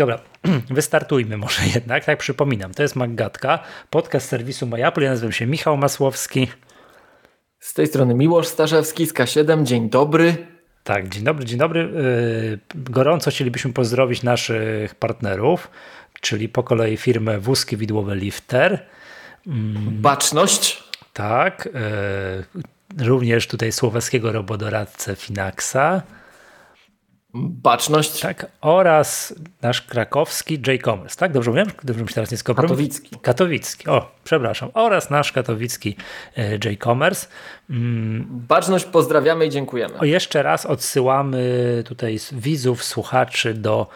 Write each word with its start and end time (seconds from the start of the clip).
Dobra, 0.00 0.18
wystartujmy 0.70 1.36
może 1.36 1.62
jednak. 1.74 2.04
Tak 2.04 2.18
przypominam, 2.18 2.74
to 2.74 2.82
jest 2.82 2.96
Maggatka, 2.96 3.58
podcast 3.90 4.28
serwisu 4.28 4.66
MyApple. 4.66 5.02
Ja 5.02 5.10
nazywam 5.10 5.32
się 5.32 5.46
Michał 5.46 5.76
Masłowski. 5.76 6.48
Z 7.58 7.74
tej 7.74 7.86
strony 7.86 8.14
Miłosz 8.14 8.46
Starzewski 8.48 9.06
z 9.06 9.14
K7. 9.14 9.62
Dzień 9.62 9.90
dobry. 9.90 10.46
Tak, 10.84 11.08
dzień 11.08 11.24
dobry, 11.24 11.44
dzień 11.44 11.58
dobry. 11.58 11.80
Yy, 12.74 12.82
gorąco 12.90 13.30
chcielibyśmy 13.30 13.72
pozdrowić 13.72 14.22
naszych 14.22 14.94
partnerów, 14.94 15.70
czyli 16.20 16.48
po 16.48 16.62
kolei 16.62 16.96
firmę 16.96 17.38
Wózki 17.38 17.76
Widłowe 17.76 18.16
Lifter. 18.16 18.86
Mm, 19.46 20.00
Baczność. 20.02 20.84
Tak. 21.12 21.68
Yy, 22.94 23.04
również 23.06 23.46
tutaj 23.46 23.72
słowackiego 23.72 24.32
robodoradcę 24.32 25.16
Finaxa. 25.16 26.02
Baczność. 27.34 28.20
Tak, 28.20 28.46
oraz 28.60 29.34
nasz 29.62 29.82
krakowski 29.82 30.54
J-Commerce, 30.66 31.16
tak? 31.16 31.32
Dobrze 31.32 31.50
mówię? 31.50 31.64
Dobrze 31.84 32.02
mi 32.02 32.08
się 32.08 32.14
teraz 32.14 32.30
nie 32.30 32.36
skopiłem? 32.36 32.68
Katowicki. 32.68 33.16
Katowicki, 33.22 33.88
o, 33.88 34.12
przepraszam. 34.24 34.70
Oraz 34.74 35.10
nasz 35.10 35.32
katowicki 35.32 35.96
e, 36.36 36.52
J-Commerce. 36.52 37.26
Mm. 37.70 38.26
Baczność 38.28 38.84
pozdrawiamy 38.84 39.46
i 39.46 39.50
dziękujemy. 39.50 39.98
O, 39.98 40.04
jeszcze 40.04 40.42
raz 40.42 40.66
odsyłamy 40.66 41.82
tutaj 41.86 42.18
widzów, 42.32 42.84
słuchaczy 42.84 43.54
do 43.54 43.86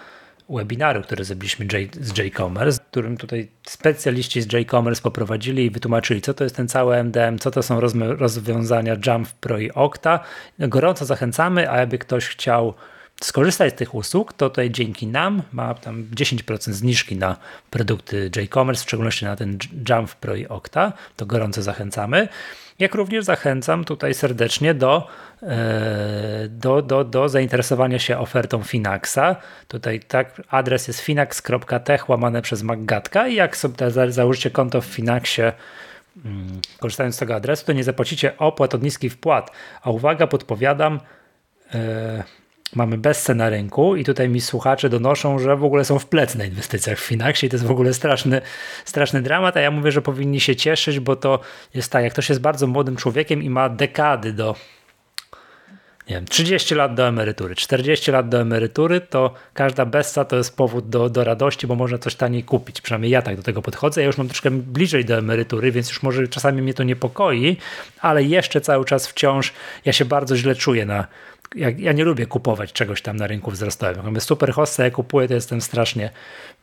webinaru, 0.48 1.03
który 1.03 1.25
zrobiliśmy 1.25 1.67
z 2.01 2.19
J-Commerce, 2.19 2.80
którym 2.91 3.17
tutaj 3.17 3.48
specjaliści 3.67 4.42
z 4.42 4.53
J-Commerce 4.53 5.03
poprowadzili 5.03 5.64
i 5.64 5.70
wytłumaczyli, 5.70 6.20
co 6.20 6.34
to 6.34 6.45
jest 6.45 6.56
ten 6.56 6.69
cały 6.69 6.97
MDM, 6.97 7.39
co 7.39 7.51
to 7.51 7.62
są 7.62 7.80
rozwiązania 8.19 8.97
Jump 9.06 9.28
Pro 9.28 9.58
i 9.58 9.70
Okta. 9.70 10.20
Gorąco 10.58 11.05
zachęcamy, 11.05 11.70
a 11.70 11.78
jakby 11.78 11.98
ktoś 11.98 12.28
chciał 12.28 12.75
skorzystać 13.20 13.73
z 13.73 13.77
tych 13.77 13.95
usług, 13.95 14.33
to 14.33 14.51
tutaj 14.51 14.70
dzięki 14.70 15.07
nam 15.07 15.43
ma 15.53 15.75
tam 15.75 16.05
10% 16.05 16.73
zniżki 16.73 17.17
na 17.17 17.37
produkty 17.70 18.31
J-Commerce, 18.37 18.84
w 18.84 18.87
szczególności 18.89 19.25
na 19.25 19.37
ten 19.37 19.59
Jump 19.89 20.15
Pro 20.15 20.34
i 20.34 20.47
Okta, 20.47 20.93
to 21.17 21.27
gorąco 21.27 21.62
zachęcamy. 21.62 22.29
Jak 22.79 22.95
również 22.95 23.25
zachęcam 23.25 23.85
tutaj 23.85 24.15
serdecznie 24.15 24.75
do, 24.75 25.09
e, 25.42 26.48
do, 26.48 26.83
do, 26.83 27.05
do 27.05 27.29
zainteresowania 27.29 27.98
się 27.98 28.19
ofertą 28.19 28.62
Finaxa. 28.62 29.37
Tutaj 29.69 30.01
tak, 30.01 30.42
adres 30.48 30.89
jest 30.89 31.01
finax.tech 31.01 32.09
łamane 32.09 32.42
przez 32.42 32.62
Maggatka 32.62 33.29
i 33.29 33.35
jak 33.35 33.57
sobie 33.57 33.91
założycie 34.09 34.51
konto 34.51 34.81
w 34.81 34.87
Finaxie, 34.87 35.53
mm, 36.25 36.61
korzystając 36.81 37.15
z 37.15 37.19
tego 37.19 37.35
adresu, 37.35 37.67
to 37.67 37.73
nie 37.73 37.85
zapłacicie 37.85 38.39
opłat 38.39 38.75
od 38.75 38.83
niskich 38.83 39.12
wpłat. 39.12 39.51
A 39.83 39.91
uwaga, 39.91 40.27
podpowiadam, 40.27 41.01
e, 41.75 42.25
mamy 42.75 42.98
bezce 42.98 43.34
na 43.34 43.51
rynku 43.51 43.97
i 43.97 44.05
tutaj 44.05 44.29
mi 44.29 44.41
słuchacze 44.41 44.89
donoszą, 44.89 45.39
że 45.39 45.57
w 45.57 45.65
ogóle 45.65 45.84
są 45.84 45.98
w 45.98 46.07
plec 46.07 46.34
na 46.34 46.45
inwestycjach 46.45 46.98
w 46.98 47.05
Finaxie 47.05 47.47
i 47.47 47.51
to 47.51 47.57
jest 47.57 47.67
w 47.67 47.70
ogóle 47.70 47.95
straszny, 47.95 48.41
straszny 48.84 49.23
dramat, 49.23 49.57
a 49.57 49.61
ja 49.61 49.70
mówię, 49.70 49.93
że 49.93 50.03
powinni 50.03 50.41
się 50.41 50.57
cieszyć, 50.57 51.01
bo 51.01 51.17
to 51.17 51.41
jest 51.75 51.92
tak, 51.92 52.05
jak 52.05 52.12
ktoś 52.12 52.29
jest 52.29 52.41
bardzo 52.41 52.67
młodym 52.67 52.97
człowiekiem 52.97 53.42
i 53.42 53.51
ma 53.51 53.69
dekady 53.69 54.33
do 54.33 54.55
nie 56.09 56.15
wiem, 56.15 56.25
30 56.25 56.75
lat 56.75 56.95
do 56.95 57.09
emerytury, 57.09 57.55
40 57.55 58.11
lat 58.11 58.29
do 58.29 58.41
emerytury, 58.41 59.01
to 59.01 59.35
każda 59.55 59.87
bessa 59.87 60.25
to 60.25 60.37
jest 60.37 60.57
powód 60.57 60.89
do, 60.89 61.09
do 61.09 61.25
radości, 61.25 61.67
bo 61.67 61.75
można 61.75 61.98
coś 61.98 62.15
taniej 62.15 62.42
kupić. 62.45 62.81
Przynajmniej 62.81 63.11
ja 63.11 63.23
tak 63.23 63.37
do 63.37 63.42
tego 63.42 63.62
podchodzę. 63.62 64.01
Ja 64.01 64.07
już 64.07 64.19
mam 64.19 64.29
troszkę 64.29 64.51
bliżej 64.51 65.05
do 65.05 65.19
emerytury, 65.19 65.73
więc 65.73 65.89
już 65.89 66.03
może 66.03 66.29
czasami 66.29 66.63
mnie 66.63 66.74
to 66.74 66.83
niepokoi, 66.83 67.57
ale 68.01 68.23
jeszcze 68.23 68.61
cały 68.61 68.85
czas 68.85 69.07
wciąż 69.07 69.53
ja 69.85 69.92
się 69.92 70.05
bardzo 70.05 70.36
źle 70.36 70.55
czuję 70.55 70.86
na, 70.86 71.07
ja, 71.55 71.70
ja, 71.79 71.92
nie 71.92 72.05
lubię 72.05 72.27
kupować 72.27 72.73
czegoś 72.73 73.03
tam 73.03 73.17
na 73.17 73.27
rynku 73.27 73.51
wzrostowym. 73.51 74.05
Mamy 74.05 74.20
super 74.20 74.53
hossa, 74.53 74.85
ja 74.85 74.91
kupuję, 74.91 75.29
to 75.29 75.35
jestem 75.35 75.61
strasznie, 75.61 76.11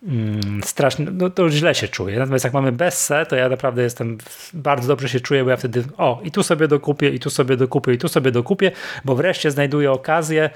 mm, 0.03 0.63
strasznie, 0.63 1.05
no 1.11 1.29
to 1.29 1.49
źle 1.49 1.75
się 1.75 1.87
czuję. 1.87 2.19
Natomiast 2.19 2.43
jak 2.43 2.53
mamy 2.53 2.71
besse, 2.71 3.25
to 3.25 3.35
ja 3.35 3.49
naprawdę 3.49 3.83
jestem, 3.83 4.17
bardzo 4.53 4.87
dobrze 4.87 5.09
się 5.09 5.19
czuję, 5.19 5.43
bo 5.43 5.49
ja 5.49 5.57
wtedy, 5.57 5.83
o, 5.97 6.21
i 6.23 6.31
tu 6.31 6.43
sobie 6.43 6.67
dokupię, 6.67 7.09
i 7.09 7.19
tu 7.19 7.29
sobie 7.29 7.57
dokupię, 7.57 7.93
i 7.93 7.97
tu 7.97 8.07
sobie 8.07 8.31
dokupię, 8.31 8.71
bo 9.05 9.15
wreszcie 9.15 9.51
znajduję 9.51 9.91
okazję, 9.91 10.49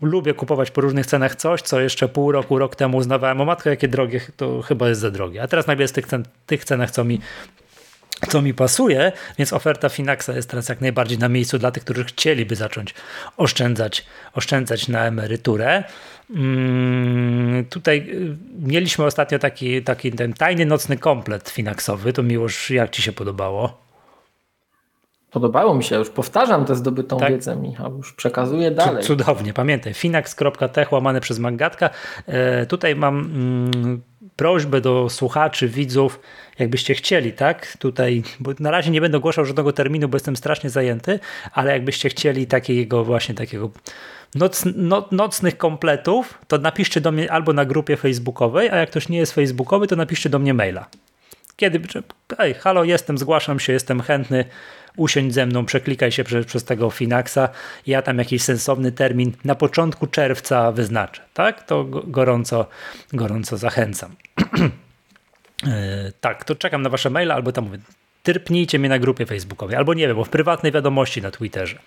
lubię 0.00 0.34
kupować 0.34 0.70
po 0.70 0.80
różnych 0.80 1.06
cenach 1.06 1.36
coś, 1.36 1.62
co 1.62 1.80
jeszcze 1.80 2.08
pół 2.08 2.32
roku, 2.32 2.58
rok 2.58 2.76
temu 2.76 2.96
uznawałem, 2.96 3.40
o 3.40 3.44
matko, 3.44 3.70
jakie 3.70 3.88
drogie, 3.88 4.20
to 4.36 4.62
chyba 4.62 4.88
jest 4.88 5.00
za 5.00 5.10
drogie. 5.10 5.42
A 5.42 5.48
teraz 5.48 5.66
nagle 5.66 5.84
jest 5.84 5.94
tych, 5.94 6.06
cen, 6.06 6.22
tych 6.46 6.64
cenach, 6.64 6.90
co 6.90 7.04
mi 7.04 7.20
co 8.28 8.42
mi 8.42 8.54
pasuje, 8.54 9.12
więc 9.38 9.52
oferta 9.52 9.88
Finaxa 9.88 10.28
jest 10.28 10.50
teraz 10.50 10.68
jak 10.68 10.80
najbardziej 10.80 11.18
na 11.18 11.28
miejscu 11.28 11.58
dla 11.58 11.70
tych, 11.70 11.84
którzy 11.84 12.04
chcieliby 12.04 12.56
zacząć 12.56 12.94
oszczędzać, 13.36 14.06
oszczędzać 14.34 14.88
na 14.88 15.04
emeryturę. 15.04 15.84
Hmm, 16.34 17.64
tutaj 17.64 17.98
y, 17.98 18.36
mieliśmy 18.58 19.04
ostatnio 19.04 19.38
taki, 19.38 19.82
taki 19.82 20.12
ten 20.12 20.32
tajny 20.32 20.66
nocny 20.66 20.96
komplet 20.96 21.50
Finaxowy. 21.50 22.12
To 22.12 22.22
miłoż, 22.22 22.70
jak 22.70 22.90
ci 22.90 23.02
się 23.02 23.12
podobało? 23.12 23.86
Podobało 25.30 25.74
mi 25.74 25.84
się, 25.84 25.96
już 25.96 26.10
powtarzam 26.10 26.64
tę 26.64 26.74
zdobytą 26.74 27.18
tak? 27.18 27.30
wiedzę, 27.32 27.56
Michał, 27.56 27.96
już 27.96 28.12
przekazuję 28.12 28.70
dalej. 28.70 29.04
Cudownie, 29.04 29.52
pamiętaj, 29.52 29.94
finax.tech 29.94 30.92
łamane 30.92 31.20
przez 31.20 31.38
Magatka. 31.38 31.90
E, 32.26 32.66
tutaj 32.66 32.96
mam 32.96 33.18
mm, 33.18 34.02
prośbę 34.36 34.80
do 34.80 35.10
słuchaczy, 35.10 35.68
widzów, 35.68 36.20
jakbyście 36.58 36.94
chcieli, 36.94 37.32
tak? 37.32 37.76
Tutaj, 37.76 38.22
bo 38.40 38.52
na 38.60 38.70
razie 38.70 38.90
nie 38.90 39.00
będę 39.00 39.18
ogłaszał 39.18 39.44
żadnego 39.44 39.72
terminu, 39.72 40.08
bo 40.08 40.16
jestem 40.16 40.36
strasznie 40.36 40.70
zajęty, 40.70 41.20
ale 41.52 41.72
jakbyście 41.72 42.08
chcieli 42.08 42.46
takiego 42.46 43.04
właśnie 43.04 43.34
takiego 43.34 43.70
noc, 44.34 44.64
no, 44.76 45.08
nocnych 45.10 45.56
kompletów, 45.56 46.38
to 46.48 46.58
napiszcie 46.58 47.00
do 47.00 47.12
mnie 47.12 47.32
albo 47.32 47.52
na 47.52 47.64
grupie 47.64 47.96
facebookowej, 47.96 48.70
a 48.70 48.76
jak 48.76 48.90
ktoś 48.90 49.08
nie 49.08 49.18
jest 49.18 49.32
facebookowy, 49.34 49.86
to 49.86 49.96
napiszcie 49.96 50.30
do 50.30 50.38
mnie 50.38 50.54
maila. 50.54 50.86
Kiedy, 51.56 51.80
ej, 52.38 52.54
halo, 52.54 52.84
jestem, 52.84 53.18
zgłaszam 53.18 53.60
się, 53.60 53.72
jestem 53.72 54.00
chętny, 54.00 54.44
usiądź 54.96 55.34
ze 55.34 55.46
mną, 55.46 55.66
przeklikaj 55.66 56.12
się 56.12 56.24
przez, 56.24 56.46
przez 56.46 56.64
tego 56.64 56.90
Finaxa, 56.90 57.48
ja 57.86 58.02
tam 58.02 58.18
jakiś 58.18 58.42
sensowny 58.42 58.92
termin 58.92 59.32
na 59.44 59.54
początku 59.54 60.06
czerwca 60.06 60.72
wyznaczę, 60.72 61.22
tak? 61.34 61.62
To 61.62 61.84
gorąco, 61.84 62.66
gorąco 63.12 63.56
zachęcam. 63.56 64.16
E, 65.66 66.12
tak, 66.20 66.44
to 66.44 66.54
czekam 66.54 66.82
na 66.82 66.90
wasze 66.90 67.10
maile, 67.10 67.32
albo 67.32 67.52
tam 67.52 67.64
mówię, 67.64 67.78
tyrpnijcie 68.22 68.78
mnie 68.78 68.88
na 68.88 68.98
grupie 68.98 69.26
facebookowej, 69.26 69.76
albo 69.76 69.94
nie 69.94 70.06
wiem, 70.06 70.16
bo 70.16 70.24
w 70.24 70.28
prywatnej 70.28 70.72
wiadomości 70.72 71.22
na 71.22 71.30
Twitterze. 71.30 71.78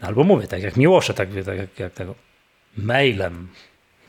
Albo 0.00 0.24
mówię, 0.24 0.46
tak 0.46 0.62
jak 0.62 0.76
Miłosze, 0.76 1.14
tak, 1.14 1.28
tak 1.46 1.58
jak, 1.58 1.78
jak 1.78 1.92
tego 1.92 2.14
mailem, 2.76 3.48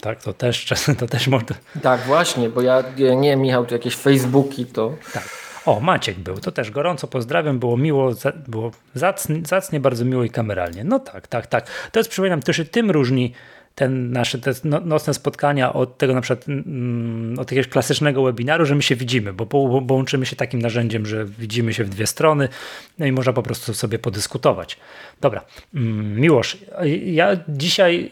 tak, 0.02 0.24
to 0.24 0.34
też, 0.34 0.74
to 1.00 1.08
też 1.08 1.28
można. 1.28 1.56
Tak, 1.82 2.02
właśnie, 2.02 2.50
bo 2.50 2.62
ja 2.62 2.84
nie, 3.18 3.36
Michał, 3.36 3.66
tu 3.66 3.74
jakieś 3.74 3.96
Facebooki 3.96 4.66
to. 4.66 4.96
Tak. 5.14 5.24
O, 5.66 5.80
Maciek 5.80 6.20
był, 6.20 6.38
to 6.38 6.52
też 6.52 6.72
gorąco 6.72 7.08
pozdrawiam, 7.08 7.60
było 7.60 7.78
miło, 7.78 8.12
było 8.48 8.72
zacnie, 8.96 9.42
zacnie 9.46 9.80
bardzo 9.80 10.06
miło 10.06 10.24
i 10.24 10.30
kameralnie. 10.30 10.84
No 10.84 11.00
tak, 11.00 11.28
tak, 11.28 11.48
tak. 11.48 11.68
To 11.92 12.00
jest, 12.00 12.10
przypominam, 12.10 12.42
też 12.42 12.62
tym 12.72 12.92
różni 12.92 13.34
ten 13.80 14.12
nasze 14.12 14.40
te 14.40 14.52
no, 14.64 14.80
nocne 14.80 15.14
spotkania 15.14 15.74
od 15.74 15.98
tego 15.98 16.14
na 16.14 16.22
przykład 16.22 16.50
mm, 16.50 17.40
od 17.40 17.52
jakiegoś 17.52 17.68
klasycznego 17.68 18.24
webinaru, 18.24 18.66
że 18.66 18.76
my 18.76 18.82
się 18.82 18.96
widzimy, 18.96 19.34
bo, 19.34 19.46
bo, 19.46 19.82
bo 19.82 19.96
łączymy 19.96 20.26
się 20.26 20.36
takim 20.36 20.62
narzędziem, 20.62 21.06
że 21.06 21.26
widzimy 21.26 21.74
się 21.74 21.84
w 21.84 21.90
dwie 21.90 22.08
strony, 22.08 22.50
no 22.98 23.06
i 23.06 23.12
można 23.12 23.34
po 23.34 23.44
prostu 23.44 23.74
sobie 23.74 24.00
podyskutować. 24.00 24.78
Dobra, 25.22 25.46
mm, 25.76 26.20
Miłosz, 26.20 26.58
ja 27.06 27.38
dzisiaj 27.48 28.12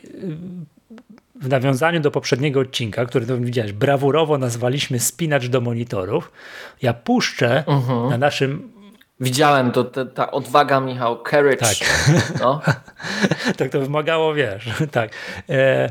w 1.41 1.49
nawiązaniu 1.49 1.99
do 1.99 2.11
poprzedniego 2.11 2.59
odcinka, 2.59 3.05
który 3.05 3.25
to 3.25 3.37
widziałeś, 3.37 3.71
brawurowo 3.73 4.37
nazwaliśmy 4.37 4.99
spinacz 4.99 5.47
do 5.47 5.61
monitorów. 5.61 6.31
Ja 6.81 6.93
puszczę 6.93 7.63
uh 7.67 7.73
mhm. 7.73 7.99
-huh. 7.99 8.09
na 8.09 8.17
naszym 8.17 8.77
Widziałem 9.19 9.71
to, 9.71 9.83
ta, 9.83 10.05
ta 10.05 10.31
odwaga, 10.31 10.79
Michał, 10.79 11.23
courage. 11.23 11.57
Tak. 11.57 11.75
No. 12.39 12.61
tak 13.57 13.71
to 13.71 13.79
wymagało, 13.79 14.33
wiesz. 14.33 14.69
tak. 14.91 15.11
E, 15.49 15.89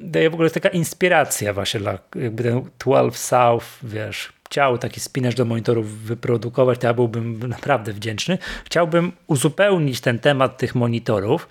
daje 0.00 0.30
w 0.30 0.34
ogóle 0.34 0.50
taka 0.50 0.68
inspiracja 0.68 1.52
właśnie 1.52 1.80
dla 1.80 1.98
jakby 2.14 2.42
ten 2.42 2.70
12 2.78 3.18
South, 3.18 3.66
wiesz, 3.82 4.32
chciał 4.46 4.78
taki 4.78 5.00
spinacz 5.00 5.34
do 5.34 5.44
monitorów 5.44 5.98
wyprodukować, 5.98 6.78
to 6.78 6.86
ja 6.86 6.94
byłbym 6.94 7.48
naprawdę 7.48 7.92
wdzięczny. 7.92 8.38
Chciałbym 8.64 9.12
uzupełnić 9.26 10.00
ten 10.00 10.18
temat 10.18 10.56
tych 10.56 10.74
monitorów, 10.74 11.48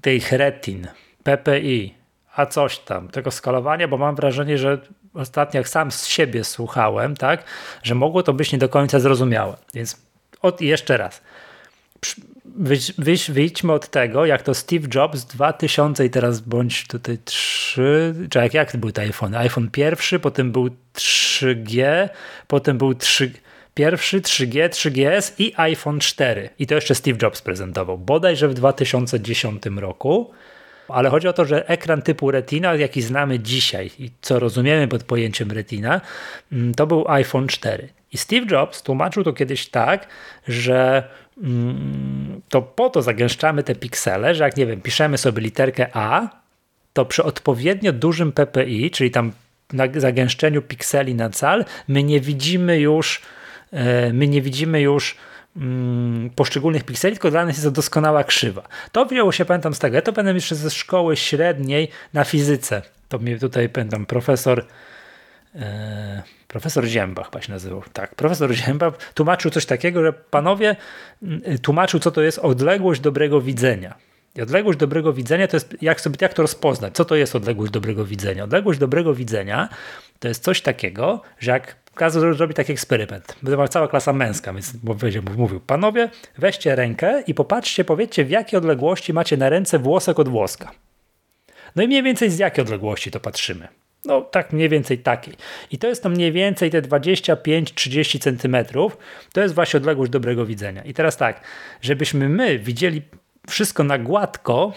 tej 0.00 0.22
Retin, 0.30 0.86
PPI, 1.22 1.97
a 2.38 2.46
coś 2.46 2.78
tam, 2.78 3.08
tego 3.08 3.30
skalowania, 3.30 3.88
bo 3.88 3.98
mam 3.98 4.16
wrażenie, 4.16 4.58
że 4.58 4.78
ostatnio 5.14 5.60
jak 5.60 5.68
sam 5.68 5.90
z 5.90 6.06
siebie 6.06 6.44
słuchałem, 6.44 7.16
tak, 7.16 7.44
że 7.82 7.94
mogło 7.94 8.22
to 8.22 8.32
być 8.32 8.52
nie 8.52 8.58
do 8.58 8.68
końca 8.68 9.00
zrozumiałe. 9.00 9.56
Więc 9.74 9.96
od, 10.42 10.60
jeszcze 10.60 10.96
raz. 10.96 11.22
Wyjdź, 12.44 12.92
wyjdź, 12.98 13.30
wyjdźmy 13.30 13.72
od 13.72 13.88
tego, 13.88 14.26
jak 14.26 14.42
to 14.42 14.54
Steve 14.54 14.88
Jobs 14.94 15.24
2000 15.24 16.06
i 16.06 16.10
teraz 16.10 16.40
bądź 16.40 16.86
tutaj 16.86 17.18
3, 17.24 18.14
czy 18.30 18.38
jak, 18.38 18.54
jak 18.54 18.76
był 18.76 18.92
ten 18.92 19.04
iPhone? 19.04 19.34
iPhone 19.34 19.70
pierwszy, 19.70 20.18
potem 20.18 20.52
był 20.52 20.70
3G, 20.94 22.08
potem 22.46 22.78
był 22.78 22.94
3, 22.94 23.32
pierwszy 23.74 24.20
3G, 24.20 24.68
3GS 24.68 25.32
i 25.38 25.52
iPhone 25.56 26.00
4. 26.00 26.50
I 26.58 26.66
to 26.66 26.74
jeszcze 26.74 26.94
Steve 26.94 27.18
Jobs 27.22 27.42
prezentował. 27.42 27.98
Bodajże 27.98 28.48
w 28.48 28.54
2010 28.54 29.66
roku 29.66 30.30
Ale 30.88 31.10
chodzi 31.10 31.28
o 31.28 31.32
to, 31.32 31.44
że 31.44 31.68
ekran 31.68 32.02
typu 32.02 32.30
Retina, 32.30 32.74
jaki 32.74 33.02
znamy 33.02 33.38
dzisiaj 33.38 33.90
i 33.98 34.10
co 34.20 34.38
rozumiemy 34.38 34.88
pod 34.88 35.04
pojęciem 35.04 35.52
Retina, 35.52 36.00
mm, 36.52 36.74
to 36.74 36.86
był 36.86 37.04
iPhone 37.08 37.46
4. 37.46 37.88
I 38.12 38.18
Steve 38.18 38.46
Jobs 38.50 38.82
tłumaczył 38.82 39.24
to 39.24 39.32
kiedyś 39.32 39.68
tak, 39.68 40.06
że 40.48 41.08
mm, 41.42 42.40
to 42.48 42.62
po 42.62 42.90
to 42.90 43.02
zagęszczamy 43.02 43.62
te 43.62 43.74
piksele, 43.74 44.34
że 44.34 44.44
jak 44.44 44.56
nie 44.56 44.66
wiem, 44.66 44.80
piszemy 44.80 45.18
sobie 45.18 45.42
literkę 45.42 45.86
A, 45.92 46.28
to 46.92 47.04
przy 47.04 47.24
odpowiednio 47.24 47.92
dużym 47.92 48.32
PPI, 48.32 48.90
czyli 48.90 49.10
tam 49.10 49.32
zagęszczeniu 49.96 50.62
pikseli 50.62 51.14
na 51.14 51.30
cal, 51.30 51.64
my 51.88 52.02
nie 52.02 52.20
widzimy 52.20 52.80
już, 52.80 53.22
e, 53.72 54.12
my 54.12 54.28
nie 54.28 54.42
widzimy 54.42 54.80
już 54.80 55.16
poszczególnych 56.34 56.84
pikseli, 56.84 57.14
tylko 57.14 57.30
dla 57.30 57.44
nas 57.44 57.54
jest 57.54 57.64
to 57.64 57.70
doskonała 57.70 58.24
krzywa. 58.24 58.62
To 58.92 59.06
wzięło 59.06 59.32
się, 59.32 59.44
pamiętam 59.44 59.74
z 59.74 59.78
tego, 59.78 60.02
to 60.02 60.12
pamiętam 60.12 60.34
jeszcze 60.34 60.54
ze 60.54 60.70
szkoły 60.70 61.16
średniej 61.16 61.88
na 62.12 62.24
fizyce. 62.24 62.82
To 63.08 63.18
mnie 63.18 63.38
tutaj, 63.38 63.68
pamiętam, 63.68 64.06
profesor 64.06 64.64
e, 65.54 66.22
profesor 66.48 66.84
Ziębach 66.84 67.26
chyba 67.26 67.42
się 67.42 67.52
nazywał. 67.52 67.82
Tak, 67.92 68.14
profesor 68.14 68.52
Ziębach 68.52 69.12
tłumaczył 69.14 69.50
coś 69.50 69.66
takiego, 69.66 70.04
że 70.04 70.12
panowie 70.12 70.76
mm, 71.22 71.58
tłumaczył, 71.62 72.00
co 72.00 72.10
to 72.10 72.22
jest 72.22 72.38
odległość 72.38 73.00
dobrego 73.00 73.40
widzenia. 73.40 73.94
I 74.36 74.42
odległość 74.42 74.78
dobrego 74.78 75.12
widzenia 75.12 75.48
to 75.48 75.56
jest, 75.56 75.76
jak, 75.82 76.00
sobie, 76.00 76.16
jak 76.20 76.34
to 76.34 76.42
rozpoznać? 76.42 76.94
Co 76.94 77.04
to 77.04 77.14
jest 77.16 77.36
odległość 77.36 77.72
dobrego 77.72 78.04
widzenia? 78.04 78.44
Odległość 78.44 78.78
dobrego 78.78 79.14
widzenia 79.14 79.68
to 80.18 80.28
jest 80.28 80.42
coś 80.44 80.62
takiego, 80.62 81.22
że 81.38 81.50
jak 81.50 81.76
każdy 81.98 82.34
zrobi 82.34 82.54
taki 82.54 82.72
eksperyment, 82.72 83.36
była 83.42 83.68
cała 83.68 83.88
klasa 83.88 84.12
męska, 84.12 84.52
więc 84.52 84.72
mówił, 85.36 85.60
panowie, 85.60 86.10
weźcie 86.38 86.76
rękę 86.76 87.22
i 87.26 87.34
popatrzcie, 87.34 87.84
powiedzcie 87.84 88.24
w 88.24 88.30
jakiej 88.30 88.58
odległości 88.58 89.12
macie 89.12 89.36
na 89.36 89.48
ręce 89.48 89.78
włosek 89.78 90.18
od 90.18 90.28
włoska. 90.28 90.70
No 91.76 91.82
i 91.82 91.86
mniej 91.86 92.02
więcej 92.02 92.30
z 92.30 92.38
jakiej 92.38 92.62
odległości 92.62 93.10
to 93.10 93.20
patrzymy. 93.20 93.68
No 94.04 94.20
tak 94.20 94.52
mniej 94.52 94.68
więcej 94.68 94.98
takiej. 94.98 95.34
I 95.70 95.78
to 95.78 95.88
jest 95.88 96.02
to 96.02 96.08
mniej 96.08 96.32
więcej 96.32 96.70
te 96.70 96.82
25-30 96.82 98.18
centymetrów. 98.18 98.96
To 99.32 99.40
jest 99.40 99.54
właśnie 99.54 99.78
odległość 99.78 100.12
dobrego 100.12 100.46
widzenia. 100.46 100.82
I 100.82 100.94
teraz 100.94 101.16
tak, 101.16 101.40
żebyśmy 101.80 102.28
my 102.28 102.58
widzieli 102.58 103.02
wszystko 103.48 103.84
na 103.84 103.98
gładko, 103.98 104.72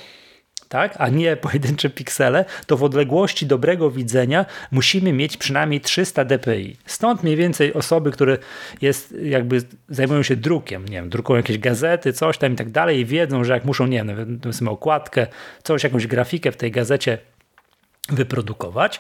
tak, 0.72 0.96
a 0.98 1.10
nie 1.10 1.36
pojedyncze 1.48 1.90
piksele, 1.90 2.46
to 2.66 2.78
w 2.78 2.84
odległości 2.84 3.46
dobrego 3.46 3.92
widzenia 3.92 4.46
musimy 4.72 5.14
mieć 5.14 5.38
przynajmniej 5.38 5.82
300 5.82 6.26
dpi. 6.26 6.78
Stąd 6.86 7.24
mniej 7.24 7.36
więcej 7.36 7.74
osoby, 7.74 8.12
które 8.12 8.38
jest, 8.82 9.16
jakby 9.24 9.62
zajmują 9.90 10.24
się 10.24 10.36
drukiem, 10.36 10.86
nie 10.86 10.96
wiem, 10.96 11.10
drukują 11.10 11.38
jakieś 11.38 11.58
gazety, 11.58 12.14
coś 12.14 12.38
tam 12.38 12.54
i 12.54 12.56
tak 12.56 12.70
dalej 12.70 13.06
wiedzą, 13.06 13.44
że 13.44 13.54
jak 13.54 13.66
muszą, 13.66 13.88
nie 13.88 14.04
wiem, 14.06 14.40
powiedzmy 14.42 14.70
okładkę, 14.70 15.28
coś, 15.64 15.84
jakąś 15.84 16.08
grafikę 16.08 16.52
w 16.52 16.58
tej 16.58 16.72
gazecie 16.72 17.18
wyprodukować, 18.12 19.00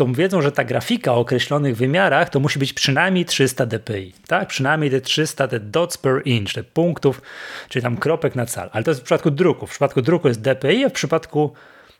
to 0.00 0.06
wiedzą, 0.06 0.42
że 0.42 0.52
ta 0.52 0.64
grafika 0.64 1.12
o 1.12 1.18
określonych 1.18 1.76
wymiarach 1.76 2.30
to 2.30 2.40
musi 2.40 2.58
być 2.58 2.72
przynajmniej 2.72 3.24
300 3.24 3.66
dpi, 3.66 4.12
tak? 4.26 4.48
Przynajmniej 4.48 4.90
te 4.90 5.00
300, 5.00 5.48
te 5.48 5.60
dots 5.60 5.98
per 5.98 6.22
inch, 6.24 6.54
te 6.54 6.64
punktów, 6.64 7.22
czyli 7.68 7.82
tam 7.82 7.96
kropek 7.96 8.34
na 8.34 8.46
cal. 8.46 8.70
Ale 8.72 8.84
to 8.84 8.90
jest 8.90 9.00
w 9.00 9.04
przypadku 9.04 9.30
druku. 9.30 9.66
W 9.66 9.70
przypadku 9.70 10.02
druku 10.02 10.28
jest 10.28 10.40
dpi, 10.40 10.84
a 10.84 10.88
w 10.88 10.92
przypadku 10.92 11.52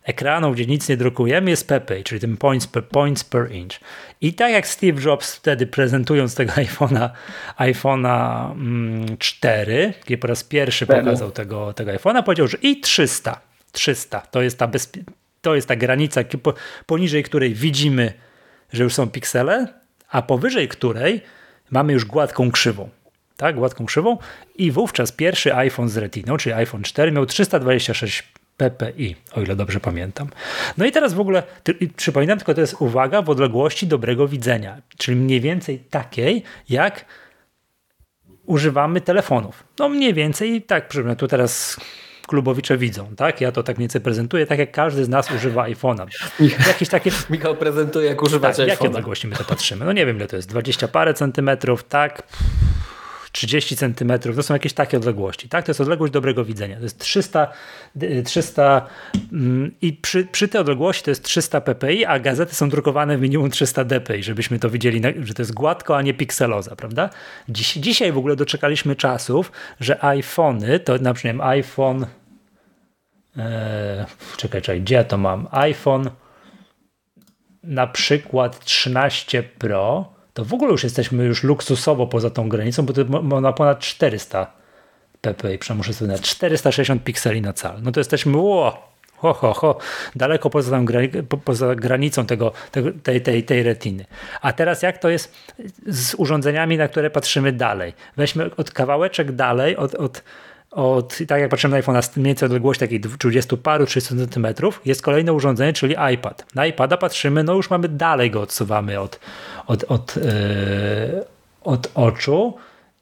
ekranu, 0.03 0.53
gdzie 0.53 0.67
nic 0.67 0.89
nie 0.89 0.97
drukujemy, 0.97 1.51
jest 1.51 1.69
ppi, 1.69 2.05
czyli 2.05 2.21
ten 2.21 2.37
points 2.37 2.67
per, 2.67 2.89
points 2.89 3.25
per 3.25 3.53
inch. 3.53 3.81
I 4.21 4.35
tak 4.35 4.53
jak 4.53 4.67
Steve 4.67 5.03
Jobs 5.03 5.35
wtedy 5.35 5.67
prezentując 5.67 6.35
tego 6.35 6.53
iPhone'a 6.67 7.11
iPhone'a 7.59 8.51
4, 9.19 9.75
mm, 9.75 9.93
gdzie 10.07 10.19
po 10.19 10.27
raz 10.27 10.45
pierwszy 10.45 10.87
pokazał 10.87 11.31
tego, 11.31 11.73
tego 11.73 11.93
iPhone'a, 11.93 12.23
powiedział, 12.23 12.47
że 12.47 12.59
i 12.63 12.81
300, 12.81 13.41
300 13.73 14.21
to 14.21 14.43
jest 14.43 14.59
ta 14.59 14.67
bezpie 14.67 15.05
to 15.41 15.55
jest 15.55 15.69
ta 15.69 15.77
granica, 15.77 16.21
poniżej 16.87 17.23
której 17.23 17.55
widzimy, 17.55 18.13
że 18.73 18.85
już 18.85 18.95
są 18.95 19.11
piksele, 19.11 19.67
a 20.09 20.23
powyżej 20.23 20.69
której 20.69 21.21
mamy 21.71 21.93
już 21.93 22.05
gładką 22.05 22.51
krzywą. 22.51 22.89
Tak, 23.37 23.57
gładką 23.57 23.87
krzywą 23.87 24.19
i 24.55 24.71
wówczas 24.71 25.13
pierwszy 25.13 25.55
iPhone 25.55 25.89
z 25.89 25.97
retiną, 25.97 26.37
czyli 26.37 26.53
iPhone 26.53 26.83
4 26.83 27.13
miał 27.13 27.27
326 27.27 28.33
ppi, 28.57 29.17
o 29.33 29.41
ile 29.41 29.57
dobrze 29.57 29.81
pamiętam. 29.81 30.29
No 30.79 30.85
i 30.85 30.93
teraz 30.93 31.15
w 31.15 31.21
ogóle, 31.21 31.43
przypominam, 31.97 32.39
tylko 32.39 32.55
to 32.55 32.61
jest 32.61 32.77
uwaga 32.79 33.23
w 33.23 33.31
odległości 33.31 33.87
dobrego 33.87 34.29
widzenia, 34.29 34.83
czyli 34.99 35.17
mniej 35.17 35.41
więcej 35.41 35.79
takiej, 35.79 36.43
jak 36.69 37.05
używamy 38.47 39.01
telefonów. 39.01 39.65
No 39.79 39.89
mniej 39.89 40.15
więcej 40.15 40.63
tak, 40.63 40.89
tu 41.19 41.29
teraz 41.29 41.81
klubowicze 42.31 42.79
widzą, 42.79 43.07
tak? 43.17 43.41
Ja 43.41 43.53
to 43.53 43.63
tak 43.63 43.79
nieco 43.79 44.01
prezentuję, 44.01 44.47
tak 44.47 44.59
jak 44.59 44.73
każdy 44.73 45.05
z 45.05 45.09
nas 45.09 45.31
używa 45.31 45.65
iPhone'a. 45.65 46.07
Jakieś 46.69 46.89
takie... 46.89 47.11
Michał 47.31 47.57
prezentuje, 47.57 48.07
jak 48.07 48.23
używać 48.23 48.57
tak, 48.57 48.67
iPhone'a. 48.67 48.69
Jakie 48.69 48.89
odległości 48.89 49.27
my 49.27 49.37
to 49.37 49.45
patrzymy? 49.45 49.85
No 49.85 49.93
nie 49.93 50.07
wiem, 50.07 50.17
ile 50.17 50.27
to 50.27 50.37
jest, 50.37 50.49
20 50.49 50.89
parę 50.89 51.15
centymetrów, 51.15 51.85
tak? 51.85 52.23
30 53.33 53.77
centymetrów, 53.77 54.37
to 54.37 54.43
są 54.43 54.55
jakieś 54.55 54.73
takie 54.73 54.97
odległości, 54.97 55.49
tak? 55.49 55.65
To 55.65 55.71
jest 55.71 55.81
odległość 55.81 56.13
dobrego 56.13 56.45
widzenia. 56.45 56.77
To 56.77 56.83
jest 56.83 56.99
300, 56.99 57.53
300 58.25 58.87
mm, 59.33 59.71
i 59.83 59.93
przy, 59.93 60.25
przy 60.25 60.49
tej 60.49 60.61
odległości 60.61 61.05
to 61.05 61.11
jest 61.11 61.23
300 61.23 61.61
ppi, 61.61 62.05
a 62.05 62.19
gazety 62.19 62.55
są 62.55 62.69
drukowane 62.69 63.19
w 63.19 63.21
minimum 63.21 63.51
300 63.51 63.85
dpi, 63.85 64.23
żebyśmy 64.23 64.59
to 64.59 64.71
widzieli, 64.71 65.03
że 65.23 65.35
to 65.35 65.43
jest 65.43 65.55
gładko, 65.55 65.97
a 65.97 66.03
nie 66.03 66.15
pikseloza, 66.15 66.77
prawda? 66.77 67.11
Dziś, 67.49 67.73
dzisiaj 67.73 68.13
w 68.13 68.19
ogóle 68.19 68.37
doczekaliśmy 68.37 68.97
czasów, 68.97 69.53
że 69.81 70.05
iPhony, 70.05 70.81
to 70.81 70.99
na 70.99 71.15
przykład 71.15 71.37
iPhone 71.41 72.07
Eee, 73.37 74.05
czekaj, 74.37 74.63
czekaj, 74.63 74.81
gdzie 74.81 74.95
ja 74.95 75.05
to 75.05 75.19
mam? 75.19 75.49
iPhone 75.51 76.11
na 77.63 77.87
przykład 77.87 78.65
13 78.65 79.43
Pro, 79.43 80.13
to 80.35 80.45
w 80.45 80.55
ogóle 80.55 80.71
już 80.71 80.85
jesteśmy 80.85 81.25
już 81.25 81.43
luksusowo 81.43 82.07
poza 82.07 82.31
tą 82.31 82.49
granicą, 82.49 82.87
bo 82.87 82.93
to 82.93 83.05
ma 83.23 83.53
ponad 83.53 83.79
400 83.79 84.53
ppi, 85.21 85.59
przemuszę 85.59 85.93
sobie 85.93 86.13
na 86.13 86.19
460 86.19 87.05
pikseli 87.05 87.41
na 87.41 87.53
cal. 87.53 87.83
No 87.83 87.93
to 87.93 88.01
jesteśmy, 88.01 88.37
ło, 88.37 88.91
ho, 89.17 89.35
ho, 89.35 89.53
ho, 89.55 89.79
daleko 90.17 90.51
poza, 90.51 90.71
tam, 90.71 90.87
poza 91.45 91.75
granicą 91.75 92.27
tego, 92.27 92.53
tej, 93.03 93.21
tej, 93.21 93.45
tej 93.45 93.63
retiny. 93.63 94.05
A 94.41 94.53
teraz 94.53 94.83
jak 94.83 94.99
to 94.99 95.09
jest 95.09 95.55
z 95.87 96.15
urządzeniami, 96.15 96.77
na 96.77 96.89
które 96.89 97.11
patrzymy 97.11 97.53
dalej? 97.53 97.93
Weźmy 98.17 98.51
od 98.57 98.71
kawałeczek 98.71 99.33
dalej, 99.33 99.77
od, 99.77 99.95
od 99.95 100.23
od, 100.71 101.19
tak 101.29 101.41
jak 101.41 101.51
patrzymy 101.51 101.71
na 101.71 101.77
iPhone, 101.77 102.01
mniej 102.17 102.27
więcej 102.27 102.47
odległość 102.47 102.81
takiej 102.81 103.01
30 103.01 103.57
paru, 103.57 103.87
30 103.87 104.15
cm, 104.17 104.47
jest 104.85 105.03
kolejne 105.03 105.33
urządzenie, 105.33 105.73
czyli 105.73 105.97
iPad. 106.15 106.47
Na 106.55 106.67
iPada 106.67 106.97
patrzymy, 106.97 107.45
no 107.45 107.55
już 107.55 107.71
mamy 107.71 107.89
dalej 107.89 108.31
go 108.31 108.41
odsuwamy 108.41 109.01
od, 109.01 109.21
od, 109.67 109.85
od, 109.85 110.17
yy, 110.17 110.23
od 111.65 111.91
oczu 111.95 112.55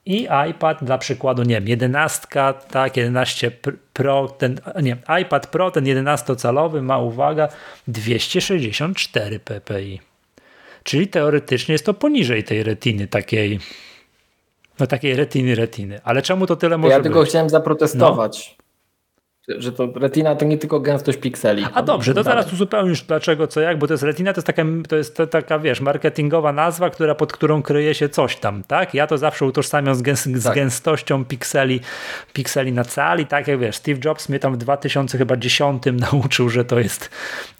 i 0.06 0.28
iPad 0.50 0.84
dla 0.84 0.98
przykładu, 0.98 1.42
nie 1.42 1.54
wiem, 1.54 1.68
11, 1.68 2.26
tak, 2.70 2.96
11 2.96 3.50
Pro, 3.92 4.28
ten, 4.28 4.60
nie, 4.82 4.96
iPad 5.22 5.46
Pro, 5.46 5.70
ten 5.70 5.84
11-calowy 5.84 6.82
ma, 6.82 6.98
uwaga, 6.98 7.48
264 7.88 9.40
ppi. 9.40 10.00
Czyli 10.82 11.08
teoretycznie 11.08 11.72
jest 11.72 11.86
to 11.86 11.94
poniżej 11.94 12.44
tej 12.44 12.62
retiny 12.62 13.06
takiej 13.06 13.60
no 14.80 14.86
takiej 14.86 15.16
retiny, 15.16 15.54
retiny. 15.54 16.00
Ale 16.04 16.22
czemu 16.22 16.46
to 16.46 16.56
tyle 16.56 16.78
może 16.78 16.94
Ja 16.94 17.00
tylko 17.00 17.20
być? 17.20 17.28
chciałem 17.28 17.50
zaprotestować. 17.50 18.57
Że 19.48 19.72
to 19.72 19.88
retina 19.94 20.34
to 20.34 20.44
nie 20.44 20.58
tylko 20.58 20.80
gęstość 20.80 21.18
pikseli. 21.18 21.66
A 21.74 21.82
dobrze, 21.82 22.14
to 22.14 22.24
teraz 22.24 22.52
uzupełnisz 22.52 23.02
dlaczego, 23.02 23.46
co 23.46 23.60
jak, 23.60 23.78
bo 23.78 23.86
to 23.86 23.94
jest 23.94 24.02
retina, 24.02 24.32
to 24.32 24.38
jest 24.38 24.46
taka, 24.46 24.62
to 24.88 24.96
jest 24.96 25.22
taka 25.30 25.58
wiesz, 25.58 25.80
marketingowa 25.80 26.52
nazwa, 26.52 26.90
która, 26.90 27.14
pod 27.14 27.32
którą 27.32 27.62
kryje 27.62 27.94
się 27.94 28.08
coś 28.08 28.36
tam, 28.36 28.64
tak? 28.64 28.94
Ja 28.94 29.06
to 29.06 29.18
zawsze 29.18 29.46
utożsamiam 29.46 29.94
z, 29.94 30.02
gęs 30.02 30.24
z 30.24 30.44
tak. 30.44 30.54
gęstością 30.54 31.24
pikseli, 31.24 31.80
pikseli 32.32 32.72
na 32.72 32.84
cali, 32.84 33.26
tak 33.26 33.48
jak 33.48 33.58
wiesz, 33.58 33.76
Steve 33.76 34.00
Jobs 34.04 34.28
mnie 34.28 34.38
tam 34.38 34.54
w 34.54 34.56
2010 34.56 35.82
nauczył, 36.12 36.48
że 36.48 36.64
to 36.64 36.78
jest, 36.78 37.10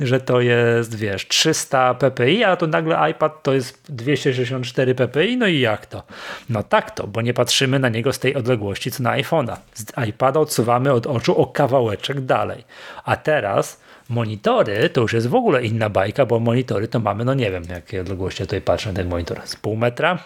że 0.01 0.21
to 0.21 0.41
jest, 0.41 0.95
wiesz, 0.95 1.29
300 1.29 1.95
ppi, 1.95 2.45
a 2.45 2.57
to 2.57 2.67
nagle 2.67 3.11
iPad 3.11 3.43
to 3.43 3.55
jest 3.55 3.93
264 3.93 4.95
ppi, 4.95 5.37
no 5.37 5.47
i 5.47 5.61
jak 5.61 5.87
to? 5.87 6.03
No 6.51 6.63
tak 6.63 6.91
to, 6.91 7.07
bo 7.07 7.23
nie 7.23 7.35
patrzymy 7.35 7.79
na 7.79 7.89
niego 7.89 8.13
z 8.13 8.19
tej 8.19 8.35
odległości, 8.35 8.91
co 8.91 9.03
na 9.03 9.11
iPhone'a. 9.11 9.57
Z 9.75 10.09
iPada 10.09 10.41
odsuwamy 10.41 10.93
od 10.93 11.07
oczu 11.07 11.37
o 11.41 11.47
kawałek 11.47 11.78
kawałeczek 11.79 12.21
dalej. 12.21 12.65
A 13.05 13.17
teraz 13.17 13.81
monitory 14.09 14.91
to 14.91 15.01
już 15.01 15.13
jest 15.13 15.27
w 15.27 15.35
ogóle 15.35 15.65
inna 15.65 15.89
bajka, 15.89 16.27
bo 16.27 16.41
monitory 16.41 16.89
to 16.89 17.01
mamy, 17.01 17.25
no 17.25 17.35
nie 17.35 17.51
wiem, 17.51 17.63
jakie 17.71 18.01
odległości 18.01 18.43
ja 18.43 18.47
tutaj 18.47 18.61
patrzę 18.61 18.89
na 18.89 18.97
ten 18.97 19.09
monitor, 19.09 19.41
z 19.45 19.57
pół 19.57 19.77
metra, 19.77 20.19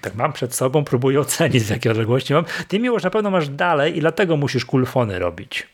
tak 0.00 0.14
mam 0.14 0.32
przed 0.32 0.54
sobą, 0.54 0.84
próbuję 0.84 1.20
ocenić 1.20 1.62
z 1.62 1.70
jakiej 1.70 1.92
odległości 1.92 2.34
mam. 2.34 2.44
Ty 2.68 2.78
miłość 2.80 3.04
na 3.04 3.10
pewno 3.10 3.30
masz 3.30 3.48
dalej 3.48 3.96
i 3.96 4.00
dlatego 4.00 4.36
musisz 4.36 4.64
kulfony 4.64 5.18
robić. 5.18 5.66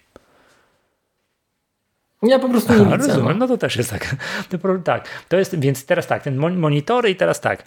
Ja 2.23 2.38
po 2.38 2.49
prostu 2.49 2.73
nie 2.73 2.80
Aha, 2.87 2.97
widzę. 2.97 3.09
Rozumiem, 3.09 3.38
no. 3.38 3.47
no 3.47 3.49
to 3.49 3.59
też 3.59 3.76
jest 3.76 3.90
tak. 3.90 4.16
Tak, 4.85 5.09
to 5.28 5.37
jest, 5.37 5.61
więc 5.61 5.87
teraz 5.87 6.06
tak, 6.06 6.23
ten 6.23 6.37
monitory 6.37 7.11
i 7.11 7.16
teraz 7.16 7.40
tak 7.40 7.64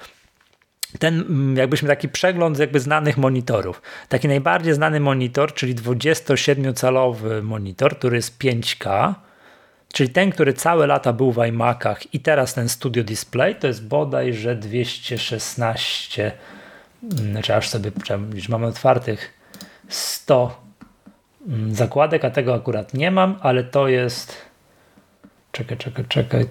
ten, 0.99 1.19
mm, 1.19 1.57
jakbyśmy 1.57 1.87
taki 1.89 2.09
przegląd 2.09 2.59
jakby 2.59 2.79
znanych 2.79 3.17
monitorów. 3.17 3.81
Taki 4.09 4.27
najbardziej 4.27 4.73
znany 4.73 4.99
monitor, 4.99 5.53
czyli 5.53 5.75
27-calowy 5.75 7.43
monitor, 7.43 7.97
który 7.97 8.15
jest 8.15 8.37
5K, 8.39 9.13
czyli 9.93 10.09
ten, 10.09 10.31
który 10.31 10.53
całe 10.53 10.87
lata 10.87 11.13
był 11.13 11.31
w 11.31 11.45
iMacach 11.47 12.13
i 12.13 12.19
teraz 12.19 12.53
ten 12.53 12.69
Studio 12.69 13.03
Display, 13.03 13.55
to 13.55 13.67
jest 13.67 13.87
bodajże 13.87 14.55
216, 14.55 16.31
mm, 17.03 17.31
znaczy 17.31 17.55
aż 17.55 17.69
sobie, 17.69 17.91
mamy 18.49 18.65
otwartych 18.65 19.33
100 19.89 20.61
mm, 21.47 21.75
zakładek, 21.75 22.25
a 22.25 22.29
tego 22.29 22.53
akurat 22.53 22.93
nie 22.93 23.11
mam, 23.11 23.39
ale 23.41 23.63
to 23.63 23.87
jest 23.87 24.37
czekaj, 25.51 25.77
czekaj, 25.77 26.05
czekaj. 26.05 26.45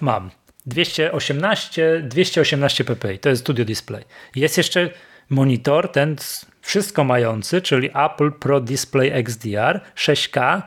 Mam 0.00 0.30
218, 0.68 2.02
218 2.02 2.84
ppi, 2.84 3.18
to 3.18 3.28
jest 3.28 3.42
Studio 3.42 3.64
Display. 3.64 4.04
Jest 4.36 4.56
jeszcze 4.56 4.90
monitor, 5.28 5.92
ten 5.92 6.16
wszystko 6.60 7.04
mający, 7.04 7.62
czyli 7.62 7.90
Apple 7.94 8.32
Pro 8.32 8.60
Display 8.60 9.10
XDR 9.12 9.80
6K 9.96 10.62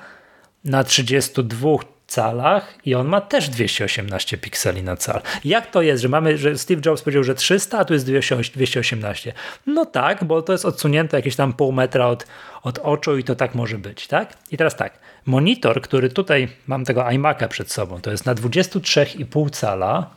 na 0.63 0.83
32 0.83 1.69
calach 2.15 2.77
i 2.85 2.95
on 2.95 3.07
ma 3.07 3.21
też 3.21 3.49
218 3.49 4.37
pikseli 4.37 4.83
na 4.83 4.95
cal. 4.95 5.21
Jak 5.45 5.71
to 5.71 5.81
jest, 5.81 6.01
że 6.01 6.09
mamy, 6.09 6.37
że 6.37 6.57
Steve 6.57 6.81
Jobs 6.85 7.01
powiedział, 7.01 7.23
że 7.23 7.35
300, 7.35 7.79
a 7.79 7.85
tu 7.85 7.93
jest 7.93 8.05
218? 8.05 9.33
No 9.67 9.85
tak, 9.85 10.23
bo 10.23 10.41
to 10.41 10.51
jest 10.51 10.65
odsunięte 10.65 11.17
jakieś 11.17 11.35
tam 11.35 11.53
pół 11.53 11.71
metra 11.71 12.07
od, 12.07 12.27
od 12.63 12.79
oczu 12.79 13.17
i 13.17 13.23
to 13.23 13.35
tak 13.35 13.55
może 13.55 13.77
być, 13.77 14.07
tak? 14.07 14.33
I 14.51 14.57
teraz 14.57 14.75
tak, 14.75 14.99
monitor, 15.25 15.81
który 15.81 16.09
tutaj 16.09 16.47
mam 16.67 16.85
tego 16.85 17.01
iMac'a 17.01 17.47
przed 17.47 17.71
sobą, 17.71 18.01
to 18.01 18.11
jest 18.11 18.25
na 18.25 18.35
23,5 18.35 19.49
cala, 19.49 20.09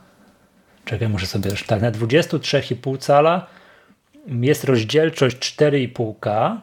czekaj, 0.85 1.09
muszę 1.09 1.27
sobie 1.27 1.51
tak, 1.67 1.81
na 1.81 1.91
23,5 1.91 2.97
cala 2.97 3.47
jest 4.27 4.63
rozdzielczość 4.63 5.37
4,5K, 5.37 6.57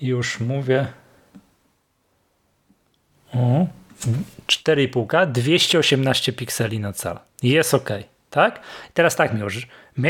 już 0.00 0.40
mówię, 0.40 0.86
o, 3.34 3.66
4,5K, 4.46 5.32
218 5.32 6.32
pikseli 6.32 6.80
na 6.80 6.92
cal. 6.92 7.18
Jest 7.42 7.74
ok, 7.74 7.90
tak? 8.30 8.60
Teraz 8.94 9.16
tak, 9.16 9.34
Miłosz, 9.34 9.66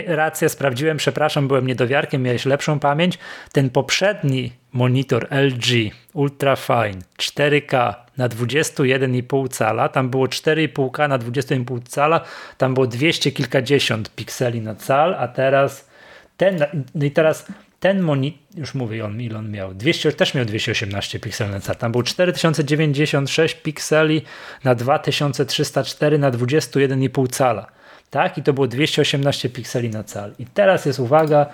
rację, 0.06 0.48
sprawdziłem, 0.48 0.96
przepraszam, 0.96 1.48
byłem 1.48 1.66
niedowiarkiem, 1.66 2.22
miałeś 2.22 2.46
lepszą 2.46 2.78
pamięć. 2.78 3.18
Ten 3.52 3.70
poprzedni 3.70 4.52
monitor 4.72 5.28
LG 5.30 5.92
Ultrafine 6.12 6.98
4K 7.18 7.94
na 8.16 8.28
21,5 8.28 9.48
cala, 9.48 9.88
tam 9.88 10.10
było 10.10 10.26
4,5K 10.26 11.08
na 11.08 11.18
20,5 11.18 11.82
cala, 11.88 12.20
tam 12.58 12.74
było 12.74 12.86
200 12.86 13.32
kilkadziesiąt 13.32 14.14
pikseli 14.14 14.60
na 14.60 14.74
cal, 14.74 15.14
a 15.14 15.28
teraz 15.28 15.88
ten, 16.36 16.66
no 16.94 17.04
i 17.04 17.10
teraz 17.10 17.46
ten 17.82 18.00
monitor, 18.00 18.38
już 18.56 18.74
mówię 18.74 19.04
on, 19.04 19.20
ile 19.20 19.38
on 19.38 19.50
miał, 19.50 19.74
200, 19.74 20.12
też 20.12 20.34
miał 20.34 20.44
218 20.44 21.20
pikseli 21.20 21.50
na 21.50 21.60
cal, 21.60 21.76
tam 21.76 21.92
był 21.92 22.02
4096 22.02 23.54
pikseli 23.54 24.22
na 24.64 24.74
2304 24.74 26.18
na 26.18 26.30
21,5 26.30 27.30
cala, 27.30 27.66
tak? 28.10 28.38
I 28.38 28.42
to 28.42 28.52
było 28.52 28.66
218 28.66 29.48
pikseli 29.48 29.90
na 29.90 30.04
cal. 30.04 30.34
I 30.38 30.46
teraz 30.46 30.86
jest 30.86 30.98
uwaga, 30.98 31.46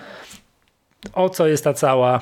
o 1.13 1.29
co 1.29 1.47
jest 1.47 1.63
ta 1.63 1.73
cała 1.73 2.19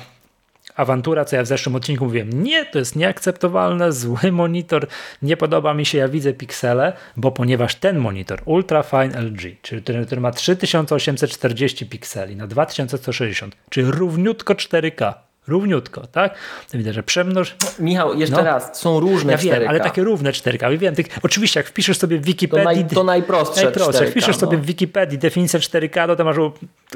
awantura, 0.78 1.24
co 1.24 1.36
ja 1.36 1.42
w 1.42 1.46
zeszłym 1.46 1.76
odcinku 1.76 2.04
mówiłem, 2.04 2.42
nie, 2.42 2.64
to 2.64 2.78
jest 2.78 2.96
nieakceptowalne, 2.96 3.92
zły 3.92 4.32
monitor, 4.32 4.86
nie 5.22 5.36
podoba 5.36 5.74
mi 5.74 5.86
się, 5.86 5.98
ja 5.98 6.08
widzę 6.08 6.32
piksele, 6.32 6.92
bo 7.16 7.30
ponieważ 7.30 7.74
ten 7.74 7.98
monitor 7.98 8.42
Ultra 8.44 8.82
Fine 8.82 9.22
LG, 9.22 9.62
czyli 9.62 9.82
który, 9.82 10.06
który 10.06 10.20
ma 10.20 10.30
3840 10.30 11.86
pikseli 11.86 12.36
na 12.36 12.46
2160, 12.46 13.56
czyli 13.70 13.90
równiutko 13.90 14.54
4K, 14.54 15.14
równiutko, 15.48 16.06
tak? 16.06 16.34
To 16.72 16.78
widać, 16.78 16.94
że 16.94 17.02
przemnoż... 17.02 17.56
Michał, 17.78 18.18
jeszcze 18.18 18.36
no, 18.36 18.44
raz, 18.44 18.78
są 18.80 19.00
różne 19.00 19.32
ja 19.32 19.38
4K. 19.38 19.42
wiem, 19.42 19.68
ale 19.68 19.80
takie 19.80 20.04
równe 20.04 20.32
4K. 20.32 20.70
Ja 20.72 20.78
wiem, 20.78 20.94
oczywiście, 21.22 21.60
jak 21.60 21.66
wpiszesz 21.66 21.98
sobie 21.98 22.18
w 22.18 22.24
Wikipedii... 22.24 22.64
To, 22.64 22.72
naj, 22.72 22.86
to 22.86 23.04
najprostsze, 23.04 23.64
najprostsze 23.64 23.92
4K, 23.92 24.02
Jak 24.02 24.10
wpiszesz 24.10 24.36
no. 24.36 24.40
sobie 24.40 24.58
w 24.58 24.66
Wikipedii 24.66 25.18
definicję 25.18 25.60
4K, 25.60 26.06
to, 26.06 26.16
to 26.16 26.24
masz 26.24 26.36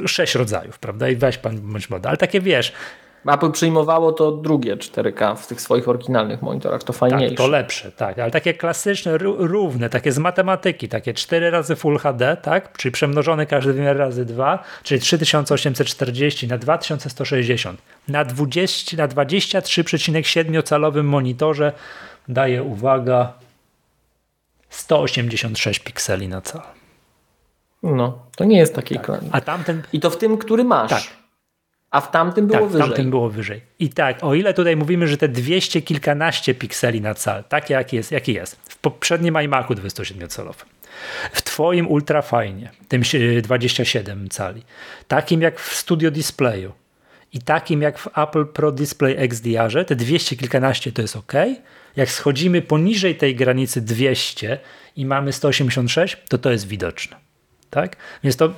6 0.06 0.34
rodzajów, 0.34 0.78
prawda? 0.78 1.08
I 1.08 1.16
weź 1.16 1.38
pan 1.38 1.60
bądź 1.60 1.90
moda. 1.90 2.08
Ale 2.08 2.18
takie 2.18 2.40
wiesz, 2.40 2.72
Apple 3.26 3.50
przyjmowało 3.50 4.12
to 4.12 4.32
drugie 4.32 4.76
4K 4.76 5.36
w 5.36 5.46
tych 5.46 5.60
swoich 5.60 5.88
oryginalnych 5.88 6.42
monitorach, 6.42 6.84
to 6.84 6.92
fajniejsze. 6.92 7.34
Tak, 7.34 7.36
to 7.36 7.50
lepsze, 7.50 7.92
tak, 7.92 8.18
ale 8.18 8.30
takie 8.30 8.54
klasyczne, 8.54 9.18
równe, 9.18 9.90
takie 9.90 10.12
z 10.12 10.18
matematyki, 10.18 10.88
takie 10.88 11.14
4 11.14 11.50
razy 11.50 11.76
Full 11.76 11.98
HD, 11.98 12.36
tak, 12.42 12.76
czyli 12.76 12.92
przemnożony 12.92 13.46
każdy 13.46 13.72
wymiar 13.72 13.96
razy 13.96 14.24
2, 14.24 14.64
czyli 14.82 15.00
3840 15.00 16.48
na 16.48 16.58
2160 16.58 17.80
na 18.08 18.24
20, 18.24 18.96
na 18.96 19.08
23,7 19.08 20.62
calowym 20.62 21.06
monitorze 21.06 21.72
daje, 22.28 22.62
uwaga, 22.62 23.32
186 24.70 25.80
pikseli 25.80 26.28
na 26.28 26.40
cal. 26.40 26.62
No, 27.82 28.18
to 28.36 28.44
nie 28.44 28.58
jest 28.58 28.74
taki 28.74 28.94
tak. 28.94 29.20
A 29.32 29.40
tamten... 29.40 29.82
I 29.92 30.00
to 30.00 30.10
w 30.10 30.16
tym, 30.16 30.38
który 30.38 30.64
masz. 30.64 30.90
Tak. 30.90 31.21
A 31.92 32.00
w 32.00 32.10
tamtym 32.10 32.46
było 32.46 32.58
tak, 32.58 32.68
wyżej. 32.68 32.86
w 32.86 32.88
tamtym 32.88 33.10
było 33.10 33.30
wyżej. 33.30 33.60
I 33.78 33.88
tak, 33.88 34.24
o 34.24 34.34
ile 34.34 34.54
tutaj 34.54 34.76
mówimy, 34.76 35.08
że 35.08 35.16
te 35.16 35.28
200 35.28 35.82
kilkanaście 35.82 36.54
pikseli 36.54 37.00
na 37.00 37.14
cal, 37.14 37.44
tak 37.44 37.70
jak 37.70 37.92
jest, 37.92 38.12
jaki 38.12 38.32
jest, 38.32 38.56
w 38.68 38.78
poprzednim 38.78 39.36
iMacu 39.36 39.74
27-calowym, 39.74 40.64
w 41.32 41.42
twoim 41.42 41.88
ultrafajnie, 41.88 42.70
tym 42.88 43.02
27 43.42 44.28
cali, 44.28 44.62
takim 45.08 45.42
jak 45.42 45.60
w 45.60 45.74
Studio 45.74 46.10
Displayu 46.10 46.72
i 47.32 47.38
takim 47.38 47.82
jak 47.82 47.98
w 47.98 48.18
Apple 48.18 48.46
Pro 48.46 48.72
Display 48.72 49.14
XDR, 49.18 49.84
te 49.86 49.96
200 49.96 50.36
kilkanaście 50.36 50.92
to 50.92 51.02
jest 51.02 51.16
ok. 51.16 51.32
Jak 51.96 52.10
schodzimy 52.10 52.62
poniżej 52.62 53.16
tej 53.16 53.36
granicy 53.36 53.80
200 53.80 54.58
i 54.96 55.06
mamy 55.06 55.32
186, 55.32 56.16
to 56.28 56.38
to 56.38 56.50
jest 56.50 56.68
widoczne. 56.68 57.21
Tak? 57.72 57.96
Więc 58.24 58.36
to, 58.36 58.54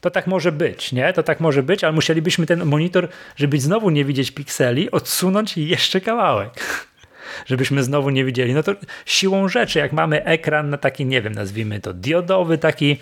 to 0.00 0.10
tak 0.10 0.26
może 0.26 0.52
być, 0.52 0.92
nie? 0.92 1.12
To 1.12 1.22
tak 1.22 1.40
może 1.40 1.62
być, 1.62 1.84
ale 1.84 1.92
musielibyśmy 1.92 2.46
ten 2.46 2.64
monitor, 2.64 3.08
żeby 3.36 3.60
znowu 3.60 3.90
nie 3.90 4.04
widzieć 4.04 4.30
pikseli, 4.30 4.90
odsunąć 4.90 5.56
jeszcze 5.56 6.00
kawałek. 6.00 6.86
Żebyśmy 7.50 7.82
znowu 7.82 8.10
nie 8.10 8.24
widzieli. 8.24 8.54
No 8.54 8.62
to 8.62 8.74
siłą 9.06 9.48
rzeczy, 9.48 9.78
jak 9.78 9.92
mamy 9.92 10.24
ekran 10.24 10.70
na 10.70 10.78
taki, 10.78 11.06
nie 11.06 11.22
wiem, 11.22 11.32
nazwijmy 11.32 11.80
to 11.80 11.94
diodowy, 11.94 12.58
taki 12.58 12.96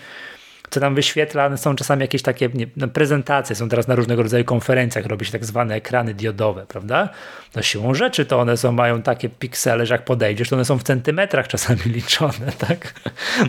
co 0.69 0.79
tam 0.79 0.95
wyświetla, 0.95 1.57
są 1.57 1.75
czasami 1.75 2.01
jakieś 2.01 2.21
takie 2.21 2.49
nie, 2.53 2.67
no 2.77 2.87
prezentacje, 2.87 3.55
są 3.55 3.69
teraz 3.69 3.87
na 3.87 3.95
różnego 3.95 4.23
rodzaju 4.23 4.45
konferencjach, 4.45 5.05
robi 5.05 5.25
się 5.25 5.31
tak 5.31 5.45
zwane 5.45 5.75
ekrany 5.75 6.13
diodowe, 6.13 6.65
prawda? 6.65 7.09
No 7.55 7.61
siłą 7.61 7.93
rzeczy 7.93 8.25
to 8.25 8.39
one 8.39 8.57
są, 8.57 8.71
mają 8.71 9.01
takie 9.01 9.29
piksele, 9.29 9.85
że 9.85 9.93
jak 9.93 10.05
podejdziesz, 10.05 10.49
to 10.49 10.55
one 10.55 10.65
są 10.65 10.79
w 10.79 10.83
centymetrach 10.83 11.47
czasami 11.47 11.81
liczone, 11.95 12.51
tak? 12.57 12.93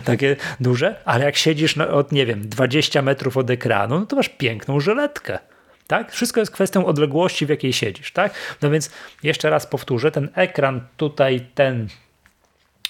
takie 0.03 0.35
duże, 0.59 0.95
ale 1.05 1.25
jak 1.25 1.35
siedzisz 1.35 1.75
no, 1.75 1.89
od, 1.89 2.11
nie 2.11 2.25
wiem, 2.25 2.49
20 2.49 3.01
metrów 3.01 3.37
od 3.37 3.49
ekranu, 3.49 3.99
no 3.99 4.05
to 4.05 4.15
masz 4.15 4.29
piękną 4.29 4.79
żyletkę. 4.79 5.39
Tak? 5.87 6.11
Wszystko 6.11 6.39
jest 6.39 6.51
kwestią 6.51 6.85
odległości, 6.85 7.45
w 7.45 7.49
jakiej 7.49 7.73
siedzisz. 7.73 8.11
Tak? 8.11 8.33
No 8.61 8.69
więc 8.69 8.91
jeszcze 9.23 9.49
raz 9.49 9.67
powtórzę, 9.67 10.11
ten 10.11 10.29
ekran 10.35 10.81
tutaj, 10.97 11.47
ten, 11.55 11.87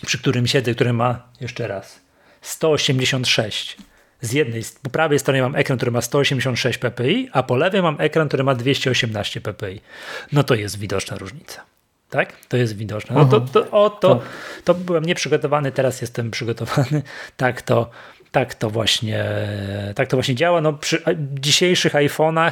przy 0.05 0.17
którym 0.17 0.47
siedzę, 0.47 0.73
który 0.73 0.93
ma, 0.93 1.27
jeszcze 1.41 1.67
raz, 1.67 2.01
186 2.41 3.77
z 4.21 4.33
jednej, 4.33 4.63
po 4.83 4.89
prawej 4.89 5.19
stronie 5.19 5.41
mam 5.41 5.55
ekran, 5.55 5.77
który 5.77 5.91
ma 5.91 6.01
186 6.01 6.77
ppi, 6.77 7.29
a 7.31 7.43
po 7.43 7.55
lewej 7.55 7.81
mam 7.81 7.95
ekran, 7.99 8.27
który 8.27 8.43
ma 8.43 8.55
218 8.55 9.41
ppi. 9.41 9.81
No 10.31 10.43
to 10.43 10.55
jest 10.55 10.79
widoczna 10.79 11.17
różnica. 11.17 11.61
Tak? 12.09 12.33
To 12.47 12.57
jest 12.57 12.77
widoczne. 12.77 13.15
No 13.15 13.25
to, 13.25 13.41
to, 13.41 13.71
o, 13.71 13.89
to, 13.89 14.21
to 14.63 14.73
byłem 14.73 15.05
nieprzygotowany, 15.05 15.71
teraz 15.71 16.01
jestem 16.01 16.31
przygotowany. 16.31 17.01
Tak 17.37 17.61
to, 17.61 17.89
tak 18.31 18.55
to 18.55 18.69
właśnie, 18.69 19.25
tak 19.95 20.07
to 20.07 20.17
właśnie 20.17 20.35
działa. 20.35 20.61
No, 20.61 20.73
przy 20.73 21.03
dzisiejszych 21.33 21.93
iPhone'ach 21.93 22.51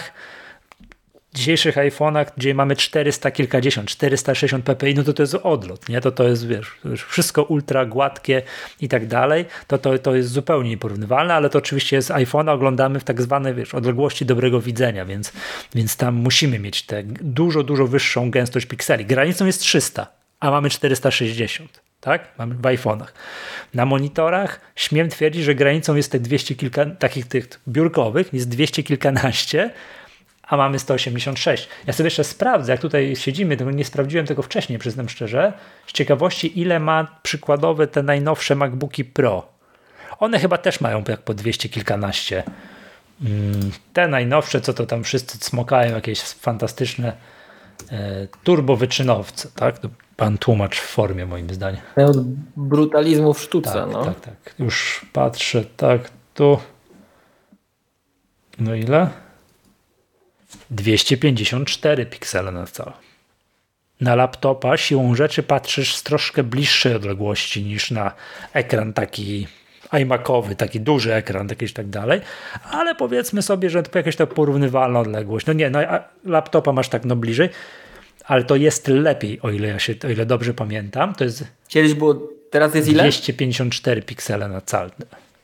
dzisiejszych 1.34 1.76
iPhone'ach, 1.76 2.26
gdzie 2.38 2.54
mamy 2.54 2.76
400 2.76 3.32
kilkadziesiąt, 3.32 3.90
460 3.90 4.66
ppi, 4.66 4.96
no 4.96 5.04
to 5.04 5.14
to 5.14 5.24
jest 5.24 5.36
odlot, 5.36 5.90
nie? 5.90 6.02
To 6.02 6.12
to 6.12 6.28
jest, 6.28 6.48
wiesz, 6.48 6.78
wszystko 7.08 7.44
ultra 7.44 7.86
gładkie 7.86 8.42
i 8.82 8.90
tak 8.90 9.08
dalej, 9.08 9.46
to, 9.68 9.78
to, 9.78 9.98
to 9.98 10.16
jest 10.16 10.30
zupełnie 10.30 10.70
nieporównywalne, 10.70 11.34
ale 11.34 11.50
to 11.50 11.60
oczywiście 11.60 12.02
z 12.02 12.10
iPhone'a 12.10 12.50
oglądamy 12.50 13.00
w 13.00 13.04
tak 13.04 13.22
zwanej, 13.22 13.54
wiesz, 13.54 13.76
odległości 13.76 14.26
dobrego 14.26 14.62
widzenia, 14.62 15.06
więc, 15.06 15.34
więc 15.76 15.98
tam 15.98 16.16
musimy 16.16 16.60
mieć 16.60 16.82
tę 16.82 17.04
dużo, 17.22 17.64
dużo 17.64 17.88
wyższą 17.88 18.32
gęstość 18.32 18.66
pikseli. 18.66 19.06
Granicą 19.06 19.46
jest 19.46 19.62
300, 19.62 20.08
a 20.40 20.52
mamy 20.52 20.70
460 20.70 21.90
tak? 22.02 22.28
Mamy 22.38 22.56
w 22.56 22.62
iPhone'ach. 22.62 23.08
Na 23.74 23.86
monitorach 23.86 24.62
śmiem 24.76 25.10
twierdzić, 25.10 25.44
że 25.44 25.56
granicą 25.56 25.96
jest 25.96 26.12
te 26.12 26.20
200 26.20 26.56
kilka, 26.56 26.86
takich 26.86 27.28
tych 27.28 27.48
biurkowych, 27.68 28.34
jest 28.34 28.50
200 28.50 28.84
kilkanaście, 28.84 29.72
a 30.50 30.58
mamy 30.58 30.80
186. 30.80 31.70
Ja 31.88 31.94
sobie 31.94 32.08
jeszcze 32.08 32.24
sprawdzę, 32.24 32.72
jak 32.72 32.82
tutaj 32.82 33.16
siedzimy, 33.16 33.58
tego 33.58 33.72
nie 33.72 33.86
sprawdziłem 33.86 34.26
tego 34.26 34.42
wcześniej, 34.42 34.80
przyznam 34.80 35.10
szczerze, 35.10 35.54
z 35.88 35.92
ciekawości, 35.92 36.60
ile 36.60 36.80
ma 36.80 37.20
przykładowe 37.24 37.88
te 37.88 38.04
najnowsze 38.04 38.56
MacBooki 38.56 39.06
Pro. 39.06 39.48
One 40.20 40.40
chyba 40.40 40.58
też 40.58 40.82
mają 40.82 41.04
jak 41.08 41.22
po 41.22 41.34
200 41.34 41.70
kilkanaście. 41.70 42.44
Mm, 43.22 43.72
te 43.94 44.08
najnowsze, 44.08 44.62
co 44.62 44.74
to 44.74 44.86
tam 44.86 45.04
wszyscy 45.04 45.38
smokają, 45.38 45.96
jakieś 45.96 46.22
fantastyczne 46.22 47.14
e, 47.92 48.28
turbowyczynowce, 48.44 49.50
tak? 49.56 49.80
To 49.80 49.90
pan 50.18 50.38
tłumacz 50.38 50.80
w 50.80 50.88
formie 50.88 51.26
moim 51.26 51.50
zdaniem. 51.50 51.82
Od 51.96 52.18
brutalizmu 52.56 53.34
w 53.34 53.42
sztuce, 53.42 53.74
tak, 53.74 53.92
no. 53.92 54.06
Tak, 54.06 54.20
tak. 54.20 54.56
Już 54.60 55.06
patrzę, 55.14 55.66
tak, 55.78 56.12
tu. 56.34 56.60
No 58.60 58.76
ile? 58.76 59.10
254 60.72 62.06
piksele 62.06 62.52
na 62.52 62.66
cal. 62.66 62.94
Na 64.02 64.16
laptopa 64.16 64.78
siłą 64.78 65.16
rzeczy 65.16 65.44
patrzysz 65.44 65.96
z 65.96 66.04
troszkę 66.04 66.44
bliższej 66.44 66.96
odległości 66.96 67.64
niż 67.64 67.92
na 67.92 68.12
ekran 68.54 68.94
taki 68.94 69.48
iMacowy, 70.02 70.56
taki 70.56 70.80
duży 70.80 71.14
ekran, 71.14 71.48
jakiś 71.50 71.74
tak 71.74 71.88
dalej, 71.88 72.22
ale 72.72 72.96
powiedzmy 72.96 73.42
sobie, 73.42 73.70
że 73.70 73.84
to 73.84 74.00
jakaś 74.00 74.16
ta 74.16 74.28
porównywalna 74.28 75.00
odległość. 75.00 75.46
No 75.46 75.54
nie, 75.54 75.70
no 75.70 75.80
laptopa 76.26 76.72
masz 76.72 76.90
tak 76.90 77.06
no 77.06 77.16
bliżej, 77.16 77.50
ale 78.26 78.44
to 78.44 78.56
jest 78.56 78.88
lepiej, 78.88 79.42
o 79.42 79.50
ile 79.52 79.68
ja 79.68 79.80
się, 79.80 79.96
o 80.08 80.10
ile 80.10 80.26
dobrze 80.26 80.54
pamiętam. 80.54 81.16
To 81.16 81.24
jest 81.24 81.44
Kiedyś 81.68 81.94
było, 81.94 82.30
teraz 82.50 82.76
jest 82.76 82.88
ile? 82.88 83.04
254 83.04 84.02
piksele 84.02 84.48
na 84.48 84.62
cal. 84.62 84.92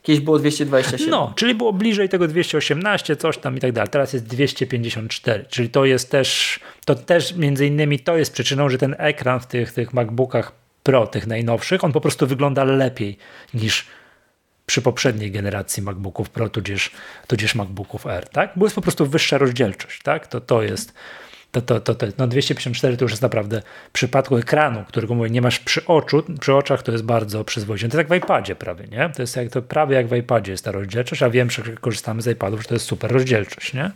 Kiedyś 0.06 0.24
było 0.24 0.38
227. 0.38 1.10
No, 1.10 1.32
czyli 1.36 1.54
było 1.54 1.72
bliżej 1.72 2.08
tego 2.08 2.28
218, 2.28 3.16
coś 3.16 3.38
tam 3.38 3.56
i 3.56 3.60
tak 3.60 3.72
dalej. 3.72 3.90
Teraz 3.90 4.12
jest 4.12 4.26
254, 4.26 5.44
czyli 5.48 5.68
to 5.68 5.84
jest 5.84 6.10
też, 6.10 6.60
to 6.84 6.94
też 6.94 7.34
między 7.34 7.66
innymi 7.66 7.98
to 7.98 8.16
jest 8.16 8.32
przyczyną, 8.32 8.68
że 8.68 8.78
ten 8.78 8.96
ekran 8.98 9.40
w 9.40 9.46
tych, 9.46 9.72
tych 9.72 9.94
MacBookach 9.94 10.52
Pro, 10.82 11.06
tych 11.06 11.26
najnowszych, 11.26 11.84
on 11.84 11.92
po 11.92 12.00
prostu 12.00 12.26
wygląda 12.26 12.64
lepiej 12.64 13.18
niż 13.54 13.86
przy 14.66 14.82
poprzedniej 14.82 15.30
generacji 15.30 15.82
MacBooków 15.82 16.30
Pro, 16.30 16.48
tudzież, 16.48 16.90
tudzież 17.26 17.54
MacBooków 17.54 18.06
R, 18.06 18.28
tak? 18.28 18.52
Bo 18.56 18.66
jest 18.66 18.74
po 18.74 18.82
prostu 18.82 19.06
wyższa 19.06 19.38
rozdzielczość, 19.38 20.02
tak? 20.02 20.26
To, 20.26 20.40
to 20.40 20.62
jest 20.62 20.94
to, 21.56 21.62
to, 21.62 21.80
to, 21.80 21.94
to, 21.94 22.06
no 22.18 22.26
254 22.26 22.96
to 22.96 23.04
już 23.04 23.12
jest 23.12 23.22
naprawdę 23.22 23.62
w 23.88 23.92
przypadku 23.92 24.36
ekranu, 24.36 24.84
którego 24.88 25.14
mówię, 25.14 25.30
nie 25.30 25.42
masz 25.42 25.58
przy 25.58 25.86
oczu, 25.86 26.22
przy 26.40 26.54
oczach 26.54 26.82
to 26.82 26.92
jest 26.92 27.04
bardzo 27.04 27.44
przyzwoite. 27.44 27.88
To 27.88 27.98
jest 27.98 28.10
jak 28.10 28.20
w 28.20 28.24
iPadzie 28.24 28.56
prawie, 28.56 28.86
nie? 28.86 29.10
To 29.16 29.22
jest 29.22 29.36
jak, 29.36 29.48
to 29.48 29.62
prawie 29.62 29.96
jak 29.96 30.08
w 30.08 30.16
iPadzie 30.16 30.52
jest 30.52 30.64
ta 30.64 30.72
rozdzielczość, 30.72 31.22
a 31.22 31.30
wiem, 31.30 31.50
że 31.50 31.62
korzystamy 31.62 32.22
z 32.22 32.26
iPadów, 32.26 32.62
że 32.62 32.68
to 32.68 32.74
jest 32.74 32.86
super 32.86 33.12
rozdzielczość, 33.12 33.74
nie? 33.74 33.90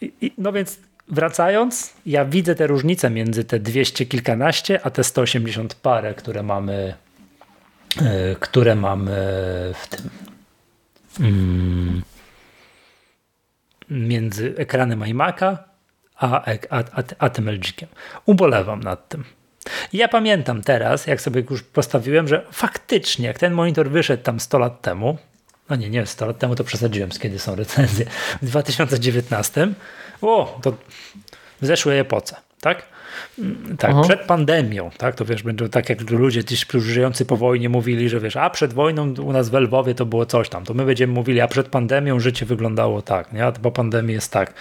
I, 0.00 0.12
i, 0.20 0.32
no 0.38 0.52
więc 0.52 0.78
wracając, 1.08 1.92
ja 2.06 2.24
widzę 2.24 2.54
te 2.54 2.66
różnice 2.66 3.10
między 3.10 3.44
te 3.44 3.60
200 3.60 4.06
kilkanaście, 4.06 4.80
a 4.86 4.90
te 4.90 5.04
180 5.04 5.74
parę, 5.74 6.14
które 6.14 6.42
mamy 6.42 6.94
yy, 7.96 8.36
które 8.40 8.74
mamy 8.74 9.14
w 9.74 9.88
tym 9.88 10.10
mm, 11.20 12.02
między 13.90 14.54
ekranem 14.56 15.00
iMac'a 15.00 15.56
a, 16.16 16.44
a, 16.70 16.78
a, 16.78 17.02
a 17.18 17.30
tym 17.30 17.46
LG-kiem. 17.46 17.86
Ubolewam 18.26 18.80
nad 18.80 19.08
tym. 19.08 19.24
Ja 19.92 20.08
pamiętam 20.08 20.62
teraz, 20.62 21.06
jak 21.06 21.20
sobie 21.20 21.42
już 21.50 21.62
postawiłem, 21.62 22.28
że 22.28 22.46
faktycznie, 22.52 23.26
jak 23.26 23.38
ten 23.38 23.52
monitor 23.52 23.90
wyszedł 23.90 24.22
tam 24.22 24.40
100 24.40 24.58
lat 24.58 24.80
temu, 24.80 25.18
no 25.70 25.76
nie, 25.76 25.90
nie 25.90 26.06
100 26.06 26.26
lat 26.26 26.38
temu 26.38 26.54
to 26.54 26.64
przesadziłem, 26.64 27.12
z 27.12 27.18
kiedy 27.18 27.38
są 27.38 27.54
recenzje, 27.54 28.06
w 28.42 28.46
2019, 28.46 29.68
o, 30.22 30.58
to 30.62 30.72
w 31.60 31.66
zeszłej 31.66 31.98
epoce, 31.98 32.36
tak? 32.64 32.82
Mm, 33.38 33.76
tak, 33.76 33.90
Aha. 33.90 34.02
przed 34.02 34.20
pandemią, 34.20 34.90
tak, 34.98 35.14
to 35.14 35.24
wiesz, 35.24 35.42
będą 35.42 35.68
tak 35.68 35.88
jak 35.88 36.10
ludzie 36.10 36.42
gdzieś 36.42 36.66
żyjący 36.74 37.26
po 37.26 37.36
wojnie 37.36 37.68
mówili, 37.68 38.08
że 38.08 38.20
wiesz, 38.20 38.36
a 38.36 38.50
przed 38.50 38.72
wojną 38.72 39.14
u 39.14 39.32
nas 39.32 39.48
w 39.48 39.54
Lwowie 39.54 39.94
to 39.94 40.06
było 40.06 40.26
coś 40.26 40.48
tam, 40.48 40.64
to 40.64 40.74
my 40.74 40.84
będziemy 40.84 41.12
mówili, 41.12 41.40
a 41.40 41.48
przed 41.48 41.68
pandemią 41.68 42.20
życie 42.20 42.46
wyglądało 42.46 43.02
tak, 43.02 43.32
nie, 43.32 43.46
a 43.46 43.52
po 43.52 43.70
pandemii 43.70 44.14
jest 44.14 44.32
tak. 44.32 44.54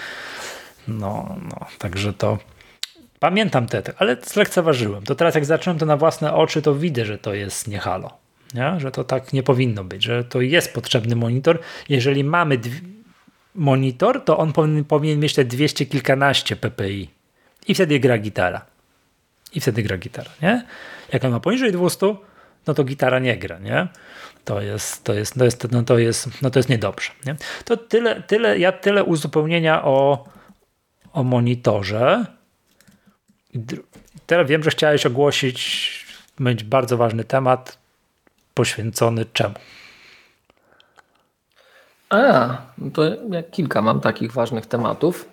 No, 0.88 1.36
no, 1.50 1.66
także 1.78 2.14
to 2.14 2.38
pamiętam 3.20 3.68
te, 3.68 3.82
ale 3.98 4.18
zlekceważyłem. 4.24 5.04
To 5.04 5.16
teraz 5.16 5.36
jak 5.36 5.46
zacząłem 5.46 5.80
to 5.80 5.86
na 5.86 5.98
własne 5.98 6.34
oczy, 6.34 6.62
to 6.62 6.76
widzę, 6.76 7.06
że 7.06 7.18
to 7.18 7.34
jest 7.34 7.68
nie 7.68 7.80
halo, 7.80 8.10
nie? 8.54 8.80
że 8.80 8.92
to 8.92 9.04
tak 9.04 9.34
nie 9.34 9.44
powinno 9.44 9.84
być, 9.84 10.04
że 10.04 10.24
to 10.24 10.42
jest 10.42 10.74
potrzebny 10.74 11.16
monitor. 11.16 11.60
Jeżeli 11.90 12.24
mamy 12.24 12.60
monitor, 13.56 14.24
to 14.24 14.38
on 14.38 14.54
powinien, 14.54 14.86
powinien 14.86 15.20
mieć 15.20 15.34
te 15.34 15.46
200 15.46 15.86
kilkanaście 15.86 16.56
ppi 16.56 17.23
i 17.68 17.76
wtedy 17.76 18.00
gra 18.00 18.18
gitara. 18.18 18.66
I 19.54 19.60
wtedy 19.60 19.84
gra 19.84 19.98
gitara, 19.98 20.32
nie? 20.42 20.66
Jak 21.14 21.24
on 21.24 21.32
ma 21.32 21.40
poniżej 21.40 21.72
200, 21.72 22.16
no 22.68 22.74
to 22.74 22.84
gitara 22.84 23.20
nie 23.20 23.38
gra, 23.38 23.60
nie? 23.60 23.88
To 24.46 24.62
jest, 24.62 25.04
to 25.04 25.14
jest, 25.14 25.34
to 25.34 25.46
jest, 25.46 25.72
no 25.72 25.84
to 25.84 25.98
jest, 25.98 26.42
no 26.42 26.50
to 26.50 26.60
jest 26.60 26.70
niedobrze. 26.70 27.12
Nie? 27.26 27.36
To 27.66 27.78
tyle, 27.78 28.22
tyle, 28.22 28.60
ja 28.60 28.72
tyle 28.72 29.04
uzupełnienia 29.04 29.84
o, 29.86 30.26
o 31.14 31.24
monitorze. 31.24 32.26
Teraz 34.28 34.48
wiem, 34.48 34.64
że 34.64 34.70
chciałeś 34.70 35.06
ogłosić, 35.06 35.90
mieć 36.40 36.64
bardzo 36.64 36.98
ważny 36.98 37.24
temat 37.24 37.78
poświęcony 38.54 39.26
czemu. 39.34 39.56
A, 42.10 42.58
no 42.78 42.92
to 42.92 43.04
ja 43.32 43.44
kilka 43.44 43.82
mam 43.82 44.02
takich 44.02 44.32
ważnych 44.32 44.66
tematów. 44.66 45.33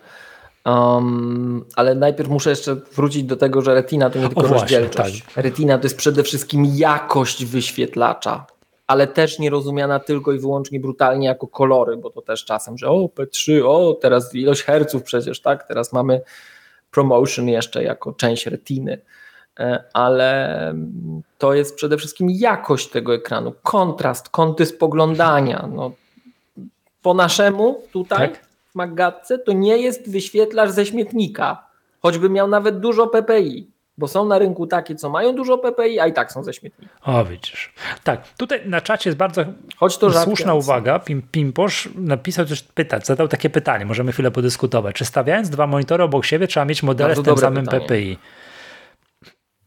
Um, 0.65 1.65
ale 1.77 1.95
najpierw 1.95 2.31
muszę 2.31 2.51
jeszcze 2.51 2.75
wrócić 2.75 3.25
do 3.25 3.37
tego, 3.37 3.63
że 3.63 3.75
retina 3.75 4.11
to 4.11 4.19
nie 4.19 4.29
tylko 4.29 4.41
o, 4.41 4.47
rozdzielczość. 4.47 5.25
tak. 5.25 5.45
Retina 5.45 5.79
to 5.79 5.85
jest 5.85 5.97
przede 5.97 6.23
wszystkim 6.23 6.65
jakość 6.75 7.45
wyświetlacza, 7.45 8.47
ale 8.87 9.07
też 9.07 9.39
nie 9.39 9.51
rozumiana 9.51 9.99
tylko 9.99 10.33
i 10.33 10.39
wyłącznie 10.39 10.81
brutalnie 10.81 11.27
jako 11.27 11.47
kolory, 11.47 11.97
bo 11.97 12.11
to 12.11 12.23
też 12.23 12.45
czasem, 12.45 12.79
że 12.79 12.89
o 12.89 12.95
P3, 12.95 13.63
o 13.67 13.95
teraz 13.95 14.35
ilość 14.35 14.63
herców 14.63 15.03
przecież, 15.03 15.41
tak? 15.41 15.69
Teraz 15.69 15.93
mamy 15.93 16.21
promotion 16.91 17.49
jeszcze 17.49 17.85
jako 17.85 18.13
część 18.13 18.47
retiny, 18.47 19.01
e, 19.61 19.85
ale 19.93 20.75
to 21.39 21.55
jest 21.55 21.77
przede 21.77 21.97
wszystkim 21.97 22.31
jakość 22.31 22.89
tego 22.89 23.15
ekranu, 23.15 23.55
kontrast, 23.63 24.29
kąty 24.29 24.67
spoglądania. 24.67 25.69
No, 25.73 25.93
po 27.03 27.15
naszemu 27.15 27.83
tutaj. 27.93 28.19
Tak? 28.19 28.50
W 28.73 28.75
Maggatce 28.75 29.39
to 29.39 29.53
nie 29.53 29.79
jest 29.79 30.11
wyświetlacz 30.11 30.71
ze 30.71 30.87
śmietnika, 30.87 31.67
choćby 32.01 32.31
miał 32.31 32.49
nawet 32.49 32.81
dużo 32.81 33.07
PPI, 33.07 33.71
bo 33.99 34.09
są 34.09 34.25
na 34.25 34.39
rynku 34.39 34.67
takie, 34.67 34.95
co 34.95 35.11
mają 35.11 35.35
dużo 35.35 35.59
PPI, 35.59 36.01
a 36.01 36.07
i 36.07 36.13
tak 36.13 36.33
są 36.33 36.45
ze 36.45 36.53
śmietnika. 36.53 36.95
O, 37.03 37.25
widzisz. 37.25 37.73
Tak, 38.05 38.29
tutaj 38.29 38.61
na 38.67 38.81
czacie 38.81 39.11
jest 39.11 39.19
bardzo 39.19 39.45
Choć 39.77 39.99
to 39.99 40.13
słuszna 40.13 40.55
uwaga. 40.55 40.99
Pim, 40.99 41.23
Pimposz 41.33 41.89
napisał 41.95 42.47
coś, 42.47 42.63
pytać, 42.63 43.07
zadał 43.07 43.29
takie 43.29 43.51
pytanie, 43.51 43.85
możemy 43.85 44.13
chwilę 44.13 44.31
podyskutować. 44.31 44.97
Czy 44.97 45.05
stawiając 45.05 45.51
dwa 45.51 45.67
monitory 45.67 46.05
obok 46.05 46.25
siebie 46.25 46.47
trzeba 46.47 46.67
mieć 46.67 46.83
modele 46.83 47.17
z 47.17 47.23
tym 47.23 47.39
samym 47.39 47.65
pytanie. 47.65 47.87
PPI? 47.87 48.19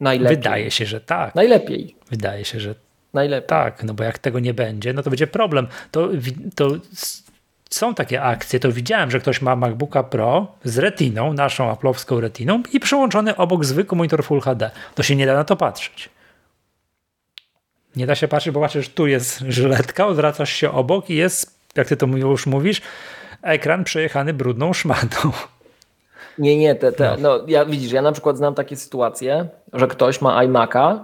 Najlepiej. 0.00 0.36
Wydaje 0.36 0.70
się, 0.70 0.86
że 0.86 1.00
tak. 1.00 1.34
Najlepiej. 1.34 1.96
Wydaje 2.10 2.44
się, 2.44 2.60
że 2.60 2.74
Najlepiej. 3.14 3.48
Tak, 3.48 3.84
no 3.84 3.94
bo 3.94 4.04
jak 4.04 4.18
tego 4.18 4.40
nie 4.40 4.54
będzie, 4.54 4.92
no 4.92 5.02
to 5.02 5.10
będzie 5.10 5.26
problem. 5.26 5.66
To, 5.90 6.08
to 6.54 6.68
są 7.74 7.94
takie 7.94 8.22
akcje, 8.22 8.60
to 8.60 8.72
widziałem, 8.72 9.10
że 9.10 9.20
ktoś 9.20 9.42
ma 9.42 9.56
MacBooka 9.56 10.02
Pro 10.02 10.46
z 10.64 10.78
retiną, 10.78 11.32
naszą 11.32 11.70
aplowską 11.70 12.20
retiną 12.20 12.62
i 12.72 12.80
przyłączony 12.80 13.36
obok 13.36 13.64
zwykły 13.64 13.98
monitor 13.98 14.24
Full 14.24 14.40
HD. 14.40 14.70
To 14.94 15.02
się 15.02 15.16
nie 15.16 15.26
da 15.26 15.34
na 15.34 15.44
to 15.44 15.56
patrzeć. 15.56 16.10
Nie 17.96 18.06
da 18.06 18.14
się 18.14 18.28
patrzeć, 18.28 18.54
bo 18.54 18.60
patrzysz, 18.60 18.88
tu 18.88 19.06
jest 19.06 19.38
żyletka, 19.38 20.06
odwracasz 20.06 20.52
się 20.52 20.70
obok 20.70 21.10
i 21.10 21.14
jest, 21.14 21.58
jak 21.76 21.88
ty 21.88 21.96
to 21.96 22.06
już 22.06 22.46
mówisz, 22.46 22.82
ekran 23.42 23.84
przejechany 23.84 24.32
brudną 24.32 24.72
szmatą. 24.72 25.32
Nie, 26.38 26.56
nie, 26.56 26.74
te, 26.74 26.92
te, 26.92 27.16
no. 27.20 27.38
no 27.38 27.44
ja 27.48 27.64
widzisz, 27.64 27.92
ja 27.92 28.02
na 28.02 28.12
przykład 28.12 28.36
znam 28.36 28.54
takie 28.54 28.76
sytuacje, 28.76 29.48
że 29.72 29.86
ktoś 29.86 30.20
ma 30.20 30.44
iMac'a 30.44 30.98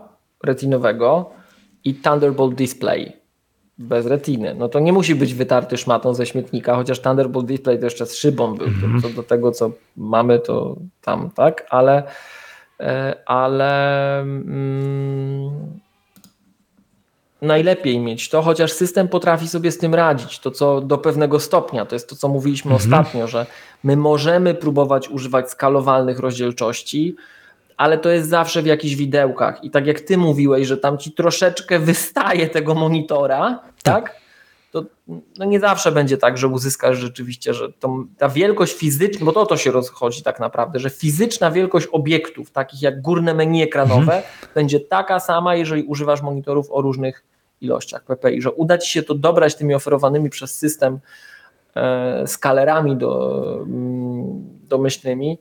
retinowego 0.45 1.31
i 1.85 1.95
Thunderbolt 1.95 2.55
Display 2.55 3.20
bez 3.81 4.07
retiny. 4.07 4.55
No 4.59 4.69
to 4.69 4.81
nie 4.81 4.93
musi 4.93 5.15
być 5.15 5.35
wytarty 5.35 5.77
szmatą 5.77 6.15
ze 6.15 6.27
śmietnika, 6.27 6.75
chociaż 6.75 7.01
Thunderbolt 7.01 7.47
Display 7.47 7.79
to 7.79 7.85
jeszcze 7.85 8.07
z 8.07 8.15
szybą 8.17 8.55
był. 8.55 8.67
Mm. 8.67 9.03
To, 9.03 9.09
to, 9.09 9.15
do 9.15 9.23
tego, 9.23 9.53
co 9.53 9.71
mamy, 9.97 10.39
to 10.39 10.77
tam, 11.03 11.31
tak? 11.31 11.67
Ale, 11.71 12.03
e, 12.81 13.15
ale 13.27 14.21
mm, 14.21 15.51
najlepiej 17.43 18.01
mieć 18.01 18.29
to, 18.29 18.43
chociaż 18.43 18.73
system 18.73 19.09
potrafi 19.09 19.49
sobie 19.49 19.73
z 19.73 19.79
tym 19.79 19.95
radzić. 19.95 20.39
To, 20.39 20.51
co 20.51 20.81
do 20.81 20.99
pewnego 20.99 21.41
stopnia, 21.41 21.87
to 21.87 21.95
jest 21.95 22.09
to, 22.09 22.17
co 22.17 22.29
mówiliśmy 22.29 22.71
mm. 22.71 22.77
ostatnio, 22.77 23.29
że 23.29 23.47
my 23.85 23.97
możemy 23.97 24.55
próbować 24.55 25.09
używać 25.09 25.51
skalowalnych 25.51 26.19
rozdzielczości, 26.19 27.17
ale 27.81 27.99
to 27.99 28.11
jest 28.11 28.29
zawsze 28.29 28.63
w 28.63 28.67
jakichś 28.67 28.95
widełkach. 28.95 29.65
I 29.65 29.71
tak 29.71 29.87
jak 29.87 30.01
ty 30.01 30.19
mówiłeś, 30.19 30.67
że 30.67 30.77
tam 30.77 30.99
ci 30.99 31.13
troszeczkę 31.13 31.79
wystaje 31.79 32.49
tego 32.49 32.75
monitora, 32.75 33.63
tak? 33.83 34.05
tak? 34.05 34.21
To 34.71 34.85
no 35.39 35.45
nie 35.45 35.61
zawsze 35.61 35.93
będzie 35.93 36.19
tak, 36.19 36.39
że 36.39 36.49
uzyskasz 36.49 36.99
rzeczywiście, 36.99 37.55
że 37.55 37.73
to, 37.73 38.05
ta 38.19 38.29
wielkość 38.29 38.75
fizyczna, 38.75 39.27
bo 39.27 39.33
to 39.33 39.41
o 39.41 39.47
to 39.47 39.57
się 39.57 39.71
rozchodzi 39.71 40.23
tak 40.23 40.41
naprawdę, 40.41 40.79
że 40.79 40.91
fizyczna 40.91 41.51
wielkość 41.51 41.87
obiektów, 41.87 42.51
takich 42.51 42.83
jak 42.83 43.03
górne 43.03 43.35
menu 43.35 43.63
ekranowe, 43.63 44.01
mhm. 44.01 44.23
będzie 44.55 44.81
taka 44.81 45.21
sama, 45.21 45.55
jeżeli 45.55 45.83
używasz 45.83 46.23
monitorów 46.23 46.67
o 46.71 46.83
różnych 46.83 47.25
ilościach 47.61 48.05
PPI, 48.05 48.43
że 48.43 48.53
uda 48.53 48.79
ci 48.79 48.91
się 48.91 49.03
to 49.03 49.15
dobrać 49.15 49.55
tymi 49.55 49.75
oferowanymi 49.75 50.31
przez 50.31 50.55
system 50.55 50.99
e, 51.75 52.27
skalerami 52.27 52.97
do, 52.97 53.43
mm, 53.63 54.59
domyślnymi, 54.69 55.39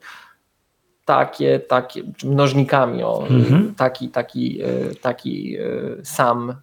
takie, 1.09 1.59
takie 1.59 2.03
mnożnikami, 2.23 3.03
o, 3.03 3.27
mhm. 3.29 3.75
taki, 3.75 4.09
taki, 4.09 4.61
taki 5.01 5.57
sam 6.03 6.55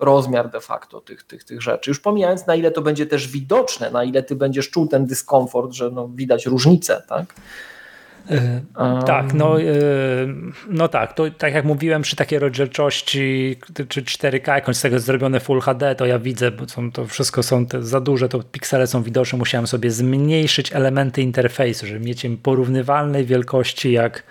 rozmiar 0.00 0.50
de 0.50 0.60
facto 0.60 1.00
tych, 1.00 1.22
tych, 1.22 1.44
tych 1.44 1.62
rzeczy. 1.62 1.90
Już 1.90 2.00
pomijając, 2.00 2.46
na 2.46 2.54
ile 2.54 2.70
to 2.70 2.82
będzie 2.82 3.06
też 3.06 3.28
widoczne, 3.28 3.90
na 3.90 4.04
ile 4.04 4.22
ty 4.22 4.36
będziesz 4.36 4.70
czuł 4.70 4.86
ten 4.88 5.06
dyskomfort, 5.06 5.72
że 5.72 5.90
no, 5.90 6.08
widać 6.08 6.46
różnicę, 6.46 7.02
tak? 7.08 7.34
Um. 8.30 9.02
Tak, 9.06 9.34
no, 9.34 9.56
no 10.68 10.88
tak, 10.88 11.12
to 11.12 11.30
tak 11.38 11.54
jak 11.54 11.64
mówiłem, 11.64 12.02
przy 12.02 12.16
takiej 12.16 12.38
rozdzielczości 12.38 13.56
czy 13.88 14.02
4K, 14.02 14.54
jakąś 14.54 14.76
z 14.76 14.80
tego 14.80 15.00
zrobione 15.00 15.40
Full 15.40 15.60
HD, 15.60 15.94
to 15.94 16.06
ja 16.06 16.18
widzę, 16.18 16.50
bo 16.50 16.68
są, 16.68 16.92
to 16.92 17.06
wszystko 17.06 17.42
są 17.42 17.66
te, 17.66 17.82
za 17.82 18.00
duże, 18.00 18.28
to 18.28 18.42
piksele 18.42 18.86
są 18.86 19.02
widoczne, 19.02 19.38
musiałem 19.38 19.66
sobie 19.66 19.90
zmniejszyć 19.90 20.72
elementy 20.72 21.22
interfejsu, 21.22 21.86
żeby 21.86 22.00
mieć 22.00 22.24
im 22.24 22.36
porównywalnej 22.36 23.24
wielkości 23.24 23.92
jak 23.92 24.22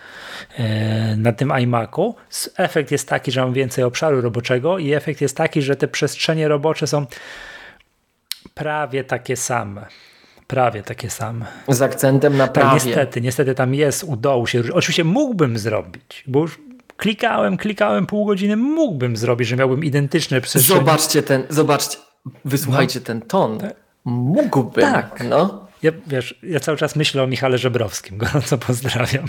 e, 0.58 1.16
na 1.16 1.32
tym 1.32 1.54
iMacu. 1.62 2.16
Efekt 2.58 2.92
jest 2.92 3.10
taki, 3.10 3.32
że 3.32 3.42
mam 3.42 3.54
więcej 3.54 3.84
obszaru 3.84 4.22
roboczego 4.22 4.78
i 4.78 4.94
efekt 4.94 5.22
jest 5.22 5.38
taki, 5.38 5.62
że 5.62 5.76
te 5.76 5.88
przestrzenie 5.88 6.48
robocze 6.48 6.88
są 6.88 7.06
prawie 8.54 9.04
takie 9.04 9.36
same. 9.36 9.86
Prawie 10.48 10.84
takie 10.84 11.10
same. 11.10 11.46
Z 11.68 11.82
akcentem 11.82 12.38
na 12.38 12.48
tak, 12.48 12.54
prawie. 12.54 12.80
Tak, 12.80 12.86
niestety, 12.86 13.22
niestety 13.22 13.56
tam 13.56 13.74
jest, 13.74 14.04
udało 14.04 14.48
się. 14.48 14.64
Oczywiście 14.74 15.04
mógłbym 15.04 15.58
zrobić, 15.58 16.24
bo 16.28 16.40
już 16.40 16.60
klikałem, 16.98 17.58
klikałem 17.58 18.06
pół 18.06 18.26
godziny, 18.26 18.58
mógłbym 18.58 19.18
zrobić, 19.18 19.48
że 19.48 19.56
miałbym 19.56 19.84
identyczne 19.84 20.42
przestrzenie. 20.42 20.80
Zobaczcie 20.80 21.24
ten, 21.24 21.44
zobaczcie, 21.50 21.98
wysłuchajcie 22.46 23.00
no. 23.00 23.06
ten 23.06 23.22
ton. 23.22 23.60
Tak. 23.60 23.76
Mógłbym. 24.06 24.92
Tak. 24.92 25.24
No. 25.30 25.66
Ja, 25.84 25.92
wiesz, 26.08 26.40
ja 26.44 26.60
cały 26.60 26.78
czas 26.78 26.96
myślę 26.96 27.24
o 27.24 27.28
Michale 27.28 27.58
Żebrowskim, 27.58 28.18
gorąco 28.24 28.58
pozdrawiam. 28.58 29.26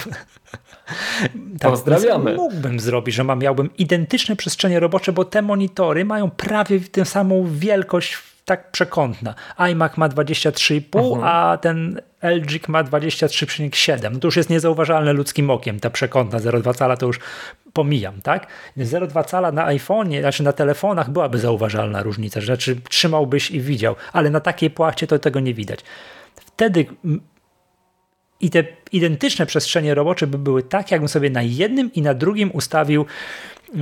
Tak, 1.58 1.70
Pozdrawiamy. 1.70 2.34
Mógłbym 2.34 2.80
zrobić, 2.80 3.14
że 3.14 3.24
mam, 3.24 3.38
miałbym 3.38 3.76
identyczne 3.76 4.36
przestrzenie 4.36 4.80
robocze, 4.80 5.12
bo 5.12 5.24
te 5.24 5.42
monitory 5.42 6.04
mają 6.04 6.30
prawie 6.30 6.80
tę 6.80 7.04
samą 7.04 7.46
wielkość 7.50 8.18
tak 8.46 8.70
przekątna. 8.70 9.34
iMac 9.58 9.96
ma 9.96 10.08
23,5, 10.08 10.98
mhm. 10.98 11.24
a 11.24 11.58
ten 11.58 12.00
LG 12.22 12.68
ma 12.68 12.84
23,7. 12.84 14.12
No 14.12 14.18
to 14.18 14.28
już 14.28 14.36
jest 14.36 14.50
niezauważalne 14.50 15.12
ludzkim 15.12 15.50
okiem, 15.50 15.80
ta 15.80 15.90
przekątna 15.90 16.38
0,2 16.38 16.74
cala 16.74 16.96
to 16.96 17.06
już 17.06 17.18
pomijam, 17.72 18.20
tak? 18.22 18.46
0,2 18.76 19.24
cala 19.24 19.52
na 19.52 19.66
iPhone'ie, 19.66 20.20
znaczy 20.20 20.42
na 20.42 20.52
telefonach 20.52 21.10
byłaby 21.10 21.38
zauważalna 21.38 22.02
różnica, 22.02 22.40
znaczy 22.40 22.76
trzymałbyś 22.88 23.50
i 23.50 23.60
widział, 23.60 23.96
ale 24.12 24.30
na 24.30 24.40
takiej 24.40 24.70
płacie 24.70 25.06
to 25.06 25.18
tego 25.18 25.40
nie 25.40 25.54
widać. 25.54 25.80
Wtedy 26.36 26.86
i 28.40 28.50
te 28.50 28.64
identyczne 28.92 29.46
przestrzenie 29.46 29.94
robocze 29.94 30.26
by 30.26 30.38
były 30.38 30.62
tak, 30.62 30.90
jakbym 30.90 31.08
sobie 31.08 31.30
na 31.30 31.42
jednym 31.42 31.92
i 31.92 32.02
na 32.02 32.14
drugim 32.14 32.50
ustawił 32.54 33.06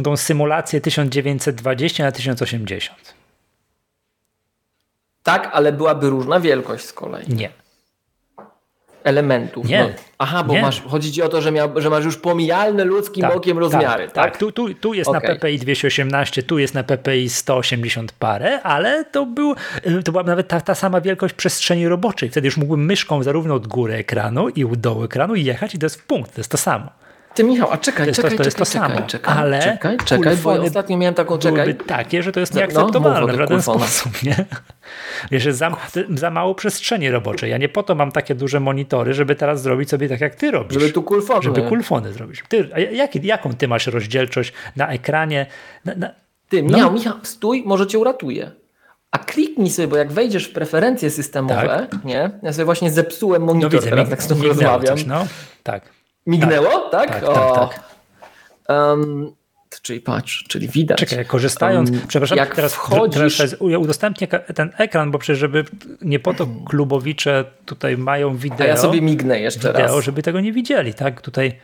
tą 0.04 0.16
symulację 0.16 0.80
1920 0.80 2.04
na 2.04 2.12
1080. 2.12 3.23
Tak, 5.24 5.50
ale 5.52 5.72
byłaby 5.72 6.10
różna 6.10 6.40
wielkość 6.40 6.84
z 6.84 6.92
kolei. 6.92 7.24
Nie. 7.28 7.50
Elementów. 9.04 9.68
Nie. 9.68 9.82
No. 9.82 9.88
Aha, 10.18 10.44
bo 10.44 10.52
nie. 10.52 10.62
masz, 10.62 10.82
chodzi 10.82 11.12
ci 11.12 11.22
o 11.22 11.28
to, 11.28 11.40
że, 11.40 11.52
miał, 11.52 11.80
że 11.80 11.90
masz 11.90 12.04
już 12.04 12.16
pomijalne 12.16 12.84
ludzkim 12.84 13.22
tak, 13.22 13.36
okiem 13.36 13.58
rozmiary, 13.58 14.04
tak? 14.04 14.14
tak? 14.14 14.36
Tu, 14.36 14.52
tu, 14.52 14.74
tu 14.74 14.94
jest 14.94 15.10
okay. 15.10 15.20
na 15.20 15.34
PPI 15.34 15.58
218, 15.58 16.42
tu 16.42 16.58
jest 16.58 16.74
na 16.74 16.82
PPI 16.82 17.28
180 17.28 18.12
parę, 18.12 18.62
ale 18.62 19.04
to, 19.04 19.26
był, 19.26 19.54
to 20.04 20.12
była 20.12 20.24
nawet 20.24 20.48
ta, 20.48 20.60
ta 20.60 20.74
sama 20.74 21.00
wielkość 21.00 21.34
przestrzeni 21.34 21.88
roboczej. 21.88 22.30
Wtedy 22.30 22.46
już 22.46 22.56
mógłbym 22.56 22.84
myszką 22.84 23.22
zarówno 23.22 23.54
od 23.54 23.66
góry 23.66 23.94
ekranu 23.94 24.48
i 24.48 24.64
u 24.64 24.76
dołu 24.76 25.04
ekranu 25.04 25.34
jechać 25.34 25.74
i 25.74 25.78
to 25.78 25.86
jest 25.86 26.00
w 26.00 26.06
punkt, 26.06 26.34
to 26.34 26.40
jest 26.40 26.50
to 26.50 26.56
samo. 26.56 27.03
Ty 27.34 27.44
Michał, 27.44 27.72
a 27.72 27.78
czekaj, 27.78 28.04
to 28.04 28.08
jest 28.08 28.16
czekaj, 28.16 28.38
to, 28.38 28.44
to 28.44 28.50
czekaj, 28.50 28.66
samo, 28.66 29.06
czekaj, 29.06 29.34
ale 29.38 29.62
czekaj, 29.62 29.96
czekaj, 30.04 30.36
bo 30.36 30.56
ja 30.56 30.62
ostatnio 30.62 30.96
miałem 30.96 31.14
taką 31.14 31.38
czekaj. 31.38 31.74
takie, 31.74 32.22
że 32.22 32.32
to 32.32 32.40
jest 32.40 32.54
no, 32.54 32.60
nieakceptowalne 32.60 33.26
no, 33.26 33.34
w 33.34 33.36
żaden 33.36 33.62
sposób, 33.62 34.22
nie? 34.22 34.44
Wiesz, 35.30 35.44
jest 35.44 35.58
za, 35.58 35.76
za 36.14 36.30
mało 36.30 36.54
przestrzeni 36.54 37.10
roboczej. 37.10 37.50
Ja 37.50 37.58
nie 37.58 37.68
po 37.68 37.82
to 37.82 37.94
mam 37.94 38.12
takie 38.12 38.34
duże 38.34 38.60
monitory, 38.60 39.14
żeby 39.14 39.34
teraz 39.34 39.62
zrobić 39.62 39.90
sobie 39.90 40.08
tak, 40.08 40.20
jak 40.20 40.34
ty 40.34 40.50
robisz. 40.50 40.80
Żeby 40.80 40.92
tu 40.92 41.02
kulfony. 41.02 41.42
Żeby 41.42 41.62
kulfony 41.62 42.12
zrobić. 42.12 42.42
Ty, 42.48 42.68
a 42.74 42.80
jak, 42.80 43.24
jaką 43.24 43.54
ty 43.54 43.68
masz 43.68 43.86
rozdzielczość 43.86 44.52
na 44.76 44.88
ekranie? 44.88 45.46
Na, 45.84 45.94
na... 45.94 46.10
Ty, 46.48 46.62
Michał, 46.62 46.80
no. 46.80 46.90
Michał, 46.90 47.14
stój, 47.22 47.62
może 47.66 47.86
cię 47.86 47.98
uratuje. 47.98 48.50
A 49.10 49.18
kliknij 49.18 49.70
sobie, 49.70 49.88
bo 49.88 49.96
jak 49.96 50.12
wejdziesz 50.12 50.44
w 50.44 50.52
preferencje 50.52 51.10
systemowe, 51.10 51.86
tak. 51.90 52.04
nie? 52.04 52.30
Ja 52.42 52.52
sobie 52.52 52.64
właśnie 52.64 52.90
zepsułem 52.90 53.42
monitor 53.42 53.72
no 53.72 53.78
widzę, 53.78 53.90
teraz, 53.90 54.08
tak 54.08 54.22
z 54.22 54.26
tobą 54.26 54.42
rozmawiam. 54.42 54.96
Coś, 54.96 55.06
no, 55.06 55.26
tak. 55.62 56.03
Mignęło, 56.26 56.78
tak? 56.78 57.10
Tak, 57.10 57.20
tak, 57.20 57.28
o. 57.28 57.54
tak. 57.54 57.74
tak. 57.74 57.84
Um, 58.68 59.32
czyli 59.82 60.00
patrz, 60.00 60.44
czyli 60.48 60.68
widać. 60.68 60.98
Czekaj, 60.98 61.26
korzystając, 61.26 61.90
um, 61.90 62.00
przepraszam, 62.08 62.38
jak 62.38 62.54
teraz, 62.54 62.74
wchodzisz... 62.74 63.36
teraz 63.36 63.60
udostępnię 63.60 64.28
ten 64.28 64.72
ekran, 64.78 65.10
bo 65.10 65.18
przecież 65.18 65.38
żeby 65.38 65.64
nie 66.02 66.18
po 66.18 66.34
to 66.34 66.46
klubowicze 66.66 67.44
tutaj 67.64 67.96
mają 67.96 68.36
wideo. 68.36 68.66
A 68.66 68.68
ja 68.68 68.76
sobie 68.76 69.00
mignę 69.00 69.40
jeszcze 69.40 69.68
wideo, 69.68 69.96
raz. 69.96 70.04
żeby 70.04 70.22
tego 70.22 70.40
nie 70.40 70.52
widzieli, 70.52 70.94
tak? 70.94 71.20
Tutaj 71.20 71.58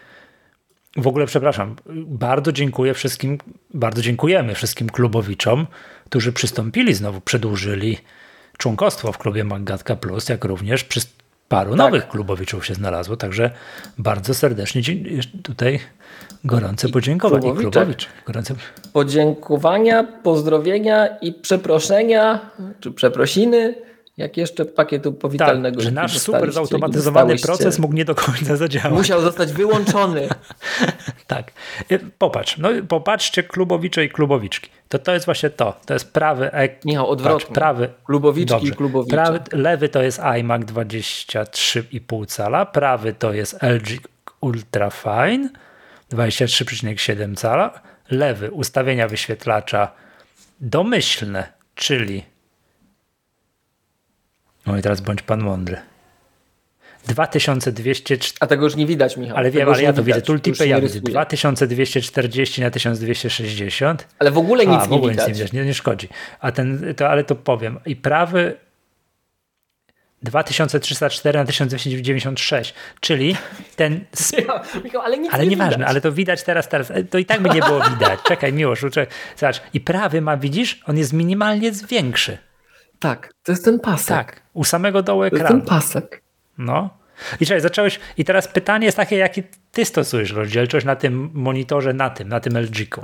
w 0.96 1.06
ogóle 1.06 1.26
przepraszam, 1.26 1.76
bardzo 2.06 2.52
dziękuję 2.52 2.94
wszystkim, 2.94 3.38
bardzo 3.74 4.02
dziękujemy 4.02 4.54
wszystkim 4.54 4.90
klubowiczom, 4.90 5.66
którzy 6.04 6.32
przystąpili 6.32 6.94
znowu, 6.94 7.20
przedłużyli 7.20 7.98
członkostwo 8.58 9.12
w 9.12 9.18
klubie 9.18 9.44
Magatka 9.44 9.96
Plus, 9.96 10.28
jak 10.28 10.44
również 10.44 10.84
przy 10.84 11.00
paru 11.50 11.70
tak. 11.70 11.78
nowych 11.78 12.08
klubowiczów 12.08 12.66
się 12.66 12.74
znalazło, 12.74 13.16
także 13.16 13.50
bardzo 13.98 14.34
serdecznie 14.34 14.82
tutaj 15.42 15.80
gorące 16.44 16.88
podziękowania. 16.88 17.52
Klubowicz. 17.54 18.08
Gorące... 18.26 18.54
Podziękowania, 18.92 20.04
pozdrowienia 20.04 21.06
i 21.06 21.32
przeproszenia, 21.32 22.50
czy 22.80 22.92
przeprosiny 22.92 23.74
jak 24.20 24.36
jeszcze 24.36 24.64
pakietu 24.64 25.12
powitalnego. 25.12 25.76
Tak, 25.76 25.84
że 25.84 25.90
nasz 25.90 26.18
super 26.18 26.52
zautomatyzowany 26.52 27.36
proces 27.36 27.78
mógł 27.78 27.94
nie 27.94 28.04
do 28.04 28.14
końca 28.14 28.56
zadziałać. 28.56 28.92
Musiał 28.92 29.20
zostać 29.20 29.52
wyłączony. 29.52 30.28
tak. 31.26 31.52
Y, 31.92 31.98
popatrz, 32.18 32.58
no 32.58 32.68
popatrzcie 32.88 33.42
klubowicze 33.42 34.04
i 34.04 34.08
klubowiczki. 34.08 34.70
To 34.88 34.98
to 34.98 35.14
jest 35.14 35.26
właśnie 35.26 35.50
to. 35.50 35.80
To 35.86 35.94
jest 35.94 36.12
prawy... 36.12 36.52
Ek... 36.52 36.84
Michał, 36.84 37.10
odwrotnie. 37.10 37.46
Patrz, 37.46 37.54
prawy... 37.54 37.88
Klubowiczki 38.04 38.54
Dobrze. 38.54 38.72
i 38.72 38.76
klubowicze. 38.76 39.16
Prawy, 39.16 39.40
lewy 39.52 39.88
to 39.88 40.02
jest 40.02 40.18
iMac 40.18 40.62
23,5 40.62 42.26
cala, 42.26 42.66
prawy 42.66 43.12
to 43.12 43.32
jest 43.32 43.62
LG 43.62 44.08
Ultrafine 44.40 45.48
23,7 46.12 47.36
cala, 47.36 47.80
lewy 48.10 48.50
ustawienia 48.50 49.08
wyświetlacza 49.08 49.92
domyślne, 50.60 51.52
czyli 51.74 52.24
no 54.66 54.78
i 54.78 54.82
teraz 54.82 55.00
bądź 55.00 55.22
pan 55.22 55.40
mądry. 55.40 55.76
2200. 57.08 58.16
A 58.40 58.46
tego 58.46 58.64
już 58.64 58.76
nie 58.76 58.86
widać, 58.86 59.16
Michał. 59.16 59.36
Ale 59.36 59.50
wiem, 59.50 59.68
ale 59.68 59.82
ja 59.82 59.92
to 59.92 60.02
widzę. 60.02 60.22
Tultipę 60.22 60.66
ja 60.66 60.80
widzę. 60.80 61.00
2240 61.00 62.60
na 62.60 62.70
1260. 62.70 64.08
Ale 64.18 64.30
w 64.30 64.38
ogóle 64.38 64.66
nic 64.66 64.80
A, 64.82 64.86
w 64.86 64.92
ogóle 64.92 65.00
nie 65.00 65.10
widać. 65.10 65.28
Nic 65.28 65.38
nie, 65.38 65.44
widać. 65.44 65.52
Nie, 65.52 65.64
nie 65.64 65.74
szkodzi. 65.74 66.08
A 66.40 66.52
ten, 66.52 66.94
to, 66.96 67.08
ale 67.08 67.24
to 67.24 67.34
powiem. 67.34 67.78
I 67.86 67.96
prawy 67.96 68.56
2304 70.22 71.38
na 71.38 71.44
1296, 71.44 72.74
czyli 73.00 73.36
ten. 73.76 74.04
Michał, 74.38 74.60
Michał, 74.84 75.02
ale 75.02 75.18
nic 75.18 75.34
ale 75.34 75.44
nie 75.44 75.50
nieważne, 75.50 75.76
widać. 75.76 75.90
ale 75.90 76.00
to 76.00 76.12
widać 76.12 76.42
teraz, 76.42 76.68
teraz. 76.68 76.92
To 77.10 77.18
i 77.18 77.24
tak 77.24 77.40
by 77.42 77.48
nie 77.48 77.60
było 77.60 77.80
widać. 77.90 78.20
Czekaj, 78.22 78.52
miłość, 78.52 78.82
zobacz. 79.36 79.62
I 79.74 79.80
prawy 79.80 80.20
ma, 80.20 80.36
widzisz, 80.36 80.80
on 80.86 80.98
jest 80.98 81.12
minimalnie 81.12 81.72
większy. 81.88 82.38
Tak, 83.00 83.34
to 83.42 83.52
jest 83.52 83.64
ten 83.64 83.80
pasek. 83.80 84.16
Tak, 84.16 84.42
u 84.54 84.64
samego 84.64 85.02
dołu 85.02 85.22
ekranu. 85.22 85.48
To 85.48 85.54
jest 85.54 85.66
ten 85.66 85.76
pasek. 85.76 86.22
No. 86.58 86.90
I 87.40 87.46
czekaj, 87.46 87.60
zacząłeś, 87.60 88.00
i 88.16 88.24
teraz 88.24 88.48
pytanie 88.48 88.86
jest 88.86 88.96
takie, 88.96 89.16
jaki 89.16 89.42
ty 89.72 89.84
stosujesz 89.84 90.32
rozdzielczość 90.32 90.86
na 90.86 90.96
tym 90.96 91.30
monitorze, 91.34 91.92
na 91.92 92.10
tym, 92.10 92.28
na 92.28 92.40
tym 92.40 92.52
LG-ku? 92.52 93.02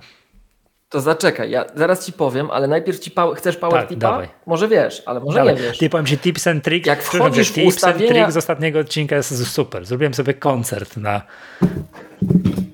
To 0.89 1.01
zaczekaj, 1.01 1.51
ja 1.51 1.65
zaraz 1.75 2.07
ci 2.07 2.13
powiem, 2.13 2.51
ale 2.51 2.69
najpierw 2.69 2.99
ci 2.99 3.11
pa 3.11 3.35
chcesz 3.35 3.57
power 3.57 3.81
tak, 3.81 3.89
tipa? 3.89 4.01
Dawaj. 4.01 4.29
Może 4.47 4.69
wiesz, 4.69 5.03
ale 5.07 5.21
może 5.21 5.39
dawaj. 5.39 5.55
nie 5.55 5.61
wiesz. 5.61 5.79
Ty 5.79 5.91
powiem 5.91 6.07
ci 6.07 6.19
tips 6.19 6.47
and 6.47 6.65
tricks. 6.65 6.87
Jak 6.87 7.03
wchodzisz 7.03 7.53
tips 7.53 7.75
ustawienia... 7.75 8.07
and 8.07 8.15
tricks 8.15 8.35
z 8.35 8.37
ostatniego 8.37 8.79
odcinka 8.79 9.17
jest 9.17 9.47
super. 9.47 9.87
Zrobiłem 9.87 10.15
sobie 10.15 10.35
koncert 10.35 10.97
na... 10.97 11.23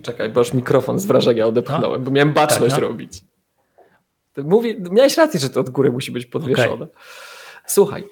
Czekaj, 0.03 0.29
bo 0.31 0.41
już 0.41 0.53
mikrofon 0.53 0.99
z 0.99 1.07
wrażenia 1.07 1.47
odepchnąłem, 1.47 2.01
no? 2.01 2.05
bo 2.05 2.11
miałem 2.11 2.33
baczność 2.33 2.75
tak, 2.75 2.83
no? 2.83 2.89
robić. 2.89 3.21
Mówię, 4.37 4.77
miałeś 4.91 5.17
rację, 5.17 5.41
że 5.41 5.51
to 5.51 5.61
od 5.61 5.71
góry 5.71 5.93
musi 5.93 6.13
być 6.13 6.27
podwieszone. 6.27 6.85
Okay. 6.85 6.89
Słuchaj, 7.67 8.05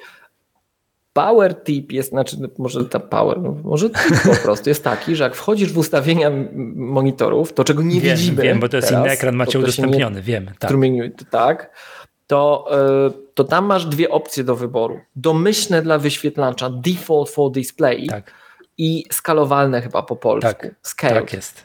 Power 1.12 1.62
tip 1.64 1.92
jest, 1.92 2.10
znaczy 2.10 2.36
może 2.58 2.84
ta 2.84 3.00
power, 3.00 3.40
no, 3.42 3.56
może 3.64 3.90
tip 3.90 4.22
po 4.36 4.42
prostu 4.42 4.68
jest 4.68 4.84
taki, 4.84 5.16
że 5.16 5.24
jak 5.24 5.34
wchodzisz 5.34 5.72
w 5.72 5.78
ustawienia 5.78 6.30
monitorów, 6.74 7.52
to 7.52 7.64
czego 7.64 7.82
nie 7.82 8.00
wiem, 8.00 8.16
widzimy. 8.16 8.42
Wiem, 8.42 8.60
bo 8.60 8.68
to 8.68 8.76
jest 8.76 8.88
teraz, 8.88 9.04
inny 9.04 9.12
ekran, 9.12 9.36
macie 9.36 9.58
udostępniony, 9.58 10.16
nie, 10.16 10.22
wiemy. 10.22 10.46
Tak. 10.46 10.70
Strumieniu, 10.70 11.10
tak. 11.30 11.70
To, 12.26 12.68
e, 13.06 13.10
to 13.34 13.44
tam 13.44 13.64
masz 13.64 13.86
dwie 13.86 14.10
opcje 14.10 14.44
do 14.44 14.56
wyboru. 14.56 15.00
Domyślne 15.16 15.82
dla 15.82 15.98
wyświetlacza, 15.98 16.70
default 16.70 17.30
for 17.30 17.52
display. 17.52 18.06
Tak. 18.06 18.32
i 18.78 19.04
skalowalne 19.12 19.82
chyba 19.82 20.02
po 20.02 20.16
polsku. 20.16 20.48
Tak, 20.50 20.74
Scaled. 20.82 21.24
tak 21.24 21.32
jest. 21.32 21.64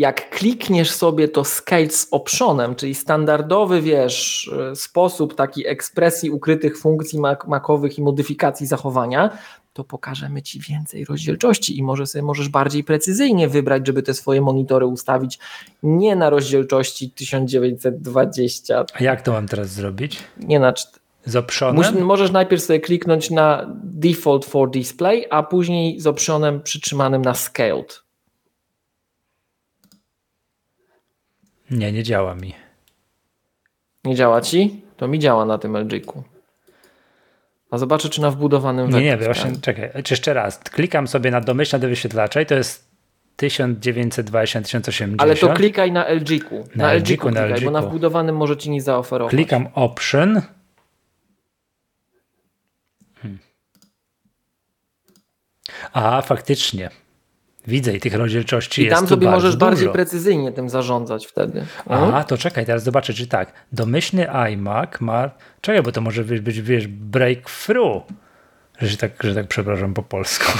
Jak 0.00 0.30
klikniesz 0.30 0.90
sobie 0.90 1.28
to 1.28 1.44
scale 1.44 1.90
z 1.90 2.08
optionem, 2.10 2.74
czyli 2.74 2.94
standardowy, 2.94 3.82
wiesz, 3.82 4.50
sposób 4.74 5.34
taki 5.34 5.66
ekspresji 5.66 6.30
ukrytych 6.30 6.78
funkcji 6.78 7.20
makowych 7.48 7.98
i 7.98 8.02
modyfikacji 8.02 8.66
zachowania, 8.66 9.38
to 9.72 9.84
pokażemy 9.84 10.42
Ci 10.42 10.60
więcej 10.60 11.04
rozdzielczości 11.04 11.78
i 11.78 11.82
może 11.82 12.06
sobie 12.06 12.22
możesz 12.22 12.48
bardziej 12.48 12.84
precyzyjnie 12.84 13.48
wybrać, 13.48 13.86
żeby 13.86 14.02
te 14.02 14.14
swoje 14.14 14.40
monitory 14.40 14.86
ustawić 14.86 15.38
nie 15.82 16.16
na 16.16 16.30
rozdzielczości 16.30 17.10
1920. 17.10 18.84
A 18.94 19.04
jak 19.04 19.22
to 19.22 19.32
mam 19.32 19.48
teraz 19.48 19.68
zrobić? 19.68 20.18
Nie 20.38 20.60
na 20.60 20.74
z 21.24 21.36
optionem? 21.36 22.02
możesz 22.02 22.30
najpierw 22.30 22.62
sobie 22.62 22.80
kliknąć 22.80 23.30
na 23.30 23.66
Default 23.84 24.44
for 24.44 24.70
Display, 24.70 25.26
a 25.30 25.42
później 25.42 26.00
z 26.00 26.06
optionem 26.06 26.62
przytrzymanym 26.62 27.22
na 27.22 27.34
Scaled. 27.34 28.09
Nie, 31.70 31.92
nie 31.92 32.02
działa 32.02 32.34
mi. 32.34 32.54
Nie 34.04 34.14
działa 34.14 34.40
ci? 34.40 34.82
To 34.96 35.08
mi 35.08 35.18
działa 35.18 35.44
na 35.44 35.58
tym 35.58 35.76
LG-ku. 35.76 36.22
A 37.70 37.78
zobaczę, 37.78 38.08
czy 38.08 38.20
na 38.20 38.30
wbudowanym 38.30 38.90
Nie, 38.90 39.02
nie, 39.02 39.16
właśnie, 39.16 39.52
czekaj, 39.60 39.90
jeszcze 40.10 40.34
raz. 40.34 40.58
Klikam 40.58 41.08
sobie 41.08 41.30
na 41.30 41.40
domyślne 41.40 41.78
do 41.78 41.88
wyświetlacza 41.88 42.40
i 42.40 42.46
to 42.46 42.54
jest 42.54 42.90
1920, 43.36 44.60
1080. 44.60 45.22
Ale 45.22 45.36
to 45.36 45.48
klikaj 45.54 45.92
na 45.92 46.08
LG-ku. 46.08 46.64
Na, 46.74 46.84
na 46.84 46.94
LG-ku, 46.94 47.30
na 47.30 47.46
LG-ku. 47.46 47.64
bo 47.64 47.70
na 47.70 47.82
wbudowanym 47.82 48.36
może 48.36 48.56
ci 48.56 48.70
nie 48.70 48.82
zaoferować. 48.82 49.30
Klikam 49.30 49.68
Option 49.74 50.42
A, 55.92 56.22
faktycznie. 56.22 56.90
Widzę 57.70 57.96
i 57.96 58.00
tych 58.00 58.14
rozdzielczości 58.14 58.82
I 58.82 58.84
jest 58.84 58.96
tam 58.96 59.08
sobie 59.08 59.30
możesz 59.30 59.56
dużo. 59.56 59.66
bardziej 59.66 59.88
precyzyjnie 59.88 60.52
tym 60.52 60.68
zarządzać 60.68 61.26
wtedy. 61.26 61.64
A, 61.88 62.24
to 62.24 62.38
czekaj, 62.38 62.66
teraz 62.66 62.82
zobaczę, 62.82 63.14
czy 63.14 63.26
tak. 63.26 63.52
Domyślny 63.72 64.30
iMac 64.30 65.00
ma. 65.00 65.30
Czekaj, 65.60 65.82
bo 65.82 65.92
to 65.92 66.00
może 66.00 66.24
być, 66.24 66.40
być 66.40 66.60
wiesz, 66.60 66.86
breakthrough. 66.86 68.02
Że 68.80 68.96
tak, 68.96 69.22
że 69.22 69.34
tak 69.34 69.46
przepraszam 69.46 69.94
po 69.94 70.02
polsku. 70.02 70.52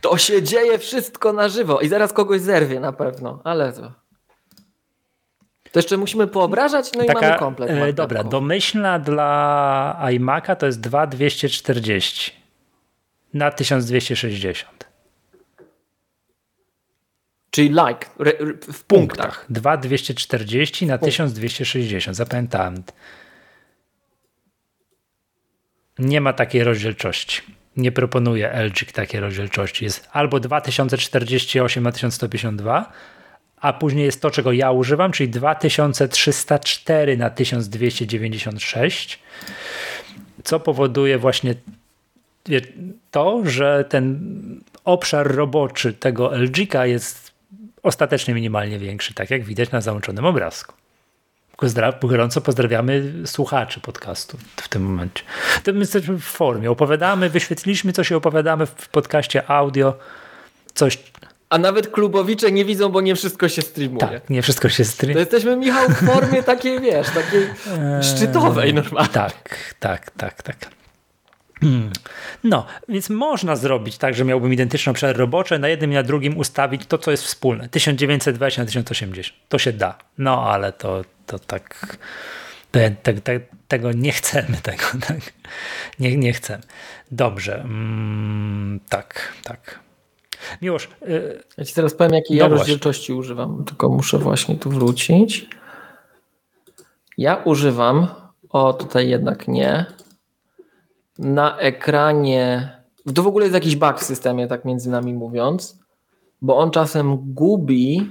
To 0.00 0.18
się 0.18 0.42
dzieje 0.42 0.78
wszystko 0.78 1.32
na 1.32 1.48
żywo 1.48 1.80
i 1.80 1.88
zaraz 1.88 2.12
kogoś 2.12 2.40
zerwie 2.40 2.80
na 2.80 2.92
pewno, 2.92 3.40
ale 3.44 3.72
to. 3.72 3.92
To 5.72 5.78
jeszcze 5.78 5.96
musimy 5.96 6.26
poobrażać, 6.26 6.92
no 6.92 7.04
Taka, 7.04 7.20
i 7.20 7.22
mamy 7.22 7.38
komplet. 7.38 7.70
E, 7.70 7.92
dobra, 7.92 8.24
domyślna 8.24 8.98
dla 8.98 9.96
iMac'a 10.02 10.56
to 10.56 10.66
jest 10.66 10.80
2240 10.80 12.32
na 13.34 13.50
1260. 13.50 14.79
Czyli 17.50 17.68
like 17.68 18.06
w 18.72 18.84
punktach. 18.84 19.46
2240 19.48 20.86
na 20.86 20.98
1260. 20.98 22.16
Zapamiętałem. 22.16 22.82
Nie 25.98 26.20
ma 26.20 26.32
takiej 26.32 26.64
rozdzielczości. 26.64 27.42
Nie 27.76 27.92
proponuje 27.92 28.52
LG 28.52 28.92
takiej 28.92 29.20
rozdzielczości. 29.20 29.84
Jest 29.84 30.08
albo 30.12 30.40
2048 30.40 31.84
na 31.84 31.92
1152, 31.92 32.92
a 33.56 33.72
później 33.72 34.04
jest 34.04 34.22
to, 34.22 34.30
czego 34.30 34.52
ja 34.52 34.70
używam, 34.70 35.12
czyli 35.12 35.28
2304 35.28 37.16
na 37.16 37.30
1296, 37.30 39.18
co 40.44 40.60
powoduje 40.60 41.18
właśnie 41.18 41.54
to, 43.10 43.42
że 43.44 43.84
ten 43.88 44.20
obszar 44.84 45.34
roboczy 45.34 45.92
tego 45.92 46.36
LG 46.36 46.74
jest 46.84 47.29
ostatecznie 47.82 48.34
minimalnie 48.34 48.78
większy, 48.78 49.14
tak 49.14 49.30
jak 49.30 49.44
widać 49.44 49.70
na 49.70 49.80
załączonym 49.80 50.24
obrazku. 50.24 50.74
Gorąco 52.02 52.40
pozdrawiamy 52.40 53.12
słuchaczy 53.26 53.80
podcastu 53.80 54.38
w 54.56 54.68
tym 54.68 54.82
momencie. 54.82 55.24
To 55.64 55.72
my 55.72 55.78
jesteśmy 55.78 56.18
w 56.18 56.22
formie. 56.22 56.70
Opowiadamy, 56.70 57.30
wyświetliliśmy 57.30 57.92
coś 57.92 58.10
i 58.10 58.14
opowiadamy 58.14 58.66
w 58.66 58.88
podcaście 58.88 59.50
audio 59.50 59.98
coś. 60.74 60.98
A 61.50 61.58
nawet 61.58 61.88
klubowicze 61.88 62.52
nie 62.52 62.64
widzą, 62.64 62.88
bo 62.88 63.00
nie 63.00 63.14
wszystko 63.16 63.48
się 63.48 63.62
streamuje. 63.62 64.00
Tak, 64.00 64.30
nie 64.30 64.42
wszystko 64.42 64.68
się 64.68 64.84
streamuje. 64.84 65.14
To 65.26 65.34
jesteśmy, 65.34 65.56
Michał, 65.56 65.88
w 65.88 66.06
formie 66.06 66.42
takiej, 66.42 66.80
wiesz, 66.80 67.06
takiej 67.10 67.42
eee, 67.42 68.04
szczytowej 68.04 68.74
normalnie. 68.74 69.08
Tak, 69.12 69.74
tak, 69.80 70.10
tak, 70.10 70.42
tak. 70.42 70.56
Hmm. 71.60 71.90
No, 72.44 72.66
więc 72.88 73.10
można 73.10 73.56
zrobić 73.56 73.98
tak, 73.98 74.14
że 74.14 74.24
miałbym 74.24 74.52
identyczne 74.52 74.90
obszary 74.90 75.18
robocze, 75.18 75.58
na 75.58 75.68
jednym 75.68 75.92
i 75.92 75.94
na 75.94 76.02
drugim 76.02 76.38
ustawić 76.38 76.86
to, 76.86 76.98
co 76.98 77.10
jest 77.10 77.24
wspólne. 77.24 77.68
1920 77.68 78.62
na 78.62 78.66
1080. 78.66 79.38
To 79.48 79.58
się 79.58 79.72
da. 79.72 79.98
No, 80.18 80.42
ale 80.42 80.72
to, 80.72 81.04
to 81.26 81.38
tak. 81.38 81.96
Te, 82.70 82.90
te, 82.90 83.14
te, 83.14 83.40
tego 83.68 83.92
nie 83.92 84.12
chcemy, 84.12 84.56
tego 84.62 84.84
tak. 85.08 85.20
Nie, 85.98 86.16
nie 86.16 86.32
chcemy. 86.32 86.62
Dobrze. 87.10 87.60
Mm, 87.60 88.80
tak, 88.88 89.32
tak. 89.44 89.80
Miłosz. 90.62 90.88
Y 91.08 91.42
ja 91.58 91.64
ci 91.64 91.74
teraz 91.74 91.94
powiem, 91.94 92.14
jakiej 92.14 92.38
no 92.38 92.42
ja 92.42 92.48
rozdzielczości 92.48 93.12
używam, 93.12 93.64
tylko 93.64 93.88
muszę 93.88 94.18
właśnie 94.18 94.56
tu 94.56 94.70
wrócić. 94.70 95.46
Ja 97.18 97.36
używam, 97.36 98.08
o 98.48 98.72
tutaj 98.72 99.08
jednak 99.08 99.48
nie, 99.48 99.86
na 101.20 101.58
ekranie. 101.58 102.72
To 103.14 103.22
w 103.22 103.26
ogóle 103.26 103.44
jest 103.44 103.54
jakiś 103.54 103.76
bug 103.76 104.00
w 104.00 104.04
systemie, 104.04 104.46
tak 104.46 104.64
między 104.64 104.90
nami 104.90 105.14
mówiąc, 105.14 105.78
bo 106.42 106.58
on 106.58 106.70
czasem 106.70 107.16
gubi. 107.34 108.10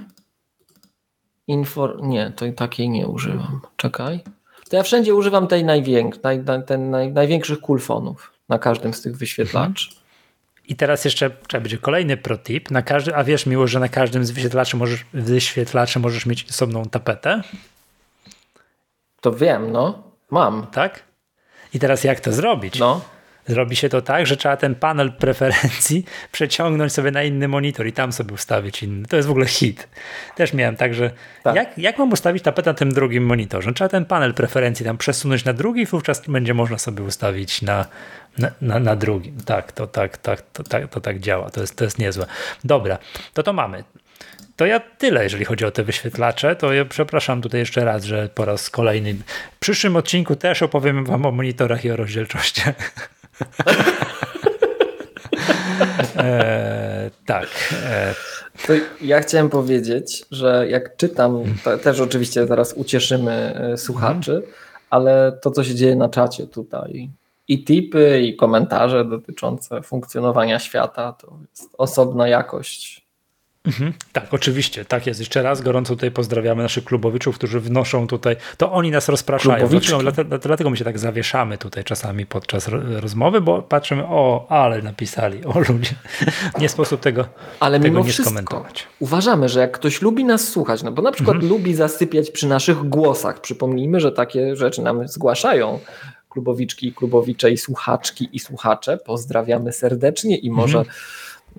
Infor... 1.46 2.02
Nie, 2.02 2.32
to 2.36 2.52
takiej 2.52 2.88
nie 2.90 3.08
używam. 3.08 3.60
Czekaj. 3.76 4.20
To 4.70 4.76
ja 4.76 4.82
wszędzie 4.82 5.14
używam 5.14 5.46
tej 5.46 5.64
najwięk... 5.64 6.22
naj, 6.22 6.44
ten 6.66 6.90
naj, 6.90 7.12
największych 7.12 7.60
kulfonów 7.60 8.32
na 8.48 8.58
każdym 8.58 8.94
z 8.94 9.02
tych 9.02 9.16
wyświetlaczy. 9.16 9.90
I 10.68 10.76
teraz 10.76 11.04
jeszcze 11.04 11.30
trzeba 11.48 11.60
będzie 11.60 11.78
kolejny 11.78 12.16
protip. 12.16 12.70
Na 12.70 12.82
każdy, 12.82 13.16
a 13.16 13.24
wiesz 13.24 13.46
miło, 13.46 13.66
że 13.66 13.80
na 13.80 13.88
każdym 13.88 14.24
z 14.24 14.30
wyświetlaczy 14.30 14.76
możesz, 14.76 15.06
wyświetlaczy 15.12 15.98
możesz 15.98 16.26
mieć 16.26 16.50
osobną 16.50 16.84
tapetę? 16.84 17.42
To 19.20 19.32
wiem, 19.32 19.72
no. 19.72 20.02
Mam. 20.30 20.66
Tak? 20.66 21.09
I 21.74 21.78
teraz 21.78 22.04
jak 22.04 22.20
to 22.20 22.32
zrobić? 22.32 22.78
No. 22.78 23.00
Zrobi 23.46 23.76
się 23.76 23.88
to 23.88 24.02
tak, 24.02 24.26
że 24.26 24.36
trzeba 24.36 24.56
ten 24.56 24.74
panel 24.74 25.12
preferencji 25.12 26.04
przeciągnąć 26.32 26.92
sobie 26.92 27.10
na 27.10 27.22
inny 27.22 27.48
monitor 27.48 27.86
i 27.86 27.92
tam 27.92 28.12
sobie 28.12 28.34
ustawić 28.34 28.82
inny. 28.82 29.08
To 29.08 29.16
jest 29.16 29.28
w 29.28 29.30
ogóle 29.30 29.46
hit. 29.46 29.88
Też 30.36 30.54
miałem 30.54 30.76
tak, 30.76 30.94
że 30.94 31.10
tak. 31.42 31.56
Jak, 31.56 31.78
jak 31.78 31.98
mam 31.98 32.12
ustawić 32.12 32.42
tapetę 32.42 32.70
na 32.70 32.74
tym 32.74 32.92
drugim 32.92 33.26
monitorze? 33.26 33.72
Trzeba 33.72 33.88
ten 33.88 34.04
panel 34.04 34.34
preferencji 34.34 34.86
tam 34.86 34.98
przesunąć 34.98 35.44
na 35.44 35.52
drugi 35.52 35.82
i 35.82 35.86
wówczas 35.86 36.28
będzie 36.28 36.54
można 36.54 36.78
sobie 36.78 37.02
ustawić 37.02 37.62
na, 37.62 37.86
na, 38.38 38.50
na, 38.60 38.78
na 38.78 38.96
drugim. 38.96 39.36
Tak, 39.40 39.72
to 39.72 39.86
tak, 39.86 40.16
tak, 40.16 40.42
to, 40.52 40.62
tak, 40.62 40.88
to 40.88 41.00
tak 41.00 41.18
działa. 41.18 41.50
To 41.50 41.60
jest, 41.60 41.76
to 41.76 41.84
jest 41.84 41.98
niezłe. 41.98 42.26
Dobra, 42.64 42.98
to 43.34 43.42
to 43.42 43.52
mamy. 43.52 43.84
To 44.60 44.66
ja 44.66 44.80
tyle, 44.80 45.22
jeżeli 45.22 45.44
chodzi 45.44 45.64
o 45.64 45.70
te 45.70 45.84
wyświetlacze. 45.84 46.56
To 46.56 46.72
ja 46.72 46.84
przepraszam 46.84 47.42
tutaj 47.42 47.60
jeszcze 47.60 47.84
raz, 47.84 48.04
że 48.04 48.28
po 48.34 48.44
raz 48.44 48.70
kolejny. 48.70 49.14
W 49.56 49.58
przyszłym 49.58 49.96
odcinku 49.96 50.36
też 50.36 50.62
opowiem 50.62 51.04
Wam 51.04 51.26
o 51.26 51.30
monitorach 51.30 51.84
i 51.84 51.90
o 51.90 51.96
rozdzielczościach. 51.96 52.74
e, 56.16 57.10
tak. 57.26 57.48
E. 57.84 58.14
To 58.66 58.72
ja 59.00 59.20
chciałem 59.20 59.48
powiedzieć, 59.50 60.24
że 60.30 60.66
jak 60.68 60.96
czytam, 60.96 61.44
też 61.82 62.00
oczywiście 62.00 62.46
zaraz 62.46 62.72
ucieszymy 62.72 63.32
e, 63.32 63.76
słuchaczy, 63.76 64.32
mhm. 64.32 64.52
ale 64.90 65.38
to, 65.42 65.50
co 65.50 65.64
się 65.64 65.74
dzieje 65.74 65.96
na 65.96 66.08
czacie 66.08 66.46
tutaj, 66.46 67.10
i 67.48 67.64
tipy, 67.64 68.20
i 68.20 68.36
komentarze 68.36 69.04
dotyczące 69.04 69.82
funkcjonowania 69.82 70.58
świata, 70.58 71.12
to 71.12 71.38
jest 71.50 71.74
osobna 71.78 72.28
jakość 72.28 72.99
Mhm, 73.66 73.92
tak, 74.12 74.34
oczywiście, 74.34 74.84
tak 74.84 75.06
jest. 75.06 75.20
Jeszcze 75.20 75.42
raz 75.42 75.60
gorąco 75.60 75.94
tutaj 75.94 76.10
pozdrawiamy 76.10 76.62
naszych 76.62 76.84
klubowiczów, 76.84 77.34
którzy 77.34 77.60
wnoszą 77.60 78.06
tutaj, 78.06 78.36
to 78.56 78.72
oni 78.72 78.90
nas 78.90 79.08
rozpraszają. 79.08 79.68
Dlatego, 80.00 80.38
dlatego 80.38 80.70
my 80.70 80.76
się 80.76 80.84
tak 80.84 80.98
zawieszamy 80.98 81.58
tutaj 81.58 81.84
czasami 81.84 82.26
podczas 82.26 82.68
rozmowy, 83.00 83.40
bo 83.40 83.62
patrzymy, 83.62 84.06
o, 84.06 84.46
ale 84.48 84.82
napisali, 84.82 85.44
o 85.44 85.60
ludzie. 85.60 85.94
Nie 86.58 86.68
sposób 86.68 87.00
tego, 87.00 87.24
ale 87.60 87.78
tego 87.78 87.90
mimo 87.90 88.04
nie 88.04 88.04
wszystko 88.04 88.24
skomentować. 88.24 88.86
Uważamy, 88.98 89.48
że 89.48 89.60
jak 89.60 89.72
ktoś 89.72 90.02
lubi 90.02 90.24
nas 90.24 90.48
słuchać, 90.48 90.82
no 90.82 90.92
bo 90.92 91.02
na 91.02 91.12
przykład 91.12 91.34
mhm. 91.34 91.52
lubi 91.52 91.74
zasypiać 91.74 92.30
przy 92.30 92.46
naszych 92.46 92.88
głosach, 92.88 93.40
przypomnijmy, 93.40 94.00
że 94.00 94.12
takie 94.12 94.56
rzeczy 94.56 94.82
nam 94.82 95.08
zgłaszają 95.08 95.78
klubowiczki, 96.28 96.92
klubowicze 96.92 97.50
i 97.50 97.58
słuchaczki 97.58 98.28
i 98.32 98.38
słuchacze. 98.38 98.98
Pozdrawiamy 98.98 99.72
serdecznie 99.72 100.36
i 100.36 100.50
może 100.50 100.78
mhm 100.78 100.96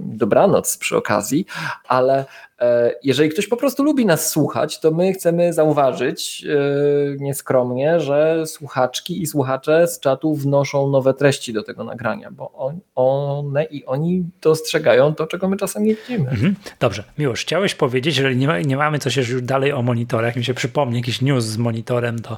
dobranoc 0.05 0.77
przy 0.77 0.97
okazji, 0.97 1.45
ale 1.87 2.25
E, 2.61 2.95
jeżeli 3.03 3.29
ktoś 3.29 3.47
po 3.47 3.57
prostu 3.57 3.83
lubi 3.83 4.05
nas 4.05 4.29
słuchać, 4.29 4.79
to 4.79 4.91
my 4.91 5.13
chcemy 5.13 5.53
zauważyć 5.53 6.45
e, 6.45 7.17
nieskromnie, 7.19 7.99
że 7.99 8.47
słuchaczki 8.47 9.21
i 9.21 9.27
słuchacze 9.27 9.87
z 9.87 9.99
czatu 9.99 10.35
wnoszą 10.35 10.89
nowe 10.89 11.13
treści 11.13 11.53
do 11.53 11.63
tego 11.63 11.83
nagrania, 11.83 12.31
bo 12.31 12.73
one 12.95 13.63
i 13.63 13.85
oni 13.85 14.23
dostrzegają 14.41 15.15
to, 15.15 15.27
czego 15.27 15.49
my 15.49 15.57
czasem 15.57 15.83
nie 15.83 15.95
widzimy. 15.95 16.29
Mhm. 16.29 16.55
Dobrze, 16.79 17.03
Miłosz, 17.17 17.41
chciałeś 17.41 17.75
powiedzieć, 17.75 18.15
że 18.15 18.35
nie, 18.35 18.47
ma, 18.47 18.59
nie 18.59 18.77
mamy 18.77 18.99
coś 18.99 19.17
już 19.17 19.41
dalej 19.41 19.73
o 19.73 19.81
monitorach, 19.81 20.35
mi 20.35 20.43
się 20.43 20.53
przypomni 20.53 20.97
jakiś 20.97 21.21
news 21.21 21.45
z 21.45 21.57
monitorem, 21.57 22.19
to, 22.19 22.37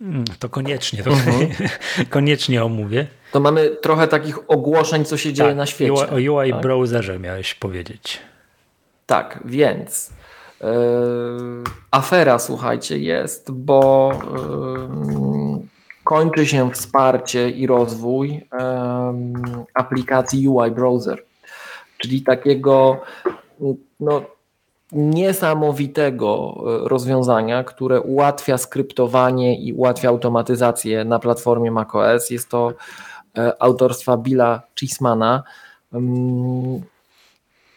mm, 0.00 0.24
to 0.38 0.48
koniecznie, 0.48 1.02
to 1.02 1.10
mhm. 1.10 1.48
koniecznie 2.10 2.64
omówię. 2.64 3.06
To 3.32 3.40
mamy 3.40 3.70
trochę 3.70 4.08
takich 4.08 4.50
ogłoszeń, 4.50 5.04
co 5.04 5.16
się 5.16 5.32
dzieje 5.32 5.48
tak, 5.48 5.56
na 5.56 5.66
świecie. 5.66 5.92
O 5.92 6.14
UI 6.14 6.50
tak? 6.50 6.60
browserze 6.60 7.18
miałeś 7.18 7.54
powiedzieć. 7.54 8.18
Tak, 9.06 9.40
więc 9.44 10.10
yy, 10.60 10.68
afera, 11.90 12.38
słuchajcie, 12.38 12.98
jest, 12.98 13.50
bo 13.50 14.12
yy, 15.58 15.66
kończy 16.04 16.46
się 16.46 16.70
wsparcie 16.70 17.50
i 17.50 17.66
rozwój 17.66 18.28
yy, 18.28 18.40
aplikacji 19.74 20.48
UI 20.48 20.70
Browser, 20.70 21.24
czyli 21.98 22.22
takiego 22.22 23.00
no, 24.00 24.22
niesamowitego 24.92 26.54
rozwiązania, 26.64 27.64
które 27.64 28.00
ułatwia 28.00 28.58
skryptowanie 28.58 29.60
i 29.60 29.72
ułatwia 29.72 30.08
automatyzację 30.08 31.04
na 31.04 31.18
platformie 31.18 31.70
macOS. 31.70 32.30
Jest 32.30 32.48
to 32.48 32.72
autorstwa 33.58 34.16
Billa 34.16 34.62
Chismana. 34.80 35.42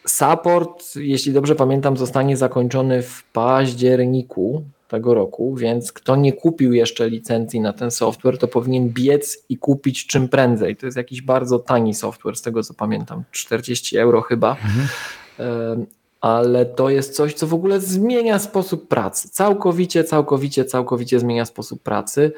Support, 0.08 0.96
jeśli 0.96 1.34
dobrze 1.34 1.56
pamiętam, 1.56 1.98
zostanie 1.98 2.38
zakończony 2.38 3.02
w 3.02 3.24
październiku 3.24 4.64
tego 4.88 5.14
roku, 5.14 5.56
więc 5.56 5.92
kto 5.92 6.16
nie 6.16 6.34
kupił 6.34 6.74
jeszcze 6.74 7.10
licencji 7.10 7.60
na 7.60 7.74
ten 7.74 7.92
software, 7.92 8.38
to 8.38 8.48
powinien 8.48 8.90
biec 8.90 9.46
i 9.50 9.58
kupić 9.58 10.08
czym 10.08 10.30
prędzej. 10.30 10.76
To 10.76 10.86
jest 10.86 10.98
jakiś 10.98 11.22
bardzo 11.22 11.60
tani 11.60 11.94
software, 11.94 12.36
z 12.36 12.42
tego 12.42 12.64
co 12.64 12.74
pamiętam, 12.74 13.24
40 13.32 13.98
euro 13.98 14.22
chyba. 14.22 14.52
Mhm. 14.52 15.86
Ale 16.26 16.66
to 16.66 16.90
jest 16.90 17.16
coś, 17.16 17.34
co 17.34 17.48
w 17.48 17.54
ogóle 17.54 17.80
zmienia 17.80 18.40
sposób 18.40 18.88
pracy. 18.88 19.30
Całkowicie, 19.30 20.04
całkowicie, 20.04 20.66
całkowicie 20.66 21.20
zmienia 21.20 21.46
sposób 21.46 21.84
pracy. 21.84 22.32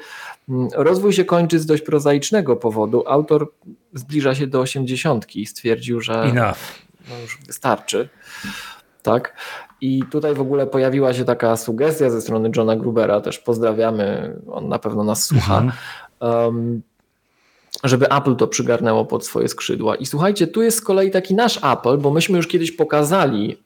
Mm, 0.48 0.68
rozwój 0.74 1.12
się 1.12 1.24
kończy 1.24 1.58
z 1.58 1.66
dość 1.66 1.82
prozaicznego 1.82 2.56
powodu. 2.56 3.04
Autor 3.06 3.52
zbliża 3.94 4.34
się 4.34 4.46
do 4.46 4.60
80 4.60 5.36
i 5.36 5.46
stwierdził, 5.46 6.00
że. 6.00 6.22
Enough 6.22 6.58
no 7.10 7.18
już 7.18 7.38
wystarczy. 7.46 8.08
Tak. 9.02 9.36
I 9.80 10.02
tutaj 10.10 10.34
w 10.34 10.40
ogóle 10.40 10.66
pojawiła 10.66 11.14
się 11.14 11.24
taka 11.24 11.56
sugestia 11.56 12.10
ze 12.10 12.20
strony 12.20 12.50
Johna 12.56 12.76
Grubera, 12.76 13.20
też 13.20 13.38
pozdrawiamy, 13.38 14.36
on 14.52 14.68
na 14.68 14.78
pewno 14.78 15.04
nas 15.04 15.24
słucha, 15.24 15.58
mhm. 15.58 15.72
um, 16.20 16.82
żeby 17.84 18.08
Apple 18.08 18.36
to 18.36 18.46
przygarnęło 18.46 19.04
pod 19.04 19.26
swoje 19.26 19.48
skrzydła. 19.48 19.96
I 19.96 20.06
słuchajcie, 20.06 20.46
tu 20.46 20.62
jest 20.62 20.78
z 20.78 20.80
kolei 20.80 21.10
taki 21.10 21.34
nasz 21.34 21.60
Apple, 21.64 21.98
bo 21.98 22.10
myśmy 22.10 22.36
już 22.36 22.46
kiedyś 22.46 22.72
pokazali 22.72 23.56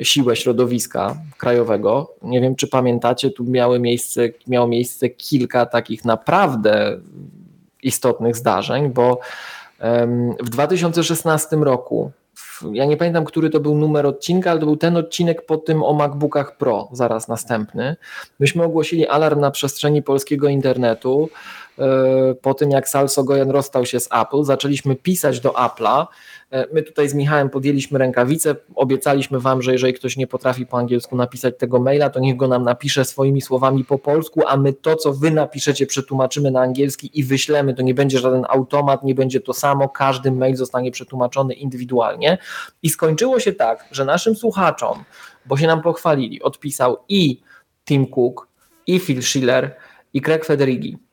y, 0.00 0.04
siłę 0.04 0.36
środowiska 0.36 1.16
krajowego. 1.38 2.14
Nie 2.22 2.40
wiem, 2.40 2.56
czy 2.56 2.68
pamiętacie, 2.68 3.30
tu 3.30 3.44
miały 3.44 3.78
miejsce, 3.78 4.28
miało 4.46 4.68
miejsce 4.68 5.08
kilka 5.08 5.66
takich 5.66 6.04
naprawdę 6.04 7.00
istotnych 7.82 8.36
zdarzeń, 8.36 8.90
bo 8.90 9.20
w 10.40 10.50
2016 10.50 11.56
roku 11.56 12.10
ja 12.72 12.84
nie 12.84 12.96
pamiętam, 12.96 13.24
który 13.24 13.50
to 13.50 13.60
był 13.60 13.78
numer 13.78 14.06
odcinka, 14.06 14.50
ale 14.50 14.60
to 14.60 14.66
był 14.66 14.76
ten 14.76 14.96
odcinek 14.96 15.46
po 15.46 15.56
tym 15.56 15.82
o 15.82 15.92
MacBookach 15.92 16.56
Pro, 16.56 16.88
zaraz 16.92 17.28
następny. 17.28 17.96
Myśmy 18.40 18.62
ogłosili 18.62 19.06
alarm 19.06 19.40
na 19.40 19.50
przestrzeni 19.50 20.02
polskiego 20.02 20.48
internetu. 20.48 21.30
E, 21.78 22.34
po 22.34 22.54
tym, 22.54 22.70
jak 22.70 22.88
Sal 22.88 23.08
Sogoyan 23.08 23.50
rozstał 23.50 23.86
się 23.86 24.00
z 24.00 24.08
Apple, 24.12 24.44
zaczęliśmy 24.44 24.96
pisać 24.96 25.40
do 25.40 25.50
Apple'a 25.50 26.06
E, 26.50 26.66
my 26.72 26.82
tutaj 26.82 27.08
z 27.08 27.14
Michałem 27.14 27.50
podjęliśmy 27.50 27.98
rękawice, 27.98 28.56
obiecaliśmy 28.74 29.40
Wam, 29.40 29.62
że 29.62 29.72
jeżeli 29.72 29.94
ktoś 29.94 30.16
nie 30.16 30.26
potrafi 30.26 30.66
po 30.66 30.78
angielsku 30.78 31.16
napisać 31.16 31.54
tego 31.58 31.80
maila, 31.80 32.10
to 32.10 32.20
niech 32.20 32.36
go 32.36 32.48
nam 32.48 32.62
napisze 32.62 33.04
swoimi 33.04 33.40
słowami 33.40 33.84
po 33.84 33.98
polsku, 33.98 34.42
a 34.46 34.56
my 34.56 34.72
to, 34.72 34.96
co 34.96 35.12
Wy 35.12 35.30
napiszecie, 35.30 35.86
przetłumaczymy 35.86 36.50
na 36.50 36.60
angielski 36.60 37.18
i 37.18 37.24
wyślemy. 37.24 37.74
To 37.74 37.82
nie 37.82 37.94
będzie 37.94 38.18
żaden 38.18 38.44
automat, 38.48 39.04
nie 39.04 39.14
będzie 39.14 39.40
to 39.40 39.52
samo, 39.52 39.88
każdy 39.88 40.32
mail 40.32 40.56
zostanie 40.56 40.90
przetłumaczony 40.90 41.54
indywidualnie. 41.54 42.38
I 42.82 42.90
skończyło 42.90 43.40
się 43.40 43.52
tak, 43.52 43.88
że 43.92 44.04
naszym 44.04 44.36
słuchaczom, 44.36 45.04
bo 45.46 45.56
się 45.56 45.66
nam 45.66 45.82
pochwalili, 45.82 46.42
odpisał 46.42 46.96
i 47.08 47.40
Tim 47.84 48.06
Cook, 48.06 48.48
i 48.86 49.00
Phil 49.00 49.22
Schiller, 49.22 49.76
i 50.14 50.20
Craig 50.20 50.44
Federighi 50.44 51.09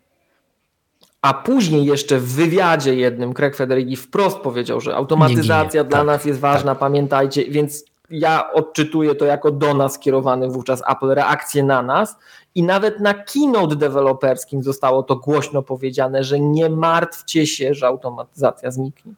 a 1.21 1.33
później 1.33 1.85
jeszcze 1.85 2.19
w 2.19 2.25
wywiadzie 2.25 2.95
jednym 2.95 3.33
Craig 3.33 3.55
Federighi 3.55 3.95
wprost 3.95 4.37
powiedział, 4.37 4.81
że 4.81 4.95
automatyzacja 4.95 5.83
dla 5.83 5.97
tak, 5.97 6.07
nas 6.07 6.25
jest 6.25 6.39
ważna, 6.39 6.71
tak. 6.71 6.79
pamiętajcie, 6.79 7.45
więc 7.45 7.85
ja 8.09 8.53
odczytuję 8.53 9.15
to 9.15 9.25
jako 9.25 9.51
do 9.51 9.73
nas 9.73 9.93
skierowany 9.93 10.49
wówczas 10.49 10.83
Apple, 10.89 11.09
reakcję 11.09 11.63
na 11.63 11.81
nas 11.81 12.15
i 12.55 12.63
nawet 12.63 12.99
na 12.99 13.13
keynote 13.13 13.75
deweloperskim 13.75 14.63
zostało 14.63 15.03
to 15.03 15.15
głośno 15.15 15.63
powiedziane, 15.63 16.23
że 16.23 16.39
nie 16.39 16.69
martwcie 16.69 17.47
się, 17.47 17.73
że 17.73 17.87
automatyzacja 17.87 18.71
zniknie. 18.71 19.13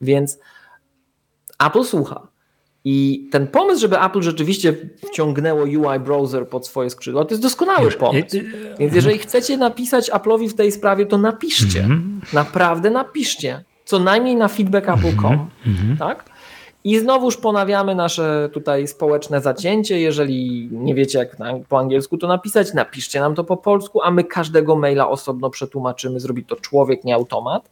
Więc 0.00 0.38
Apple 1.66 1.84
słucha. 1.84 2.31
I 2.84 3.28
ten 3.32 3.46
pomysł, 3.46 3.80
żeby 3.80 4.00
Apple 4.00 4.22
rzeczywiście 4.22 4.74
wciągnęło 5.08 5.62
UI 5.62 6.00
browser 6.00 6.48
pod 6.48 6.66
swoje 6.66 6.90
skrzydła, 6.90 7.24
to 7.24 7.30
jest 7.30 7.42
doskonały 7.42 7.90
pomysł. 7.90 8.36
Więc 8.78 8.94
jeżeli 8.94 9.18
chcecie 9.18 9.56
napisać 9.56 10.10
Apple'owi 10.10 10.48
w 10.48 10.54
tej 10.54 10.72
sprawie, 10.72 11.06
to 11.06 11.18
napiszcie. 11.18 11.80
Mhm. 11.80 12.20
Naprawdę 12.32 12.90
napiszcie. 12.90 13.64
Co 13.84 13.98
najmniej 13.98 14.36
na 14.36 14.48
feedback.apple.com. 14.48 15.32
Mhm. 15.32 15.48
Mhm. 15.66 15.96
Tak? 15.96 16.24
I 16.84 16.98
znowuż 16.98 17.36
ponawiamy 17.36 17.94
nasze 17.94 18.50
tutaj 18.52 18.86
społeczne 18.86 19.40
zacięcie. 19.40 20.00
Jeżeli 20.00 20.68
nie 20.72 20.94
wiecie, 20.94 21.18
jak 21.18 21.36
po 21.68 21.78
angielsku 21.78 22.18
to 22.18 22.28
napisać, 22.28 22.74
napiszcie 22.74 23.20
nam 23.20 23.34
to 23.34 23.44
po 23.44 23.56
polsku, 23.56 24.02
a 24.02 24.10
my 24.10 24.24
każdego 24.24 24.76
maila 24.76 25.08
osobno 25.08 25.50
przetłumaczymy. 25.50 26.20
Zrobi 26.20 26.44
to 26.44 26.56
człowiek, 26.56 27.04
nie 27.04 27.14
automat. 27.14 27.70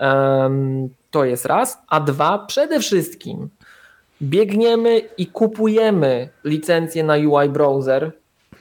Um, 0.00 0.88
to 1.10 1.24
jest 1.24 1.46
raz. 1.46 1.78
A 1.88 2.00
dwa, 2.00 2.38
przede 2.38 2.80
wszystkim 2.80 3.48
biegniemy 4.22 5.02
i 5.18 5.26
kupujemy 5.26 6.28
licencję 6.44 7.04
na 7.04 7.14
UI 7.14 7.48
Browser, 7.48 8.12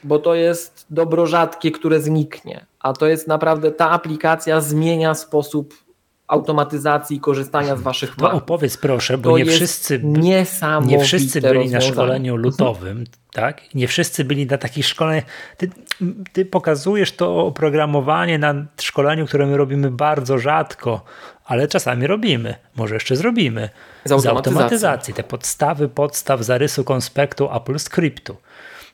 bo 0.04 0.20
to 0.20 0.36
jest 0.36 0.86
dobro 0.90 1.26
rzadkie, 1.26 1.72
które 1.72 2.02
zniknie. 2.02 2.66
A 2.80 2.94
to 2.94 3.08
jest 3.08 3.28
naprawdę 3.28 3.72
ta 3.72 3.90
aplikacja 3.90 4.62
zmienia 4.62 5.16
sposób 5.16 5.83
automatyzacji 6.28 7.20
korzystania 7.20 7.76
z 7.76 7.82
waszych 7.82 8.16
To 8.16 8.32
opowiedz 8.32 8.78
proszę, 8.78 9.18
bo 9.18 9.32
to 9.32 9.38
nie 9.38 9.46
wszyscy, 9.46 10.02
nie 10.86 11.00
wszyscy 11.00 11.42
byli 11.42 11.70
na 11.70 11.82
szkoleniu 11.82 12.36
lutowym, 12.36 13.04
tak? 13.34 13.62
Nie 13.76 13.88
wszyscy 13.88 14.24
byli 14.24 14.46
na 14.46 14.58
takich 14.58 14.86
szkoleniach. 14.86 15.24
Ty, 15.58 15.70
ty 16.34 16.46
pokazujesz 16.46 17.12
to 17.12 17.46
oprogramowanie 17.46 18.38
na 18.38 18.66
szkoleniu, 18.82 19.26
które 19.26 19.46
my 19.46 19.58
robimy 19.58 19.92
bardzo 19.92 20.38
rzadko, 20.38 21.04
ale 21.46 21.68
czasami 21.68 22.08
robimy, 22.08 22.56
może 22.76 22.94
jeszcze 22.94 23.16
zrobimy. 23.16 23.70
Z 24.06 24.12
automatyzacji. 24.12 24.52
Z 24.52 24.56
automatyzacji. 24.56 25.14
Te 25.14 25.24
podstawy, 25.24 25.90
podstaw 25.90 26.42
zarysu 26.42 26.84
konspektu 26.84 27.50
Apple 27.56 27.80
Scriptu 27.80 28.38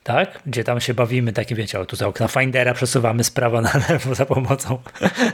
tak? 0.09 0.39
Gdzie 0.45 0.63
tam 0.63 0.81
się 0.81 0.93
bawimy, 0.93 1.33
takie 1.33 1.55
wiecie, 1.55 1.79
o 1.79 1.85
tu 1.85 1.95
za 1.95 2.07
okna 2.07 2.27
Findera 2.27 2.73
przesuwamy 2.73 3.23
z 3.23 3.31
prawa 3.31 3.61
na 3.61 3.71
lewo 3.89 4.15
za 4.15 4.25
pomocą, 4.25 4.77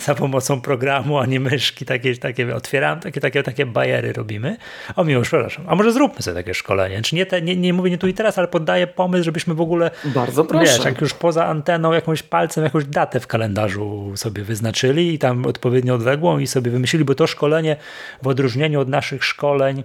za 0.05 0.15
pomocą 0.15 0.61
programu, 0.61 1.17
a 1.17 1.25
nie 1.25 1.39
myszki, 1.39 1.85
takie, 1.85 2.17
takie 2.17 2.55
otwieram, 2.55 2.99
takie, 2.99 3.21
takie, 3.21 3.43
takie 3.43 3.65
bajery 3.65 4.13
robimy. 4.13 4.57
O 4.95 5.03
miłość, 5.03 5.29
przepraszam, 5.29 5.65
a 5.67 5.75
może 5.75 5.91
zróbmy 5.91 6.21
sobie 6.21 6.35
takie 6.35 6.53
szkolenie, 6.53 7.01
czy 7.01 7.15
nie, 7.15 7.25
te, 7.25 7.41
nie, 7.41 7.55
nie 7.55 7.73
mówię 7.73 7.91
nie 7.91 7.97
tu 7.97 8.07
i 8.07 8.13
teraz, 8.13 8.37
ale 8.37 8.47
poddaję 8.47 8.87
pomysł, 8.87 9.23
żebyśmy 9.23 9.53
w 9.53 9.61
ogóle, 9.61 9.91
bardzo 10.05 10.45
proszę, 10.45 10.65
wiesz, 10.65 10.85
jak 10.85 11.01
już 11.01 11.13
poza 11.13 11.45
anteną 11.45 11.93
jakąś 11.93 12.23
palcem, 12.23 12.63
jakąś 12.63 12.85
datę 12.85 13.19
w 13.19 13.27
kalendarzu 13.27 14.11
sobie 14.15 14.43
wyznaczyli 14.43 15.13
i 15.13 15.19
tam 15.19 15.45
odpowiednio 15.45 15.95
odległą 15.95 16.39
i 16.39 16.47
sobie 16.47 16.71
wymyślili, 16.71 17.05
bo 17.05 17.15
to 17.15 17.27
szkolenie 17.27 17.75
w 18.21 18.27
odróżnieniu 18.27 18.79
od 18.79 18.89
naszych 18.89 19.23
szkoleń 19.23 19.83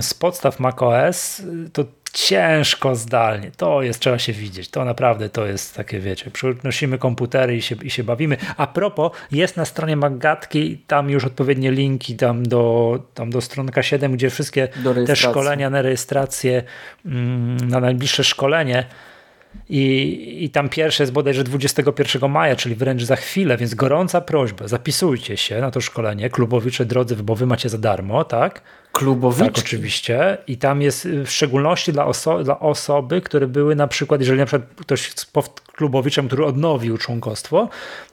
z 0.00 0.14
podstaw 0.14 0.60
macOS, 0.60 1.42
to 1.72 1.84
ciężko 2.12 2.96
zdalnie. 2.96 3.50
To 3.56 3.82
jest, 3.82 4.00
trzeba 4.00 4.18
się 4.18 4.32
widzieć. 4.32 4.68
To 4.68 4.84
naprawdę 4.84 5.28
to 5.28 5.46
jest 5.46 5.74
takie, 5.74 6.00
wiecie, 6.00 6.30
przynosimy 6.30 6.98
komputery 6.98 7.56
i 7.56 7.62
się, 7.62 7.76
i 7.82 7.90
się 7.90 8.04
bawimy. 8.04 8.36
A 8.56 8.66
propos, 8.66 9.12
jest 9.32 9.56
na 9.56 9.64
stronie 9.64 9.96
Magatki 9.96 10.78
tam 10.86 11.10
już 11.10 11.24
odpowiednie 11.24 11.72
linki 11.72 12.16
tam 12.16 12.42
do, 12.42 12.98
tam 13.14 13.30
do 13.30 13.40
stronka 13.40 13.82
7, 13.82 14.12
gdzie 14.12 14.30
wszystkie 14.30 14.68
te 15.06 15.16
szkolenia 15.16 15.70
na 15.70 15.82
rejestrację, 15.82 16.62
mm, 17.06 17.56
na 17.56 17.80
najbliższe 17.80 18.24
szkolenie 18.24 18.84
I, 19.68 20.44
I 20.44 20.50
tam 20.50 20.68
pierwsze 20.68 21.02
jest 21.02 21.12
bodajże 21.12 21.44
21 21.44 22.30
maja, 22.30 22.56
czyli 22.56 22.74
wręcz 22.74 23.02
za 23.02 23.16
chwilę, 23.16 23.56
więc 23.56 23.74
gorąca 23.74 24.20
prośba, 24.20 24.68
zapisujcie 24.68 25.36
się 25.36 25.60
na 25.60 25.70
to 25.70 25.80
szkolenie, 25.80 26.30
klubowicze 26.30 26.84
drodzy, 26.84 27.16
bo 27.16 27.34
wy 27.34 27.46
macie 27.46 27.68
za 27.68 27.78
darmo, 27.78 28.24
tak? 28.24 28.62
Klubowicze? 28.92 29.44
Tak, 29.44 29.58
oczywiście. 29.58 30.38
I 30.46 30.56
tam 30.56 30.82
jest 30.82 31.08
w 31.08 31.28
szczególności 31.28 31.92
dla, 31.92 32.06
oso 32.06 32.44
dla 32.44 32.60
osoby, 32.60 33.20
które 33.20 33.46
były 33.46 33.76
na 33.76 33.86
przykład, 33.86 34.20
jeżeli 34.20 34.38
na 34.38 34.46
przykład 34.46 34.68
ktoś 34.80 35.12
klubowiczem, 35.76 36.26
który 36.26 36.44
odnowił 36.44 36.98
członkostwo, 36.98 37.68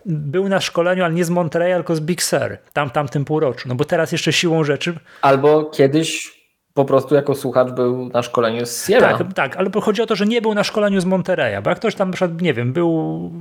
był 0.05 0.49
na 0.49 0.61
szkoleniu, 0.61 1.03
ale 1.03 1.13
nie 1.13 1.25
z 1.25 1.29
Montreal, 1.29 1.79
tylko 1.79 1.95
z 1.95 1.99
Big 1.99 2.23
Sur, 2.23 2.57
tam, 2.73 2.89
tamtym 2.89 3.25
półroczu. 3.25 3.69
No 3.69 3.75
bo 3.75 3.85
teraz 3.85 4.11
jeszcze 4.11 4.33
siłą 4.33 4.63
rzeczy... 4.63 4.93
Albo 5.21 5.65
kiedyś 5.65 6.36
po 6.77 6.85
prostu 6.85 7.15
jako 7.15 7.35
słuchacz 7.35 7.71
był 7.71 8.09
na 8.09 8.21
szkoleniu 8.23 8.65
z 8.65 8.87
Sierra. 8.87 9.17
Tak, 9.17 9.33
tak, 9.33 9.57
ale 9.57 9.69
chodzi 9.81 10.01
o 10.01 10.05
to, 10.05 10.15
że 10.15 10.25
nie 10.25 10.41
był 10.41 10.53
na 10.53 10.63
szkoleniu 10.63 10.99
z 10.99 11.05
Monterey, 11.05 11.61
bo 11.61 11.69
jak 11.69 11.79
ktoś 11.79 11.95
tam, 11.95 12.13
nie 12.41 12.53
wiem, 12.53 12.73
był 12.73 13.31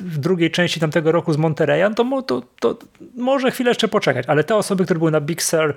w, 0.00 0.18
drugiej 0.18 0.50
części 0.50 0.80
tamtego 0.80 1.12
roku 1.12 1.32
z 1.32 1.36
Monterey, 1.36 1.94
to, 1.94 2.22
to, 2.26 2.42
to, 2.60 2.76
może 3.16 3.50
chwilę 3.50 3.70
jeszcze 3.70 3.88
poczekać, 3.88 4.24
ale 4.28 4.44
te 4.44 4.56
osoby, 4.56 4.84
które 4.84 4.98
były 4.98 5.10
na 5.10 5.20
Big 5.20 5.42
Sur 5.42 5.74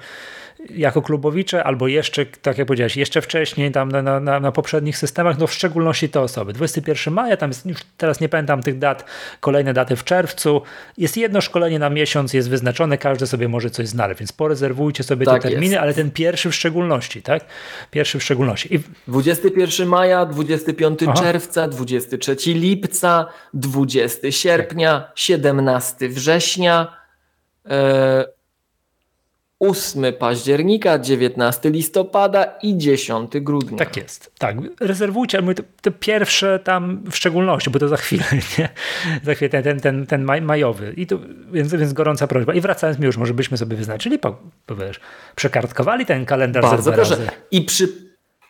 jako 0.69 1.01
klubowicze, 1.01 1.63
albo 1.63 1.87
jeszcze, 1.87 2.25
tak 2.25 2.57
jak 2.57 2.67
powiedziałeś, 2.67 2.97
jeszcze 2.97 3.21
wcześniej 3.21 3.71
tam 3.71 3.91
na, 3.91 4.19
na, 4.19 4.39
na 4.39 4.51
poprzednich 4.51 4.97
systemach, 4.97 5.37
no 5.37 5.47
w 5.47 5.53
szczególności 5.53 6.09
te 6.09 6.21
osoby. 6.21 6.53
21 6.53 7.13
maja, 7.13 7.37
tam 7.37 7.49
jest, 7.49 7.65
już 7.65 7.79
teraz 7.97 8.21
nie 8.21 8.29
pamiętam 8.29 8.63
tych 8.63 8.79
dat, 8.79 9.05
kolejne 9.39 9.73
daty 9.73 9.95
w 9.95 10.03
czerwcu, 10.03 10.61
jest 10.97 11.17
jedno 11.17 11.41
szkolenie 11.41 11.79
na 11.79 11.89
miesiąc, 11.89 12.33
jest 12.33 12.49
wyznaczone, 12.49 12.97
każdy 12.97 13.27
sobie 13.27 13.47
może 13.47 13.69
coś 13.69 13.87
znaleźć, 13.87 14.19
więc 14.19 14.31
porezerwujcie 14.31 15.03
sobie 15.03 15.25
tak 15.25 15.43
te 15.43 15.49
terminy, 15.49 15.73
jest. 15.73 15.83
ale 15.83 15.93
ten 15.93 16.11
pierwszy 16.11 16.49
w 16.49 16.55
szczególności, 16.55 17.21
tak? 17.21 17.45
Pierwszy 17.91 18.19
w 18.19 18.23
szczególności. 18.23 18.75
I... 18.75 18.79
21 19.07 19.87
maja, 19.87 20.25
25 20.25 20.99
Aha. 21.07 21.13
czerwca, 21.13 21.67
23 21.67 22.35
lipca, 22.45 23.25
20 23.53 24.31
sierpnia, 24.31 25.11
17 25.15 26.09
września, 26.09 26.97
yy 27.65 28.34
8 29.59 30.13
października, 30.19 30.99
19 30.99 31.69
listopada 31.69 32.43
i 32.43 32.77
10 32.77 33.31
grudnia. 33.41 33.77
Tak 33.77 33.97
jest. 33.97 34.31
Tak, 34.37 34.57
rezerwujcie, 34.79 35.37
ale 35.37 35.55
te, 35.55 35.63
te 35.81 35.91
pierwsze 35.91 36.59
tam 36.59 37.03
w 37.11 37.15
szczególności, 37.15 37.69
bo 37.69 37.79
to 37.79 37.87
za 37.87 37.97
chwilę, 37.97 38.23
nie? 38.57 38.69
Za 39.23 39.33
chwilę 39.33 39.49
ten, 39.49 39.63
ten, 39.63 39.79
ten, 39.79 40.05
ten 40.07 40.23
maj, 40.23 40.41
majowy. 40.41 40.93
I 40.97 41.07
to, 41.07 41.19
więc, 41.51 41.75
więc 41.75 41.93
gorąca 41.93 42.27
prośba. 42.27 42.53
I 42.53 42.61
wracając 42.61 42.99
mi 42.99 43.05
już, 43.05 43.17
może 43.17 43.33
byśmy 43.33 43.57
sobie 43.57 43.77
wyznaczyli, 43.77 44.19
po, 44.19 44.37
wiesz, 44.79 44.99
przekartkowali 45.35 46.05
ten 46.05 46.25
kalendarz 46.25 46.63
Bardzo 46.63 46.91
proszę. 46.91 47.15
Razy. 47.15 47.27
I 47.51 47.61
przy, 47.61 47.89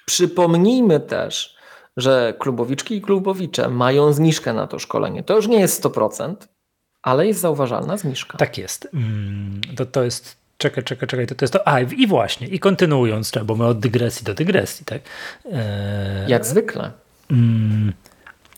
przypomnijmy 0.06 1.00
też, 1.00 1.56
że 1.98 2.34
klubowiczki 2.40 2.96
i 2.96 3.02
klubowicze 3.02 3.70
mają 3.70 4.14
zniżkę 4.14 4.54
na 4.54 4.68
to 4.68 4.80
szkolenie. 4.80 5.24
To 5.24 5.36
już 5.36 5.48
nie 5.48 5.60
jest 5.60 5.84
100%, 5.84 6.36
ale 7.02 7.28
jest 7.28 7.40
zauważalna 7.40 7.98
zniżka. 7.98 8.38
Tak 8.38 8.58
jest. 8.58 8.88
Mm, 8.94 9.62
to, 9.76 9.86
to 9.86 10.04
jest 10.04 10.45
Czekaj, 10.58 10.84
czekaj, 10.84 11.08
czekaj, 11.08 11.28
to, 11.28 11.36
to 11.36 11.44
jest 11.44 11.54
to. 11.54 11.68
A, 11.68 11.80
i 11.80 12.08
właśnie, 12.08 12.48
i 12.48 12.60
kontynuując, 12.60 13.32
bo 13.46 13.56
my 13.56 13.66
od 13.66 13.80
dygresji 13.80 14.26
do 14.26 14.34
dygresji, 14.34 14.86
tak? 14.86 15.02
Eee, 15.46 15.54
Jak 16.28 16.46
zwykle. 16.46 16.92
Mm, 17.32 17.94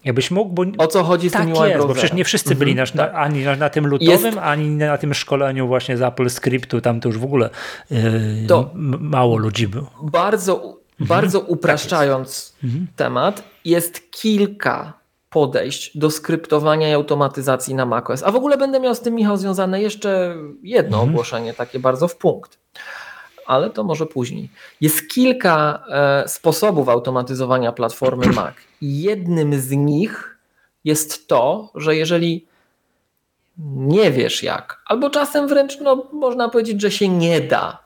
jakbyś 0.05 0.31
mógł, 0.31 0.53
bo... 0.53 0.63
O 0.77 0.87
co 0.87 1.03
chodzi 1.03 1.29
z 1.29 1.31
tak 1.31 1.41
tymi 1.41 1.59
jest, 1.59 1.87
bo 1.87 1.93
przecież 1.93 2.13
nie 2.13 2.23
wszyscy 2.23 2.55
byli 2.55 2.71
mm 2.71 2.85
-hmm, 2.85 2.95
na, 2.95 3.03
tak. 3.03 3.15
ani 3.15 3.43
na, 3.43 3.55
na, 3.55 3.69
tym 3.69 3.87
lutowym, 3.87 4.25
jest... 4.25 4.37
ani 4.37 4.69
na 4.69 4.97
tym 4.97 5.13
szkoleniu 5.13 5.67
właśnie 5.67 5.97
z 5.97 6.01
Apple 6.01 6.29
Scriptu, 6.29 6.81
tam 6.81 6.99
to 6.99 7.09
już 7.09 7.17
w 7.17 7.23
ogóle 7.23 7.49
yy, 7.91 7.99
to 8.47 8.71
mało 8.99 9.37
ludzi 9.37 9.67
było. 9.67 9.91
Bardzo, 10.03 10.53
mhm. 10.53 10.77
bardzo 10.99 11.39
tak 11.39 11.49
upraszczając 11.49 12.55
tak 12.61 12.71
temat, 12.95 13.43
jest 13.65 14.11
kilka 14.11 14.93
podejść 15.30 15.97
do 15.97 16.11
skryptowania 16.11 16.89
i 16.89 16.93
automatyzacji 16.93 17.75
na 17.75 17.86
macOS. 17.86 18.23
A 18.23 18.32
w 18.32 18.36
ogóle 18.36 18.57
będę 18.57 18.80
miał 18.80 18.95
z 18.95 18.99
tym, 18.99 19.15
Michał, 19.15 19.38
związane 19.38 19.82
jeszcze 19.82 20.36
jedno 20.63 20.97
mhm. 20.97 21.09
ogłoszenie, 21.09 21.53
takie 21.53 21.80
bardzo 21.80 22.07
w 22.07 22.15
punkt. 22.15 22.59
Ale 23.45 23.69
to 23.69 23.84
może 23.84 24.05
później. 24.05 24.49
Jest 24.82 25.09
kilka 25.09 25.84
e, 25.89 26.28
sposobów 26.28 26.89
automatyzowania 26.89 27.71
platformy 27.71 28.28
Mac. 28.36 28.55
Jednym 28.82 29.59
z 29.59 29.71
nich 29.71 30.38
jest 30.84 31.28
to, 31.28 31.71
że 31.75 31.95
jeżeli 31.95 32.47
nie 33.75 34.11
wiesz 34.11 34.43
jak, 34.43 34.82
albo 34.86 35.09
czasem 35.09 35.47
wręcz 35.47 35.80
no, 35.80 36.07
można 36.13 36.49
powiedzieć, 36.49 36.82
że 36.82 36.91
się 36.91 37.07
nie 37.07 37.41
da, 37.41 37.80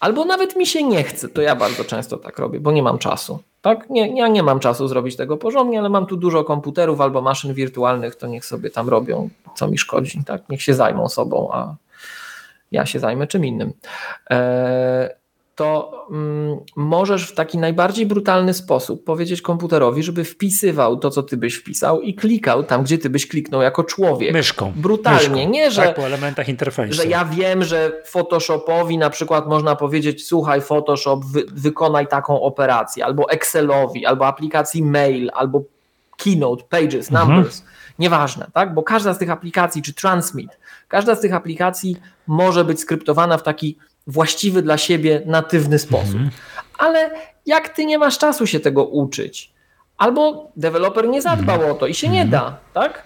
albo 0.00 0.24
nawet 0.24 0.56
mi 0.56 0.66
się 0.66 0.82
nie 0.82 1.02
chce, 1.02 1.28
to 1.28 1.42
ja 1.42 1.56
bardzo 1.56 1.84
często 1.84 2.16
tak 2.16 2.38
robię, 2.38 2.60
bo 2.60 2.72
nie 2.72 2.82
mam 2.82 2.98
czasu 2.98 3.42
tak? 3.64 3.90
Nie, 3.90 4.18
ja 4.18 4.28
nie 4.28 4.42
mam 4.42 4.60
czasu 4.60 4.88
zrobić 4.88 5.16
tego 5.16 5.36
porządnie, 5.36 5.78
ale 5.78 5.88
mam 5.88 6.06
tu 6.06 6.16
dużo 6.16 6.44
komputerów 6.44 7.00
albo 7.00 7.22
maszyn 7.22 7.54
wirtualnych, 7.54 8.16
to 8.16 8.26
niech 8.26 8.44
sobie 8.44 8.70
tam 8.70 8.88
robią, 8.88 9.28
co 9.54 9.68
mi 9.68 9.78
szkodzi. 9.78 10.24
Tak? 10.24 10.48
Niech 10.48 10.62
się 10.62 10.74
zajmą 10.74 11.08
sobą, 11.08 11.48
a 11.52 11.76
ja 12.72 12.86
się 12.86 12.98
zajmę 12.98 13.26
czym 13.26 13.44
innym. 13.44 13.72
Eee, 14.30 15.08
to 15.54 16.06
mm, 16.10 16.56
możesz 16.76 17.30
w 17.30 17.34
taki 17.34 17.58
najbardziej 17.58 18.06
brutalny 18.06 18.54
sposób 18.54 19.04
powiedzieć 19.04 19.42
komputerowi, 19.42 20.02
żeby 20.02 20.24
wpisywał 20.24 20.96
to, 20.96 21.10
co 21.10 21.22
ty 21.22 21.36
byś 21.36 21.54
wpisał 21.54 22.00
i 22.00 22.14
klikał 22.14 22.64
tam, 22.64 22.82
gdzie 22.82 22.98
ty 22.98 23.10
byś 23.10 23.28
kliknął 23.28 23.62
jako 23.62 23.84
człowiek. 23.84 24.32
Myszką. 24.32 24.72
Brutalnie. 24.76 25.28
Myszką. 25.28 25.50
Nie, 25.50 25.70
że, 25.70 25.82
tak, 25.82 25.94
po 25.94 26.06
elementach 26.06 26.48
interfejsu. 26.48 26.94
Że 26.94 27.06
ja 27.06 27.24
wiem, 27.24 27.64
że 27.64 28.02
Photoshopowi 28.06 28.98
na 28.98 29.10
przykład 29.10 29.48
można 29.48 29.76
powiedzieć, 29.76 30.26
słuchaj 30.26 30.60
Photoshop, 30.60 31.20
wy, 31.24 31.44
wykonaj 31.52 32.06
taką 32.06 32.42
operację, 32.42 33.04
albo 33.04 33.30
Excelowi, 33.30 34.06
albo 34.06 34.26
aplikacji 34.26 34.82
mail, 34.82 35.30
albo 35.34 35.62
Keynote, 36.24 36.64
Pages, 36.68 37.10
mhm. 37.10 37.28
Numbers. 37.28 37.60
Mhm. 37.60 37.74
Nieważne, 37.98 38.46
tak? 38.52 38.74
Bo 38.74 38.82
każda 38.82 39.14
z 39.14 39.18
tych 39.18 39.30
aplikacji, 39.30 39.82
czy 39.82 39.94
Transmit, 39.94 40.58
każda 40.88 41.14
z 41.14 41.20
tych 41.20 41.34
aplikacji 41.34 41.96
może 42.26 42.64
być 42.64 42.80
skryptowana 42.80 43.38
w 43.38 43.42
taki 43.42 43.78
właściwy 44.06 44.62
dla 44.62 44.78
siebie, 44.78 45.22
natywny 45.26 45.78
sposób. 45.78 46.14
Mhm. 46.14 46.30
Ale 46.78 47.10
jak 47.46 47.68
ty 47.68 47.86
nie 47.86 47.98
masz 47.98 48.18
czasu 48.18 48.46
się 48.46 48.60
tego 48.60 48.84
uczyć, 48.84 49.52
albo 49.98 50.50
deweloper 50.56 51.08
nie 51.08 51.22
zadbał 51.22 51.56
mhm. 51.56 51.72
o 51.72 51.78
to 51.78 51.86
i 51.86 51.94
się 51.94 52.08
nie 52.08 52.22
mhm. 52.22 52.30
da, 52.30 52.58
tak? 52.80 53.04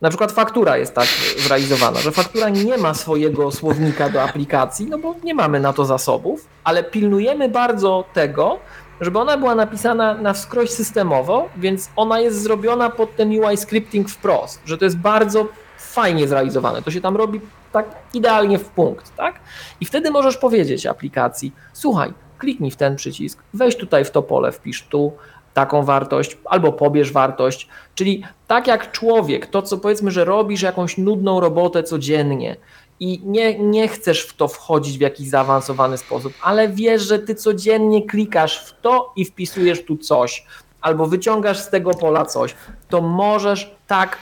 Na 0.00 0.08
przykład 0.08 0.32
faktura 0.32 0.76
jest 0.76 0.94
tak 0.94 1.08
zrealizowana, 1.38 2.00
że 2.00 2.12
faktura 2.12 2.48
nie 2.48 2.78
ma 2.78 2.94
swojego 2.94 3.50
słownika 3.50 4.08
do 4.08 4.22
aplikacji, 4.22 4.86
no 4.86 4.98
bo 4.98 5.14
nie 5.24 5.34
mamy 5.34 5.60
na 5.60 5.72
to 5.72 5.84
zasobów, 5.84 6.48
ale 6.64 6.84
pilnujemy 6.84 7.48
bardzo 7.48 8.04
tego, 8.14 8.58
żeby 9.00 9.18
ona 9.18 9.36
była 9.36 9.54
napisana 9.54 10.14
na 10.14 10.32
wskroś 10.32 10.70
systemowo, 10.70 11.48
więc 11.56 11.90
ona 11.96 12.20
jest 12.20 12.42
zrobiona 12.42 12.90
pod 12.90 13.16
ten 13.16 13.30
UI 13.30 13.56
scripting 13.56 14.08
wprost, 14.10 14.60
że 14.64 14.78
to 14.78 14.84
jest 14.84 14.96
bardzo 14.96 15.48
fajnie 15.90 16.28
zrealizowane. 16.28 16.82
To 16.82 16.90
się 16.90 17.00
tam 17.00 17.16
robi 17.16 17.40
tak 17.72 17.86
idealnie 18.14 18.58
w 18.58 18.68
punkt, 18.68 19.16
tak? 19.16 19.40
I 19.80 19.84
wtedy 19.84 20.10
możesz 20.10 20.36
powiedzieć 20.36 20.86
aplikacji: 20.86 21.52
Słuchaj, 21.72 22.12
kliknij 22.38 22.70
w 22.70 22.76
ten 22.76 22.96
przycisk, 22.96 23.42
weź 23.54 23.76
tutaj 23.76 24.04
w 24.04 24.10
to 24.10 24.22
pole, 24.22 24.52
wpisz 24.52 24.82
tu 24.82 25.12
taką 25.54 25.82
wartość, 25.82 26.38
albo 26.44 26.72
pobierz 26.72 27.12
wartość. 27.12 27.68
Czyli 27.94 28.24
tak 28.46 28.66
jak 28.66 28.92
człowiek, 28.92 29.46
to 29.46 29.62
co 29.62 29.78
powiedzmy, 29.78 30.10
że 30.10 30.24
robisz 30.24 30.62
jakąś 30.62 30.98
nudną 30.98 31.40
robotę 31.40 31.82
codziennie 31.82 32.56
i 33.00 33.22
nie, 33.24 33.58
nie 33.58 33.88
chcesz 33.88 34.22
w 34.22 34.36
to 34.36 34.48
wchodzić 34.48 34.98
w 34.98 35.00
jakiś 35.00 35.28
zaawansowany 35.28 35.98
sposób, 35.98 36.32
ale 36.42 36.68
wiesz, 36.68 37.02
że 37.02 37.18
ty 37.18 37.34
codziennie 37.34 38.06
klikasz 38.06 38.66
w 38.66 38.80
to 38.80 39.12
i 39.16 39.24
wpisujesz 39.24 39.84
tu 39.84 39.96
coś, 39.96 40.46
albo 40.80 41.06
wyciągasz 41.06 41.58
z 41.58 41.70
tego 41.70 41.90
pola 41.90 42.26
coś, 42.26 42.54
to 42.88 43.00
możesz 43.00 43.74
tak, 43.86 44.18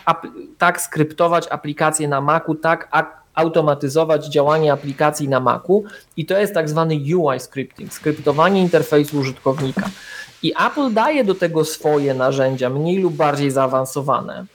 tak 0.58 0.80
skryptować 0.80 1.48
aplikację 1.48 2.08
na 2.08 2.20
Macu, 2.20 2.54
tak 2.54 2.88
automatyzować 3.34 4.26
działanie 4.26 4.72
aplikacji 4.72 5.28
na 5.28 5.40
Macu 5.40 5.84
i 6.16 6.26
to 6.26 6.38
jest 6.38 6.54
tak 6.54 6.68
zwany 6.68 6.94
UI 6.94 7.40
scripting, 7.40 7.92
skryptowanie 7.92 8.62
interfejsu 8.62 9.18
użytkownika. 9.18 9.90
I 10.42 10.52
Apple 10.66 10.92
daje 10.92 11.24
do 11.24 11.34
tego 11.34 11.64
swoje 11.64 12.14
narzędzia, 12.14 12.70
mniej 12.70 12.98
lub 12.98 13.14
bardziej 13.14 13.50
zaawansowane. 13.50 14.46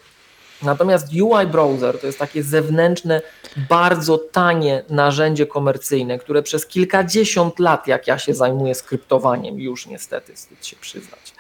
Natomiast 0.64 1.08
UI 1.22 1.47
Browser 1.47 1.99
to 1.99 2.08
jest 2.08 2.20
takie 2.20 2.43
zewnętrzne, 2.43 3.22
bardzo 3.70 4.18
tanie 4.18 4.84
narzędzie 4.89 5.47
komercyjne, 5.47 6.20
które 6.20 6.43
przez 6.43 6.68
kilkadziesiąt 6.68 7.60
lat, 7.60 7.88
jak 7.88 8.08
ja 8.08 8.20
się 8.20 8.34
zajmuję 8.34 8.76
skryptowaniem, 8.76 9.60
już 9.60 9.88
niestety 9.88 10.34
wstyd 10.34 10.66
się 10.66 10.76
przyznać, 10.76 11.34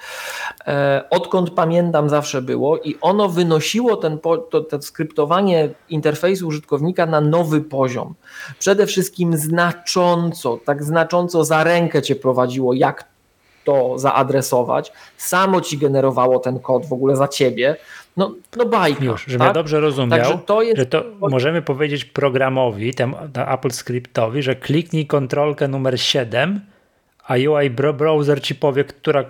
odkąd 1.09 1.49
pamiętam 1.49 2.09
zawsze 2.09 2.41
było 2.41 2.77
i 2.77 2.95
ono 3.01 3.29
wynosiło 3.29 3.95
ten, 3.95 4.19
to, 4.49 4.61
to 4.61 4.81
skryptowanie 4.81 5.69
interfejsu 5.89 6.47
użytkownika 6.47 7.05
na 7.05 7.21
nowy 7.21 7.61
poziom. 7.61 8.13
Przede 8.59 8.87
wszystkim 8.87 9.37
znacząco, 9.37 10.59
tak 10.65 10.83
znacząco 10.83 11.45
za 11.45 11.63
rękę 11.63 12.01
cię 12.01 12.15
prowadziło, 12.15 12.73
jak 12.73 13.13
to 13.63 13.99
zaadresować, 13.99 14.91
samo 15.17 15.61
ci 15.61 15.77
generowało 15.77 16.39
ten 16.39 16.59
kod 16.59 16.85
w 16.85 16.93
ogóle 16.93 17.15
za 17.15 17.27
ciebie. 17.27 17.75
No, 18.17 18.35
no 18.57 18.65
bajka. 18.65 19.03
Już, 19.03 19.25
żebym 19.25 19.39
tak? 19.39 19.47
ja 19.47 19.53
dobrze 19.53 19.79
rozumiał, 19.79 20.39
to 20.45 20.61
jest... 20.61 20.77
że 20.77 20.85
to 20.85 21.03
możemy 21.19 21.61
powiedzieć 21.61 22.05
programowi, 22.05 22.93
temu 22.93 23.17
Apple 23.47 23.71
Scriptowi, 23.71 24.43
że 24.43 24.55
kliknij 24.55 25.07
kontrolkę 25.07 25.67
numer 25.67 26.01
7, 26.01 26.61
a 27.27 27.33
UI 27.33 27.69
browser 27.69 28.41
ci 28.41 28.55
powie, 28.55 28.83
która 28.83 29.25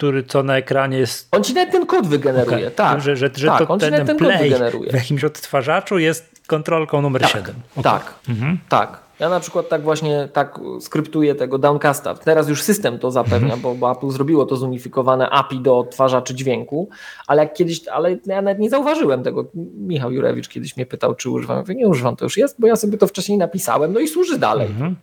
który 0.00 0.24
co 0.24 0.42
na 0.42 0.56
ekranie 0.56 0.98
jest. 0.98 1.28
On 1.32 1.44
ci 1.44 1.54
nawet 1.54 1.72
ten 1.72 1.86
kod 1.86 2.06
wygeneruje, 2.06 2.56
okay. 2.56 2.70
tak. 2.70 3.00
Że, 3.00 3.16
że, 3.16 3.30
że 3.34 3.46
tak, 3.46 3.68
to 3.68 3.76
ten, 3.76 4.06
ten 4.06 4.16
play 4.16 4.54
w 4.90 4.94
jakimś 4.94 5.24
odtwarzaczu 5.24 5.98
jest 5.98 6.42
kontrolką 6.46 7.02
numer 7.02 7.22
tak, 7.22 7.30
7. 7.30 7.54
Okay. 7.76 7.82
Tak, 7.82 8.14
mhm. 8.28 8.58
tak. 8.68 9.00
Ja 9.18 9.28
na 9.28 9.40
przykład 9.40 9.68
tak 9.68 9.82
właśnie 9.82 10.28
tak 10.32 10.60
skryptuję 10.80 11.34
tego 11.34 11.58
downcasta. 11.58 12.14
Teraz 12.14 12.48
już 12.48 12.62
system 12.62 12.98
to 12.98 13.10
zapewnia, 13.10 13.56
bo, 13.56 13.74
bo 13.74 13.92
Apple 13.92 14.10
zrobiło 14.10 14.46
to 14.46 14.56
zunifikowane 14.56 15.30
API 15.30 15.60
do 15.60 15.78
odtwarzaczy 15.78 16.34
dźwięku, 16.34 16.88
ale 17.26 17.42
jak 17.42 17.54
kiedyś, 17.54 17.88
ale 17.88 18.10
ja 18.26 18.42
nawet 18.42 18.58
nie 18.58 18.70
zauważyłem 18.70 19.22
tego. 19.22 19.44
Michał 19.78 20.12
Jurewicz 20.12 20.48
kiedyś 20.48 20.76
mnie 20.76 20.86
pytał, 20.86 21.14
czy 21.14 21.30
używam. 21.30 21.56
Ja 21.56 21.60
mówię, 21.60 21.74
nie 21.74 21.88
używam, 21.88 22.16
to 22.16 22.24
już 22.24 22.36
jest, 22.36 22.60
bo 22.60 22.66
ja 22.66 22.76
sobie 22.76 22.98
to 22.98 23.06
wcześniej 23.06 23.38
napisałem, 23.38 23.92
no 23.92 24.00
i 24.00 24.08
służy 24.08 24.38
dalej. 24.38 24.66
Mhm. 24.66 24.96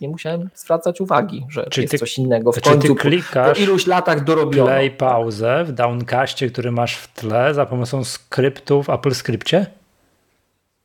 Nie 0.00 0.08
musiałem 0.08 0.50
zwracać 0.54 1.00
uwagi, 1.00 1.46
że 1.48 1.66
czy 1.70 1.80
jest 1.80 1.90
ty, 1.90 1.98
coś 1.98 2.18
innego. 2.18 2.52
W 2.52 2.60
końcu 2.60 2.94
ty 2.94 3.00
klikasz 3.00 3.48
po, 3.48 3.54
po 3.54 3.60
iluś 3.60 3.86
latach 3.86 4.24
dorobiono. 4.24 4.66
Play 4.66 4.90
pauzę 4.90 5.64
w 5.64 5.72
downcastie, 5.72 6.50
który 6.50 6.72
masz 6.72 6.96
w 6.96 7.14
tle 7.14 7.54
za 7.54 7.66
pomocą 7.66 8.04
skryptu 8.04 8.82
w 8.82 8.90
Apple 8.90 9.14
Scriptie? 9.14 9.66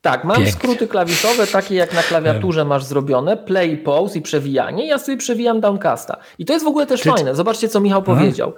Tak, 0.02 0.24
mam 0.24 0.36
Pięknie. 0.36 0.54
skróty 0.54 0.88
klawiszowe, 0.88 1.48
takie 1.48 1.76
jak 1.76 1.94
na 1.94 2.04
klawiaturze 2.04 2.66
masz 2.66 2.84
zrobione, 2.84 3.38
play, 3.38 3.78
pause 3.78 4.20
i 4.20 4.22
przewijanie. 4.22 4.88
Ja 4.88 5.00
sobie 5.00 5.18
przewijam 5.18 5.62
downcasta. 5.62 6.18
I 6.40 6.46
to 6.46 6.54
jest 6.54 6.66
w 6.66 6.68
ogóle 6.68 6.86
też 6.86 7.02
Czy... 7.02 7.10
fajne. 7.10 7.36
Zobaczcie, 7.36 7.70
co 7.70 7.80
Michał 7.80 8.04
hmm? 8.04 8.24
powiedział. 8.24 8.54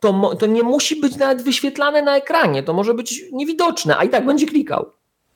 To, 0.00 0.34
to 0.34 0.46
nie 0.46 0.62
musi 0.62 1.00
być 1.00 1.16
nawet 1.16 1.42
wyświetlane 1.42 2.02
na 2.02 2.16
ekranie. 2.16 2.62
To 2.62 2.72
może 2.72 2.94
być 2.94 3.24
niewidoczne, 3.32 3.96
a 3.98 4.04
i 4.04 4.08
tak 4.08 4.26
będzie 4.26 4.46
klikał. 4.46 4.90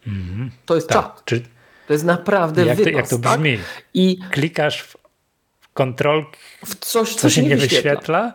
Mm, 0.06 0.50
to 0.66 0.74
jest 0.74 0.88
tak. 0.88 1.02
czat. 1.02 1.22
Czy... 1.24 1.42
To 1.90 1.94
jest 1.94 2.04
naprawdę 2.04 2.64
jak 2.64 2.80
to, 2.80 2.88
jak 2.88 3.08
to 3.08 3.18
tak? 3.18 3.40
brzmi? 3.40 3.56
Tak? 3.56 3.84
I 3.94 4.18
klikasz 4.30 4.82
w 4.82 4.96
kontrol, 5.74 6.26
w 6.66 6.74
coś, 6.74 7.14
co, 7.14 7.20
co 7.20 7.30
się 7.30 7.42
nie 7.42 7.56
wyświetla. 7.56 7.90
wyświetla. 7.92 8.32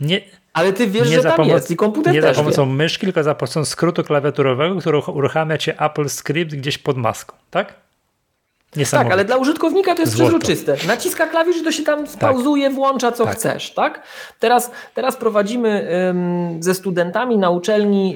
Nie, 0.00 0.20
ale 0.52 0.72
ty 0.72 0.86
wiesz, 0.86 1.10
nie 1.10 1.16
że 1.16 1.22
tam 1.22 1.36
pomoc, 1.36 1.52
jest 1.52 1.70
i 1.70 1.76
komputer 1.76 2.14
Nie 2.14 2.22
za 2.22 2.34
pomocą 2.34 2.66
wie. 2.66 2.72
myszki, 2.72 3.06
tylko 3.06 3.22
za 3.22 3.34
pomocą 3.34 3.64
skrótu 3.64 4.04
klawiaturowego, 4.04 4.80
który 4.80 4.98
uruchamia 4.98 5.58
cię 5.58 5.80
Apple 5.80 6.08
Script 6.08 6.54
gdzieś 6.54 6.78
pod 6.78 6.96
maską, 6.96 7.36
tak? 7.50 7.74
Tak, 8.90 9.12
ale 9.12 9.24
dla 9.24 9.36
użytkownika 9.36 9.94
to 9.94 10.00
jest 10.02 10.12
Złoto. 10.12 10.38
przezroczyste. 10.38 10.86
Naciska 10.86 11.26
klawisz 11.26 11.56
i 11.56 11.64
to 11.64 11.72
się 11.72 11.82
tam 11.82 12.06
spauzuje, 12.06 12.66
tak. 12.66 12.74
włącza 12.74 13.12
co 13.12 13.24
tak. 13.24 13.34
chcesz, 13.34 13.74
tak? 13.74 14.02
Teraz, 14.40 14.70
teraz 14.94 15.16
prowadzimy 15.16 15.88
ym, 16.10 16.62
ze 16.62 16.74
studentami 16.74 17.38
na 17.38 17.50
uczelni 17.50 18.14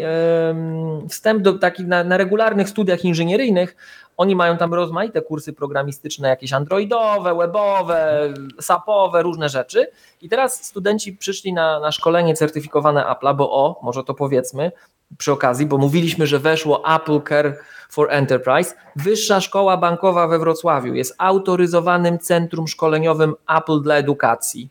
ym, 0.50 1.08
wstęp 1.08 1.42
do 1.42 1.52
takich 1.52 1.86
na, 1.86 2.04
na 2.04 2.16
regularnych 2.16 2.68
studiach 2.68 3.04
inżynieryjnych 3.04 3.76
oni 4.16 4.36
mają 4.36 4.56
tam 4.56 4.74
rozmaite 4.74 5.22
kursy 5.22 5.52
programistyczne, 5.52 6.28
jakieś 6.28 6.52
androidowe, 6.52 7.34
webowe, 7.34 8.32
sapowe, 8.60 9.22
różne 9.22 9.48
rzeczy. 9.48 9.86
I 10.22 10.28
teraz 10.28 10.64
studenci 10.64 11.12
przyszli 11.12 11.52
na, 11.52 11.80
na 11.80 11.92
szkolenie 11.92 12.34
certyfikowane 12.34 13.04
Apple'a, 13.04 13.36
bo 13.36 13.52
o, 13.52 13.80
może 13.82 14.04
to 14.04 14.14
powiedzmy 14.14 14.72
przy 15.18 15.32
okazji, 15.32 15.66
bo 15.66 15.78
mówiliśmy, 15.78 16.26
że 16.26 16.38
weszło 16.38 16.94
Apple 16.96 17.20
Care 17.28 17.58
for 17.92 18.10
Enterprise. 18.10 18.74
Wyższa 18.96 19.40
Szkoła 19.40 19.76
Bankowa 19.76 20.28
we 20.28 20.38
Wrocławiu 20.38 20.94
jest 20.94 21.14
autoryzowanym 21.18 22.18
centrum 22.18 22.68
szkoleniowym 22.68 23.34
Apple 23.58 23.80
dla 23.82 23.94
edukacji. 23.94 24.68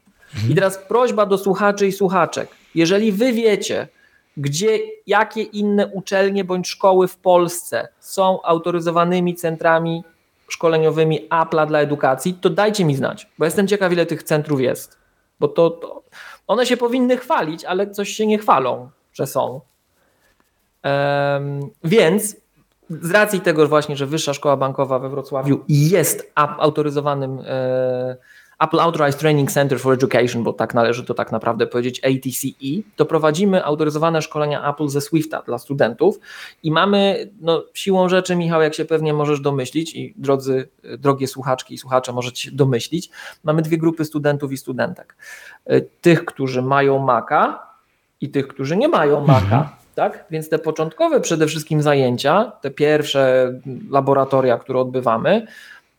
I 0.49 0.55
teraz 0.55 0.78
prośba 0.78 1.26
do 1.26 1.38
słuchaczy 1.38 1.88
i 1.88 1.91
słuchaczek. 1.91 2.49
Jeżeli 2.76 3.11
wy 3.11 3.34
wiecie, 3.34 3.88
gdzie, 4.38 4.80
jakie 5.07 5.41
inne 5.41 5.88
uczelnie 5.88 6.43
bądź 6.43 6.67
szkoły 6.67 7.07
w 7.07 7.17
Polsce 7.17 7.88
są 7.99 8.41
autoryzowanymi 8.41 9.36
centrami 9.36 10.03
szkoleniowymi 10.47 11.30
Apple'a 11.30 11.67
dla 11.67 11.80
edukacji, 11.80 12.34
to 12.34 12.49
dajcie 12.49 12.86
mi 12.86 12.95
znać, 12.95 13.28
bo 13.38 13.45
jestem 13.45 13.67
ciekaw, 13.67 13.93
ile 13.93 14.05
tych 14.05 14.24
centrów 14.24 14.61
jest. 14.61 14.97
Bo 15.39 15.47
to, 15.47 15.69
to 15.69 16.03
one 16.47 16.65
się 16.65 16.78
powinny 16.78 17.17
chwalić, 17.17 17.65
ale 17.65 17.91
coś 17.91 18.09
się 18.09 18.28
nie 18.28 18.38
chwalą, 18.38 18.89
że 19.13 19.28
są. 19.28 19.61
Um, 20.84 21.69
więc 21.84 22.40
z 23.01 23.11
racji 23.11 23.41
tego 23.41 23.67
właśnie, 23.67 23.95
że 23.95 24.07
Wyższa 24.07 24.33
Szkoła 24.33 24.57
Bankowa 24.57 24.99
we 24.99 25.09
Wrocławiu 25.09 25.63
jest 25.67 26.31
autoryzowanym 26.35 27.39
e, 27.45 28.17
Apple 28.59 28.79
Authorized 28.79 29.19
Training 29.19 29.51
Center 29.51 29.79
for 29.79 29.93
Education, 29.93 30.43
bo 30.43 30.53
tak 30.53 30.73
należy 30.73 31.05
to 31.05 31.13
tak 31.13 31.31
naprawdę 31.31 31.67
powiedzieć 31.67 32.01
ATCE, 32.03 32.91
to 32.95 33.05
prowadzimy 33.05 33.65
autoryzowane 33.65 34.21
szkolenia 34.21 34.69
Apple 34.69 34.87
ze 34.87 35.01
Swifta 35.01 35.41
dla 35.41 35.57
studentów 35.57 36.19
i 36.63 36.71
mamy, 36.71 37.29
no 37.41 37.63
siłą 37.73 38.09
rzeczy 38.09 38.35
Michał, 38.35 38.61
jak 38.61 38.73
się 38.73 38.85
pewnie 38.85 39.13
możesz 39.13 39.41
domyślić 39.41 39.95
i 39.95 40.13
drodzy, 40.17 40.69
drogie 40.97 41.27
słuchaczki 41.27 41.73
i 41.73 41.77
słuchacze 41.77 42.13
możecie 42.13 42.41
się 42.41 42.51
domyślić, 42.51 43.09
mamy 43.43 43.61
dwie 43.61 43.77
grupy 43.77 44.05
studentów 44.05 44.51
i 44.51 44.57
studentek. 44.57 45.15
E, 45.65 45.81
tych, 45.81 46.25
którzy 46.25 46.61
mają 46.61 46.99
Maca 46.99 47.59
i 48.21 48.29
tych, 48.29 48.47
którzy 48.47 48.77
nie 48.77 48.87
mają 48.87 49.21
Maca. 49.21 49.43
Mhm. 49.43 49.80
Tak? 50.02 50.26
Więc 50.32 50.49
te 50.49 50.60
początkowe 50.60 51.22
przede 51.22 51.47
wszystkim 51.47 51.82
zajęcia, 51.82 52.52
te 52.62 52.72
pierwsze 52.72 53.54
laboratoria, 53.89 54.58
które 54.58 54.80
odbywamy, 54.80 55.47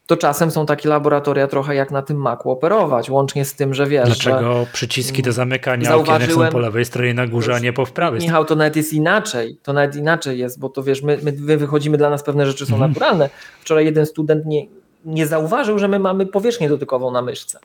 to 0.06 0.16
czasem 0.16 0.50
są 0.50 0.66
takie 0.66 0.88
laboratoria 0.88 1.46
trochę 1.46 1.74
jak 1.74 1.90
na 1.90 2.02
tym 2.02 2.16
Macu 2.16 2.50
operować, 2.50 3.10
łącznie 3.10 3.44
z 3.44 3.54
tym, 3.54 3.74
że 3.74 3.86
wiesz, 3.86 4.06
Dlaczego 4.06 4.60
że 4.60 4.72
przyciski 4.72 5.22
do 5.22 5.32
zamykania 5.32 5.96
okienek 5.96 6.32
są 6.32 6.48
po 6.48 6.58
lewej 6.58 6.84
stronie 6.84 7.14
na 7.14 7.26
górze, 7.26 7.54
a 7.54 7.58
nie 7.58 7.72
po 7.72 7.86
prawej 7.86 8.20
Michał, 8.20 8.44
to 8.44 8.56
nawet 8.56 8.76
jest 8.76 8.92
inaczej, 8.92 9.58
to 9.62 9.72
nawet 9.72 9.96
inaczej 9.96 10.38
jest, 10.38 10.60
bo 10.60 10.68
to 10.68 10.82
wiesz, 10.82 11.02
my, 11.02 11.18
my 11.22 11.56
wychodzimy, 11.56 11.98
dla 11.98 12.10
nas 12.10 12.22
pewne 12.22 12.46
rzeczy 12.46 12.66
są 12.66 12.74
mhm. 12.74 12.90
naturalne. 12.90 13.30
Wczoraj 13.60 13.84
jeden 13.84 14.06
student 14.06 14.46
nie, 14.46 14.66
nie 15.04 15.26
zauważył, 15.26 15.78
że 15.78 15.88
my 15.88 15.98
mamy 15.98 16.26
powierzchnię 16.26 16.68
dotykową 16.68 17.10
na 17.10 17.22
myszce. 17.22 17.58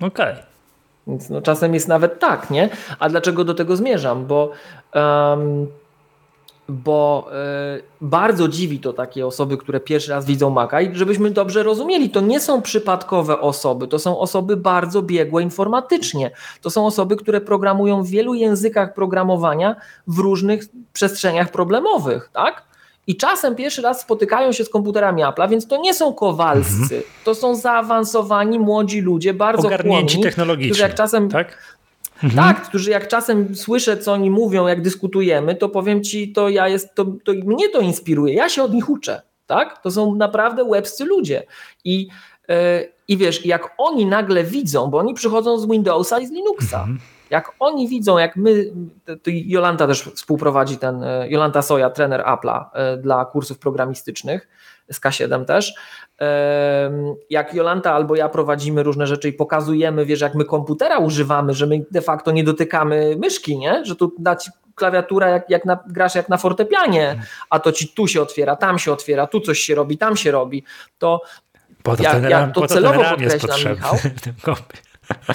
Okej. 0.00 0.32
Okay. 0.32 0.47
Więc 1.08 1.30
no, 1.30 1.42
czasem 1.42 1.74
jest 1.74 1.88
nawet 1.88 2.20
tak, 2.20 2.50
nie? 2.50 2.68
A 2.98 3.08
dlaczego 3.08 3.44
do 3.44 3.54
tego 3.54 3.76
zmierzam? 3.76 4.26
Bo 4.26 4.50
um, 4.94 5.66
bo 6.68 7.28
y, 7.78 7.82
bardzo 8.00 8.48
dziwi 8.48 8.80
to 8.80 8.92
takie 8.92 9.26
osoby, 9.26 9.56
które 9.56 9.80
pierwszy 9.80 10.10
raz 10.10 10.26
widzą 10.26 10.50
Maca 10.50 10.80
i 10.80 10.96
żebyśmy 10.96 11.30
dobrze 11.30 11.62
rozumieli, 11.62 12.10
to 12.10 12.20
nie 12.20 12.40
są 12.40 12.62
przypadkowe 12.62 13.40
osoby, 13.40 13.88
to 13.88 13.98
są 13.98 14.18
osoby 14.18 14.56
bardzo 14.56 15.02
biegłe 15.02 15.42
informatycznie. 15.42 16.30
To 16.62 16.70
są 16.70 16.86
osoby, 16.86 17.16
które 17.16 17.40
programują 17.40 18.02
w 18.02 18.08
wielu 18.08 18.34
językach 18.34 18.94
programowania 18.94 19.76
w 20.06 20.18
różnych 20.18 20.64
przestrzeniach 20.92 21.50
problemowych, 21.50 22.30
tak? 22.32 22.67
I 23.08 23.16
czasem 23.16 23.54
pierwszy 23.54 23.82
raz 23.82 24.00
spotykają 24.00 24.52
się 24.52 24.64
z 24.64 24.68
komputerami 24.68 25.22
Apple'a, 25.22 25.50
więc 25.50 25.66
to 25.66 25.76
nie 25.76 25.94
są 25.94 26.12
kowalscy, 26.12 26.82
mhm. 26.82 27.02
to 27.24 27.34
są 27.34 27.54
zaawansowani 27.54 28.58
młodzi 28.58 29.00
ludzie, 29.00 29.34
bardzo 29.34 29.68
Ogarnięci 29.68 30.14
chłonni, 30.14 30.22
technologicznie, 30.22 30.70
którzy 30.70 30.82
jak 30.82 30.94
czasem 30.94 31.28
tak? 31.28 31.78
Mhm. 32.22 32.34
Tak, 32.34 32.68
którzy 32.68 32.90
jak 32.90 33.08
czasem 33.08 33.56
słyszę, 33.56 33.96
co 33.96 34.12
oni 34.12 34.30
mówią, 34.30 34.66
jak 34.66 34.82
dyskutujemy, 34.82 35.54
to 35.54 35.68
powiem 35.68 36.04
ci, 36.04 36.32
to 36.32 36.48
ja 36.48 36.68
jest, 36.68 36.94
to, 36.94 37.04
to 37.24 37.32
mnie 37.32 37.68
to 37.68 37.80
inspiruje, 37.80 38.34
ja 38.34 38.48
się 38.48 38.62
od 38.62 38.72
nich 38.72 38.90
uczę. 38.90 39.22
Tak? 39.46 39.82
To 39.82 39.90
są 39.90 40.14
naprawdę 40.14 40.64
łebscy 40.64 41.04
ludzie. 41.04 41.42
I, 41.84 42.08
yy, 42.48 42.56
I 43.08 43.16
wiesz, 43.16 43.46
jak 43.46 43.74
oni 43.78 44.06
nagle 44.06 44.44
widzą, 44.44 44.86
bo 44.86 44.98
oni 44.98 45.14
przychodzą 45.14 45.58
z 45.58 45.66
Windowsa 45.66 46.20
i 46.20 46.26
z 46.26 46.30
Linuxa. 46.30 46.80
Mhm. 46.80 46.98
Jak 47.30 47.52
oni 47.58 47.88
widzą, 47.88 48.18
jak 48.18 48.36
my, 48.36 48.72
to 49.06 49.14
Jolanta 49.26 49.86
też 49.86 50.02
współprowadzi 50.02 50.78
ten, 50.78 51.02
e, 51.02 51.28
Jolanta 51.28 51.62
Soja, 51.62 51.90
trener 51.90 52.20
Apple'a 52.20 52.64
e, 52.72 52.96
dla 52.96 53.24
kursów 53.24 53.58
programistycznych, 53.58 54.48
z 54.90 55.00
K7 55.00 55.44
też. 55.44 55.74
Jak 57.30 57.54
Jolanta 57.54 57.92
albo 57.92 58.16
ja 58.16 58.28
prowadzimy 58.28 58.82
różne 58.82 59.06
rzeczy 59.06 59.28
i 59.28 59.32
pokazujemy, 59.32 60.06
wiesz, 60.06 60.20
jak 60.20 60.34
my 60.34 60.44
komputera 60.44 60.98
używamy, 60.98 61.54
że 61.54 61.66
my 61.66 61.84
de 61.90 62.02
facto 62.02 62.30
nie 62.30 62.44
dotykamy 62.44 63.16
myszki, 63.18 63.58
nie? 63.58 63.84
że 63.84 63.96
tu 63.96 64.12
dać 64.18 64.50
klawiatura 64.74 65.28
jak, 65.28 65.50
jak 65.50 65.64
na, 65.64 65.78
grasz 65.88 66.14
jak 66.14 66.28
na 66.28 66.36
fortepianie, 66.36 67.22
a 67.50 67.58
to 67.58 67.72
ci 67.72 67.88
tu 67.88 68.06
się 68.06 68.22
otwiera, 68.22 68.56
tam 68.56 68.78
się 68.78 68.92
otwiera, 68.92 69.26
tu 69.26 69.40
coś 69.40 69.58
się 69.58 69.74
robi, 69.74 69.98
tam 69.98 70.16
się 70.16 70.30
robi, 70.30 70.64
to 70.98 71.22
po 71.82 71.96
to 71.96 72.02
ja, 72.02 72.18
ja 72.18 72.46
to 72.46 72.66
celowo 72.66 73.04
podkreślam, 73.04 73.58
Michał. 73.70 73.96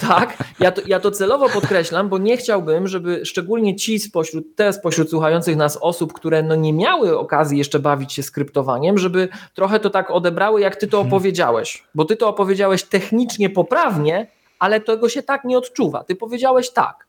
Tak, 0.00 0.36
ja 0.60 0.72
to, 0.72 0.82
ja 0.86 1.00
to 1.00 1.10
celowo 1.10 1.48
podkreślam, 1.48 2.08
bo 2.08 2.18
nie 2.18 2.36
chciałbym, 2.36 2.88
żeby 2.88 3.26
szczególnie 3.26 3.76
ci 3.76 3.98
spośród, 3.98 4.56
te 4.56 4.72
spośród 4.72 5.10
słuchających 5.10 5.56
nas 5.56 5.78
osób, 5.80 6.12
które 6.12 6.42
no 6.42 6.54
nie 6.54 6.72
miały 6.72 7.18
okazji 7.18 7.58
jeszcze 7.58 7.78
bawić 7.78 8.12
się 8.12 8.22
skryptowaniem, 8.22 8.98
żeby 8.98 9.28
trochę 9.54 9.80
to 9.80 9.90
tak 9.90 10.10
odebrały, 10.10 10.60
jak 10.60 10.76
ty 10.76 10.86
to 10.86 10.96
mhm. 10.98 11.14
opowiedziałeś. 11.14 11.84
Bo 11.94 12.04
ty 12.04 12.16
to 12.16 12.28
opowiedziałeś 12.28 12.82
technicznie 12.82 13.50
poprawnie, 13.50 14.26
ale 14.58 14.80
tego 14.80 15.08
się 15.08 15.22
tak 15.22 15.44
nie 15.44 15.58
odczuwa. 15.58 16.04
Ty 16.04 16.16
powiedziałeś 16.16 16.70
tak, 16.70 17.06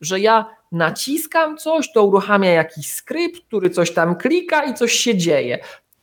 że 0.00 0.20
ja 0.20 0.46
naciskam 0.72 1.56
coś, 1.56 1.92
to 1.92 2.04
uruchamia 2.04 2.50
jakiś 2.50 2.92
skrypt, 2.92 3.46
który 3.46 3.70
coś 3.70 3.90
tam 3.90 4.16
klika 4.16 4.64
i 4.64 4.74
coś 4.74 4.92
się 4.92 5.16
dzieje. 5.16 5.58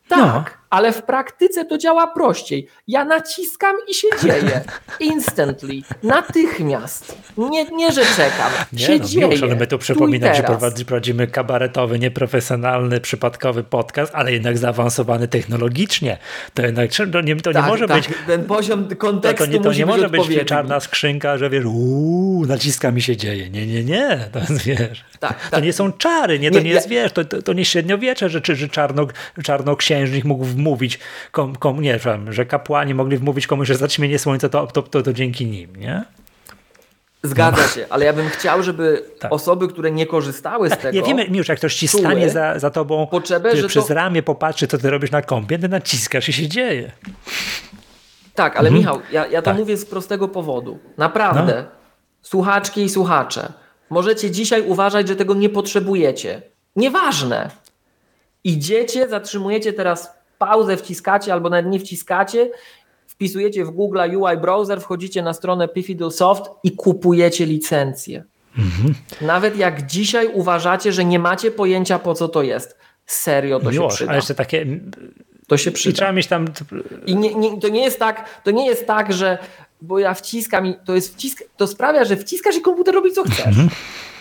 Tak, 0.08 0.58
no 0.58 0.63
ale 0.70 0.92
w 0.92 1.02
praktyce 1.02 1.64
to 1.64 1.78
działa 1.78 2.06
prościej. 2.06 2.68
Ja 2.88 3.04
naciskam 3.04 3.76
i 3.88 3.94
się 3.94 4.08
dzieje. 4.22 4.64
Instantly, 5.14 5.74
natychmiast. 6.02 7.18
Nie, 7.36 7.64
nie 7.64 7.92
że 7.92 8.02
czekam. 8.04 8.52
Nie, 8.72 8.78
się 8.78 8.98
no, 8.98 9.04
dzieje. 9.04 9.28
Miło, 9.28 9.56
my 9.56 9.66
tu 9.66 9.78
przypominam, 9.78 10.34
że 10.34 10.42
prowadzimy 10.86 11.26
kabaretowy, 11.26 11.98
nieprofesjonalny, 11.98 13.00
przypadkowy 13.00 13.64
podcast, 13.64 14.14
ale 14.14 14.32
jednak 14.32 14.58
zaawansowany 14.58 15.28
technologicznie. 15.28 16.18
To 16.54 16.62
jednak 16.62 16.90
to 17.12 17.20
nie, 17.20 17.36
to 17.36 17.52
tak, 17.52 17.64
nie 17.64 17.70
może 17.70 17.88
tak. 17.88 17.96
być. 17.96 18.08
Ten 18.26 18.44
poziom 18.44 18.88
kontekstu 18.96 19.46
to, 19.46 19.50
to 19.50 19.56
nie, 19.56 19.64
to 19.64 19.72
nie 19.72 19.86
może 19.86 20.08
być 20.08 20.22
czarna 20.46 20.80
skrzynka, 20.80 21.38
że 21.38 21.50
wiesz, 21.50 21.64
uuu, 21.64 22.46
naciska 22.46 22.90
mi 22.90 23.02
się 23.02 23.16
dzieje. 23.16 23.50
Nie, 23.50 23.66
nie, 23.66 23.84
nie. 23.84 24.28
To 24.32 24.40
wiesz. 24.64 25.04
Tak, 25.20 25.44
to 25.44 25.50
tak. 25.50 25.64
nie 25.64 25.72
są 25.72 25.92
czary, 25.92 26.38
nie, 26.38 26.50
to 26.50 26.60
nie, 26.60 26.70
jest, 26.70 26.88
wiesz, 26.88 27.12
to, 27.12 27.24
to, 27.24 27.42
to 27.42 27.52
nie 27.52 27.64
średniowiecze, 27.64 28.28
że, 28.28 28.40
że 28.54 28.68
czarno, 28.68 29.06
czarnoksiężnik 29.42 30.24
mógł 30.24 30.44
wmówić, 30.64 30.98
kom, 31.32 31.56
kom, 31.56 31.80
nie 31.80 31.98
wiem, 31.98 32.32
że 32.32 32.46
kapłani 32.46 32.94
mogli 32.94 33.16
wmówić 33.16 33.46
komuś, 33.46 33.68
że 33.68 33.74
zaćmienie 33.74 34.18
słońca 34.18 34.48
to, 34.48 34.66
to, 34.66 34.82
to, 34.82 35.02
to 35.02 35.12
dzięki 35.12 35.46
nim, 35.46 35.76
nie? 35.76 36.04
Zgadza 37.22 37.62
no. 37.62 37.68
się, 37.68 37.86
ale 37.90 38.04
ja 38.04 38.12
bym 38.12 38.28
chciał, 38.28 38.62
żeby 38.62 39.04
tak. 39.18 39.32
osoby, 39.32 39.68
które 39.68 39.90
nie 39.90 40.06
korzystały 40.06 40.68
z 40.68 40.70
tak, 40.70 40.80
tego. 40.80 40.98
Ja 40.98 41.14
wiem, 41.14 41.34
już 41.34 41.48
jak 41.48 41.58
ktoś 41.58 41.74
ci 41.74 41.88
stanie 41.88 42.30
za, 42.30 42.58
za 42.58 42.70
tobą, 42.70 43.06
potrzebę, 43.06 43.56
że 43.56 43.68
przez 43.68 43.86
to... 43.86 43.94
ramię 43.94 44.22
popatrzy, 44.22 44.66
co 44.66 44.78
ty 44.78 44.90
robisz 44.90 45.10
na 45.10 45.22
kąpie, 45.22 45.58
ty 45.58 45.68
naciskasz 45.68 46.28
i 46.28 46.32
się 46.32 46.48
dzieje. 46.48 46.92
Tak, 48.34 48.56
ale 48.56 48.68
mhm. 48.68 48.78
Michał, 48.78 49.00
ja, 49.12 49.26
ja 49.26 49.42
to 49.42 49.50
tak. 49.50 49.56
mówię 49.56 49.76
z 49.76 49.84
prostego 49.86 50.28
powodu. 50.28 50.78
Naprawdę, 50.96 51.54
no. 51.56 51.70
słuchaczki 52.22 52.82
i 52.82 52.88
słuchacze, 52.88 53.52
możecie 53.90 54.30
dzisiaj 54.30 54.62
uważać, 54.62 55.08
że 55.08 55.16
tego 55.16 55.34
nie 55.34 55.48
potrzebujecie. 55.48 56.42
Nieważne. 56.76 57.50
Idziecie, 58.44 59.08
zatrzymujecie 59.08 59.72
teraz 59.72 60.23
pauzę, 60.46 60.76
wciskacie 60.76 61.32
albo 61.32 61.50
nawet 61.50 61.66
nie 61.66 61.80
wciskacie, 61.80 62.50
wpisujecie 63.06 63.64
w 63.64 63.70
Google 63.70 63.98
UI 64.16 64.36
Browser, 64.36 64.80
wchodzicie 64.80 65.22
na 65.22 65.32
stronę 65.32 65.68
Pifiddle 65.68 66.10
Soft 66.10 66.42
i 66.62 66.72
kupujecie 66.72 67.46
licencję. 67.46 68.24
Mhm. 68.58 68.94
Nawet 69.20 69.56
jak 69.56 69.86
dzisiaj 69.86 70.30
uważacie, 70.32 70.92
że 70.92 71.04
nie 71.04 71.18
macie 71.18 71.50
pojęcia 71.50 71.98
po 71.98 72.14
co 72.14 72.28
to 72.28 72.42
jest. 72.42 72.78
Serio 73.06 73.60
to 73.60 73.70
Miłosz, 73.70 73.92
się 73.92 73.96
przyda. 73.96 74.12
A 74.12 74.16
jeszcze 74.16 74.34
takie 74.34 74.66
to 75.46 75.56
się 75.56 75.70
przyda. 75.70 75.92
I 75.92 75.94
trzeba 75.94 76.12
mieć 76.12 76.26
tam. 76.26 76.46
I 77.06 77.16
nie, 77.16 77.34
nie, 77.34 77.60
to, 77.60 77.68
nie 77.68 77.84
jest 77.84 77.98
tak, 77.98 78.40
to 78.44 78.50
nie 78.50 78.66
jest 78.66 78.86
tak, 78.86 79.12
że 79.12 79.38
bo 79.82 79.98
ja 79.98 80.14
wciskam 80.14 80.66
i 80.66 80.74
to 80.84 80.94
jest 80.94 81.14
wcisk, 81.14 81.42
to 81.56 81.66
sprawia, 81.66 82.04
że 82.04 82.16
wciskasz 82.16 82.56
i 82.56 82.60
komputer 82.60 82.94
robi 82.94 83.12
co 83.12 83.24
chcesz. 83.24 83.56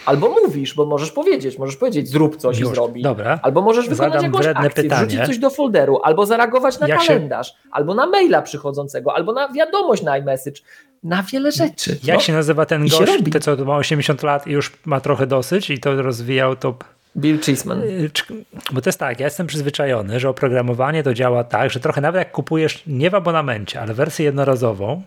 Albo 0.06 0.30
mówisz, 0.30 0.74
bo 0.74 0.86
możesz 0.86 1.12
powiedzieć, 1.12 1.58
możesz 1.58 1.76
powiedzieć 1.76 2.10
zrób 2.10 2.38
coś 2.38 2.60
Już, 2.60 2.72
i 2.72 2.76
zrobi. 2.76 3.02
Dobra. 3.02 3.40
Albo 3.42 3.62
możesz 3.62 3.90
wykonać 3.90 4.14
Zadam 4.14 4.34
jakąś 4.34 4.46
akcję, 4.46 4.84
pytanie. 4.84 5.08
wrzucić 5.08 5.28
coś 5.28 5.38
do 5.38 5.50
folderu, 5.50 6.00
albo 6.04 6.26
zareagować 6.26 6.80
na 6.80 6.88
kalendarz, 6.88 7.48
się... 7.48 7.54
albo 7.72 7.96
na 7.96 8.06
maila 8.06 8.42
przychodzącego, 8.42 9.16
albo 9.16 9.34
na 9.34 9.50
wiadomość 9.50 10.04
na 10.04 10.18
iMessage. 10.18 10.62
Na 11.04 11.24
wiele 11.24 11.52
rzeczy. 11.52 12.00
Jak 12.04 12.18
no? 12.18 12.22
się 12.22 12.34
nazywa 12.34 12.66
ten 12.66 12.88
gość, 12.88 13.14
ten 13.32 13.42
co 13.42 13.66
ma 13.66 13.78
80 13.78 14.24
lat 14.24 14.48
i 14.48 14.52
już 14.52 14.72
ma 14.86 15.00
trochę 15.00 15.28
dosyć 15.28 15.70
i 15.70 15.80
to 15.80 16.02
rozwijał 16.02 16.56
to 16.56 16.76
Bill 17.18 17.40
Cheeseman. 17.40 17.82
Y, 17.84 18.10
bo 18.72 18.82
to 18.82 18.90
jest 18.90 19.00
tak, 19.00 19.20
ja 19.20 19.26
jestem 19.26 19.48
przyzwyczajony, 19.48 20.20
że 20.20 20.30
oprogramowanie 20.30 21.04
to 21.04 21.14
działa 21.14 21.44
tak, 21.44 21.72
że 21.72 21.80
trochę 21.80 22.02
nawet 22.02 22.20
jak 22.20 22.32
kupujesz 22.32 22.84
nie 22.88 23.10
w 23.10 23.16
abonamencie, 23.16 23.82
ale 23.82 23.94
wersję 23.94 24.26
jednorazową, 24.26 25.02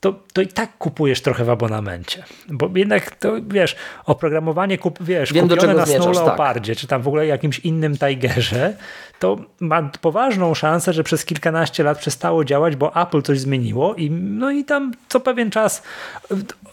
to, 0.00 0.14
to 0.32 0.42
i 0.42 0.46
tak 0.46 0.78
kupujesz 0.78 1.22
trochę 1.22 1.44
w 1.44 1.50
abonamencie. 1.50 2.24
Bo 2.48 2.70
jednak 2.74 3.16
to, 3.16 3.32
wiesz, 3.48 3.76
oprogramowanie 4.04 4.78
kup, 4.78 4.98
wiesz, 5.02 5.32
Wiem, 5.32 5.48
kupione 5.48 5.74
na 5.74 5.86
Snow 5.86 6.04
tak. 6.04 6.14
Leopardzie, 6.14 6.72
tak. 6.72 6.80
czy 6.80 6.86
tam 6.86 7.02
w 7.02 7.08
ogóle 7.08 7.26
jakimś 7.26 7.58
innym 7.58 7.96
Tigerze, 7.96 8.76
to 9.18 9.36
ma 9.60 9.90
poważną 10.00 10.54
szansę, 10.54 10.92
że 10.92 11.04
przez 11.04 11.24
kilkanaście 11.24 11.82
lat 11.82 11.98
przestało 11.98 12.44
działać, 12.44 12.76
bo 12.76 13.02
Apple 13.02 13.22
coś 13.22 13.40
zmieniło 13.40 13.94
i 13.94 14.10
no 14.10 14.50
i 14.50 14.64
tam 14.64 14.92
co 15.08 15.20
pewien 15.20 15.50
czas 15.50 15.82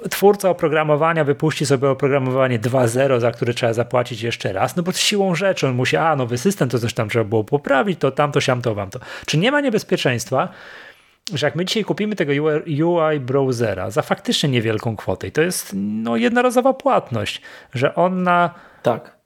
twórca 0.10 0.50
oprogramowania 0.50 1.24
wypuści 1.24 1.66
sobie 1.66 1.90
oprogramowanie 1.90 2.60
2.0, 2.60 3.20
za 3.20 3.32
które 3.32 3.54
trzeba 3.54 3.74
zapłacić 3.74 4.22
jeszcze 4.22 4.54
raz, 4.54 4.76
no 4.76 4.84
bo 4.84 4.92
siłą 4.92 5.36
rzeczy 5.36 5.68
on 5.68 5.76
musi, 5.76 5.98
a 5.98 6.16
nowy 6.16 6.38
system, 6.38 6.70
to 6.70 6.80
coś 6.80 6.94
tam 6.94 7.10
trzeba 7.10 7.26
było 7.26 7.44
poprawić, 7.44 8.00
to 8.00 8.12
tamto, 8.12 8.42
siamto, 8.42 8.76
wam 8.76 8.90
to. 8.90 9.00
Czy 9.26 9.38
nie 9.38 9.52
ma 9.52 9.62
niebezpieczeństwa, 9.62 10.50
że 11.34 11.48
jak 11.48 11.56
my 11.56 11.66
dzisiaj 11.66 11.84
kupimy 11.84 12.16
tego 12.16 12.32
UI 12.68 13.20
browsera 13.20 13.92
za 13.92 14.02
faktycznie 14.02 14.50
niewielką 14.50 14.96
kwotę 14.96 15.28
i 15.28 15.32
to 15.32 15.42
jest 15.42 15.72
no, 15.76 16.18
jednorazowa 16.18 16.74
płatność, 16.74 17.42
że 17.74 17.96
on 17.96 18.24
na 18.24 18.54
tak. 18.84 19.18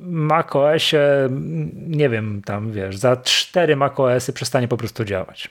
macOSie, 0.00 1.28
nie 1.72 2.08
wiem, 2.08 2.42
tam 2.44 2.72
wiesz, 2.72 2.96
za 2.96 3.16
cztery 3.16 3.76
macOSy 3.76 4.32
przestanie 4.32 4.68
po 4.68 4.76
prostu 4.76 5.04
działać. 5.04 5.50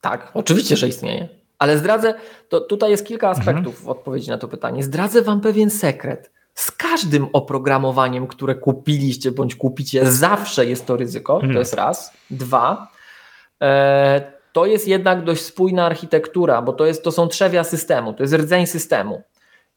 Tak, 0.00 0.30
oczywiście, 0.34 0.76
że 0.76 0.88
istnieje. 0.88 1.28
Ale 1.58 1.78
zdradzę, 1.78 2.14
to 2.48 2.60
tutaj 2.60 2.90
jest 2.90 3.06
kilka 3.06 3.28
aspektów 3.28 3.74
mhm. 3.74 3.84
w 3.84 3.88
odpowiedzi 3.88 4.30
na 4.30 4.38
to 4.38 4.48
pytanie. 4.48 4.82
Zdradzę 4.82 5.22
wam 5.22 5.40
pewien 5.40 5.70
sekret. 5.70 6.30
Z 6.54 6.70
każdym 6.70 7.26
oprogramowaniem, 7.32 8.26
które 8.26 8.54
kupiliście 8.54 9.30
bądź 9.30 9.54
kupicie, 9.54 10.12
zawsze 10.12 10.66
jest 10.66 10.86
to 10.86 10.96
ryzyko. 10.96 11.34
Mhm. 11.34 11.52
To 11.52 11.58
jest 11.58 11.74
raz. 11.74 12.12
Dwa, 12.30 12.88
to 14.52 14.66
jest 14.66 14.88
jednak 14.88 15.24
dość 15.24 15.42
spójna 15.42 15.86
architektura, 15.86 16.62
bo 16.62 16.72
to, 16.72 16.86
jest, 16.86 17.04
to 17.04 17.12
są 17.12 17.28
trzewia 17.28 17.64
systemu, 17.64 18.12
to 18.12 18.22
jest 18.22 18.34
rdzeń 18.34 18.66
systemu. 18.66 19.22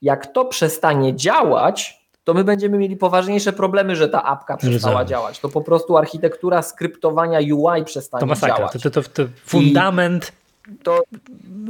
Jak 0.01 0.33
to 0.33 0.45
przestanie 0.45 1.15
działać, 1.15 2.07
to 2.23 2.33
my 2.33 2.43
będziemy 2.43 2.77
mieli 2.77 2.97
poważniejsze 2.97 3.53
problemy, 3.53 3.95
że 3.95 4.09
ta 4.09 4.23
apka 4.23 4.57
przestała 4.57 5.05
działać. 5.05 5.39
To 5.39 5.49
po 5.49 5.61
prostu 5.61 5.97
architektura 5.97 6.61
skryptowania 6.61 7.39
UI 7.55 7.85
przestanie 7.85 8.19
to 8.19 8.25
masakra. 8.25 8.57
działać. 8.57 8.71
To, 8.71 8.79
to, 8.79 9.01
to, 9.01 9.09
to 9.09 9.23
fundament. 9.45 10.31
To, 10.83 11.01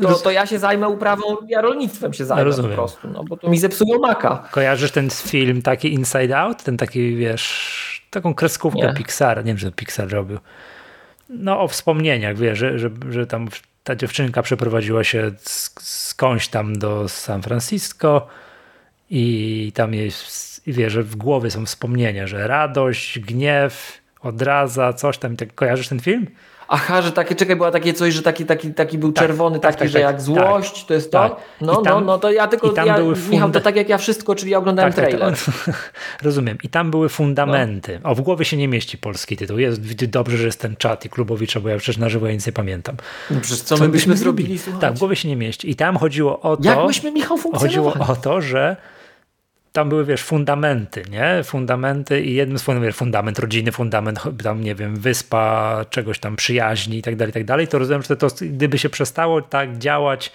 to, 0.01 0.13
to, 0.13 0.31
ja 0.31 0.45
się 0.45 0.59
zajmę 0.59 0.89
uprawą, 0.89 1.23
ja 1.47 1.61
rolnictwem 1.61 2.13
się 2.13 2.25
zajmę 2.25 2.43
Rozumiem. 2.43 2.71
po 2.71 2.75
prostu, 2.75 3.07
no, 3.07 3.23
bo 3.23 3.37
to 3.37 3.49
mi 3.49 3.59
zepsuło 3.59 3.99
maka. 3.99 4.47
Kojarzysz 4.51 4.91
ten 4.91 5.09
film 5.09 5.61
taki 5.61 5.93
Inside 5.93 6.37
Out? 6.37 6.63
Ten 6.63 6.77
taki, 6.77 7.15
wiesz, 7.15 8.07
taką 8.11 8.33
kreskówkę 8.33 8.87
Nie. 8.87 8.93
Pixar, 8.93 9.37
nie 9.37 9.43
wiem, 9.43 9.57
że 9.57 9.71
Pixar 9.71 10.09
robił 10.09 10.39
no, 11.29 11.61
o 11.61 11.67
wspomnieniach, 11.67 12.37
wiesz, 12.37 12.59
że, 12.59 12.79
że, 12.79 12.89
że 13.09 13.27
tam 13.27 13.47
ta 13.83 13.95
dziewczynka 13.95 14.41
przeprowadziła 14.41 15.03
się 15.03 15.31
skądś 15.79 16.47
tam 16.47 16.79
do 16.79 17.09
San 17.09 17.41
Francisco 17.41 18.27
i 19.09 19.71
tam 19.75 19.93
jest, 19.93 20.61
wie, 20.67 20.89
że 20.89 21.03
w 21.03 21.15
głowie 21.15 21.51
są 21.51 21.65
wspomnienia, 21.65 22.27
że 22.27 22.47
radość, 22.47 23.19
gniew, 23.19 24.01
odraza, 24.21 24.93
coś 24.93 25.17
tam. 25.17 25.35
Tak, 25.35 25.55
kojarzysz 25.55 25.87
ten 25.87 25.99
film? 25.99 26.27
Aha, 26.67 27.01
że 27.01 27.11
takie, 27.11 27.35
czekaj, 27.35 27.55
była 27.55 27.71
takie 27.71 27.93
coś, 27.93 28.13
że 28.13 28.21
taki, 28.21 28.45
taki, 28.45 28.73
taki 28.73 28.97
był 28.97 29.11
tak, 29.11 29.25
czerwony, 29.25 29.59
tak, 29.59 29.71
taki, 29.71 29.79
tak, 29.79 29.87
że 29.87 29.99
tak, 29.99 30.01
jak 30.01 30.21
złość, 30.21 30.85
to 30.85 30.93
jest 30.93 31.11
to? 31.11 31.29
Tak. 31.29 31.35
No, 31.61 31.73
no 31.73 31.81
tam, 31.81 31.93
no, 31.93 32.01
no 32.01 32.17
to 32.17 32.31
ja 32.31 32.47
tylko, 32.47 32.67
ja, 32.85 32.97
funda- 32.97 33.29
Michał, 33.29 33.51
to 33.51 33.61
tak 33.61 33.75
jak 33.75 33.89
ja 33.89 33.97
wszystko, 33.97 34.35
czyli 34.35 34.51
ja 34.51 34.57
oglądałem 34.57 34.93
tak, 34.93 35.05
trailer. 35.05 35.33
rozumiem. 36.23 36.57
I 36.63 36.69
tam 36.69 36.91
były 36.91 37.09
fundamenty. 37.09 37.99
No. 38.03 38.09
O, 38.09 38.15
w 38.15 38.21
głowie 38.21 38.45
się 38.45 38.57
nie 38.57 38.67
mieści 38.67 38.97
polski 38.97 39.37
tytuł. 39.37 39.57
Jest 39.59 40.05
dobrze, 40.05 40.37
że 40.37 40.45
jest 40.45 40.61
ten 40.61 40.75
czat 40.75 41.05
i 41.05 41.09
Klubowicza, 41.09 41.59
bo 41.59 41.69
ja 41.69 41.77
przecież 41.77 41.97
na 41.97 42.09
żywo 42.09 42.27
ja 42.27 42.33
nic 42.33 42.45
nie 42.45 42.53
pamiętam. 42.53 42.95
No 43.31 43.41
przecież 43.41 43.61
co, 43.61 43.77
co 43.77 43.83
my 43.83 43.89
byśmy 43.89 44.17
zrobili? 44.17 44.59
Słuchajcie. 44.59 44.87
Tak, 44.87 44.95
w 44.95 44.99
głowie 44.99 45.15
się 45.15 45.27
nie 45.27 45.35
mieści. 45.35 45.69
I 45.69 45.75
tam 45.75 45.97
chodziło 45.97 46.39
o 46.39 46.57
to... 46.57 46.63
Jak 46.63 46.87
myśmy, 46.87 47.11
Michał, 47.11 47.37
Chodziło 47.53 47.93
o 47.93 48.15
to, 48.15 48.41
że 48.41 48.77
tam 49.77 49.89
były, 49.89 50.05
wiesz, 50.05 50.23
fundamenty, 50.23 51.03
nie? 51.09 51.43
Fundamenty 51.43 52.21
i 52.21 52.33
jednym 52.33 52.59
z 52.59 52.63
fundamentów, 52.63 52.97
fundament 52.97 53.39
rodziny, 53.39 53.71
fundament 53.71 54.19
tam, 54.43 54.61
nie 54.61 54.75
wiem, 54.75 54.95
wyspa, 54.95 55.85
czegoś 55.89 56.19
tam, 56.19 56.35
przyjaźni 56.35 56.97
i 56.97 57.01
tak 57.01 57.15
dalej, 57.15 57.29
i 57.29 57.33
tak 57.33 57.45
dalej, 57.45 57.67
to 57.67 57.79
rozumiem, 57.79 58.01
że 58.01 58.17
to, 58.17 58.27
gdyby 58.41 58.77
się 58.77 58.89
przestało 58.89 59.41
tak 59.41 59.77
działać 59.77 60.31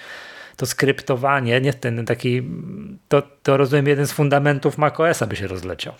to 0.56 0.66
skryptowanie, 0.66 1.60
nie 1.60 1.72
ten 1.72 2.06
taki, 2.06 2.42
to, 3.08 3.22
to 3.42 3.56
rozumiem, 3.56 3.86
jeden 3.86 4.06
z 4.06 4.12
fundamentów 4.12 4.78
macOSa 4.78 5.26
by 5.26 5.36
się 5.36 5.46
rozleciał. 5.46 5.94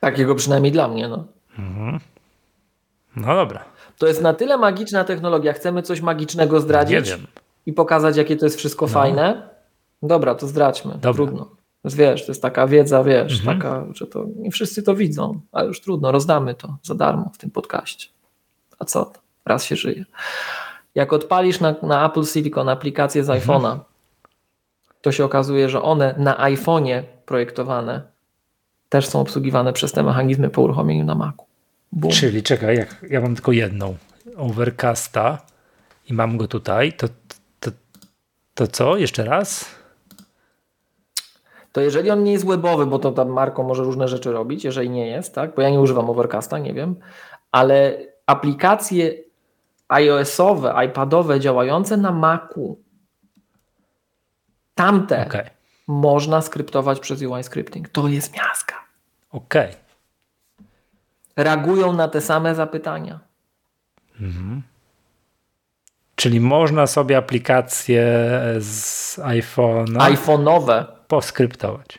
Takiego 0.00 0.34
przynajmniej 0.34 0.72
dla 0.72 0.88
mnie, 0.88 1.08
no. 1.08 1.24
Mhm. 1.58 2.00
No 3.16 3.34
dobra. 3.34 3.64
To 3.98 4.06
jest 4.06 4.22
na 4.22 4.34
tyle 4.34 4.58
magiczna 4.58 5.04
technologia, 5.04 5.52
chcemy 5.52 5.82
coś 5.82 6.00
magicznego 6.00 6.60
zdradzić 6.60 7.16
i 7.66 7.72
pokazać, 7.72 8.16
jakie 8.16 8.36
to 8.36 8.46
jest 8.46 8.58
wszystko 8.58 8.86
no. 8.86 8.92
fajne. 8.92 9.48
Dobra, 10.02 10.34
to 10.34 10.46
zdradźmy. 10.46 10.92
Dobra. 10.92 11.12
Trudno. 11.12 11.63
Wiesz, 11.84 12.26
to 12.26 12.32
jest 12.32 12.42
taka 12.42 12.66
wiedza, 12.66 13.04
wiesz, 13.04 13.38
mhm. 13.40 13.58
taka, 13.58 13.86
że 13.94 14.06
to 14.06 14.26
nie 14.36 14.50
wszyscy 14.50 14.82
to 14.82 14.94
widzą, 14.94 15.40
ale 15.52 15.66
już 15.66 15.80
trudno, 15.80 16.12
rozdamy 16.12 16.54
to 16.54 16.76
za 16.82 16.94
darmo 16.94 17.30
w 17.34 17.38
tym 17.38 17.50
podcaście. 17.50 18.08
A 18.78 18.84
co? 18.84 19.12
Raz 19.46 19.64
się 19.64 19.76
żyje. 19.76 20.04
Jak 20.94 21.12
odpalisz 21.12 21.60
na, 21.60 21.74
na 21.82 22.06
Apple 22.06 22.24
Silicon 22.24 22.68
aplikację 22.68 23.24
z 23.24 23.30
mhm. 23.30 23.42
iPhone'a, 23.42 23.78
to 25.00 25.12
się 25.12 25.24
okazuje, 25.24 25.68
że 25.68 25.82
one 25.82 26.14
na 26.18 26.50
iPhone'ie 26.50 27.02
projektowane 27.26 28.02
też 28.88 29.06
są 29.06 29.20
obsługiwane 29.20 29.72
przez 29.72 29.92
te 29.92 30.02
mechanizmy 30.02 30.50
po 30.50 30.62
uruchomieniu 30.62 31.04
na 31.04 31.14
Macu. 31.14 31.44
Boom. 31.92 32.12
Czyli 32.12 32.42
czekaj, 32.42 32.76
jak 32.76 33.04
ja 33.10 33.20
mam 33.20 33.34
tylko 33.34 33.52
jedną 33.52 33.96
Overcasta 34.36 35.38
i 36.10 36.14
mam 36.14 36.36
go 36.36 36.48
tutaj, 36.48 36.92
to, 36.92 37.08
to, 37.60 37.70
to 38.54 38.66
co? 38.66 38.96
Jeszcze 38.96 39.24
raz? 39.24 39.66
To 41.74 41.80
jeżeli 41.80 42.10
on 42.10 42.24
nie 42.24 42.32
jest 42.32 42.46
webowy, 42.46 42.86
bo 42.86 42.98
to 42.98 43.12
tam 43.12 43.28
Marko 43.28 43.62
może 43.62 43.82
różne 43.82 44.08
rzeczy 44.08 44.32
robić, 44.32 44.64
jeżeli 44.64 44.90
nie 44.90 45.06
jest, 45.06 45.34
tak, 45.34 45.54
bo 45.54 45.62
ja 45.62 45.70
nie 45.70 45.80
używam 45.80 46.10
Overcasta, 46.10 46.58
nie 46.58 46.74
wiem, 46.74 46.96
ale 47.52 47.98
aplikacje 48.26 49.14
iOS-owe, 49.88 50.74
iPadowe 50.86 51.40
działające 51.40 51.96
na 51.96 52.12
Macu, 52.12 52.78
tamte 54.74 55.26
okay. 55.26 55.50
można 55.86 56.42
skryptować 56.42 57.00
przez 57.00 57.22
UI 57.22 57.42
scripting. 57.42 57.88
To 57.88 58.08
jest 58.08 58.36
miazga. 58.36 58.74
Okej. 59.30 59.68
Okay. 59.68 61.44
Reagują 61.44 61.92
na 61.92 62.08
te 62.08 62.20
same 62.20 62.54
zapytania. 62.54 63.20
Mhm. 64.20 64.62
Czyli 66.16 66.40
można 66.40 66.86
sobie 66.86 67.16
aplikacje 67.16 68.04
z 68.58 69.18
iPhone'a 69.18 70.14
iPhone'owe 70.14 70.93
poskryptować. 71.08 71.98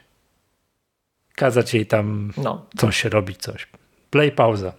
Kazać 1.36 1.74
jej 1.74 1.86
tam 1.86 2.34
no. 2.38 2.66
coś 2.78 3.06
robić, 3.06 3.38
coś. 3.38 3.68
Play 4.10 4.32
pauza. 4.32 4.74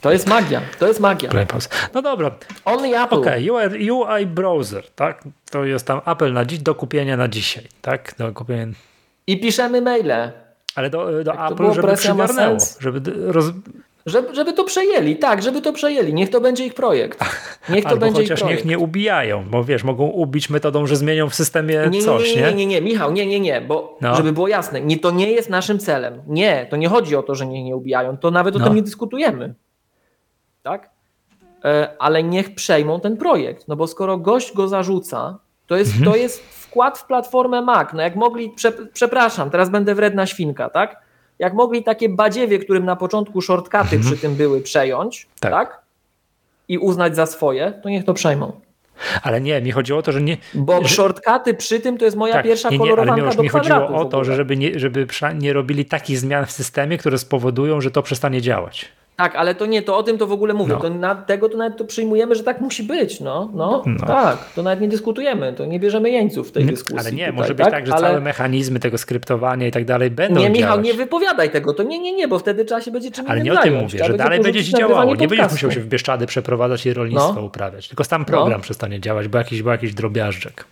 To 0.00 0.12
jest 0.12 0.26
magia, 0.26 0.60
to 0.78 0.86
jest 0.88 1.00
magia. 1.00 1.30
Play 1.30 1.46
pauza. 1.46 1.68
No 1.94 2.02
dobra. 2.02 2.30
Only 2.64 3.02
Apple. 3.02 3.18
Okay. 3.18 3.52
UI, 3.52 3.90
UI 3.90 4.26
Browser, 4.26 4.90
tak? 4.90 5.24
To 5.50 5.64
jest 5.64 5.86
tam 5.86 6.00
Apple 6.06 6.32
na 6.32 6.44
dziś, 6.44 6.58
do 6.58 6.74
kupienia 6.74 7.16
na 7.16 7.28
dzisiaj, 7.28 7.64
tak? 7.82 8.14
Do 8.18 8.32
kupienia. 8.32 8.72
I 9.26 9.40
piszemy 9.40 9.82
maile. 9.82 10.32
Ale 10.74 10.90
do, 10.90 11.24
do 11.24 11.46
Apple, 11.46 11.72
żeby 11.74 11.96
przygarnęło, 11.96 12.58
żeby 12.80 13.12
roz, 13.32 13.44
żeby, 14.06 14.34
żeby 14.34 14.52
to 14.52 14.64
przejęli, 14.64 15.16
tak, 15.16 15.42
żeby 15.42 15.62
to 15.62 15.72
przejęli. 15.72 16.14
Niech 16.14 16.30
to 16.30 16.40
będzie 16.40 16.66
ich 16.66 16.74
projekt. 16.74 17.24
Niech 17.68 17.84
to 17.84 17.90
Albo 17.90 18.00
będzie 18.00 18.22
chociaż 18.22 18.40
ich 18.40 18.46
niech 18.46 18.64
nie 18.64 18.78
ubijają, 18.78 19.44
bo 19.50 19.64
wiesz, 19.64 19.84
mogą 19.84 20.04
ubić 20.04 20.50
metodą, 20.50 20.86
że 20.86 20.96
zmienią 20.96 21.28
w 21.28 21.34
systemie 21.34 21.88
nie, 21.90 22.02
coś, 22.02 22.36
nie? 22.36 22.42
Nie, 22.42 22.48
nie, 22.48 22.54
nie, 22.54 22.66
nie, 22.66 22.80
Michał, 22.80 23.12
nie, 23.12 23.26
nie, 23.26 23.40
nie, 23.40 23.60
bo 23.60 23.98
no. 24.00 24.16
żeby 24.16 24.32
było 24.32 24.48
jasne, 24.48 24.80
nie, 24.80 24.98
to 24.98 25.10
nie 25.10 25.32
jest 25.32 25.50
naszym 25.50 25.78
celem. 25.78 26.22
Nie, 26.26 26.66
to 26.70 26.76
nie 26.76 26.88
chodzi 26.88 27.16
o 27.16 27.22
to, 27.22 27.34
że 27.34 27.46
niech 27.46 27.64
nie 27.64 27.76
ubijają, 27.76 28.16
to 28.16 28.30
nawet 28.30 28.54
no. 28.54 28.60
o 28.60 28.64
tym 28.64 28.76
nie 28.76 28.82
dyskutujemy. 28.82 29.54
Tak? 30.62 30.90
E, 31.64 31.88
ale 31.98 32.22
niech 32.22 32.54
przejmą 32.54 33.00
ten 33.00 33.16
projekt, 33.16 33.68
no 33.68 33.76
bo 33.76 33.86
skoro 33.86 34.18
gość 34.18 34.54
go 34.54 34.68
zarzuca, 34.68 35.38
to 35.66 35.76
jest, 35.76 35.90
mhm. 35.90 36.10
to 36.10 36.16
jest 36.16 36.42
wkład 36.42 36.98
w 36.98 37.06
platformę 37.06 37.62
Mac. 37.62 37.88
No 37.94 38.02
jak 38.02 38.16
mogli, 38.16 38.50
prze, 38.50 38.72
przepraszam, 38.72 39.50
teraz 39.50 39.70
będę 39.70 39.94
wredna 39.94 40.26
świnka, 40.26 40.70
tak? 40.70 41.05
Jak 41.38 41.54
mogli 41.54 41.84
takie 41.84 42.08
badziewie, 42.08 42.58
którym 42.58 42.84
na 42.84 42.96
początku 42.96 43.42
shortcuty 43.42 43.96
mhm. 43.96 44.02
przy 44.02 44.16
tym 44.16 44.34
były, 44.34 44.60
przejąć, 44.60 45.26
tak. 45.40 45.52
tak? 45.52 45.82
I 46.68 46.78
uznać 46.78 47.16
za 47.16 47.26
swoje, 47.26 47.72
to 47.82 47.88
niech 47.88 48.04
to 48.04 48.14
przejmą. 48.14 48.60
Ale 49.22 49.40
nie, 49.40 49.60
mi 49.60 49.70
chodziło 49.70 49.98
o 49.98 50.02
to, 50.02 50.12
że 50.12 50.22
nie. 50.22 50.36
Bo 50.54 50.82
że... 50.82 50.88
shortcuty 50.88 51.54
przy 51.54 51.80
tym 51.80 51.98
to 51.98 52.04
jest 52.04 52.16
moja 52.16 52.34
tak, 52.34 52.44
pierwsza 52.44 52.70
nie, 52.70 52.78
kolorowanka 52.78 53.22
ale 53.22 53.30
mi, 53.30 53.36
do 53.36 53.42
mi 53.42 53.48
chodziło 53.48 53.86
o 53.86 54.04
to, 54.04 54.24
że 54.24 54.36
żeby 54.36 54.56
nie, 54.56 54.78
żeby 54.78 55.06
nie 55.34 55.52
robili 55.52 55.84
takich 55.84 56.18
zmian 56.18 56.46
w 56.46 56.52
systemie, 56.52 56.98
które 56.98 57.18
spowodują, 57.18 57.80
że 57.80 57.90
to 57.90 58.02
przestanie 58.02 58.42
działać. 58.42 58.88
Tak, 59.16 59.36
ale 59.36 59.54
to 59.54 59.66
nie, 59.66 59.82
to 59.82 59.96
o 59.96 60.02
tym 60.02 60.18
to 60.18 60.26
w 60.26 60.32
ogóle 60.32 60.54
mówię. 60.54 60.72
No. 60.72 60.80
To 60.80 60.90
na 60.90 61.14
tego 61.14 61.48
to 61.48 61.56
nawet 61.56 61.78
to 61.78 61.84
przyjmujemy, 61.84 62.34
że 62.34 62.44
tak 62.44 62.60
musi 62.60 62.82
być. 62.82 63.20
No, 63.20 63.50
no, 63.54 63.82
no, 63.86 64.06
tak, 64.06 64.52
to 64.54 64.62
nawet 64.62 64.80
nie 64.80 64.88
dyskutujemy, 64.88 65.52
to 65.52 65.66
nie 65.66 65.80
bierzemy 65.80 66.10
jeńców 66.10 66.48
w 66.48 66.52
tej 66.52 66.64
dyskusji. 66.64 66.98
Ale 66.98 67.12
nie, 67.12 67.26
tutaj, 67.26 67.32
może 67.32 67.54
być 67.54 67.64
tak, 67.64 67.74
tak 67.74 67.86
że 67.86 67.92
ale... 67.94 68.08
całe 68.08 68.20
mechanizmy 68.20 68.80
tego 68.80 68.98
skryptowania 68.98 69.66
i 69.66 69.70
tak 69.70 69.84
dalej 69.84 70.10
będą 70.10 70.40
Nie, 70.40 70.50
Michał, 70.50 70.70
działać. 70.70 70.86
nie 70.86 70.94
wypowiadaj 70.94 71.50
tego, 71.50 71.74
to 71.74 71.82
nie, 71.82 71.98
nie, 71.98 72.12
nie, 72.12 72.28
bo 72.28 72.38
wtedy 72.38 72.64
trzeba 72.64 72.80
się 72.80 72.90
będzie 72.90 73.10
czym 73.10 73.24
Ale 73.28 73.40
nie 73.40 73.52
o 73.52 73.56
tym 73.56 73.74
mówię, 73.74 74.04
że 74.04 74.14
dalej 74.14 74.40
będzie 74.40 74.64
się 74.64 74.72
działało. 74.78 75.14
Nie 75.14 75.28
będziesz 75.28 75.52
musiał 75.52 75.72
się 75.72 75.80
w 75.80 75.86
Bieszczady 75.86 76.26
przeprowadzać 76.26 76.86
i 76.86 76.94
rolnictwo 76.94 77.34
no. 77.34 77.42
uprawiać, 77.42 77.88
tylko 77.88 78.04
sam 78.04 78.24
program 78.24 78.58
no. 78.58 78.62
przestanie 78.62 79.00
działać, 79.00 79.28
bo 79.28 79.38
jakiś, 79.38 79.62
bo 79.62 79.70
jakiś 79.70 79.94
drobiażdżek. 79.94 80.66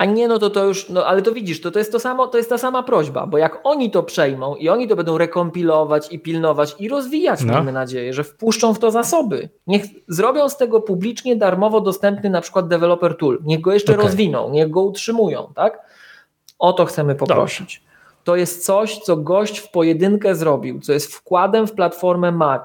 A 0.00 0.04
nie, 0.04 0.28
no 0.28 0.38
to 0.38 0.50
to 0.50 0.64
już, 0.64 0.88
no 0.88 1.06
ale 1.06 1.22
to 1.22 1.32
widzisz, 1.32 1.60
to, 1.60 1.70
to 1.70 1.78
jest 1.78 1.92
to 1.92 2.00
samo, 2.00 2.26
to 2.26 2.38
jest 2.38 2.50
ta 2.50 2.58
sama 2.58 2.82
prośba, 2.82 3.26
bo 3.26 3.38
jak 3.38 3.60
oni 3.64 3.90
to 3.90 4.02
przejmą 4.02 4.56
i 4.56 4.68
oni 4.68 4.88
to 4.88 4.96
będą 4.96 5.18
rekompilować 5.18 6.12
i 6.12 6.18
pilnować 6.18 6.74
i 6.78 6.88
rozwijać, 6.88 7.44
no. 7.44 7.52
mamy 7.52 7.72
nadzieję, 7.72 8.12
że 8.12 8.24
wpuszczą 8.24 8.74
w 8.74 8.78
to 8.78 8.90
zasoby. 8.90 9.48
Niech 9.66 9.84
zrobią 10.08 10.48
z 10.48 10.56
tego 10.56 10.80
publicznie 10.80 11.36
darmowo 11.36 11.80
dostępny 11.80 12.30
na 12.30 12.40
przykład 12.40 12.68
developer 12.68 13.16
tool. 13.16 13.38
Niech 13.44 13.60
go 13.60 13.72
jeszcze 13.72 13.92
okay. 13.92 14.04
rozwiną, 14.04 14.50
niech 14.50 14.70
go 14.70 14.82
utrzymują, 14.82 15.52
tak? 15.54 15.78
O 16.58 16.72
to 16.72 16.84
chcemy 16.84 17.14
poprosić. 17.14 17.76
Dobrze. 17.76 17.90
To 18.24 18.36
jest 18.36 18.64
coś, 18.64 18.98
co 18.98 19.16
gość 19.16 19.58
w 19.58 19.70
pojedynkę 19.70 20.34
zrobił, 20.34 20.80
co 20.80 20.92
jest 20.92 21.14
wkładem 21.14 21.66
w 21.66 21.72
platformę 21.72 22.32
Mac. 22.32 22.62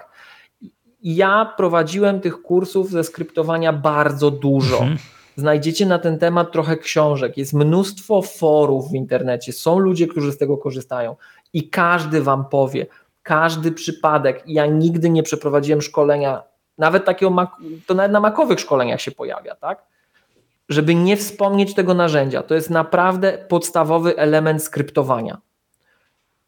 Ja 1.04 1.54
prowadziłem 1.58 2.22
tych 2.22 2.42
kursów 2.42 2.90
ze 2.90 3.04
skryptowania 3.04 3.74
bardzo 3.74 4.32
dużo. 4.32 4.78
Mhm 4.78 4.98
Znajdziecie 5.36 5.86
na 5.86 6.00
ten 6.00 6.20
temat 6.20 6.52
trochę 6.52 6.78
książek, 6.78 7.38
jest 7.38 7.54
mnóstwo 7.54 8.22
forów 8.22 8.92
w 8.92 8.96
internecie, 8.96 9.54
są 9.54 9.80
ludzie, 9.80 10.08
którzy 10.08 10.32
z 10.32 10.38
tego 10.38 10.58
korzystają 10.58 11.16
i 11.54 11.70
każdy 11.70 12.22
wam 12.22 12.46
powie, 12.46 12.86
każdy 13.24 13.72
przypadek. 13.72 14.44
Ja 14.48 14.66
nigdy 14.66 15.10
nie 15.10 15.24
przeprowadziłem 15.24 15.82
szkolenia, 15.82 16.44
nawet 16.78 17.06
takiego, 17.06 17.48
to 17.88 17.94
nawet 17.94 18.12
na 18.12 18.20
makowych 18.20 18.60
szkoleniach 18.60 19.02
się 19.02 19.12
pojawia, 19.12 19.56
tak? 19.56 19.84
Żeby 20.70 20.96
nie 20.96 21.18
wspomnieć 21.18 21.74
tego 21.74 21.94
narzędzia. 21.94 22.44
To 22.44 22.56
jest 22.56 22.70
naprawdę 22.70 23.38
podstawowy 23.50 24.18
element 24.18 24.64
skryptowania. 24.64 25.38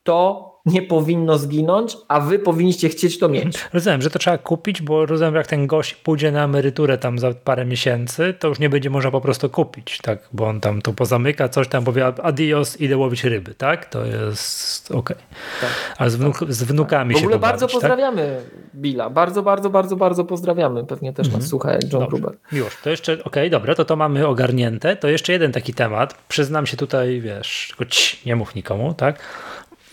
To 0.04 0.47
nie 0.68 0.82
powinno 0.82 1.38
zginąć, 1.38 1.97
a 2.07 2.20
wy 2.20 2.39
powinniście 2.39 2.89
chcieć 2.89 3.20
to 3.20 3.30
mieć. 3.30 3.57
Rozumiem, 3.74 4.01
że 4.01 4.09
to 4.09 4.20
trzeba 4.20 4.38
kupić, 4.38 4.82
bo 4.82 5.05
rozumiem, 5.05 5.36
jak 5.36 5.47
ten 5.47 5.68
gość 5.68 5.93
pójdzie 5.93 6.32
na 6.32 6.43
emeryturę 6.43 6.97
tam 6.97 7.20
za 7.20 7.34
parę 7.34 7.65
miesięcy, 7.65 8.34
to 8.39 8.47
już 8.47 8.59
nie 8.59 8.70
będzie 8.70 8.89
można 8.89 9.11
po 9.11 9.22
prostu 9.22 9.49
kupić, 9.49 9.97
tak? 10.01 10.20
Bo 10.34 10.47
on 10.47 10.61
tam 10.61 10.82
to 10.82 10.93
pozamyka, 10.93 11.49
coś 11.49 11.68
tam 11.68 11.84
powie 11.84 12.05
adios, 12.05 12.82
idę 12.82 12.97
łowić 12.97 13.24
ryby, 13.24 13.55
tak? 13.55 13.86
To 13.86 14.05
jest 14.05 14.91
okej. 14.91 14.99
Okay. 14.99 15.18
Tak, 15.61 15.70
a 15.97 16.09
z, 16.09 16.15
wnuk 16.15 16.39
tak, 16.39 16.53
z 16.53 16.63
wnukami 16.63 17.13
tak. 17.13 17.20
się 17.20 17.24
W 17.24 17.28
ogóle 17.28 17.39
bardzo 17.39 17.68
pozdrawiamy 17.68 18.41
Billa, 18.76 19.09
bardzo, 19.09 19.43
bardzo, 19.43 19.70
bardzo, 19.70 19.95
bardzo 19.95 20.26
pozdrawiamy. 20.26 20.86
Pewnie 20.86 21.13
też 21.13 21.28
nas 21.28 21.36
mm 21.36 21.47
słucha 21.47 21.72
jak 21.72 21.93
John 21.93 22.07
Gruber. 22.07 22.38
Miłosz, 22.51 22.78
to 22.84 22.89
jeszcze, 22.89 23.13
okej, 23.13 23.24
okay, 23.26 23.49
dobra, 23.49 23.76
to 23.76 23.86
to 23.86 23.95
mamy 23.95 24.28
ogarnięte. 24.28 24.95
To 24.95 25.07
jeszcze 25.07 25.34
jeden 25.34 25.51
taki 25.51 25.74
temat. 25.74 26.18
Przyznam 26.28 26.65
się 26.65 26.78
tutaj, 26.78 27.22
wiesz, 27.22 27.68
tylko 27.68 27.86
ci, 27.86 28.18
nie 28.26 28.36
mów 28.36 28.55
nikomu, 28.55 28.93
tak? 28.93 29.20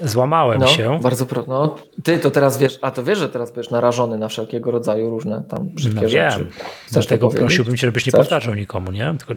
Złamałem 0.01 0.61
no, 0.61 0.67
się. 0.67 0.99
Bardzo 1.03 1.27
pro... 1.27 1.45
no, 1.49 1.77
Ty 2.05 2.19
to 2.19 2.31
teraz 2.31 2.59
wiesz, 2.59 2.79
a 2.83 2.91
to 2.91 3.05
wiesz, 3.05 3.19
że 3.19 3.29
teraz 3.29 3.53
będziesz 3.53 3.71
narażony 3.71 4.19
na 4.19 4.29
wszelkiego 4.29 4.71
rodzaju 4.71 5.11
różne 5.11 5.43
tam 5.49 5.69
brzydkie 5.69 6.03
no, 6.03 6.09
rzeczy. 6.09 6.39
Wiem. 6.39 6.49
Dlatego 6.93 7.29
prosiłbym 7.29 7.77
cię, 7.77 7.87
żebyś 7.87 8.07
nie 8.07 8.11
Chcesz? 8.11 8.21
powtarzał 8.21 8.55
nikomu, 8.55 8.93
nie? 8.93 9.15
Tylko 9.19 9.35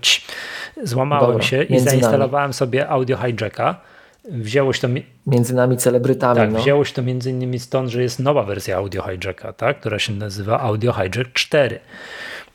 złamałem 0.84 1.32
Dobra, 1.32 1.44
się 1.44 1.64
i 1.64 1.80
zainstalowałem 1.80 2.44
nami. 2.44 2.54
sobie 2.54 2.90
audio 2.90 3.18
hijacka. 3.18 3.82
Wzięło 4.32 4.74
się 4.74 4.82
to. 4.82 4.88
Między 5.28 5.56
nami 5.56 5.78
celebrytami. 5.78 6.38
Tak, 6.38 6.52
no. 6.52 6.60
wzięło 6.60 6.86
się 6.86 6.94
to 6.94 7.02
między 7.02 7.32
innymi 7.32 7.60
stąd, 7.60 7.90
że 7.90 8.02
jest 8.02 8.20
nowa 8.20 8.44
wersja 8.44 8.78
audio 8.78 9.04
hijacka, 9.04 9.54
tak? 9.54 9.80
która 9.80 10.00
się 10.00 10.14
nazywa 10.14 10.60
Audio 10.60 10.94
Hijack 10.94 11.34
4. 11.34 11.80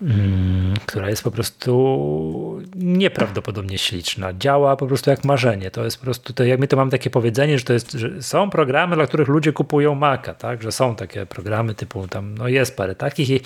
Mm, 0.02 0.74
która 0.86 1.10
jest 1.10 1.22
po 1.22 1.30
prostu 1.30 2.62
nieprawdopodobnie 2.74 3.78
śliczna. 3.78 4.32
Działa 4.32 4.76
po 4.76 4.86
prostu 4.86 5.10
jak 5.10 5.24
marzenie. 5.24 5.70
To 5.70 5.84
jest 5.84 5.98
po 5.98 6.04
prostu, 6.04 6.32
to 6.32 6.44
jak 6.44 6.60
my 6.60 6.68
to 6.68 6.76
mamy 6.76 6.90
takie 6.90 7.10
powiedzenie, 7.10 7.58
że 7.58 7.64
to 7.64 7.72
jest, 7.72 7.92
że 7.92 8.22
są 8.22 8.50
programy, 8.50 8.96
dla 8.96 9.06
których 9.06 9.28
ludzie 9.28 9.52
kupują 9.52 9.94
Maca, 9.94 10.34
tak? 10.34 10.62
Że 10.62 10.72
są 10.72 10.96
takie 10.96 11.26
programy 11.26 11.74
typu 11.74 12.08
tam, 12.08 12.38
no 12.38 12.48
jest 12.48 12.76
parę 12.76 12.94
takich 12.94 13.30
i 13.30 13.40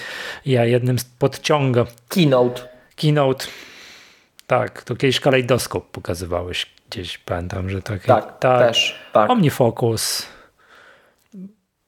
ja 0.47 0.65
jednym 0.65 0.99
z 0.99 1.05
podciąga. 1.05 1.85
Keynote. 2.09 2.69
Keynote. 2.97 3.47
Tak, 4.47 4.83
to 4.83 4.97
kiedyś 4.97 5.21
kalejdoskop 5.21 5.91
pokazywałeś 5.91 6.67
gdzieś, 6.91 7.19
pamiętam, 7.19 7.71
że 7.71 7.83
tak. 7.83 8.05
Tak, 8.05 8.39
tak 8.39 8.69
też. 8.69 8.99
Tak. 9.13 9.31
Omnifocus, 9.31 10.27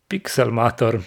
Pixelmator, 0.09 1.01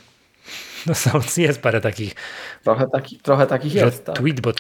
no 0.86 0.96
są, 0.96 1.20
jest 1.38 1.62
parę 1.62 1.82
takich. 1.82 2.16
Trochę, 2.64 2.88
taki, 2.88 3.18
trochę 3.18 3.48
takich 3.48 3.74
jest. 3.74 4.06
Tak. 4.06 4.16
Tweetbot. 4.16 4.60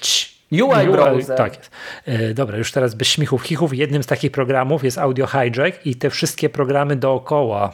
UI 0.52 0.88
Browser. 0.92 1.38
Tak 1.38 1.58
jest. 1.58 1.72
E, 2.06 2.34
dobra, 2.34 2.58
już 2.58 2.72
teraz 2.72 2.96
bez 2.96 3.08
śmichów, 3.08 3.44
chichów. 3.44 3.74
Jednym 3.74 4.04
z 4.04 4.06
takich 4.08 4.32
programów 4.32 4.84
jest 4.84 4.98
Audio 4.98 5.28
Hijack 5.28 5.86
i 5.86 5.96
te 5.96 6.10
wszystkie 6.10 6.50
programy 6.50 6.96
dookoła, 6.96 7.74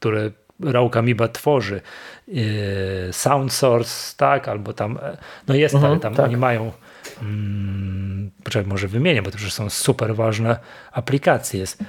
które 0.00 0.30
Rauk 0.60 0.96
Amoeba 0.96 1.28
tworzy. 1.28 1.80
E, 2.28 3.12
Sound 3.12 3.52
Source, 3.52 4.14
tak, 4.16 4.48
albo 4.48 4.72
tam, 4.72 4.98
e, 5.02 5.16
no 5.48 5.54
jest, 5.54 5.74
mhm, 5.74 5.92
ale 5.92 6.00
tam 6.00 6.14
tak. 6.14 6.26
oni 6.26 6.36
mają 6.36 6.72
hmm, 7.20 8.30
poczekaj, 8.44 8.68
może 8.68 8.88
wymienię, 8.88 9.22
bo 9.22 9.30
to 9.30 9.38
już 9.38 9.52
są 9.52 9.70
super 9.70 10.16
ważne 10.16 10.56
aplikacje. 10.92 11.60
Jest 11.60 11.84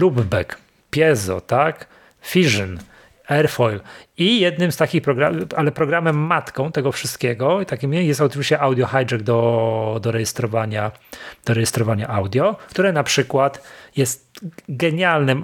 Loopback, 0.00 0.58
Piezo, 0.90 1.40
tak, 1.40 1.86
Fission, 2.22 2.78
Airfoil. 3.28 3.80
I 4.18 4.40
jednym 4.40 4.72
z 4.72 4.76
takich 4.76 5.02
programów, 5.02 5.44
ale 5.56 5.72
programem 5.72 6.16
matką 6.16 6.72
tego 6.72 6.92
wszystkiego, 6.92 7.64
takim 7.64 7.94
jest 7.94 8.20
oczywiście 8.20 8.60
Audio 8.60 8.86
Hijack 8.86 9.16
do, 9.16 9.98
do, 10.02 10.12
rejestrowania, 10.12 10.92
do 11.44 11.54
rejestrowania 11.54 12.08
audio, 12.08 12.56
które 12.70 12.92
na 12.92 13.02
przykład 13.02 13.62
jest 13.96 14.40
genialnym, 14.68 15.42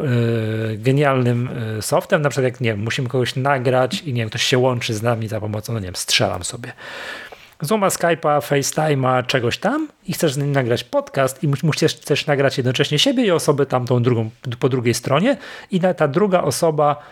yy, 0.69 0.79
genialnym 0.79 1.49
e, 1.79 1.83
softem. 1.83 2.23
Na 2.23 2.31
przykład 2.31 2.53
jak 2.53 2.61
nie 2.61 2.71
wiem, 2.71 2.83
musimy 2.83 3.09
kogoś 3.09 3.37
nagrać 3.37 4.03
i 4.03 4.13
nie 4.13 4.23
wiem, 4.23 4.29
ktoś 4.29 4.43
się 4.43 4.59
łączy 4.59 4.95
z 4.95 5.03
nami 5.03 5.29
za 5.29 5.41
pomocą, 5.41 5.73
no 5.73 5.79
nie 5.79 5.85
wiem, 5.85 5.97
strzelam 5.97 6.45
sobie. 6.45 6.73
Zooma, 7.61 7.89
Skype'a, 7.89 8.41
FaceTime'a, 8.41 9.27
czegoś 9.27 9.59
tam 9.59 9.89
i 10.09 10.13
chcesz 10.13 10.33
z 10.33 10.37
nim 10.37 10.53
nagrać 10.53 10.85
podcast 10.85 11.45
i 11.45 11.49
musisz 11.63 11.95
też 11.95 12.27
nagrać 12.27 12.59
jednocześnie 12.59 12.99
siebie 12.99 13.25
i 13.27 13.31
osobę 13.31 13.67
tamtą 13.67 14.03
drugą, 14.03 14.31
po 14.59 14.69
drugiej 14.69 14.95
stronie 14.95 15.37
i 15.71 15.81
ta 15.81 16.09
druga 16.09 16.43
osoba 16.43 17.03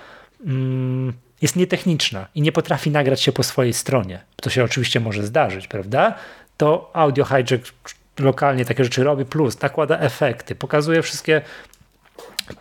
jest 1.42 1.56
nietechniczna 1.56 2.28
i 2.34 2.42
nie 2.42 2.52
potrafi 2.52 2.90
nagrać 2.90 3.20
się 3.20 3.32
po 3.32 3.42
swojej 3.42 3.72
stronie, 3.72 4.20
to 4.36 4.50
się 4.50 4.64
oczywiście 4.64 5.00
może 5.00 5.26
zdarzyć, 5.26 5.68
prawda? 5.68 6.14
To 6.56 6.90
Audio 6.92 7.24
Hijack 7.24 7.72
lokalnie 8.18 8.64
takie 8.64 8.84
rzeczy 8.84 9.04
robi, 9.04 9.24
plus 9.24 9.60
nakłada 9.60 9.98
efekty, 9.98 10.54
pokazuje 10.54 11.02
wszystkie 11.02 11.42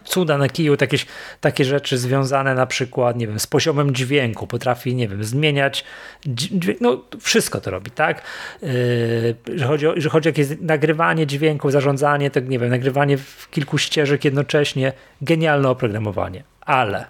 cuda 0.03 0.38
na 0.38 0.49
kiju, 0.49 0.77
takie, 0.77 0.97
takie 1.41 1.65
rzeczy 1.65 1.97
związane 1.97 2.55
na 2.55 2.65
przykład, 2.65 3.17
nie 3.17 3.27
wiem, 3.27 3.39
z 3.39 3.47
poziomem 3.47 3.95
dźwięku, 3.95 4.47
potrafi, 4.47 4.95
nie 4.95 5.07
wiem, 5.07 5.23
zmieniać 5.23 5.84
dźwięk, 6.25 6.82
no 6.82 7.03
wszystko 7.21 7.61
to 7.61 7.71
robi, 7.71 7.91
tak? 7.91 8.21
Yy, 8.61 9.57
że, 9.57 9.65
chodzi 9.65 9.88
o, 9.88 9.93
że 9.97 10.09
chodzi 10.09 10.30
o 10.30 10.32
jakieś 10.32 10.47
nagrywanie 10.61 11.27
dźwięku, 11.27 11.71
zarządzanie, 11.71 12.32
tak, 12.32 12.49
nie 12.49 12.59
wiem, 12.59 12.69
nagrywanie 12.69 13.17
w 13.17 13.47
kilku 13.51 13.77
ścieżek 13.77 14.25
jednocześnie, 14.25 14.93
genialne 15.21 15.69
oprogramowanie, 15.69 16.43
ale, 16.61 17.05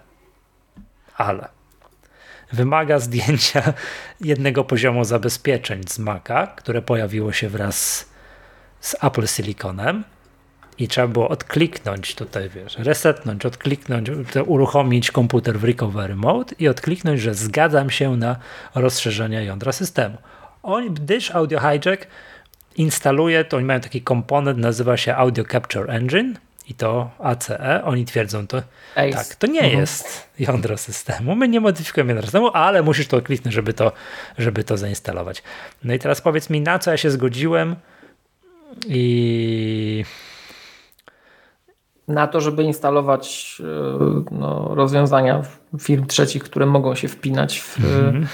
ale 1.20 1.48
wymaga 2.52 2.98
zdjęcia 2.98 3.72
jednego 4.20 4.64
poziomu 4.64 5.04
zabezpieczeń 5.04 5.82
z 5.88 5.98
Maca, 5.98 6.46
które 6.46 6.82
pojawiło 6.82 7.32
się 7.32 7.48
wraz 7.48 8.08
z 8.80 8.96
Apple 9.04 9.26
Siliconem, 9.26 10.04
i 10.80 10.88
trzeba 10.88 11.08
było 11.08 11.28
odkliknąć 11.28 12.14
tutaj, 12.14 12.48
wiesz, 12.48 12.78
resetnąć, 12.78 13.46
odkliknąć, 13.46 14.10
uruchomić 14.46 15.10
komputer 15.10 15.58
w 15.58 15.64
recovery 15.64 16.16
mode 16.16 16.54
i 16.58 16.68
odkliknąć, 16.68 17.20
że 17.20 17.34
zgadzam 17.34 17.90
się 17.90 18.16
na 18.16 18.36
rozszerzenia 18.74 19.42
jądra 19.42 19.72
systemu. 19.72 20.16
On, 20.62 20.94
Dish 20.94 21.30
Audio 21.30 21.60
Hijack 21.60 22.06
instaluje, 22.76 23.44
to 23.44 23.56
oni 23.56 23.66
mają 23.66 23.80
taki 23.80 24.02
komponent, 24.02 24.58
nazywa 24.58 24.96
się 24.96 25.14
Audio 25.14 25.44
Capture 25.44 25.90
Engine 25.90 26.34
i 26.70 26.74
to 26.74 27.10
ACE, 27.18 27.84
oni 27.84 28.04
twierdzą 28.04 28.46
to, 28.46 28.62
Ace. 28.94 29.12
tak, 29.12 29.34
to 29.34 29.46
nie 29.46 29.60
mhm. 29.60 29.80
jest 29.80 30.30
jądro 30.38 30.78
systemu, 30.78 31.36
my 31.36 31.48
nie 31.48 31.60
modyfikujemy 31.60 32.10
jądra 32.10 32.26
systemu, 32.26 32.50
ale 32.52 32.82
musisz 32.82 33.06
to 33.06 33.22
kliknąć, 33.22 33.54
żeby 33.54 33.74
to, 33.74 33.92
żeby 34.38 34.64
to 34.64 34.76
zainstalować. 34.76 35.42
No 35.84 35.94
i 35.94 35.98
teraz 35.98 36.20
powiedz 36.20 36.50
mi, 36.50 36.60
na 36.60 36.78
co 36.78 36.90
ja 36.90 36.96
się 36.96 37.10
zgodziłem 37.10 37.76
i 38.86 40.04
na 42.08 42.26
to, 42.26 42.40
żeby 42.40 42.62
instalować 42.62 43.56
e, 43.60 44.24
no, 44.30 44.74
rozwiązania 44.74 45.42
firm 45.80 46.06
trzecich, 46.06 46.42
które 46.42 46.66
mogą 46.66 46.94
się 46.94 47.08
wpinać 47.08 47.60
w 47.60 47.78
mm 47.78 48.22
-hmm. 48.22 48.26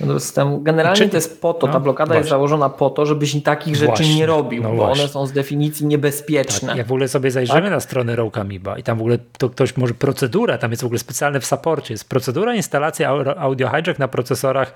Do 0.00 0.20
systemu. 0.20 0.60
Generalnie 0.60 0.98
Czy... 0.98 1.08
to 1.08 1.16
jest 1.16 1.40
po 1.40 1.54
to, 1.54 1.66
ta 1.66 1.72
no, 1.72 1.80
blokada 1.80 2.06
właśnie. 2.06 2.18
jest 2.18 2.30
założona 2.30 2.68
po 2.68 2.90
to, 2.90 3.06
żebyś 3.06 3.42
takich 3.42 3.76
rzeczy 3.76 3.86
właśnie. 3.86 4.16
nie 4.16 4.26
robił, 4.26 4.62
no 4.62 4.68
bo 4.68 4.74
właśnie. 4.74 5.02
one 5.02 5.12
są 5.12 5.26
z 5.26 5.32
definicji 5.32 5.86
niebezpieczne. 5.86 6.68
Tak, 6.68 6.78
jak 6.78 6.86
w 6.86 6.92
ogóle 6.92 7.08
sobie 7.08 7.30
zajrzymy 7.30 7.62
tak? 7.62 7.70
na 7.70 7.80
stronę 7.80 8.16
Rokamiba 8.16 8.78
i 8.78 8.82
tam 8.82 8.98
w 8.98 9.00
ogóle 9.00 9.18
to 9.38 9.50
ktoś 9.50 9.76
może 9.76 9.94
procedura, 9.94 10.58
tam 10.58 10.70
jest 10.70 10.82
w 10.82 10.86
ogóle 10.86 10.98
specjalne 10.98 11.40
w 11.40 11.46
saporcie, 11.46 11.94
jest 11.94 12.08
procedura 12.08 12.54
instalacji 12.54 13.04
Audio 13.04 13.68
Hijack 13.68 13.98
na 13.98 14.08
procesorach 14.08 14.74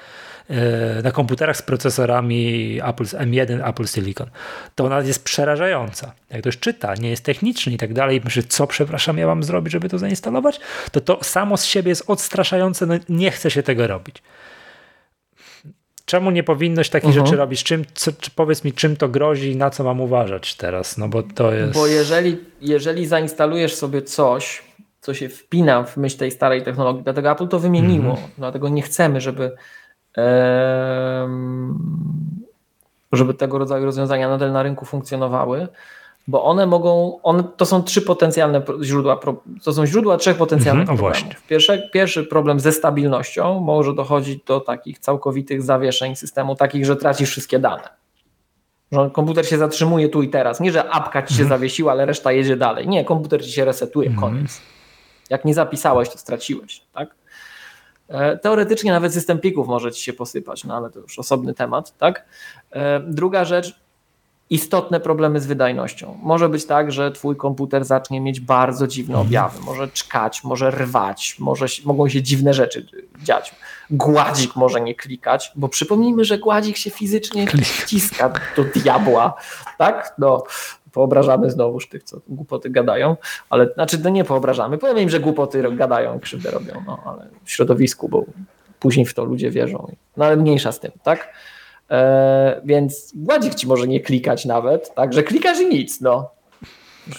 E, 0.50 1.02
na 1.02 1.12
komputerach 1.12 1.56
z 1.56 1.62
procesorami 1.62 2.80
Apple 2.84 3.04
M1, 3.04 3.68
Apple 3.68 3.86
Silicon, 3.86 4.30
to 4.74 4.84
ona 4.84 5.00
jest 5.00 5.24
przerażająca. 5.24 6.12
Jak 6.30 6.40
ktoś 6.40 6.58
czyta, 6.58 6.94
nie 6.94 7.10
jest 7.10 7.24
techniczny 7.24 7.72
i 7.72 7.76
tak 7.76 7.92
dalej, 7.92 8.20
myśli, 8.24 8.42
co 8.44 8.66
przepraszam, 8.66 9.18
ja 9.18 9.26
mam 9.26 9.42
zrobić, 9.42 9.72
żeby 9.72 9.88
to 9.88 9.98
zainstalować, 9.98 10.60
to 10.92 11.00
to 11.00 11.24
samo 11.24 11.56
z 11.56 11.64
siebie 11.64 11.88
jest 11.88 12.04
odstraszające, 12.06 12.86
no 12.86 12.94
nie 13.08 13.30
chce 13.30 13.50
się 13.50 13.62
tego 13.62 13.86
robić. 13.86 14.22
Czemu 16.08 16.30
nie 16.30 16.42
powinnoś 16.42 16.88
takich 16.88 17.08
uh 17.08 17.10
mhm. 17.10 17.24
-huh. 17.24 17.28
rzeczy 17.28 17.38
robić? 17.38 17.64
Czym, 17.64 17.84
co, 17.94 18.12
czy 18.12 18.30
powiedz 18.30 18.64
mi, 18.64 18.72
czym 18.72 18.96
to 18.96 19.08
grozi 19.08 19.50
i 19.50 19.56
na 19.56 19.70
co 19.70 19.84
mam 19.84 20.00
uważać 20.00 20.54
teraz? 20.54 20.98
No 20.98 21.08
bo 21.08 21.22
to 21.22 21.52
jest. 21.52 21.74
Bo 21.74 21.86
jeżeli, 21.86 22.38
jeżeli 22.60 23.06
zainstalujesz 23.06 23.74
sobie 23.74 24.02
coś, 24.02 24.62
co 25.00 25.14
się 25.14 25.28
wpina 25.28 25.84
w 25.84 25.96
myśl 25.96 26.18
tej 26.18 26.30
starej 26.30 26.62
technologii, 26.62 27.02
dlatego 27.04 27.30
Apple 27.30 27.48
to 27.48 27.58
wymieniło, 27.58 28.04
mm 28.04 28.16
-hmm. 28.16 28.28
dlatego 28.38 28.68
nie 28.68 28.82
chcemy, 28.82 29.20
żeby 29.20 29.56
żeby 33.12 33.34
tego 33.34 33.58
rodzaju 33.58 33.84
rozwiązania 33.84 34.28
nadal 34.28 34.52
na 34.52 34.62
rynku 34.62 34.84
funkcjonowały, 34.84 35.68
bo 36.28 36.44
one 36.44 36.66
mogą, 36.66 37.18
one, 37.22 37.44
to 37.56 37.66
są 37.66 37.82
trzy 37.82 38.02
potencjalne 38.02 38.62
źródła, 38.82 39.20
to 39.64 39.72
są 39.72 39.86
źródła 39.86 40.16
trzech 40.16 40.36
potencjalnych 40.36 40.90
mhm, 40.90 40.98
problemów. 40.98 41.46
Pierwszy, 41.46 41.90
pierwszy 41.92 42.24
problem 42.24 42.60
ze 42.60 42.72
stabilnością, 42.72 43.60
może 43.60 43.94
dochodzić 43.94 44.44
do 44.44 44.60
takich 44.60 44.98
całkowitych 44.98 45.62
zawieszeń 45.62 46.16
systemu, 46.16 46.56
takich, 46.56 46.86
że 46.86 46.96
tracisz 46.96 47.30
wszystkie 47.30 47.58
dane. 47.58 47.88
Że 48.92 49.10
komputer 49.12 49.48
się 49.48 49.58
zatrzymuje 49.58 50.08
tu 50.08 50.22
i 50.22 50.28
teraz. 50.28 50.60
Nie, 50.60 50.72
że 50.72 50.90
apka 50.90 51.22
ci 51.22 51.34
się 51.34 51.42
mhm. 51.42 51.58
zawiesiła, 51.58 51.92
ale 51.92 52.06
reszta 52.06 52.32
jedzie 52.32 52.56
dalej. 52.56 52.88
Nie, 52.88 53.04
komputer 53.04 53.44
ci 53.44 53.52
się 53.52 53.64
resetuje, 53.64 54.08
mhm. 54.08 54.32
koniec. 54.32 54.60
Jak 55.30 55.44
nie 55.44 55.54
zapisałeś, 55.54 56.08
to 56.08 56.18
straciłeś. 56.18 56.82
Tak? 56.94 57.14
E, 58.08 58.36
teoretycznie 58.36 58.92
nawet 58.92 59.14
system 59.14 59.38
plików 59.38 59.68
może 59.68 59.92
ci 59.92 60.02
się 60.02 60.12
posypać, 60.12 60.64
no 60.64 60.76
ale 60.76 60.90
to 60.90 61.00
już 61.00 61.18
osobny 61.18 61.54
temat, 61.54 61.96
tak? 61.98 62.24
E, 62.70 63.00
druga 63.00 63.44
rzecz, 63.44 63.80
istotne 64.50 65.00
problemy 65.00 65.40
z 65.40 65.46
wydajnością. 65.46 66.18
Może 66.22 66.48
być 66.48 66.66
tak, 66.66 66.92
że 66.92 67.12
twój 67.12 67.36
komputer 67.36 67.84
zacznie 67.84 68.20
mieć 68.20 68.40
bardzo 68.40 68.86
dziwne 68.86 69.14
mhm. 69.14 69.26
objawy, 69.26 69.60
może 69.60 69.88
czkać, 69.88 70.44
może 70.44 70.70
rwać, 70.70 71.36
może, 71.38 71.66
mogą 71.84 72.08
się 72.08 72.22
dziwne 72.22 72.54
rzeczy 72.54 72.86
dziać. 73.22 73.54
Gładzik 73.90 74.56
może 74.56 74.80
nie 74.80 74.94
klikać, 74.94 75.52
bo 75.56 75.68
przypomnijmy, 75.68 76.24
że 76.24 76.38
gładzik 76.38 76.76
się 76.76 76.90
fizycznie 76.90 77.46
wciska 77.64 78.32
do 78.56 78.64
diabła, 78.64 79.34
tak? 79.78 80.14
No, 80.18 80.44
poobrażamy 80.92 81.50
znowuż 81.50 81.88
tych, 81.88 82.02
co 82.02 82.20
głupoty 82.28 82.70
gadają, 82.70 83.16
ale 83.50 83.72
znaczy 83.74 83.98
no 84.04 84.10
nie 84.10 84.24
poobrażamy, 84.24 84.78
powiem 84.78 84.98
im, 84.98 85.10
że 85.10 85.20
głupoty 85.20 85.76
gadają, 85.76 86.20
krzywdę 86.20 86.50
robią, 86.50 86.82
no 86.86 86.98
ale 87.04 87.28
w 87.44 87.50
środowisku, 87.50 88.08
bo 88.08 88.24
później 88.80 89.06
w 89.06 89.14
to 89.14 89.24
ludzie 89.24 89.50
wierzą. 89.50 89.92
No 90.16 90.24
ale 90.24 90.36
mniejsza 90.36 90.72
z 90.72 90.80
tym, 90.80 90.92
tak? 91.02 91.28
E, 91.90 92.60
więc 92.64 93.12
gładzik 93.14 93.54
ci 93.54 93.66
może 93.66 93.88
nie 93.88 94.00
klikać 94.00 94.44
nawet, 94.44 94.94
tak, 94.94 95.12
że 95.12 95.22
klikasz 95.22 95.60
i 95.60 95.66
nic, 95.66 96.00
no. 96.00 96.30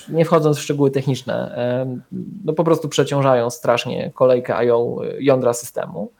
Nie 0.10 0.26
wchodząc 0.26 0.58
w 0.58 0.62
szczegóły 0.62 0.92
techniczne, 0.92 1.56
e, 1.58 1.98
no 2.46 2.54
po 2.54 2.64
prostu 2.64 2.90
przeciążają 2.90 3.50
strasznie 3.50 4.12
kolejkę 4.14 4.56
IO 4.56 4.98
jądra 5.20 5.54
systemu. 5.54 6.12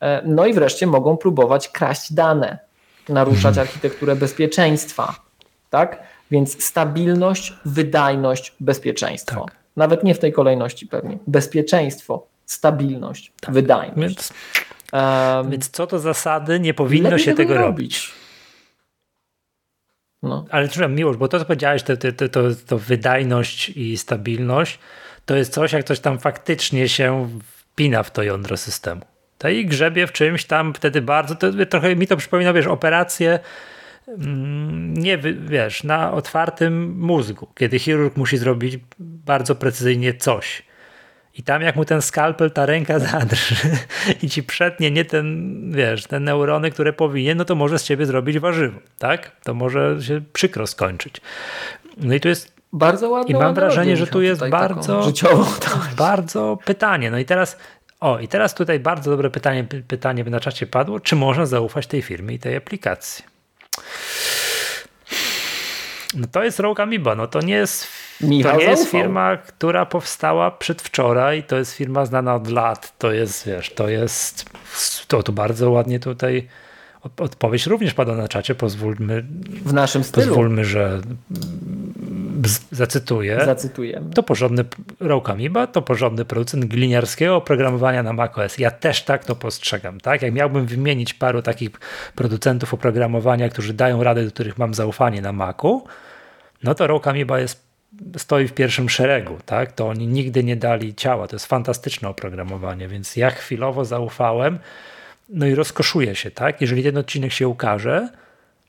E, 0.00 0.22
no 0.24 0.46
i 0.46 0.52
wreszcie 0.52 0.86
mogą 0.86 1.16
próbować 1.16 1.68
kraść 1.68 2.12
dane, 2.12 2.58
naruszać 3.08 3.46
mhm. 3.58 3.66
architekturę 3.66 4.16
bezpieczeństwa, 4.16 5.14
tak? 5.70 6.02
Więc 6.30 6.64
stabilność, 6.64 7.54
wydajność, 7.64 8.54
bezpieczeństwo. 8.60 9.44
Tak. 9.44 9.56
Nawet 9.76 10.04
nie 10.04 10.14
w 10.14 10.18
tej 10.18 10.32
kolejności 10.32 10.86
pewnie. 10.86 11.18
Bezpieczeństwo, 11.26 12.26
stabilność, 12.46 13.32
tak. 13.40 13.54
wydajność. 13.54 14.16
Więc, 14.16 14.32
um, 14.92 15.50
więc, 15.50 15.70
co 15.70 15.86
to 15.86 15.98
zasady, 15.98 16.60
nie 16.60 16.74
powinno 16.74 17.18
się 17.18 17.34
tego 17.34 17.54
robić. 17.54 17.66
robić. 17.66 18.12
No. 20.22 20.44
Ale 20.50 20.68
trzeba 20.68 20.88
miłość, 20.88 21.18
bo 21.18 21.28
to 21.28 21.38
co 21.38 21.44
powiedziałeś, 21.44 21.82
to, 21.82 21.96
to, 21.96 22.28
to, 22.28 22.42
to, 22.66 22.78
wydajność 22.78 23.68
i 23.68 23.96
stabilność, 23.96 24.78
to 25.26 25.36
jest 25.36 25.52
coś, 25.52 25.72
jak 25.72 25.84
coś 25.84 26.00
tam 26.00 26.18
faktycznie 26.18 26.88
się 26.88 27.28
wpina 27.42 28.02
w 28.02 28.10
to 28.10 28.22
jądro 28.22 28.56
systemu. 28.56 29.02
To 29.38 29.48
i 29.48 29.66
grzebie 29.66 30.06
w 30.06 30.12
czymś 30.12 30.44
tam 30.44 30.74
wtedy 30.74 31.02
bardzo, 31.02 31.34
to 31.34 31.52
trochę 31.66 31.96
mi 31.96 32.06
to 32.06 32.16
przypomina, 32.16 32.52
wiesz, 32.52 32.66
operacje 32.66 33.38
Mm, 34.08 34.94
nie 34.94 35.18
wiesz, 35.48 35.84
na 35.84 36.12
otwartym 36.12 36.98
mózgu, 36.98 37.48
kiedy 37.54 37.78
chirurg 37.78 38.16
musi 38.16 38.36
zrobić 38.36 38.78
bardzo 38.98 39.54
precyzyjnie 39.54 40.14
coś. 40.14 40.62
I 41.38 41.42
tam 41.42 41.62
jak 41.62 41.76
mu 41.76 41.84
ten 41.84 42.02
skalpel, 42.02 42.50
ta 42.50 42.66
ręka 42.66 42.98
zadrży 43.12 43.56
i 44.22 44.30
ci 44.30 44.42
przetnie 44.42 44.90
nie 44.90 45.04
ten, 45.04 45.52
wiesz, 45.72 46.06
te 46.06 46.20
neurony, 46.20 46.70
które 46.70 46.92
powinien, 46.92 47.38
no 47.38 47.44
to 47.44 47.54
może 47.54 47.78
z 47.78 47.84
ciebie 47.84 48.06
zrobić 48.06 48.38
warzywo, 48.38 48.80
tak? 48.98 49.30
To 49.44 49.54
może 49.54 50.02
się 50.02 50.20
przykro 50.32 50.66
skończyć. 50.66 51.20
No 51.96 52.14
i 52.14 52.20
tu 52.20 52.28
jest 52.28 52.52
bardzo 52.72 53.10
ładnie. 53.10 53.34
I 53.34 53.38
mam 53.38 53.54
wrażenie, 53.54 53.96
że 53.96 54.06
tu 54.06 54.22
jest 54.22 54.48
bardzo, 54.48 55.12
bardzo 55.96 56.58
pytanie. 56.64 57.10
No 57.10 57.18
i 57.18 57.24
teraz, 57.24 57.58
o, 58.00 58.18
i 58.18 58.28
teraz 58.28 58.54
tutaj 58.54 58.80
bardzo 58.80 59.10
dobre 59.10 59.30
pytanie, 59.30 59.64
pytanie 59.88 60.24
na 60.24 60.40
czacie 60.40 60.66
padło, 60.66 61.00
czy 61.00 61.16
można 61.16 61.46
zaufać 61.46 61.86
tej 61.86 62.02
firmie 62.02 62.34
i 62.34 62.38
tej 62.38 62.56
aplikacji? 62.56 63.24
No 66.14 66.26
to 66.32 66.44
jest 66.44 66.60
Rogue 66.60 66.82
Amoeba, 66.82 67.14
no 67.14 67.26
to 67.26 67.40
nie 67.40 67.54
jest, 67.54 67.86
to 68.20 68.26
nie 68.26 68.64
jest 68.64 68.90
firma, 68.90 69.36
która 69.36 69.86
powstała 69.86 70.50
przedwczoraj, 70.50 71.42
to 71.42 71.56
jest 71.56 71.74
firma 71.74 72.06
znana 72.06 72.34
od 72.34 72.50
lat, 72.50 72.98
to 72.98 73.12
jest, 73.12 73.46
wiesz, 73.46 73.70
to 73.74 73.88
jest, 73.88 74.50
to, 75.08 75.22
to 75.22 75.32
bardzo 75.32 75.70
ładnie 75.70 76.00
tutaj 76.00 76.48
odpowiedź 77.16 77.66
również 77.66 77.94
pada 77.94 78.14
na 78.14 78.28
czacie, 78.28 78.54
pozwólmy. 78.54 79.24
W 79.64 79.72
naszym 79.72 80.04
stylu. 80.04 80.26
Pozwólmy, 80.26 80.64
że 80.64 81.00
zacytuję. 82.70 83.42
Zacytujemy. 83.44 84.10
To 84.10 84.22
porządny 84.22 84.64
Rogue 85.00 85.30
Amoeba, 85.30 85.66
to 85.66 85.82
porządny 85.82 86.24
producent 86.24 86.64
gliniarskiego 86.64 87.36
oprogramowania 87.36 88.02
na 88.02 88.12
macOS. 88.12 88.58
Ja 88.58 88.70
też 88.70 89.02
tak 89.02 89.24
to 89.24 89.36
postrzegam. 89.36 90.00
Tak? 90.00 90.22
Jak 90.22 90.34
miałbym 90.34 90.66
wymienić 90.66 91.14
paru 91.14 91.42
takich 91.42 91.70
producentów 92.14 92.74
oprogramowania, 92.74 93.48
którzy 93.48 93.72
dają 93.74 94.02
radę, 94.02 94.24
do 94.24 94.30
których 94.30 94.58
mam 94.58 94.74
zaufanie 94.74 95.22
na 95.22 95.32
Macu, 95.32 95.84
no 96.62 96.74
to 96.74 96.86
Rogue 96.86 97.08
Amoeba 97.08 97.40
jest 97.40 97.65
stoi 98.16 98.48
w 98.48 98.52
pierwszym 98.52 98.88
szeregu, 98.88 99.38
tak? 99.46 99.72
To 99.72 99.88
oni 99.88 100.06
nigdy 100.06 100.44
nie 100.44 100.56
dali 100.56 100.94
ciała. 100.94 101.28
To 101.28 101.36
jest 101.36 101.46
fantastyczne 101.46 102.08
oprogramowanie, 102.08 102.88
więc 102.88 103.16
ja 103.16 103.30
chwilowo 103.30 103.84
zaufałem, 103.84 104.58
no 105.28 105.46
i 105.46 105.54
rozkoszuję 105.54 106.14
się, 106.14 106.30
tak? 106.30 106.60
Jeżeli 106.60 106.82
ten 106.82 106.96
odcinek 106.96 107.32
się 107.32 107.48
ukaże, 107.48 108.08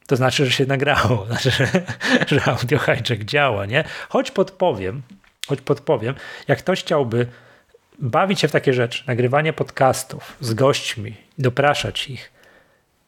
to 0.07 0.15
znaczy, 0.15 0.45
że 0.45 0.51
się 0.51 0.65
nagrało, 0.65 1.25
znaczy, 1.30 1.51
że, 1.51 1.67
że 2.28 2.45
audio 2.45 2.80
hijack 2.80 3.23
działa, 3.23 3.65
nie? 3.65 3.84
Choć 4.09 4.32
podpowiem, 4.32 5.01
choć 5.47 5.61
podpowiem, 5.61 6.15
jak 6.47 6.59
ktoś 6.59 6.80
chciałby 6.80 7.28
bawić 7.99 8.39
się 8.39 8.47
w 8.47 8.51
takie 8.51 8.73
rzeczy, 8.73 9.03
nagrywanie 9.07 9.53
podcastów 9.53 10.38
z 10.41 10.53
gośćmi, 10.53 11.15
dopraszać 11.38 12.09
ich 12.09 12.32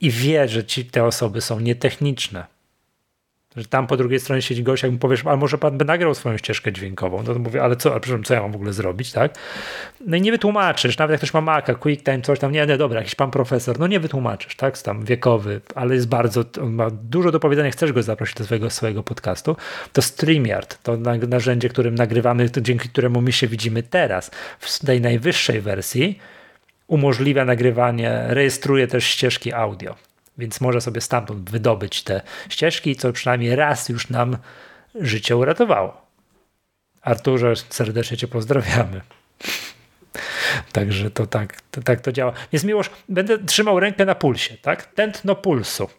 i 0.01 0.11
wie, 0.11 0.47
że 0.47 0.63
ci, 0.63 0.85
te 0.85 1.03
osoby 1.03 1.41
są 1.41 1.59
nietechniczne, 1.59 2.45
że 3.55 3.65
tam 3.65 3.87
po 3.87 3.97
drugiej 3.97 4.19
stronie 4.19 4.41
siedzi 4.41 4.63
gość, 4.63 4.83
jak 4.83 4.91
mu 4.91 4.97
powiesz, 4.97 5.25
ale 5.25 5.37
może 5.37 5.57
pan 5.57 5.77
by 5.77 5.85
nagrał 5.85 6.15
swoją 6.15 6.37
ścieżkę 6.37 6.71
dźwiękową, 6.71 7.23
no 7.27 7.33
to 7.33 7.39
mówię, 7.39 7.63
ale 7.63 7.75
co, 7.75 7.91
ale 7.91 8.01
co 8.23 8.33
ja 8.33 8.41
mam 8.41 8.51
w 8.51 8.55
ogóle 8.55 8.73
zrobić, 8.73 9.11
tak? 9.11 9.35
No 10.07 10.17
i 10.17 10.21
nie 10.21 10.31
wytłumaczysz, 10.31 10.97
nawet 10.97 11.11
jak 11.11 11.19
ktoś 11.19 11.33
ma 11.33 11.41
Maca, 11.41 11.75
QuickTime, 11.75 12.21
coś 12.21 12.39
tam, 12.39 12.51
nie, 12.51 12.65
nie, 12.65 12.77
dobra, 12.77 12.99
jakiś 12.99 13.15
pan 13.15 13.31
profesor, 13.31 13.79
no 13.79 13.87
nie 13.87 13.99
wytłumaczysz, 13.99 14.55
tak, 14.55 14.77
tam 14.77 15.05
wiekowy, 15.05 15.61
ale 15.75 15.95
jest 15.95 16.07
bardzo, 16.07 16.45
ma 16.63 16.89
dużo 16.89 17.31
do 17.31 17.39
powiedzenia, 17.39 17.71
chcesz 17.71 17.93
go 17.93 18.03
zaprosić 18.03 18.35
do 18.35 18.43
swojego, 18.43 18.69
swojego 18.69 19.03
podcastu, 19.03 19.55
to 19.93 20.01
StreamYard, 20.01 20.83
to 20.83 20.97
narzędzie, 21.27 21.69
którym 21.69 21.95
nagrywamy, 21.95 22.49
dzięki 22.61 22.89
któremu 22.89 23.21
my 23.21 23.31
się 23.31 23.47
widzimy 23.47 23.83
teraz, 23.83 24.31
w 24.59 24.85
tej 24.85 25.01
najwyższej 25.01 25.61
wersji, 25.61 26.19
umożliwia 26.87 27.45
nagrywanie, 27.45 28.23
rejestruje 28.27 28.87
też 28.87 29.03
ścieżki 29.03 29.53
audio 29.53 30.08
więc 30.39 30.61
może 30.61 30.81
sobie 30.81 31.01
stamtąd 31.01 31.49
wydobyć 31.49 32.03
te 32.03 32.21
ścieżki, 32.49 32.95
co 32.95 33.13
przynajmniej 33.13 33.55
raz 33.55 33.89
już 33.89 34.09
nam 34.09 34.37
życie 34.95 35.37
uratowało. 35.37 36.01
Arturze, 37.01 37.53
serdecznie 37.69 38.17
Cię 38.17 38.27
pozdrawiamy. 38.27 39.01
Także 40.71 41.11
to 41.11 41.27
tak, 41.27 41.61
to 41.71 41.81
tak 41.81 42.01
to 42.01 42.11
działa. 42.11 42.33
Więc 42.51 42.63
miłość, 42.63 42.89
będę 43.09 43.37
trzymał 43.37 43.79
rękę 43.79 44.05
na 44.05 44.15
pulsie, 44.15 44.57
tak? 44.61 44.85
Tętno 44.85 45.35
pulsu. 45.35 45.89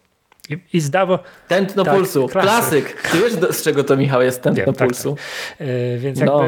I, 0.49 0.57
i 0.73 0.81
zdawo. 0.81 1.19
Tętno 1.47 1.83
tak, 1.83 1.95
pulsu, 1.95 2.27
klasyk. 2.27 2.49
klasyk. 2.51 3.11
Ty 3.11 3.17
wiesz, 3.17 3.55
z 3.55 3.63
czego 3.63 3.83
to 3.83 3.97
Michał 3.97 4.21
jest 4.21 4.41
tętno 4.41 4.65
Wiem, 4.65 4.75
tak, 4.75 4.87
pulsu? 4.87 5.15
Tak, 5.15 5.57
tak. 5.57 5.67
Yy, 5.67 5.99
więc 5.99 6.19
no. 6.19 6.45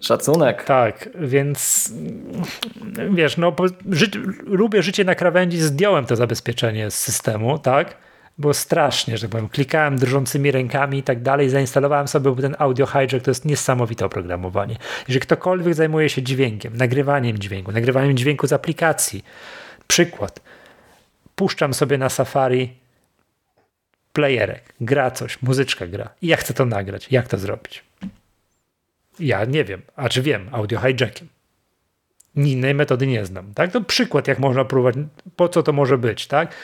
Szacunek. 0.00 0.64
Tak, 0.64 1.08
więc 1.14 1.92
wiesz, 3.10 3.36
no 3.36 3.56
ży 3.90 4.10
lubię 4.44 4.82
życie 4.82 5.04
na 5.04 5.14
krawędzi, 5.14 5.58
zdjąłem 5.58 6.06
to 6.06 6.16
zabezpieczenie 6.16 6.90
z 6.90 6.94
systemu, 6.94 7.58
tak? 7.58 7.96
Było 8.38 8.54
strasznie, 8.54 9.18
że 9.18 9.28
powiem. 9.28 9.48
Klikałem 9.48 9.96
drżącymi 9.96 10.50
rękami 10.50 10.98
i 10.98 11.02
tak 11.02 11.22
dalej. 11.22 11.48
Zainstalowałem 11.48 12.08
sobie 12.08 12.42
ten 12.42 12.56
audio 12.58 12.86
hijack, 12.86 13.24
to 13.24 13.30
jest 13.30 13.44
niesamowite 13.44 14.06
oprogramowanie. 14.06 14.76
Jeżeli 15.08 15.20
ktokolwiek 15.20 15.74
zajmuje 15.74 16.08
się 16.08 16.22
dźwiękiem, 16.22 16.76
nagrywaniem 16.76 17.38
dźwięku, 17.38 17.72
nagrywaniem 17.72 18.16
dźwięku 18.16 18.46
z 18.46 18.52
aplikacji, 18.52 19.24
przykład. 19.86 20.40
Puszczam 21.34 21.74
sobie 21.74 21.98
na 21.98 22.08
Safari 22.08 22.76
playerek, 24.12 24.74
gra 24.80 25.10
coś, 25.10 25.42
muzyczka 25.42 25.86
gra 25.86 26.10
i 26.22 26.26
ja 26.26 26.36
chcę 26.36 26.54
to 26.54 26.64
nagrać. 26.64 27.08
Jak 27.10 27.28
to 27.28 27.38
zrobić? 27.38 27.89
Ja 29.20 29.44
nie 29.44 29.64
wiem, 29.64 29.82
a 29.96 30.08
czy 30.08 30.22
wiem, 30.22 30.48
audio 30.52 30.80
hijackiem. 30.80 31.28
Innej 32.36 32.74
metody 32.74 33.06
nie 33.06 33.26
znam. 33.26 33.54
Tak? 33.54 33.72
To 33.72 33.80
przykład, 33.80 34.28
jak 34.28 34.38
można 34.38 34.64
próbować, 34.64 34.94
po 35.36 35.48
co 35.48 35.62
to 35.62 35.72
może 35.72 35.98
być, 35.98 36.26
tak? 36.26 36.54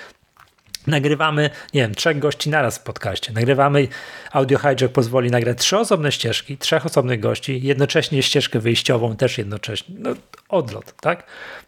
nagrywamy, 0.86 1.50
nie 1.74 1.80
wiem, 1.80 1.94
trzech 1.94 2.18
gości 2.18 2.50
naraz 2.50 2.78
w 2.78 2.82
podcaście. 2.82 3.32
Nagrywamy, 3.32 3.88
audio 4.32 4.58
hijack 4.58 4.88
pozwoli 4.92 5.30
nagrać 5.30 5.58
trzy 5.58 5.78
osobne 5.78 6.12
ścieżki, 6.12 6.58
trzech 6.58 6.86
osobnych 6.86 7.20
gości, 7.20 7.60
jednocześnie 7.62 8.22
ścieżkę 8.22 8.60
wyjściową 8.60 9.16
też 9.16 9.38
jednocześnie. 9.38 9.94
No, 9.98 10.10
odlot, 10.48 10.94
tak? 11.00 11.24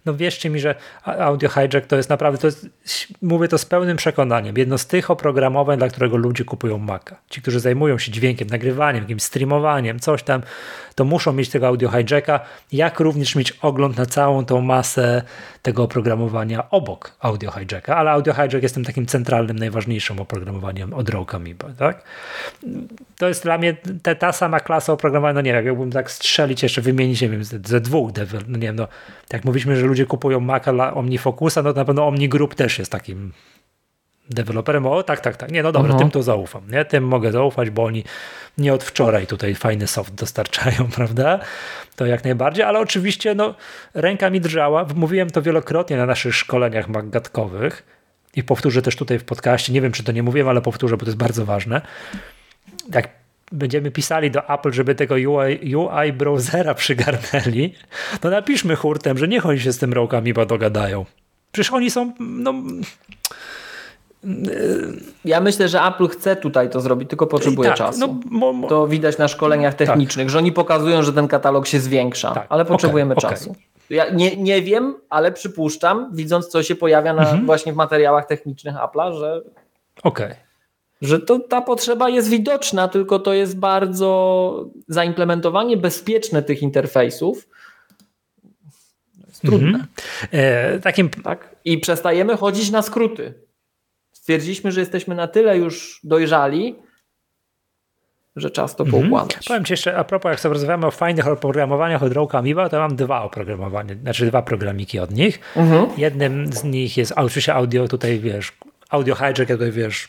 No 0.07 0.15
wierzcie 0.15 0.51
mi, 0.51 0.61
że 0.61 0.75
audio 1.05 1.49
hijack 1.49 1.87
to 1.87 1.97
jest 1.97 2.11
naprawdę, 2.11 2.39
to 2.39 2.47
jest, 2.47 2.67
mówię 3.23 3.49
to 3.49 3.59
z 3.59 3.65
pełnym 3.65 3.97
przekonaniem, 3.97 4.57
jedno 4.57 4.79
z 4.79 4.87
tych 4.87 5.11
oprogramowań, 5.11 5.79
dla 5.79 5.89
którego 5.89 6.17
ludzie 6.17 6.45
kupują 6.45 6.79
Maca. 6.79 7.17
Ci, 7.31 7.43
którzy 7.43 7.61
zajmują 7.61 7.99
się 7.99 8.13
dźwiękiem, 8.13 8.49
nagrywaniem, 8.49 9.03
jakimś 9.03 9.23
streamowaniem, 9.23 10.01
coś 10.01 10.23
tam, 10.23 10.43
to 10.95 11.05
muszą 11.05 11.33
mieć 11.33 11.49
tego 11.49 11.67
audio 11.67 11.91
hijacka, 11.91 12.41
jak 12.73 13.01
również 13.01 13.35
mieć 13.35 13.53
ogląd 13.53 13.97
na 13.97 14.07
całą 14.07 14.45
tą 14.45 14.61
masę 14.61 15.23
tego 15.63 15.83
oprogramowania 15.83 16.71
obok 16.71 17.17
audio 17.21 17.51
hijacka, 17.51 17.97
ale 17.97 18.11
audio 18.11 18.35
hijack 18.35 18.63
jest 18.63 18.75
tym 18.75 18.85
takim 18.85 19.07
centralnym, 19.07 19.59
najważniejszym 19.59 20.21
oprogramowaniem 20.21 20.95
od 20.95 21.09
Rogue 21.09 21.37
Amoeba, 21.37 21.69
tak? 21.79 22.03
To 23.17 23.29
jest 23.29 23.43
dla 23.43 23.59
mnie 23.59 23.77
ta 24.19 24.33
sama 24.33 24.61
klasa 24.61 24.93
oprogramowania, 24.93 25.35
no 25.35 25.41
nie 25.41 25.53
wiem, 25.53 25.67
jakbym 25.67 25.91
tak 25.91 26.11
strzelić, 26.11 26.63
jeszcze 26.63 26.81
wymienić, 26.81 27.21
nie 27.21 27.29
wiem, 27.29 27.45
ze 27.45 27.81
dwóch, 27.81 28.11
no 28.49 28.59
nie 28.59 28.68
wiem, 28.69 28.77
no, 28.77 28.89
jak 29.33 29.45
mówiliśmy, 29.45 29.77
że 29.77 29.87
ludzie 29.87 30.07
kupują 30.07 30.41
Maca 30.41 30.73
dla 30.73 30.95
OmniFocusa, 30.95 31.63
no 31.63 31.73
na 31.73 31.85
pewno 31.85 32.07
OmniGroup 32.07 32.55
też 32.55 32.79
jest 32.79 32.93
takim 32.93 33.33
deweloperem, 34.31 34.87
o 34.87 35.03
tak, 35.03 35.21
tak, 35.21 35.37
tak, 35.37 35.51
nie, 35.51 35.63
no 35.63 35.73
dobra, 35.73 35.95
-huh. 35.95 35.99
tym 35.99 36.11
to 36.11 36.23
zaufam, 36.23 36.71
nie, 36.71 36.85
tym 36.85 37.05
mogę 37.05 37.33
zaufać, 37.33 37.71
bo 37.71 37.85
oni 37.85 38.05
nie 38.59 38.75
od 38.75 38.85
wczoraj 38.85 39.27
tutaj 39.27 39.55
fajny 39.55 39.87
soft 39.87 40.15
dostarczają, 40.15 40.89
prawda, 40.97 41.39
to 41.97 42.07
jak 42.07 42.25
najbardziej, 42.25 42.65
ale 42.65 42.79
oczywiście, 42.79 43.35
no, 43.35 43.55
ręka 43.95 44.31
mi 44.31 44.41
drżała, 44.41 44.87
mówiłem 44.95 45.31
to 45.31 45.43
wielokrotnie 45.43 45.97
na 45.97 46.07
naszych 46.07 46.35
szkoleniach 46.35 46.89
magatkowych 46.89 47.85
i 48.37 48.43
powtórzę 48.43 48.83
też 48.83 48.97
tutaj 48.97 49.19
w 49.19 49.25
podcaście, 49.25 49.73
nie 49.73 49.81
wiem, 49.81 49.93
czy 49.93 50.05
to 50.05 50.13
nie 50.13 50.23
mówiłem, 50.23 50.49
ale 50.49 50.61
powtórzę, 50.61 50.97
bo 50.97 51.01
to 51.01 51.11
jest 51.11 51.19
bardzo 51.19 51.45
ważne, 51.45 51.81
jak 52.95 53.09
będziemy 53.53 53.91
pisali 53.91 54.31
do 54.31 54.49
Apple, 54.49 54.73
żeby 54.73 54.95
tego 54.95 55.15
UI, 55.15 55.77
UI 55.77 56.13
browsera 56.13 56.75
przygarnęli, 56.75 57.75
to 58.21 58.31
napiszmy 58.31 58.77
hurtem, 58.77 59.19
że 59.19 59.29
niech 59.29 59.47
oni 59.47 59.61
się 59.61 59.73
z 59.73 59.79
tym 59.79 59.93
rokami 59.93 60.33
dogadają. 60.49 61.05
Przecież 61.53 61.73
oni 61.73 61.91
są, 61.91 62.13
no, 62.21 62.55
ja 65.25 65.41
myślę, 65.41 65.69
że 65.69 65.81
Apple 65.81 66.09
chce 66.09 66.37
tutaj 66.37 66.71
to 66.71 66.81
zrobić, 66.81 67.09
tylko 67.09 67.27
potrzebuje 67.27 67.69
tak, 67.69 67.79
czasu. 67.79 67.99
No, 68.01 68.21
mo, 68.31 68.53
mo. 68.53 68.69
To 68.69 68.87
widać 68.87 69.19
na 69.19 69.29
szkoleniach 69.29 69.75
tak. 69.75 69.89
technicznych, 69.89 70.27
tak. 70.27 70.31
że 70.31 70.39
oni 70.39 70.53
pokazują, 70.53 71.03
że 71.03 71.13
ten 71.13 71.29
katalog 71.29 71.67
się 71.67 71.81
zwiększa, 71.81 72.33
tak. 72.35 72.47
ale 72.49 72.65
potrzebujemy 72.65 73.15
okay, 73.15 73.31
czasu. 73.31 73.51
Okay. 73.51 73.63
Ja 73.91 74.11
nie, 74.11 74.37
nie 74.37 74.63
wiem, 74.63 74.95
ale 75.11 75.33
przypuszczam, 75.33 76.11
widząc 76.13 76.49
co 76.49 76.63
się 76.63 76.75
pojawia 76.75 77.15
na, 77.15 77.23
mhm. 77.23 77.47
właśnie 77.47 77.73
w 77.73 77.77
materiałach 77.77 78.27
technicznych 78.27 78.75
Apple'a, 78.75 79.19
że, 79.19 79.43
okay. 80.03 80.35
Że 81.03 81.21
to, 81.21 81.39
ta 81.39 81.61
potrzeba 81.61 82.09
jest 82.09 82.29
widoczna, 82.29 82.89
tylko 82.89 83.19
to 83.19 83.33
jest 83.33 83.59
bardzo 83.59 84.71
zaimplementowanie 84.89 85.77
bezpieczne 85.77 86.43
tych 86.43 86.63
interfejsów. 86.63 87.49
Jest 89.29 89.43
trudne. 89.43 89.69
Mhm. 89.69 89.87
E, 90.33 90.81
takim... 90.81 91.11
tak? 91.11 91.57
I 91.65 91.79
przestajemy 91.79 92.37
chodzić 92.37 92.71
na 92.71 92.83
skróty 92.83 93.49
stwierdziliśmy, 94.29 94.73
że 94.73 94.81
jesteśmy 94.81 95.15
na 95.15 95.29
tyle 95.29 95.59
już 95.59 96.01
dojrzali, 96.05 96.75
że 98.37 98.51
czas 98.51 98.77
to 98.77 98.85
poukładać. 98.85 99.49
Powiem 99.49 99.65
Ci 99.65 99.73
jeszcze, 99.73 99.97
a 99.97 100.05
propos, 100.05 100.31
jak 100.31 100.41
sobie 100.41 100.53
rozmawiamy 100.53 100.87
o 100.87 100.91
fajnych 100.91 101.29
oprogramowaniach 101.29 102.03
od 102.03 102.13
Rogue 102.13 102.37
Amoeba, 102.37 102.69
to 102.69 102.79
mam 102.79 102.97
dwa 102.97 103.23
oprogramowania, 103.23 103.95
znaczy 103.95 104.27
dwa 104.27 104.43
programiki 104.43 104.99
od 104.99 105.11
nich. 105.11 105.41
Mhm. 105.57 105.87
Jednym 105.97 106.53
z 106.53 106.65
nich 106.65 106.97
jest 106.97 107.13
oczywiście 107.17 107.55
audio, 107.55 107.89
tutaj 107.89 108.19
wiesz, 108.19 108.53
audio 108.91 109.15
hijack, 109.15 109.47
tutaj 109.47 109.73
wiesz, 109.73 110.09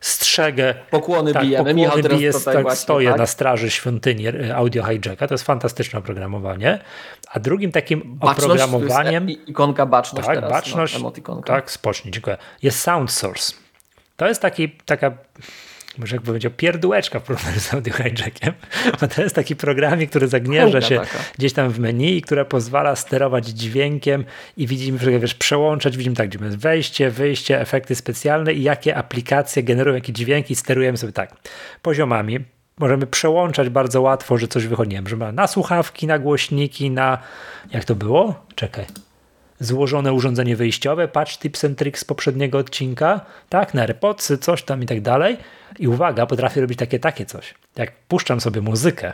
strzegę. 0.00 0.74
Pokłony 0.90 1.32
tak, 1.32 1.42
bijemy. 1.42 1.58
Pokłony 1.58 1.74
Michał 1.74 2.18
bije, 2.18 2.32
tak, 2.32 2.62
właśnie, 2.62 2.76
stoję 2.76 3.08
tak? 3.08 3.18
na 3.18 3.26
straży 3.26 3.70
świątyni 3.70 4.26
e, 4.28 4.56
audio 4.56 4.84
hijacka. 4.84 5.28
To 5.28 5.34
jest 5.34 5.44
fantastyczne 5.44 5.98
oprogramowanie. 5.98 6.78
A 7.30 7.40
drugim 7.40 7.72
takim 7.72 8.02
baczność, 8.04 8.62
oprogramowaniem... 8.62 9.30
ikonka 9.30 9.86
baczność 9.86 10.26
tak, 10.26 10.36
teraz. 10.36 10.50
Baczność, 10.50 10.98
no, 11.02 11.42
tak, 11.46 11.70
spocznij, 11.70 12.12
dziękuję. 12.12 12.36
Jest 12.62 12.80
Sound 12.80 13.10
Source. 13.10 13.52
To 14.16 14.28
jest 14.28 14.42
taki, 14.42 14.70
taka 14.70 15.12
może 15.98 16.16
jak 16.16 16.22
powiedział, 16.22 16.52
pierdółeczka 16.56 17.20
w 17.20 17.22
porównaniu 17.22 17.60
z 17.60 17.74
audio 17.74 17.94
hijackiem, 17.94 18.54
bo 19.00 19.08
to 19.08 19.22
jest 19.22 19.34
taki 19.34 19.56
programik, 19.56 20.10
który 20.10 20.28
zagnieżdża 20.28 20.80
się 20.80 20.96
taka. 20.96 21.18
gdzieś 21.38 21.52
tam 21.52 21.70
w 21.70 21.78
menu 21.78 22.16
i 22.16 22.22
która 22.22 22.44
pozwala 22.44 22.96
sterować 22.96 23.46
dźwiękiem 23.46 24.24
i 24.56 24.66
widzimy, 24.66 24.98
że 24.98 25.18
wiesz, 25.18 25.34
przełączać, 25.34 25.96
widzimy 25.96 26.16
tak, 26.16 26.30
widzimy 26.30 26.56
wejście, 26.56 27.10
wyjście, 27.10 27.60
efekty 27.60 27.94
specjalne 27.94 28.52
i 28.52 28.62
jakie 28.62 28.96
aplikacje 28.96 29.62
generują 29.62 29.94
jakie 29.94 30.12
dźwięki, 30.12 30.54
sterujemy 30.54 30.98
sobie 30.98 31.12
tak 31.12 31.36
poziomami. 31.82 32.38
Możemy 32.78 33.06
przełączać 33.06 33.68
bardzo 33.68 34.02
łatwo, 34.02 34.38
że 34.38 34.48
coś 34.48 34.66
wychodzi, 34.66 34.90
nie 34.90 34.96
wiem, 34.96 35.08
że 35.08 35.16
ma 35.16 35.32
na 35.32 35.46
słuchawki, 35.46 36.06
na 36.06 36.18
głośniki, 36.18 36.90
na 36.90 37.18
jak 37.72 37.84
to 37.84 37.94
było? 37.94 38.46
Czekaj 38.54 39.09
złożone 39.60 40.12
urządzenie 40.12 40.56
wyjściowe, 40.56 41.08
patch 41.08 41.38
tips 41.38 41.64
and 41.64 41.78
tricks 41.78 42.00
z 42.00 42.04
poprzedniego 42.04 42.58
odcinka, 42.58 43.20
tak, 43.48 43.74
na 43.74 43.82
AirPodsy, 43.82 44.38
coś 44.38 44.62
tam 44.62 44.82
i 44.82 44.86
tak 44.86 45.00
dalej. 45.00 45.36
I 45.78 45.88
uwaga, 45.88 46.26
potrafię 46.26 46.60
robić 46.60 46.78
takie, 46.78 46.98
takie 46.98 47.26
coś. 47.26 47.54
Jak 47.76 47.92
puszczam 48.08 48.40
sobie 48.40 48.60
muzykę 48.60 49.12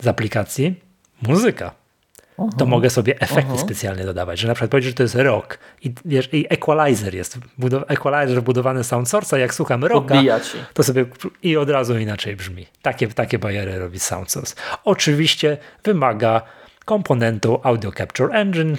z 0.00 0.06
aplikacji, 0.06 0.74
muzyka. 1.22 1.70
to 2.58 2.66
mogę 2.66 2.90
sobie 2.90 3.20
efekty 3.20 3.58
specjalne 3.58 4.04
dodawać, 4.04 4.38
że 4.38 4.48
na 4.48 4.54
przykład 4.54 4.70
powiedzieć, 4.70 4.90
że 4.90 4.94
to 4.94 5.02
jest 5.02 5.14
rock 5.14 5.58
i, 5.82 5.94
wiesz, 6.04 6.28
i 6.34 6.46
equalizer 6.48 7.14
jest, 7.14 7.38
equalizer 7.88 8.40
wbudowany 8.40 8.84
sound 8.84 9.08
source, 9.08 9.40
jak 9.40 9.54
słucham 9.54 9.84
rocka, 9.84 10.14
to 10.74 10.82
sobie 10.82 11.04
i 11.42 11.56
od 11.56 11.70
razu 11.70 11.98
inaczej 11.98 12.36
brzmi. 12.36 12.66
Takie, 12.82 13.08
takie 13.08 13.38
bajery 13.38 13.78
robi 13.78 13.98
sound 13.98 14.30
source. 14.30 14.54
Oczywiście 14.84 15.56
wymaga 15.84 16.42
komponentu 16.84 17.60
Audio 17.62 17.92
Capture 17.92 18.34
Engine, 18.34 18.76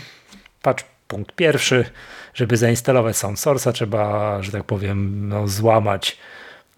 patrz 0.61 0.85
punkt 1.09 1.35
pierwszy, 1.35 1.85
żeby 2.33 2.57
zainstalować 2.57 3.17
sound 3.17 3.37
source'a 3.37 3.71
trzeba, 3.71 4.41
że 4.41 4.51
tak 4.51 4.63
powiem, 4.63 5.29
no, 5.29 5.47
złamać 5.47 6.17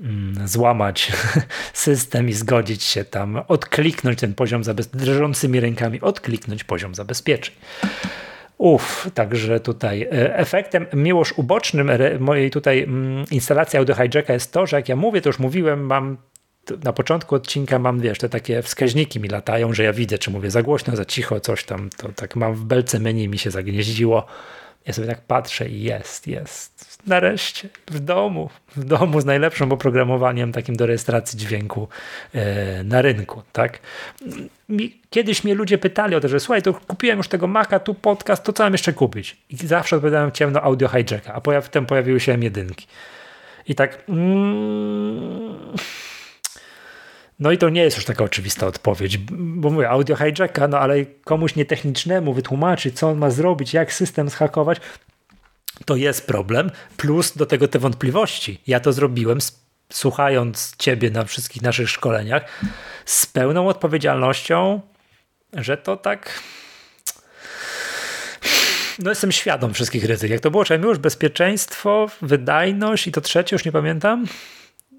Mm, 0.01 0.47
złamać 0.47 1.11
system 1.73 2.29
i 2.29 2.33
zgodzić 2.33 2.83
się 2.83 3.05
tam, 3.05 3.41
odkliknąć 3.47 4.19
ten 4.19 4.33
poziom 4.33 4.63
zabezpieczeń, 4.63 5.05
drżącymi 5.05 5.59
rękami, 5.59 6.01
odkliknąć 6.01 6.63
poziom 6.63 6.95
zabezpieczeń. 6.95 7.55
Uff, 8.57 9.09
także 9.13 9.59
tutaj 9.59 10.01
e, 10.01 10.37
efektem 10.37 10.85
miłoż 10.93 11.33
ubocznym 11.37 11.91
mojej 12.19 12.51
tutaj 12.51 12.83
mm, 12.83 13.25
instalacji 13.31 13.79
Audio 13.79 13.95
Hijacka 13.95 14.33
jest 14.33 14.53
to, 14.53 14.65
że 14.65 14.75
jak 14.75 14.89
ja 14.89 14.95
mówię, 14.95 15.21
to 15.21 15.29
już 15.29 15.39
mówiłem, 15.39 15.85
mam 15.85 16.17
na 16.83 16.93
początku 16.93 17.35
odcinka 17.35 17.79
mam, 17.79 17.99
wiesz, 17.99 18.19
te 18.19 18.29
takie 18.29 18.61
wskaźniki 18.61 19.19
mi 19.19 19.29
latają, 19.29 19.73
że 19.73 19.83
ja 19.83 19.93
widzę, 19.93 20.17
czy 20.17 20.31
mówię 20.31 20.51
za 20.51 20.63
głośno, 20.63 20.95
za 20.95 21.05
cicho, 21.05 21.39
coś 21.39 21.63
tam, 21.63 21.89
to 21.97 22.09
tak 22.09 22.35
mam 22.35 22.55
w 22.55 22.65
belce 22.65 22.99
menu 22.99 23.27
mi 23.27 23.37
się 23.37 23.51
zagnieździło. 23.51 24.25
Ja 24.87 24.93
sobie 24.93 25.07
tak 25.07 25.21
patrzę 25.21 25.69
i 25.69 25.83
jest, 25.83 26.27
jest. 26.27 27.01
Nareszcie 27.07 27.69
w 27.87 27.99
domu, 27.99 28.49
w 28.75 28.83
domu 28.83 29.21
z 29.21 29.25
najlepszym 29.25 29.71
oprogramowaniem 29.71 30.51
takim 30.51 30.75
do 30.75 30.85
rejestracji 30.85 31.39
dźwięku 31.39 31.87
e, 32.33 32.83
na 32.83 33.01
rynku, 33.01 33.41
tak? 33.51 33.79
Kiedyś 35.09 35.43
mnie 35.43 35.55
ludzie 35.55 35.77
pytali 35.77 36.15
o 36.15 36.19
to, 36.19 36.27
że 36.27 36.39
słuchaj, 36.39 36.61
to 36.61 36.73
kupiłem 36.73 37.17
już 37.17 37.27
tego 37.27 37.47
Maca, 37.47 37.79
tu 37.79 37.93
podcast, 37.93 38.43
to 38.43 38.53
co 38.53 38.63
mam 38.63 38.71
jeszcze 38.71 38.93
kupić? 38.93 39.37
I 39.49 39.55
zawsze 39.55 39.95
odpowiadałem 39.95 40.31
ciemno 40.31 40.61
audio 40.61 40.87
hijacka, 40.87 41.33
a 41.33 41.41
potem 41.41 41.85
pojawiły 41.85 42.19
się 42.19 42.43
jedynki. 42.43 42.87
I 43.67 43.75
tak... 43.75 44.03
Mm, 44.09 45.57
no 47.41 47.51
i 47.51 47.57
to 47.57 47.69
nie 47.69 47.81
jest 47.81 47.97
już 47.97 48.05
taka 48.05 48.23
oczywista 48.23 48.67
odpowiedź, 48.67 49.17
bo 49.31 49.69
mówię, 49.69 49.89
audio 49.89 50.15
hijacka, 50.15 50.67
no 50.67 50.79
ale 50.79 51.05
komuś 51.05 51.55
nietechnicznemu 51.55 52.33
wytłumaczyć, 52.33 52.99
co 52.99 53.09
on 53.09 53.17
ma 53.17 53.29
zrobić, 53.29 53.73
jak 53.73 53.93
system 53.93 54.29
zhakować, 54.29 54.81
to 55.85 55.95
jest 55.95 56.27
problem, 56.27 56.71
plus 56.97 57.37
do 57.37 57.45
tego 57.45 57.67
te 57.67 57.79
wątpliwości. 57.79 58.61
Ja 58.67 58.79
to 58.79 58.93
zrobiłem 58.93 59.37
słuchając 59.93 60.75
ciebie 60.77 61.11
na 61.11 61.25
wszystkich 61.25 61.61
naszych 61.61 61.89
szkoleniach 61.89 62.45
z 63.05 63.25
pełną 63.25 63.67
odpowiedzialnością, 63.67 64.81
że 65.53 65.77
to 65.77 65.97
tak 65.97 66.41
no 68.99 69.09
jestem 69.09 69.31
świadom 69.31 69.73
wszystkich 69.73 70.05
ryzyk. 70.05 70.31
Jak 70.31 70.41
to 70.41 70.51
było? 70.51 70.65
Czemu 70.65 70.87
już 70.87 70.97
bezpieczeństwo, 70.97 72.09
wydajność 72.21 73.07
i 73.07 73.11
to 73.11 73.21
trzecie, 73.21 73.55
już 73.55 73.65
nie 73.65 73.71
pamiętam. 73.71 74.25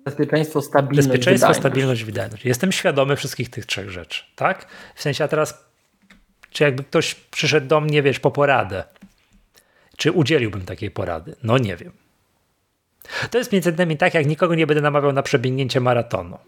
Bezpieczeństwo, 0.05 0.62
stabilność, 0.62 1.09
Bezpieczeństwo, 1.09 1.46
wydajność. 1.48 1.61
stabilność, 1.61 2.05
wydajność. 2.05 2.44
Jestem 2.44 2.72
świadomy 2.72 3.16
wszystkich 3.16 3.50
tych 3.50 3.66
trzech 3.66 3.90
rzeczy, 3.90 4.24
tak? 4.36 4.66
W 4.94 5.03
sensie, 5.03 5.24
a 5.24 5.28
teraz, 5.28 5.64
czy 6.50 6.64
jakby 6.64 6.84
ktoś 6.84 7.14
przyszedł 7.14 7.66
do 7.66 7.80
mnie, 7.80 8.03
wiesz, 8.03 8.20
po 8.20 8.30
poradę, 8.30 8.84
czy 9.96 10.12
udzieliłbym 10.12 10.64
takiej 10.64 10.90
porady? 10.90 11.36
No 11.42 11.59
nie 11.59 11.76
wiem. 11.76 11.92
To 13.30 13.38
jest 13.38 13.53
między 13.53 13.70
innymi 13.70 13.96
tak, 13.96 14.14
jak 14.14 14.26
nikogo 14.26 14.55
nie 14.55 14.66
będę 14.66 14.80
namawiał 14.80 15.12
na 15.12 15.22
przebiegnięcie 15.22 15.80
maratonu. 15.80 16.38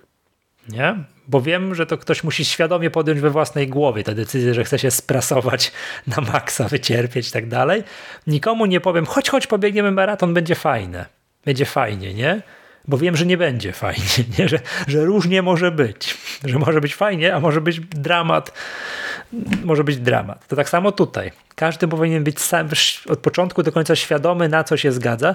Nie? 0.69 1.05
Bo 1.29 1.41
wiem, 1.41 1.75
że 1.75 1.87
to 1.87 1.99
ktoś 1.99 2.25
musi 2.25 2.45
świadomie 2.45 2.91
podjąć 2.91 3.21
we 3.21 3.31
własnej 3.31 3.69
głowie 3.69 4.05
tę 4.05 4.15
decyzję, 4.15 4.55
że 4.55 4.65
chce 4.65 4.79
się 4.79 4.91
sprasować 4.91 5.73
na 6.17 6.21
maksa, 6.33 6.69
wycierpieć 6.69 7.29
i 7.29 7.33
tak 7.33 7.49
dalej. 7.49 7.83
Nikomu 8.27 8.67
nie 8.67 8.81
powiem, 8.81 9.07
chodź, 9.07 9.29
chodź, 9.29 9.47
pobiegniemy 9.47 9.91
maraton, 9.91 10.35
będzie 10.35 10.55
fajne. 10.55 11.07
Będzie 11.45 11.65
fajnie, 11.65 12.15
nie? 12.15 12.43
Bo 12.89 12.99
wiem, 12.99 13.17
że 13.17 13.27
nie 13.27 13.37
będzie 13.37 13.73
fajnie, 13.73 14.25
nie? 14.39 14.49
Że, 14.49 14.59
że 14.87 15.05
różnie 15.05 15.43
może 15.43 15.71
być, 15.71 16.17
że 16.45 16.59
może 16.59 16.81
być 16.81 16.95
fajnie, 16.95 17.35
a 17.35 17.41
może 17.41 17.61
być 17.61 17.81
dramat, 17.81 18.53
może 19.65 19.85
być 19.85 19.97
dramat. 19.97 20.49
To 20.49 20.57
tak 20.57 20.69
samo 20.69 20.93
tutaj. 20.93 21.33
Każdy 21.55 21.89
powinien 21.89 22.25
być 22.25 22.41
sam 22.41 22.69
od 23.09 23.19
początku 23.19 23.63
do 23.63 23.73
końca 23.73 23.97
świadomy, 23.97 24.49
na 24.49 24.65
co 24.65 24.77
się 24.77 24.93
zgadza. 24.93 25.35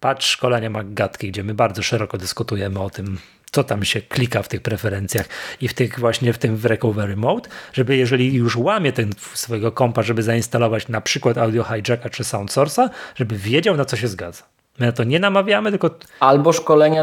Patrz 0.00 0.30
szkolenia 0.30 0.70
Maggatki, 0.70 1.28
gdzie 1.28 1.44
my 1.44 1.54
bardzo 1.54 1.82
szeroko 1.82 2.18
dyskutujemy 2.18 2.80
o 2.80 2.90
tym, 2.90 3.18
co 3.50 3.64
tam 3.64 3.84
się 3.84 4.02
klika 4.02 4.42
w 4.42 4.48
tych 4.48 4.62
preferencjach 4.62 5.28
i 5.60 5.68
w 5.68 5.74
tych 5.74 5.98
właśnie 5.98 6.32
w 6.32 6.38
tym 6.38 6.56
w 6.56 6.64
recovery 6.64 7.16
mode, 7.16 7.48
żeby 7.72 7.96
jeżeli 7.96 8.34
już 8.34 8.56
łamie 8.56 8.92
ten 8.92 9.12
swojego 9.34 9.72
kompa, 9.72 10.02
żeby 10.02 10.22
zainstalować 10.22 10.88
na 10.88 11.00
przykład 11.00 11.38
audio 11.38 11.64
hijacka 11.64 12.10
czy 12.10 12.24
sound 12.24 12.50
source'a, 12.50 12.90
żeby 13.14 13.36
wiedział 13.36 13.76
na 13.76 13.84
co 13.84 13.96
się 13.96 14.08
zgadza. 14.08 14.59
My 14.80 14.86
na 14.86 14.92
to 14.92 15.04
nie 15.04 15.20
namawiamy, 15.20 15.70
tylko. 15.70 15.90
Albo 16.20 16.52
szkolenia, 16.52 17.02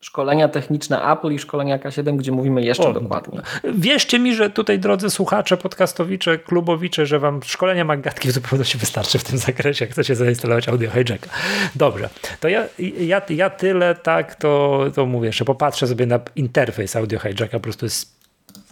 szkolenia 0.00 0.48
techniczne 0.48 1.12
Apple 1.12 1.32
i 1.32 1.38
szkolenia 1.38 1.78
K7, 1.78 2.16
gdzie 2.16 2.32
mówimy 2.32 2.62
jeszcze 2.62 2.88
o, 2.88 2.92
dokładniej. 2.92 3.40
Wierzcie 3.74 4.18
mi, 4.18 4.34
że 4.34 4.50
tutaj, 4.50 4.78
drodzy 4.78 5.10
słuchacze, 5.10 5.56
podcastowicze, 5.56 6.38
klubowicze, 6.38 7.06
że 7.06 7.18
wam 7.18 7.42
szkolenia 7.42 7.84
Maggatki 7.84 8.28
w 8.28 8.32
zupełności 8.32 8.78
wystarczy 8.78 9.18
w 9.18 9.24
tym 9.24 9.38
zakresie, 9.38 9.84
jak 9.84 9.92
chcecie 9.92 10.16
zainstalować 10.16 10.68
audio 10.68 10.90
hijacka. 10.90 11.30
Dobrze, 11.74 12.08
to 12.40 12.48
ja, 12.48 12.64
ja, 12.98 13.22
ja 13.28 13.50
tyle 13.50 13.94
tak, 13.94 14.34
to, 14.34 14.84
to 14.94 15.06
mówię, 15.06 15.32
że 15.32 15.44
popatrzę 15.44 15.86
sobie 15.86 16.06
na 16.06 16.20
interfejs 16.36 16.96
audio 16.96 17.18
hijacka, 17.18 17.58
po 17.58 17.60
prostu 17.60 17.86
jest 17.86 18.16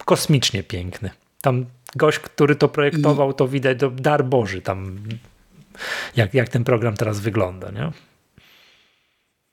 kosmicznie 0.04 0.62
piękny. 0.62 1.10
Tam 1.40 1.66
gość, 1.96 2.18
który 2.18 2.56
to 2.56 2.68
projektował, 2.68 3.32
to 3.32 3.48
widać, 3.48 3.78
to 3.78 3.90
dar 3.90 4.24
Boży 4.24 4.62
tam, 4.62 4.98
jak, 6.16 6.34
jak 6.34 6.48
ten 6.48 6.64
program 6.64 6.94
teraz 6.94 7.20
wygląda, 7.20 7.70
nie? 7.70 7.90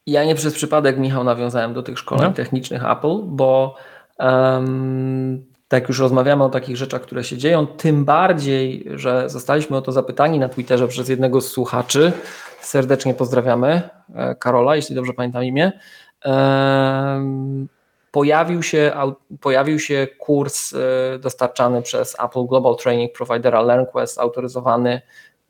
Ja 0.08 0.26
nie 0.26 0.36
przez 0.36 0.54
przypadek, 0.54 0.98
Michał, 0.98 1.24
nawiązałem 1.24 1.74
do 1.74 1.84
tych 1.84 2.00
szkoleń 2.00 2.28
no. 2.28 2.34
technicznych 2.34 2.86
Apple, 2.86 3.20
bo 3.24 3.76
um, 4.20 5.52
tak 5.68 5.88
już 5.88 6.00
rozmawiamy 6.00 6.44
o 6.44 6.50
takich 6.50 6.78
rzeczach, 6.78 7.02
które 7.02 7.24
się 7.24 7.38
dzieją, 7.38 7.68
tym 7.68 8.06
bardziej, 8.06 8.86
że 8.96 9.30
zostaliśmy 9.30 9.78
o 9.78 9.82
to 9.82 9.92
zapytani 9.92 10.40
na 10.40 10.50
Twitterze 10.50 10.88
przez 10.88 11.10
jednego 11.10 11.42
z 11.42 11.52
słuchaczy. 11.52 12.12
Serdecznie 12.62 13.14
pozdrawiamy 13.14 13.82
e, 14.16 14.36
Karola, 14.36 14.76
jeśli 14.76 14.96
dobrze 14.96 15.14
pamiętam 15.14 15.44
imię. 15.44 15.72
Um, 16.26 17.68
pojawił 18.12 18.64
się, 18.64 18.92
pojawił 19.42 19.80
się 19.80 20.08
kurs 20.20 20.74
e, 20.74 21.20
dostarczany 21.20 21.82
przez 21.82 22.20
Apple 22.20 22.46
Global 22.46 22.76
Training 22.76 23.14
Providera 23.14 23.62
LearnQuest, 23.62 24.20
autoryzowany 24.20 25.02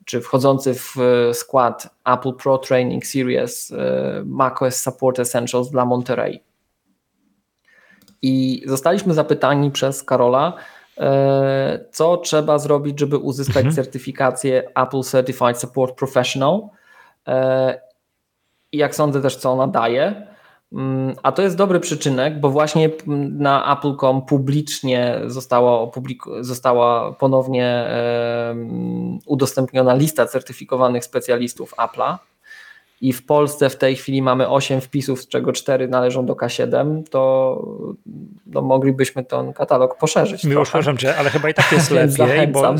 czy 0.04 0.20
wchodzący 0.20 0.74
w 0.74 0.96
e, 0.98 1.34
skład 1.34 1.94
Apple 2.04 2.32
Pro 2.32 2.58
Training 2.58 3.06
Series 3.06 3.72
e, 3.72 4.22
macOS 4.26 4.76
Support 4.76 5.18
Essentials 5.18 5.70
dla 5.70 5.84
Monterey. 5.84 6.42
I 8.22 8.62
zostaliśmy 8.66 9.14
zapytani 9.14 9.70
przez 9.70 10.02
Karola, 10.02 10.52
e, 10.98 11.84
co 11.92 12.16
trzeba 12.16 12.58
zrobić, 12.58 13.00
żeby 13.00 13.18
uzyskać 13.18 13.56
mhm. 13.56 13.74
certyfikację 13.74 14.68
Apple 14.74 15.02
Certified 15.02 15.58
Support 15.58 15.98
Professional. 15.98 16.60
I 18.72 18.78
jak 18.78 18.94
sądzę 18.94 19.22
też, 19.22 19.36
co 19.36 19.52
ona 19.52 19.66
daje. 19.66 20.31
Mm, 20.72 21.14
a 21.22 21.32
to 21.32 21.42
jest 21.42 21.56
dobry 21.56 21.80
przyczynek, 21.80 22.40
bo 22.40 22.50
właśnie 22.50 22.90
na 23.30 23.78
Apple.com 23.78 24.22
publicznie 24.22 25.20
została, 25.26 25.90
została 26.40 27.12
ponownie 27.12 27.86
udostępniona 29.26 29.94
lista 29.94 30.26
certyfikowanych 30.26 31.04
specjalistów 31.04 31.74
Apple'a. 31.76 32.16
I 33.00 33.12
w 33.12 33.26
Polsce 33.26 33.70
w 33.70 33.76
tej 33.76 33.96
chwili 33.96 34.22
mamy 34.22 34.48
8 34.48 34.80
wpisów, 34.80 35.22
z 35.22 35.28
czego 35.28 35.52
4 35.52 35.88
należą 35.88 36.26
do 36.26 36.34
K7, 36.34 37.02
to 37.10 37.62
no, 38.46 38.62
moglibyśmy 38.62 39.24
ten 39.24 39.52
katalog 39.52 39.98
poszerzyć. 39.98 40.44
Miło, 40.44 40.62
przepraszam 40.62 40.96
cię, 40.96 41.16
ale 41.16 41.30
chyba 41.30 41.48
i 41.48 41.54
tak 41.54 41.72
jest 41.76 41.90
lepiej, 41.90 42.48
bo 42.48 42.74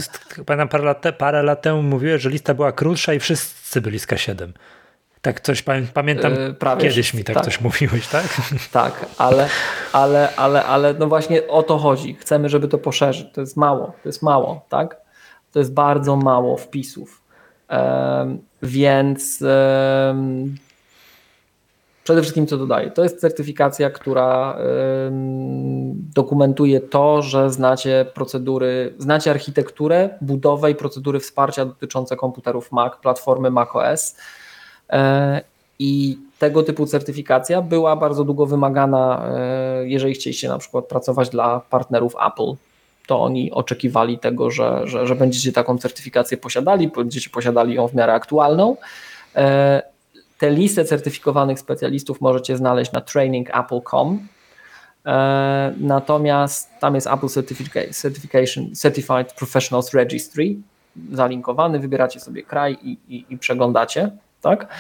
pamiętam 0.47 0.69
parę 0.69 0.85
lat, 0.85 1.05
parę 1.19 1.43
lat 1.43 1.63
temu 1.63 1.83
mówiłeś, 1.83 2.23
że 2.23 2.31
lista 2.31 2.55
była 2.55 2.73
krótsza 2.73 3.15
i 3.15 3.21
wszyscy 3.21 3.81
byli 3.81 3.99
z 3.99 4.07
K7. 4.07 4.49
Tak 5.23 5.41
coś 5.41 5.65
pamiętam, 5.95 6.33
yy, 6.33 6.77
kiedyś 6.79 7.15
mi 7.15 7.25
tak, 7.25 7.35
tak, 7.35 7.45
coś 7.45 7.61
mówiłeś, 7.61 8.09
tak? 8.09 8.25
Tak, 8.73 9.07
ale, 9.19 9.49
ale, 9.93 10.37
ale, 10.37 10.65
ale 10.65 10.95
no 10.95 11.07
właśnie 11.07 11.49
o 11.49 11.63
to 11.63 11.79
chodzi. 11.79 12.15
Chcemy, 12.15 12.49
żeby 12.49 12.69
to 12.69 12.79
poszerzyć. 12.79 13.27
To 13.33 13.41
jest 13.41 13.57
mało, 13.57 13.87
to 13.87 14.09
jest 14.09 14.23
mało, 14.23 14.67
tak? 14.69 14.97
To 15.53 15.59
jest 15.59 15.75
bardzo 15.75 16.17
mało 16.17 16.57
wpisów. 16.57 17.23
Um, 17.71 18.39
więc 18.63 19.43
um, 19.43 20.57
przede 22.05 22.23
wszystkim 22.23 22.47
co 22.47 22.57
dodaję? 22.57 22.91
To 22.91 23.03
jest 23.03 23.21
certyfikacja, 23.21 23.91
która 23.91 24.53
um, 24.53 25.93
dokumentuje 26.15 26.81
to, 26.81 27.23
że 27.23 27.51
znacie 27.51 28.07
procedury, 28.15 28.95
znacie 28.99 29.31
architekturę, 29.31 30.11
budowę 30.21 30.71
i 30.71 30.75
procedury 30.75 31.21
wsparcia 31.21 31.65
dotyczące 31.65 32.17
komputerów 32.17 32.73
Mac, 32.73 32.93
platformy 33.03 33.51
macOS 33.51 34.17
E, 34.17 34.42
I 35.79 36.19
tego 36.39 36.63
typu 36.63 36.87
certyfikacja 36.87 37.63
była 37.63 37.97
bardzo 37.97 38.25
długo 38.25 38.47
wymagana, 38.47 39.33
e, 39.37 39.89
jeżeli 39.89 40.15
chcieliście 40.15 40.49
na 40.49 40.59
przykład 40.59 40.85
pracować 40.85 41.29
dla 41.29 41.61
partnerów 41.71 42.15
Apple. 42.27 42.55
to 43.07 43.23
oni 43.23 43.53
oczekiwali 43.53 44.19
tego, 44.19 44.51
że, 44.51 44.81
że, 44.85 45.07
że 45.07 45.15
będziecie 45.15 45.53
taką 45.53 45.79
certyfikację 45.79 46.37
posiadali, 46.37 46.89
będziecie 46.89 47.31
posiadali 47.31 47.75
ją 47.75 47.89
w 47.89 47.95
miarę 47.95 48.13
aktualną. 48.13 48.77
E, 49.37 49.83
tę 50.39 50.51
listę 50.51 50.85
certyfikowanych 50.85 51.59
specjalistów 51.59 52.21
możecie 52.21 52.57
znaleźć 52.57 52.93
na 52.93 53.01
trainingapple.com. 53.01 54.29
E, 55.07 55.75
natomiast 55.81 56.71
tam 56.81 56.95
jest 56.95 57.07
Apple 57.07 57.29
Certification, 57.93 58.75
Certified 58.75 59.33
Professionals 59.33 59.95
Registry 59.95 60.55
zalinkowany, 61.13 61.79
wybieracie 61.79 62.21
sobie 62.21 62.43
kraj 62.43 62.79
i, 62.83 62.99
i, 63.09 63.25
i 63.31 63.39
przeglądacie. 63.39 64.11
Tak? 64.43 64.75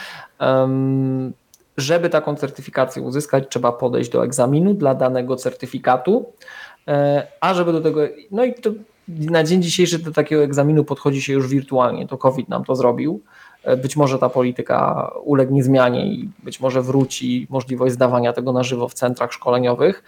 Żeby 1.77 2.11
taką 2.11 2.37
certyfikację 2.37 3.03
uzyskać, 3.03 3.45
trzeba 3.49 3.73
podejść 3.73 4.11
do 4.11 4.25
egzaminu 4.25 4.75
dla 4.75 4.95
danego 4.95 5.37
certyfikatu, 5.37 6.33
e, 6.89 7.27
a 7.41 7.55
żeby 7.55 7.73
do 7.73 7.81
tego, 7.81 8.01
no 8.31 8.45
i 8.45 8.55
to 8.55 8.71
na 9.09 9.45
dzień 9.45 9.63
dzisiejszy 9.63 9.99
do 9.99 10.13
takiego 10.13 10.43
egzaminu 10.43 10.85
podchodzi 10.85 11.23
się 11.23 11.33
już 11.33 11.49
wirtualnie, 11.49 12.09
to 12.09 12.19
COVID 12.19 12.49
nam 12.49 12.65
to 12.65 12.77
zrobił. 12.77 13.21
E, 13.63 13.77
być 13.77 13.97
może 13.97 14.19
ta 14.19 14.29
polityka 14.29 15.11
ulegnie 15.25 15.63
zmianie 15.63 16.07
i 16.07 16.29
być 16.43 16.61
może 16.61 16.83
wróci 16.83 17.47
możliwość 17.51 17.95
zdawania 17.95 18.33
tego 18.33 18.53
na 18.53 18.63
żywo 18.63 18.89
w 18.89 18.95
centrach 18.95 19.33
szkoleniowych. 19.33 20.05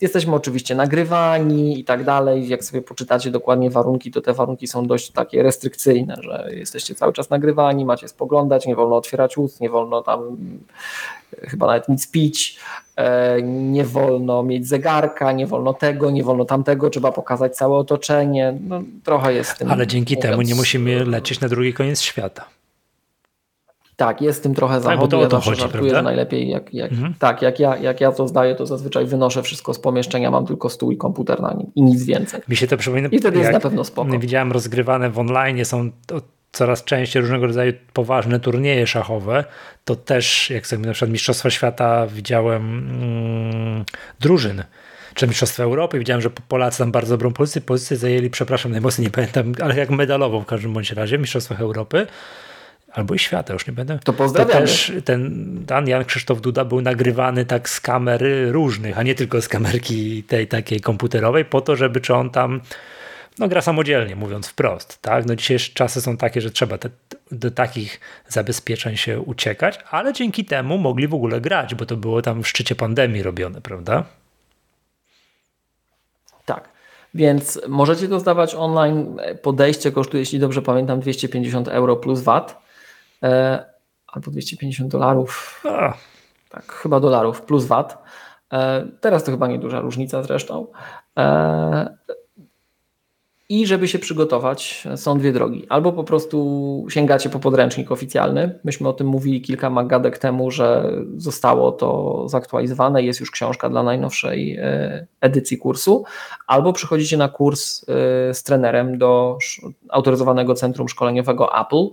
Jesteśmy 0.00 0.34
oczywiście 0.34 0.74
nagrywani 0.74 1.80
i 1.80 1.84
tak 1.84 2.04
dalej. 2.04 2.48
Jak 2.48 2.64
sobie 2.64 2.82
poczytacie 2.82 3.30
dokładnie 3.30 3.70
warunki, 3.70 4.10
to 4.10 4.20
te 4.20 4.32
warunki 4.32 4.66
są 4.66 4.86
dość 4.86 5.10
takie 5.10 5.42
restrykcyjne, 5.42 6.16
że 6.20 6.48
jesteście 6.52 6.94
cały 6.94 7.12
czas 7.12 7.30
nagrywani, 7.30 7.84
macie 7.84 8.08
spoglądać, 8.08 8.66
nie 8.66 8.74
wolno 8.74 8.96
otwierać 8.96 9.38
ust, 9.38 9.60
nie 9.60 9.70
wolno 9.70 10.02
tam 10.02 10.36
chyba 11.42 11.66
nawet 11.66 11.88
nic 11.88 12.10
pić, 12.10 12.58
e, 12.96 13.42
nie 13.42 13.84
wolno 13.84 14.42
mieć 14.42 14.68
zegarka, 14.68 15.32
nie 15.32 15.46
wolno 15.46 15.74
tego, 15.74 16.10
nie 16.10 16.24
wolno 16.24 16.44
tamtego, 16.44 16.90
trzeba 16.90 17.12
pokazać 17.12 17.56
całe 17.56 17.76
otoczenie. 17.76 18.58
No, 18.68 18.82
trochę 19.04 19.34
jest 19.34 19.58
tym. 19.58 19.70
Ale 19.70 19.86
dzięki 19.86 20.14
mówiąc, 20.14 20.30
temu 20.30 20.42
nie 20.42 20.54
musimy 20.54 21.04
lecieć 21.04 21.40
na 21.40 21.48
drugi 21.48 21.74
koniec 21.74 22.00
świata. 22.00 22.44
Tak, 24.00 24.22
jest 24.22 24.42
tym 24.42 24.54
trochę 24.54 24.80
zachodu. 24.80 25.00
Tak, 25.00 25.00
bo 25.00 25.08
to 25.08 25.22
ja 25.22 25.28
to 25.28 25.40
chodzi, 25.40 25.60
żartuję, 25.60 25.94
że 25.94 26.02
najlepiej 26.02 26.48
jak, 26.48 26.74
jak, 26.74 26.92
mhm. 26.92 27.14
tak, 27.18 27.42
jak 27.42 27.60
ja, 27.60 27.76
jak 27.76 28.00
ja 28.00 28.12
to 28.12 28.28
zdaję, 28.28 28.54
to 28.54 28.66
zazwyczaj 28.66 29.06
wynoszę 29.06 29.42
wszystko 29.42 29.74
z 29.74 29.78
pomieszczenia, 29.78 30.30
mam 30.30 30.46
tylko 30.46 30.68
stół 30.68 30.90
i 30.90 30.96
komputer 30.96 31.40
na 31.40 31.52
nim 31.52 31.66
i 31.74 31.82
nic 31.82 32.04
więcej. 32.04 32.40
Mi 32.48 32.56
się 32.56 32.66
to 32.66 32.76
przypomina. 32.76 33.08
I 33.08 33.18
wtedy 33.18 33.38
jest 33.38 33.52
na 33.52 33.60
pewno 33.60 33.84
spoko. 33.84 34.18
Widziałem 34.18 34.52
rozgrywane 34.52 35.10
w 35.10 35.18
online, 35.18 35.64
są 35.64 35.90
coraz 36.52 36.84
częściej 36.84 37.22
różnego 37.22 37.46
rodzaju 37.46 37.72
poważne 37.92 38.40
turnieje 38.40 38.86
szachowe, 38.86 39.44
to 39.84 39.96
też, 39.96 40.50
jak 40.50 40.66
sobie 40.66 40.86
na 40.86 40.92
przykład 40.92 41.10
Mistrzostwa 41.10 41.50
Świata 41.50 42.06
widziałem 42.06 42.62
mm, 42.62 43.84
drużyn, 44.20 44.64
czy 45.14 45.26
Mistrzostwa 45.26 45.62
Europy, 45.62 45.98
widziałem, 45.98 46.20
że 46.20 46.30
Polacy 46.30 46.78
tam 46.78 46.92
bardzo 46.92 47.14
dobrą 47.14 47.32
pozycję, 47.32 47.60
pozycję 47.60 47.96
zajęli, 47.96 48.30
przepraszam, 48.30 48.72
najmocniej 48.72 49.06
nie 49.06 49.10
pamiętam, 49.10 49.52
ale 49.62 49.76
jak 49.76 49.90
medalową 49.90 50.40
w 50.40 50.46
każdym 50.46 50.72
bądź 50.72 50.92
razie 50.92 51.18
w 51.18 51.20
Mistrzostwach 51.20 51.60
Europy, 51.60 52.06
albo 52.92 53.14
i 53.14 53.18
świata, 53.18 53.52
już 53.52 53.66
nie 53.66 53.72
będę. 53.72 53.98
To 54.04 54.12
pozdrawiamy. 54.12 54.52
To 54.52 54.60
też 54.60 54.92
ten 55.04 55.50
Dan 55.64 55.88
Jan 55.88 56.04
Krzysztof 56.04 56.40
Duda 56.40 56.64
był 56.64 56.80
nagrywany 56.80 57.44
tak 57.44 57.68
z 57.68 57.80
kamer 57.80 58.24
różnych, 58.50 58.98
a 58.98 59.02
nie 59.02 59.14
tylko 59.14 59.42
z 59.42 59.48
kamerki 59.48 60.22
tej 60.22 60.48
takiej 60.48 60.80
komputerowej, 60.80 61.44
po 61.44 61.60
to, 61.60 61.76
żeby 61.76 62.00
czy 62.00 62.14
on 62.14 62.30
tam 62.30 62.60
no, 63.38 63.48
gra 63.48 63.60
samodzielnie, 63.60 64.16
mówiąc 64.16 64.48
wprost. 64.48 65.02
Tak? 65.02 65.26
No, 65.26 65.36
dzisiejsze 65.36 65.72
czasy 65.74 66.00
są 66.00 66.16
takie, 66.16 66.40
że 66.40 66.50
trzeba 66.50 66.78
te, 66.78 66.90
do 67.32 67.50
takich 67.50 68.00
zabezpieczeń 68.28 68.96
się 68.96 69.20
uciekać, 69.20 69.78
ale 69.90 70.12
dzięki 70.12 70.44
temu 70.44 70.78
mogli 70.78 71.08
w 71.08 71.14
ogóle 71.14 71.40
grać, 71.40 71.74
bo 71.74 71.86
to 71.86 71.96
było 71.96 72.22
tam 72.22 72.42
w 72.42 72.48
szczycie 72.48 72.74
pandemii 72.74 73.22
robione, 73.22 73.60
prawda? 73.60 74.04
Tak. 76.44 76.68
Więc 77.14 77.60
możecie 77.68 78.08
to 78.08 78.20
zdawać 78.20 78.54
online. 78.54 79.20
Podejście 79.42 79.92
kosztuje, 79.92 80.20
jeśli 80.20 80.38
dobrze 80.38 80.62
pamiętam, 80.62 81.00
250 81.00 81.68
euro 81.68 81.96
plus 81.96 82.20
VAT 82.20 82.69
albo 84.06 84.30
250 84.30 84.90
dolarów. 84.90 85.62
Tak, 86.50 86.72
chyba 86.72 87.00
dolarów 87.00 87.42
plus 87.42 87.64
VAT. 87.64 88.02
E, 88.52 88.86
teraz 89.00 89.24
to 89.24 89.30
chyba 89.30 89.48
nieduża 89.48 89.80
różnica 89.80 90.22
zresztą. 90.22 90.66
E, 91.18 91.96
i 93.48 93.66
żeby 93.66 93.88
się 93.88 93.98
przygotować, 93.98 94.88
są 94.96 95.18
dwie 95.18 95.32
drogi. 95.32 95.66
Albo 95.68 95.92
po 95.92 96.04
prostu 96.04 96.86
sięgacie 96.88 97.30
po 97.30 97.38
podręcznik 97.38 97.92
oficjalny. 97.92 98.58
Myśmy 98.64 98.88
o 98.88 98.92
tym 98.92 99.06
mówili 99.06 99.40
kilka 99.40 99.70
magadek 99.70 100.18
temu, 100.18 100.50
że 100.50 100.92
zostało 101.16 101.72
to 101.72 102.28
zaktualizowane, 102.28 103.02
jest 103.02 103.20
już 103.20 103.30
książka 103.30 103.70
dla 103.70 103.82
najnowszej 103.82 104.56
e, 104.56 105.06
edycji 105.20 105.58
kursu. 105.58 106.04
Albo 106.46 106.72
przychodzicie 106.72 107.16
na 107.16 107.28
kurs 107.28 107.82
e, 107.82 107.84
z 108.34 108.42
trenerem 108.42 108.98
do 108.98 109.38
autoryzowanego 109.88 110.54
centrum 110.54 110.88
szkoleniowego 110.88 111.60
Apple. 111.60 111.88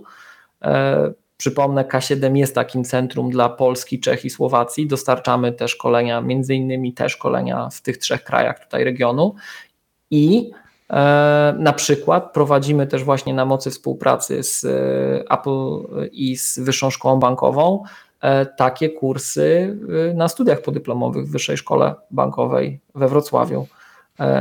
E, 0.62 1.12
przypomnę, 1.36 1.84
K7 1.84 2.36
jest 2.36 2.54
takim 2.54 2.84
centrum 2.84 3.30
dla 3.30 3.48
Polski, 3.48 4.00
Czech 4.00 4.24
i 4.24 4.30
Słowacji. 4.30 4.86
Dostarczamy 4.86 5.52
te 5.52 5.68
szkolenia, 5.68 6.20
między 6.20 6.54
innymi 6.54 6.92
te 6.92 7.08
szkolenia 7.08 7.68
w 7.72 7.80
tych 7.82 7.98
trzech 7.98 8.24
krajach 8.24 8.64
tutaj 8.64 8.84
regionu. 8.84 9.34
I 10.10 10.50
E, 10.90 11.54
na 11.58 11.72
przykład 11.72 12.32
prowadzimy 12.32 12.86
też 12.86 13.04
właśnie 13.04 13.34
na 13.34 13.44
mocy 13.44 13.70
współpracy 13.70 14.42
z 14.42 14.64
e, 14.64 14.68
Apple 15.30 15.80
i 16.12 16.36
z 16.36 16.58
Wyższą 16.58 16.90
Szkołą 16.90 17.18
Bankową 17.18 17.82
takie 18.56 18.88
kursy 18.88 19.78
na 20.14 20.28
studiach 20.28 20.62
podyplomowych 20.62 21.26
w 21.26 21.30
Wyższej 21.30 21.56
Szkole 21.56 21.94
Bankowej 22.10 22.80
we 22.94 23.08
Wrocławiu. 23.08 23.66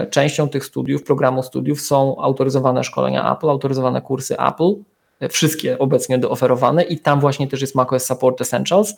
Częścią 0.10 0.50
tych 0.50 0.66
studiów, 0.66 1.04
programu 1.04 1.44
studiów 1.44 1.82
są 1.82 2.22
autoryzowane 2.22 2.84
szkolenia 2.84 3.34
Apple, 3.34 3.50
autoryzowane 3.50 4.02
kursy 4.02 4.38
Apple, 4.40 4.74
wszystkie 5.30 5.80
obecnie 5.80 6.18
dooferowane 6.18 6.84
i 6.84 7.00
tam 7.00 7.20
właśnie 7.20 7.48
też 7.48 7.62
jest 7.62 7.76
macOS 7.76 8.06
Support 8.06 8.42
Essentials 8.42 8.96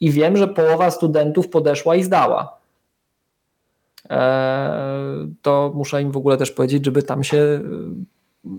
i 0.00 0.10
wiem, 0.10 0.36
że 0.36 0.48
połowa 0.48 0.90
studentów 0.90 1.48
podeszła 1.48 1.96
i 1.96 2.02
zdała 2.02 2.60
E, 4.10 5.28
to 5.42 5.72
muszę 5.74 6.02
im 6.02 6.12
w 6.12 6.16
ogóle 6.16 6.36
też 6.36 6.50
powiedzieć, 6.50 6.84
żeby 6.84 7.02
tam 7.02 7.24
się 7.24 7.38
e, 7.38 7.60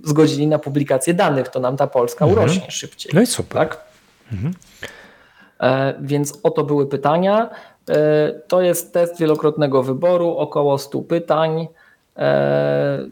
zgodzili 0.04 0.48
na 0.48 0.60
publikację 0.60 1.14
danych, 1.14 1.48
to 1.48 1.60
nam 1.60 1.78
ta 1.78 1.88
Polska 1.88 2.26
mhm. 2.26 2.44
urośnie 2.44 2.72
szybciej. 2.72 3.12
No 3.16 3.22
i 3.22 3.26
super. 3.26 3.58
Tak? 3.58 3.84
Mhm. 4.32 4.54
E, 5.60 5.94
więc 6.02 6.40
oto 6.44 6.64
były 6.64 6.88
pytania. 6.88 7.50
To 8.48 8.62
jest 8.62 8.94
test 8.94 9.20
wielokrotnego 9.20 9.84
wyboru, 9.84 10.38
około 10.38 10.78
100 10.78 11.02
pytań. 11.02 11.68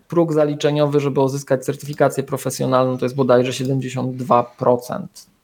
Próg 0.08 0.34
zaliczeniowy, 0.34 1.00
żeby 1.00 1.22
uzyskać 1.22 1.66
certyfikację 1.66 2.24
profesjonalną, 2.24 2.98
to 2.98 3.06
jest 3.06 3.16
bodajże 3.16 3.52
72%. 3.52 5.00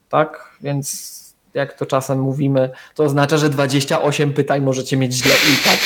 Tak? 0.10 0.50
Więc 0.62 1.16
jak 1.54 1.74
to 1.74 1.86
czasem 1.86 2.20
mówimy, 2.20 2.70
to 2.96 3.04
oznacza, 3.04 3.38
że 3.38 3.50
28 3.50 4.34
pytań 4.34 4.62
możecie 4.62 4.98
mieć 4.98 5.14
źle 5.14 5.34
i 5.34 5.64
tak 5.64 5.80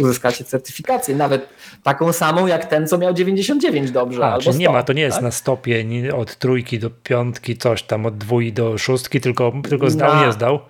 uzyskacie 0.00 0.44
certyfikację, 0.44 1.16
nawet 1.16 1.48
taką 1.82 2.12
samą 2.12 2.46
jak 2.46 2.64
ten, 2.64 2.88
co 2.88 2.98
miał 2.98 3.14
99 3.14 3.90
dobrze. 3.90 4.24
A, 4.26 4.32
albo 4.32 4.52
100, 4.52 4.60
nie 4.60 4.68
ma, 4.68 4.82
to 4.82 4.92
nie 4.92 5.02
jest 5.02 5.16
tak? 5.16 5.24
na 5.24 5.30
stopień 5.30 6.08
od 6.08 6.36
trójki 6.36 6.78
do 6.78 6.90
piątki, 6.90 7.56
coś 7.56 7.82
tam 7.82 8.06
od 8.06 8.18
dwójki 8.18 8.52
do 8.52 8.78
szóstki, 8.78 9.20
tylko, 9.20 9.52
tylko 9.68 9.90
zdał, 9.90 10.14
na, 10.14 10.26
nie 10.26 10.32
zdał. 10.32 10.60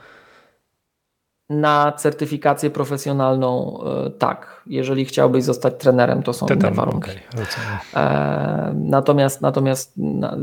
Na 1.50 1.92
certyfikację 1.92 2.70
profesjonalną 2.70 3.78
e, 4.06 4.10
tak. 4.10 4.62
Jeżeli 4.66 5.04
chciałbyś 5.04 5.44
zostać 5.44 5.74
trenerem, 5.78 6.22
to 6.22 6.32
są 6.32 6.46
inne 6.46 6.70
warunki. 6.70 7.10
Okay, 7.10 8.02
e, 8.04 8.74
natomiast, 8.74 9.40
natomiast, 9.40 9.94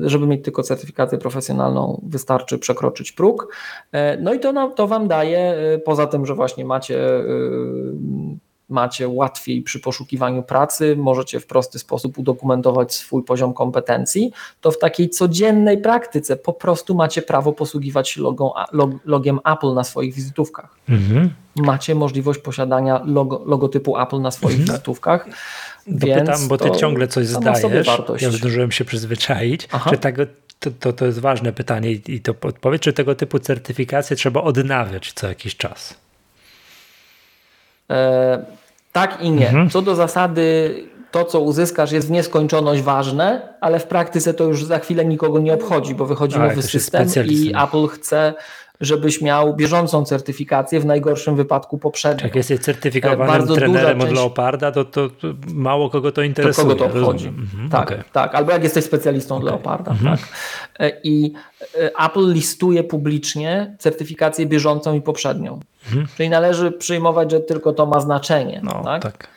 żeby 0.01 0.27
mieć 0.27 0.43
tylko 0.43 0.63
certyfikację 0.63 1.17
profesjonalną, 1.17 2.01
wystarczy 2.07 2.59
przekroczyć 2.59 3.11
próg. 3.11 3.55
E, 3.91 4.17
no 4.17 4.33
i 4.33 4.39
to, 4.39 4.69
to 4.69 4.87
Wam 4.87 5.07
daje, 5.07 5.55
poza 5.85 6.07
tym, 6.07 6.25
że 6.25 6.35
właśnie 6.35 6.65
macie 6.65 6.99
macie 8.71 9.07
łatwiej 9.07 9.61
przy 9.61 9.79
poszukiwaniu 9.79 10.43
pracy, 10.43 10.95
możecie 10.97 11.39
w 11.39 11.45
prosty 11.45 11.79
sposób 11.79 12.17
udokumentować 12.17 12.93
swój 12.93 13.23
poziom 13.23 13.53
kompetencji, 13.53 14.31
to 14.61 14.71
w 14.71 14.79
takiej 14.79 15.09
codziennej 15.09 15.77
praktyce 15.77 16.35
po 16.35 16.53
prostu 16.53 16.95
macie 16.95 17.21
prawo 17.21 17.53
posługiwać 17.53 18.09
się 18.09 18.21
logą, 18.21 18.51
log, 18.71 18.91
logiem 19.05 19.39
Apple 19.45 19.73
na 19.73 19.83
swoich 19.83 20.13
wizytówkach. 20.13 20.75
Mhm. 20.89 21.33
Macie 21.55 21.95
możliwość 21.95 22.39
posiadania 22.39 23.01
logo, 23.05 23.43
logotypu 23.45 23.97
Apple 23.97 24.21
na 24.21 24.31
swoich 24.31 24.59
mhm. 24.59 24.67
wizytówkach. 24.67 25.27
Bo 25.87 26.07
więc 26.07 26.19
pytam, 26.19 26.47
bo 26.47 26.57
ty 26.57 26.71
ciągle 26.71 27.07
coś 27.07 27.27
zdajesz. 27.27 27.87
Ja 28.21 28.31
zdążyłem 28.31 28.71
się 28.71 28.85
przyzwyczaić, 28.85 29.67
Aha. 29.71 29.89
że 29.89 29.97
tego, 29.97 30.23
to, 30.59 30.71
to, 30.71 30.93
to 30.93 31.05
jest 31.05 31.19
ważne 31.19 31.53
pytanie 31.53 31.91
i 31.91 32.21
to 32.21 32.33
odpowiedź, 32.41 32.81
czy 32.81 32.93
tego 32.93 33.15
typu 33.15 33.39
certyfikacje 33.39 34.15
trzeba 34.15 34.41
odnawiać 34.41 35.13
co 35.15 35.27
jakiś 35.27 35.57
czas? 35.57 35.95
E, 37.89 38.45
tak 38.91 39.21
i 39.21 39.31
nie. 39.31 39.47
Mhm. 39.47 39.69
Co 39.69 39.81
do 39.81 39.95
zasady, 39.95 40.75
to 41.11 41.25
co 41.25 41.39
uzyskasz 41.39 41.91
jest 41.91 42.07
w 42.07 42.11
nieskończoność 42.11 42.81
ważne, 42.81 43.53
ale 43.61 43.79
w 43.79 43.85
praktyce 43.85 44.33
to 44.33 44.43
już 44.43 44.65
za 44.65 44.79
chwilę 44.79 45.05
nikogo 45.05 45.39
nie 45.39 45.53
obchodzi, 45.53 45.95
bo 45.95 46.05
wychodzimy 46.05 46.47
tak, 46.47 46.57
w 46.57 46.63
system 46.63 47.07
i 47.25 47.53
Apple 47.63 47.87
chce 47.87 48.33
żebyś 48.81 49.21
miał 49.21 49.55
bieżącą 49.55 50.05
certyfikację, 50.05 50.79
w 50.79 50.85
najgorszym 50.85 51.35
wypadku 51.35 51.77
poprzednią. 51.77 52.23
Jak 52.23 52.35
jesteś 52.35 52.59
certyfikowanym 52.59 53.27
Bardzo 53.27 53.55
trenerem 53.55 54.01
od 54.01 54.11
Leoparda, 54.11 54.71
to, 54.71 54.85
to, 54.85 55.09
to, 55.09 55.27
mało 55.53 55.89
kogo 55.89 56.11
to 56.11 56.21
interesuje. 56.21 56.67
To 56.67 56.75
kogo 56.75 56.89
to 56.89 56.97
obchodzi. 56.97 57.27
Mhm, 57.27 57.69
tak, 57.69 57.91
okay. 57.91 58.03
tak. 58.11 58.35
Albo 58.35 58.51
jak 58.51 58.63
jesteś 58.63 58.85
specjalistą 58.85 59.35
okay. 59.35 59.47
od 59.47 59.51
Leoparda. 59.51 59.91
Mhm. 59.91 60.17
Tak. 60.17 60.27
E, 60.79 60.91
I 61.03 61.33
e, 61.79 61.91
Apple 62.05 62.33
listuje 62.33 62.83
publicznie 62.83 63.75
certyfikację 63.79 64.45
bieżącą 64.45 64.93
i 64.93 65.01
poprzednią. 65.01 65.59
Mhm. 65.85 66.07
Czyli 66.17 66.29
należy 66.29 66.71
przyjmować, 66.71 67.31
że 67.31 67.39
tylko 67.39 67.73
to 67.73 67.85
ma 67.85 67.99
znaczenie. 67.99 68.61
No, 68.63 68.81
tak? 68.83 69.03
tak. 69.03 69.27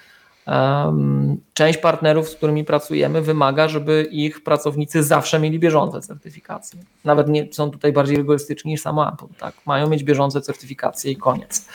Część 1.54 1.78
partnerów, 1.78 2.28
z 2.28 2.34
którymi 2.34 2.64
pracujemy, 2.64 3.22
wymaga, 3.22 3.68
żeby 3.68 4.08
ich 4.10 4.42
pracownicy 4.42 5.02
zawsze 5.02 5.40
mieli 5.40 5.58
bieżące 5.58 6.00
certyfikacje. 6.00 6.80
Nawet 7.04 7.28
nie 7.28 7.52
są 7.52 7.70
tutaj 7.70 7.92
bardziej 7.92 8.16
rygorystyczni 8.16 8.70
niż 8.72 8.80
samo 8.80 9.12
Apple. 9.12 9.34
Tak? 9.38 9.54
Mają 9.66 9.88
mieć 9.88 10.04
bieżące 10.04 10.40
certyfikacje 10.40 11.12
i 11.12 11.16
koniec. 11.16 11.68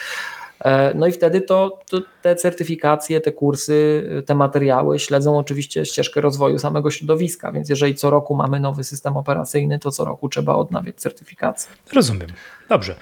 E, 0.59 0.93
no 0.93 1.07
i 1.07 1.11
wtedy 1.11 1.41
to, 1.41 1.79
to, 1.89 2.01
te 2.21 2.35
certyfikacje, 2.35 3.21
te 3.21 3.31
kursy, 3.31 4.09
te 4.25 4.35
materiały 4.35 4.99
śledzą 4.99 5.37
oczywiście 5.37 5.85
ścieżkę 5.85 6.21
rozwoju 6.21 6.59
samego 6.59 6.91
środowiska, 6.91 7.51
więc 7.51 7.69
jeżeli 7.69 7.95
co 7.95 8.09
roku 8.09 8.35
mamy 8.35 8.59
nowy 8.59 8.83
system 8.83 9.17
operacyjny, 9.17 9.79
to 9.79 9.91
co 9.91 10.05
roku 10.05 10.29
trzeba 10.29 10.55
odnawiać 10.55 10.95
certyfikację. 10.95 11.71
Rozumiem. 11.93 12.29
Dobrze. 12.69 12.95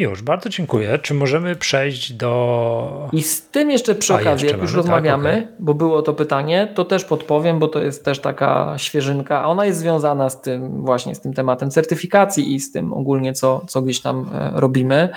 Już, 0.00 0.22
bardzo 0.22 0.48
dziękuję. 0.48 0.98
Czy 0.98 1.14
możemy 1.14 1.56
przejść 1.56 2.12
do. 2.12 3.08
I 3.12 3.22
z 3.22 3.42
tym 3.42 3.70
jeszcze 3.70 3.94
przy 3.94 4.14
okazji, 4.14 4.48
jak 4.48 4.60
już 4.60 4.70
tak, 4.70 4.76
rozmawiamy, 4.76 5.30
tak, 5.30 5.44
okay. 5.44 5.56
bo 5.58 5.74
było 5.74 6.02
to 6.02 6.14
pytanie, 6.14 6.72
to 6.74 6.84
też 6.84 7.04
podpowiem, 7.04 7.58
bo 7.58 7.68
to 7.68 7.82
jest 7.82 8.04
też 8.04 8.18
taka 8.18 8.74
świeżynka, 8.76 9.42
a 9.42 9.46
ona 9.46 9.66
jest 9.66 9.78
związana 9.78 10.30
z 10.30 10.40
tym 10.40 10.84
właśnie 10.84 11.14
z 11.14 11.20
tym 11.20 11.34
tematem 11.34 11.70
certyfikacji 11.70 12.54
i 12.54 12.60
z 12.60 12.72
tym 12.72 12.92
ogólnie, 12.92 13.32
co, 13.32 13.64
co 13.68 13.82
gdzieś 13.82 14.00
tam 14.00 14.30
e, 14.34 14.50
robimy. 14.54 15.08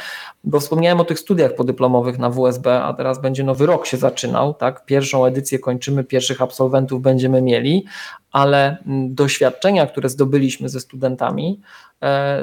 Bo 0.43 0.59
wspomniałem 0.59 0.99
o 0.99 1.05
tych 1.05 1.19
studiach 1.19 1.55
podyplomowych 1.55 2.19
na 2.19 2.29
WSB, 2.29 2.83
a 2.83 2.93
teraz 2.93 3.21
będzie 3.21 3.43
nowy 3.43 3.65
rok 3.65 3.85
się 3.85 3.97
zaczynał, 3.97 4.53
tak? 4.53 4.85
Pierwszą 4.85 5.25
edycję 5.25 5.59
kończymy, 5.59 6.03
pierwszych 6.03 6.41
absolwentów 6.41 7.01
będziemy 7.01 7.41
mieli, 7.41 7.85
ale 8.31 8.77
mm, 8.87 9.15
doświadczenia, 9.15 9.87
które 9.87 10.09
zdobyliśmy 10.09 10.69
ze 10.69 10.79
studentami, 10.79 11.59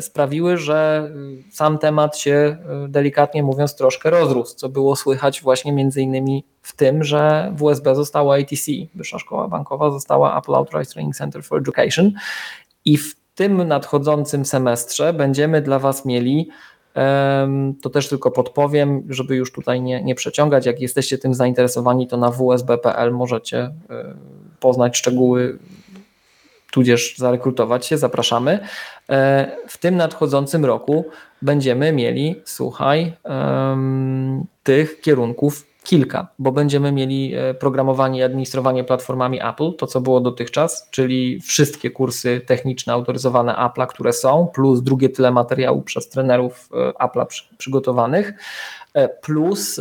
sprawiły, 0.00 0.56
że 0.56 1.10
y, 1.48 1.52
sam 1.52 1.78
temat 1.78 2.16
się 2.16 2.56
y, 2.84 2.88
delikatnie 2.88 3.42
mówiąc 3.42 3.76
troszkę 3.76 4.10
rozrósł, 4.10 4.56
co 4.56 4.68
było 4.68 4.96
słychać 4.96 5.42
właśnie 5.42 5.72
między 5.72 6.02
innymi 6.02 6.44
w 6.62 6.76
tym, 6.76 7.04
że 7.04 7.52
WSB 7.56 7.94
została 7.94 8.36
ATC, 8.36 8.72
Wyższa 8.94 9.18
Szkoła 9.18 9.48
Bankowa 9.48 9.90
została 9.90 10.38
Apple 10.38 10.54
Authorized 10.54 10.92
Training 10.92 11.16
Center 11.16 11.44
for 11.44 11.58
Education 11.58 12.12
i 12.84 12.98
w 12.98 13.16
tym 13.34 13.68
nadchodzącym 13.68 14.44
semestrze 14.44 15.12
będziemy 15.12 15.62
dla 15.62 15.78
Was 15.78 16.04
mieli 16.04 16.50
to 17.82 17.90
też 17.90 18.08
tylko 18.08 18.30
podpowiem, 18.30 19.02
żeby 19.08 19.36
już 19.36 19.52
tutaj 19.52 19.80
nie, 19.80 20.02
nie 20.02 20.14
przeciągać. 20.14 20.66
Jak 20.66 20.80
jesteście 20.80 21.18
tym 21.18 21.34
zainteresowani, 21.34 22.06
to 22.06 22.16
na 22.16 22.30
wsb.pl 22.30 23.12
możecie 23.12 23.58
e, 23.58 23.72
poznać 24.60 24.96
szczegóły, 24.96 25.58
tudzież 26.72 27.16
zarekrutować 27.16 27.86
się. 27.86 27.98
Zapraszamy. 27.98 28.58
E, 29.10 29.56
w 29.68 29.78
tym 29.78 29.96
nadchodzącym 29.96 30.64
roku 30.64 31.04
będziemy 31.42 31.92
mieli, 31.92 32.42
słuchaj, 32.44 33.12
tych 34.62 35.00
kierunków 35.00 35.70
kilka, 35.84 36.28
bo 36.38 36.52
będziemy 36.52 36.92
mieli 36.92 37.34
e, 37.34 37.54
programowanie 37.54 38.20
i 38.20 38.22
administrowanie 38.22 38.84
platformami 38.84 39.42
Apple, 39.42 39.72
to 39.78 39.86
co 39.86 40.00
było 40.00 40.20
dotychczas, 40.20 40.88
czyli 40.90 41.40
wszystkie 41.40 41.90
kursy 41.90 42.40
techniczne 42.46 42.92
autoryzowane 42.92 43.52
Apple'a, 43.52 43.86
które 43.86 44.12
są, 44.12 44.48
plus 44.54 44.82
drugie 44.82 45.08
tyle 45.08 45.30
materiału 45.30 45.82
przez 45.82 46.08
trenerów 46.08 46.68
e, 46.72 47.06
Apple'a 47.06 47.26
przygotowanych, 47.58 48.32
plus 49.20 49.80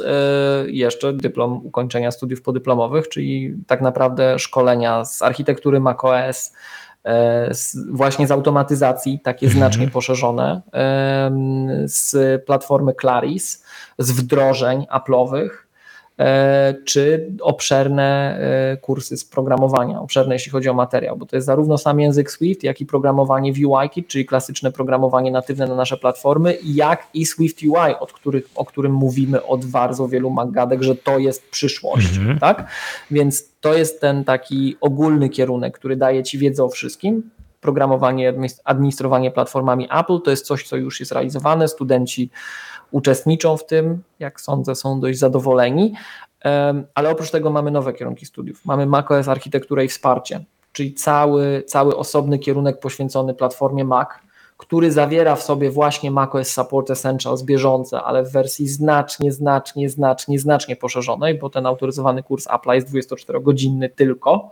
jeszcze 0.68 1.14
dyplom 1.14 1.66
ukończenia 1.66 2.12
studiów 2.12 2.42
podyplomowych, 2.42 3.10
czyli 3.10 3.56
tak 3.68 3.82
naprawdę 3.82 4.40
szkolenia 4.40 5.06
z 5.06 5.22
architektury 5.22 5.80
macOS, 5.80 6.54
właśnie 7.92 8.28
z 8.28 8.32
automatyzacji, 8.32 9.20
takie 9.20 9.46
mhm. 9.46 9.60
znacznie 9.60 9.88
poszerzone, 9.88 10.62
z 11.86 12.46
platformy 12.46 12.94
Claris, 13.02 13.66
z 13.98 14.12
wdrożeń 14.12 14.86
Apple'owych, 14.92 15.50
E, 15.50 15.69
czy 16.86 17.32
obszerne 17.42 18.40
e, 18.72 18.78
kursy 18.78 19.18
z 19.18 19.26
programowania, 19.26 20.02
obszerne 20.02 20.36
jeśli 20.36 20.52
chodzi 20.52 20.70
o 20.70 20.74
materiał, 20.74 21.18
bo 21.18 21.26
to 21.26 21.36
jest 21.36 21.46
zarówno 21.46 21.78
sam 21.78 22.00
język 22.00 22.32
Swift, 22.32 22.64
jak 22.64 22.82
i 22.82 22.86
programowanie 22.86 23.54
w 23.54 23.58
UIKit, 23.66 24.08
czyli 24.08 24.26
klasyczne 24.26 24.72
programowanie 24.72 25.32
natywne 25.32 25.68
na 25.68 25.76
nasze 25.76 25.98
platformy, 25.98 26.58
jak 26.64 27.08
i 27.14 27.26
Swift 27.26 27.62
UI, 27.64 27.96
od 28.00 28.14
których, 28.14 28.50
o 28.56 28.66
którym 28.66 28.94
mówimy 28.94 29.46
od 29.46 29.66
bardzo 29.66 30.08
wielu 30.08 30.30
magadek, 30.30 30.84
że 30.84 30.96
to 30.96 31.20
jest 31.20 31.50
przyszłość, 31.50 32.18
mhm. 32.18 32.40
tak? 32.40 32.68
Więc 33.12 33.50
to 33.62 33.74
jest 33.74 34.02
ten 34.02 34.24
taki 34.24 34.78
ogólny 34.82 35.30
kierunek, 35.30 35.78
który 35.78 35.96
daje 35.96 36.24
Ci 36.24 36.38
wiedzę 36.38 36.64
o 36.64 36.70
wszystkim, 36.70 37.30
programowanie, 37.62 38.34
administrowanie 38.64 39.32
platformami 39.32 39.88
Apple, 39.92 40.22
to 40.22 40.32
jest 40.32 40.46
coś, 40.46 40.68
co 40.68 40.76
już 40.76 41.00
jest 41.00 41.12
realizowane, 41.12 41.68
studenci 41.68 42.30
uczestniczą 42.92 43.58
w 43.58 43.66
tym, 43.66 44.04
jak 44.20 44.42
sądzę, 44.42 44.76
są 44.76 45.00
dość 45.00 45.20
zadowoleni. 45.20 45.94
Ale 46.96 47.10
oprócz 47.10 47.32
tego 47.32 47.50
mamy 47.50 47.72
nowe 47.72 47.94
kierunki 47.94 48.26
studiów. 48.26 48.66
Mamy 48.66 48.86
macOS 48.86 49.28
architekturę 49.28 49.86
i 49.86 49.88
wsparcie, 49.88 50.44
czyli 50.72 50.94
cały, 50.94 51.64
cały 51.68 51.98
osobny 51.98 52.40
kierunek 52.40 52.80
poświęcony 52.80 53.34
platformie 53.34 53.86
Mac, 53.86 54.10
który 54.58 54.92
zawiera 54.92 55.36
w 55.36 55.44
sobie 55.44 55.72
właśnie 55.72 56.12
macOS 56.12 56.48
Support 56.48 56.90
Essentials 56.90 57.44
bieżące, 57.44 58.02
ale 58.02 58.24
w 58.24 58.32
wersji 58.32 58.68
znacznie, 58.68 59.32
znacznie, 59.32 59.90
znacznie, 59.90 60.40
znacznie 60.40 60.76
poszerzonej, 60.76 61.38
bo 61.38 61.50
ten 61.50 61.66
autoryzowany 61.66 62.24
kurs 62.24 62.48
Apple 62.48 62.72
jest 62.72 62.94
24-godzinny 62.94 63.90
tylko, 63.90 64.52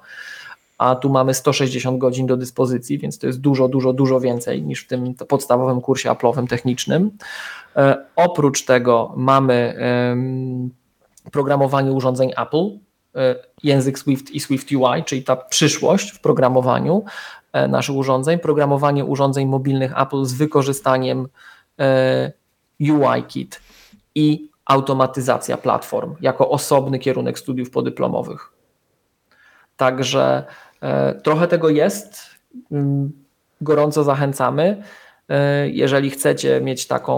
a 0.77 0.95
tu 0.95 1.09
mamy 1.09 1.33
160 1.33 1.97
godzin 1.97 2.27
do 2.27 2.37
dyspozycji, 2.37 2.97
więc 2.97 3.19
to 3.19 3.27
jest 3.27 3.41
dużo, 3.41 3.67
dużo, 3.67 3.93
dużo 3.93 4.19
więcej 4.19 4.63
niż 4.63 4.83
w 4.83 4.87
tym 4.87 5.13
podstawowym 5.13 5.81
kursie 5.81 6.09
Apple'owym 6.09 6.47
technicznym. 6.47 7.11
E, 7.75 8.05
oprócz 8.15 8.65
tego 8.65 9.13
mamy 9.17 9.77
programowanie 11.31 11.91
urządzeń 11.91 12.31
Apple, 12.37 12.79
e, 13.15 13.35
język 13.63 13.99
Swift 13.99 14.31
i 14.31 14.39
Swift 14.39 14.71
UI, 14.71 15.03
czyli 15.05 15.23
ta 15.23 15.35
przyszłość 15.35 16.11
w 16.11 16.21
programowaniu 16.21 17.03
e, 17.53 17.67
naszych 17.67 17.95
urządzeń, 17.95 18.39
programowanie 18.39 19.05
urządzeń 19.05 19.47
mobilnych 19.47 19.99
Apple 20.01 20.25
z 20.25 20.33
wykorzystaniem 20.33 21.27
UIKit 22.79 23.61
i 24.15 24.49
automatyzacja 24.65 25.57
platform 25.57 26.15
jako 26.21 26.49
osobny 26.49 26.99
kierunek 26.99 27.39
studiów 27.39 27.69
podyplomowych. 27.69 28.51
Także 29.77 30.45
trochę 31.23 31.47
tego 31.47 31.69
jest. 31.69 32.21
Mm, 32.71 33.11
gorąco 33.61 34.03
zachęcamy. 34.03 34.83
E, 35.29 35.69
jeżeli 35.69 36.09
chcecie 36.09 36.61
mieć 36.61 36.87
taką, 36.87 37.15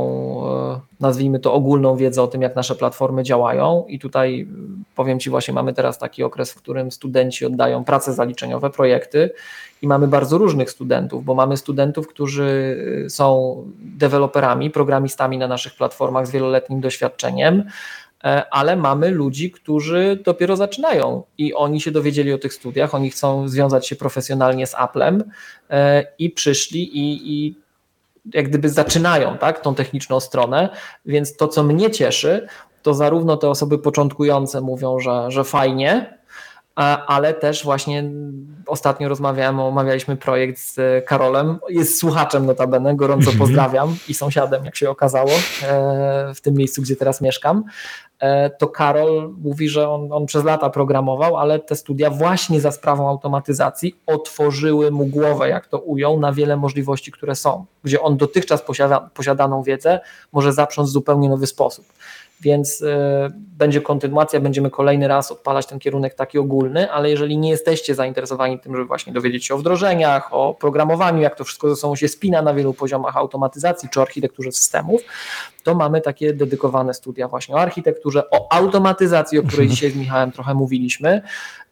e, 0.76 0.80
nazwijmy 1.00 1.40
to 1.40 1.54
ogólną 1.54 1.96
wiedzę 1.96 2.22
o 2.22 2.28
tym, 2.28 2.42
jak 2.42 2.56
nasze 2.56 2.76
platformy 2.76 3.24
działają, 3.24 3.86
i 3.88 4.00
tutaj 4.00 4.48
powiem 4.96 5.20
Ci, 5.20 5.30
właśnie 5.30 5.54
mamy 5.54 5.74
teraz 5.74 5.98
taki 5.98 6.24
okres, 6.24 6.52
w 6.52 6.56
którym 6.56 6.92
studenci 6.92 7.46
oddają 7.46 7.84
prace 7.84 8.14
zaliczeniowe, 8.14 8.70
projekty, 8.70 9.32
i 9.82 9.88
mamy 9.88 10.08
bardzo 10.08 10.38
różnych 10.38 10.72
studentów, 10.72 11.26
bo 11.26 11.36
mamy 11.36 11.58
studentów, 11.58 12.08
którzy 12.08 12.78
są 13.10 13.56
deweloperami, 13.80 14.70
programistami 14.70 15.38
na 15.38 15.48
naszych 15.48 15.76
platformach 15.76 16.28
z 16.28 16.32
wieloletnim 16.32 16.82
doświadczeniem, 16.82 17.60
e, 17.60 17.64
ale 18.52 18.76
mamy 18.76 19.12
ludzi, 19.12 19.52
którzy 19.52 20.20
dopiero 20.26 20.56
zaczynają 20.56 21.24
i 21.38 21.54
oni 21.54 21.82
się 21.82 21.92
dowiedzieli 21.92 22.34
o 22.34 22.38
tych 22.38 22.54
studiach, 22.54 22.96
oni 22.96 23.10
chcą 23.10 23.48
związać 23.48 23.88
się 23.88 23.96
profesjonalnie 23.96 24.68
z 24.68 24.76
Applem 24.76 25.24
i 26.20 26.30
przyszli 26.30 26.98
i, 26.98 27.34
i 27.34 27.56
jak 28.34 28.50
gdyby 28.50 28.70
zaczynają 28.70 29.38
tak, 29.38 29.62
tą 29.62 29.76
techniczną 29.76 30.20
stronę, 30.20 30.70
więc 31.06 31.36
to, 31.36 31.48
co 31.48 31.64
mnie 31.64 31.92
cieszy, 31.92 32.48
to 32.82 32.94
zarówno 32.94 33.38
te 33.38 33.50
osoby 33.50 33.80
początkujące 33.80 34.62
mówią, 34.62 35.00
że, 35.00 35.32
że 35.32 35.44
fajnie, 35.44 36.19
ale 37.08 37.34
też 37.34 37.64
właśnie 37.64 38.04
ostatnio 38.68 39.10
rozmawiałem, 39.10 39.60
omawialiśmy 39.60 40.18
projekt 40.18 40.60
z 40.60 41.06
Karolem, 41.06 41.60
jest 41.70 42.00
słuchaczem 42.00 42.46
notabene, 42.46 42.96
gorąco 42.96 43.32
mhm. 43.32 43.38
pozdrawiam 43.38 43.96
i 44.08 44.14
sąsiadem, 44.14 44.66
jak 44.66 44.76
się 44.76 44.90
okazało, 44.90 45.32
e, 45.64 46.34
w 46.36 46.42
tym 46.42 46.54
miejscu, 46.56 46.82
gdzie 46.82 46.96
teraz 46.96 47.22
mieszkam, 47.22 47.64
e, 48.20 48.50
to 48.50 48.68
Karol 48.68 49.34
mówi, 49.44 49.70
że 49.70 49.90
on, 49.90 50.14
on 50.14 50.26
przez 50.26 50.44
lata 50.44 50.70
programował, 50.70 51.38
ale 51.38 51.60
te 51.60 51.76
studia 51.76 52.10
właśnie 52.10 52.62
za 52.62 52.72
sprawą 52.72 53.10
automatyzacji 53.10 53.96
otworzyły 54.06 54.92
mu 54.92 55.06
głowę, 55.06 55.50
jak 55.50 55.68
to 55.68 55.80
ujął, 55.80 56.20
na 56.20 56.34
wiele 56.34 56.58
możliwości, 56.58 57.12
które 57.12 57.36
są, 57.36 57.66
gdzie 57.84 58.02
on 58.02 58.18
dotychczas 58.18 58.62
posiada, 58.62 59.10
posiadaną 59.14 59.64
wiedzę 59.64 60.00
może 60.32 60.54
zaprząc 60.54 60.90
w 60.90 60.92
zupełnie 60.92 61.30
nowy 61.30 61.48
sposób. 61.48 61.86
Więc 62.42 62.82
e, 62.82 63.30
będzie 63.34 63.82
kontynuacja, 63.82 64.40
będziemy 64.40 64.70
kolejny 64.70 65.08
raz 65.08 65.32
odpalać 65.32 65.66
ten 65.66 65.80
kierunek 65.80 66.14
taki 66.14 66.38
ogólny, 66.38 66.92
ale 66.92 67.10
jeżeli 67.10 67.38
nie 67.38 67.50
jesteście 67.50 67.96
zainteresowani 67.96 68.60
tym, 68.60 68.76
żeby 68.76 68.88
właśnie 68.88 69.14
dowiedzieć 69.14 69.46
się 69.46 69.56
o 69.56 69.58
wdrożeniach, 69.58 70.34
o 70.34 70.54
programowaniu, 70.54 71.22
jak 71.22 71.36
to 71.36 71.44
wszystko 71.44 71.70
ze 71.70 71.76
sobą 71.76 71.96
się 71.96 72.08
spina 72.08 72.42
na 72.42 72.54
wielu 72.54 72.74
poziomach 72.74 73.18
automatyzacji 73.18 73.90
czy 73.90 74.02
architekturze 74.02 74.52
systemów, 74.52 75.02
to 75.64 75.76
mamy 75.76 76.02
takie 76.02 76.34
dedykowane 76.34 76.94
studia 76.94 77.28
właśnie 77.28 77.56
o 77.56 77.60
architekturze, 77.60 78.30
o 78.30 78.54
automatyzacji, 78.54 79.40
o 79.40 79.42
której 79.42 79.66
mhm. 79.66 79.76
dzisiaj 79.76 79.92
z 79.92 79.96
Michałem 79.96 80.32
trochę 80.32 80.54
mówiliśmy, 80.54 81.22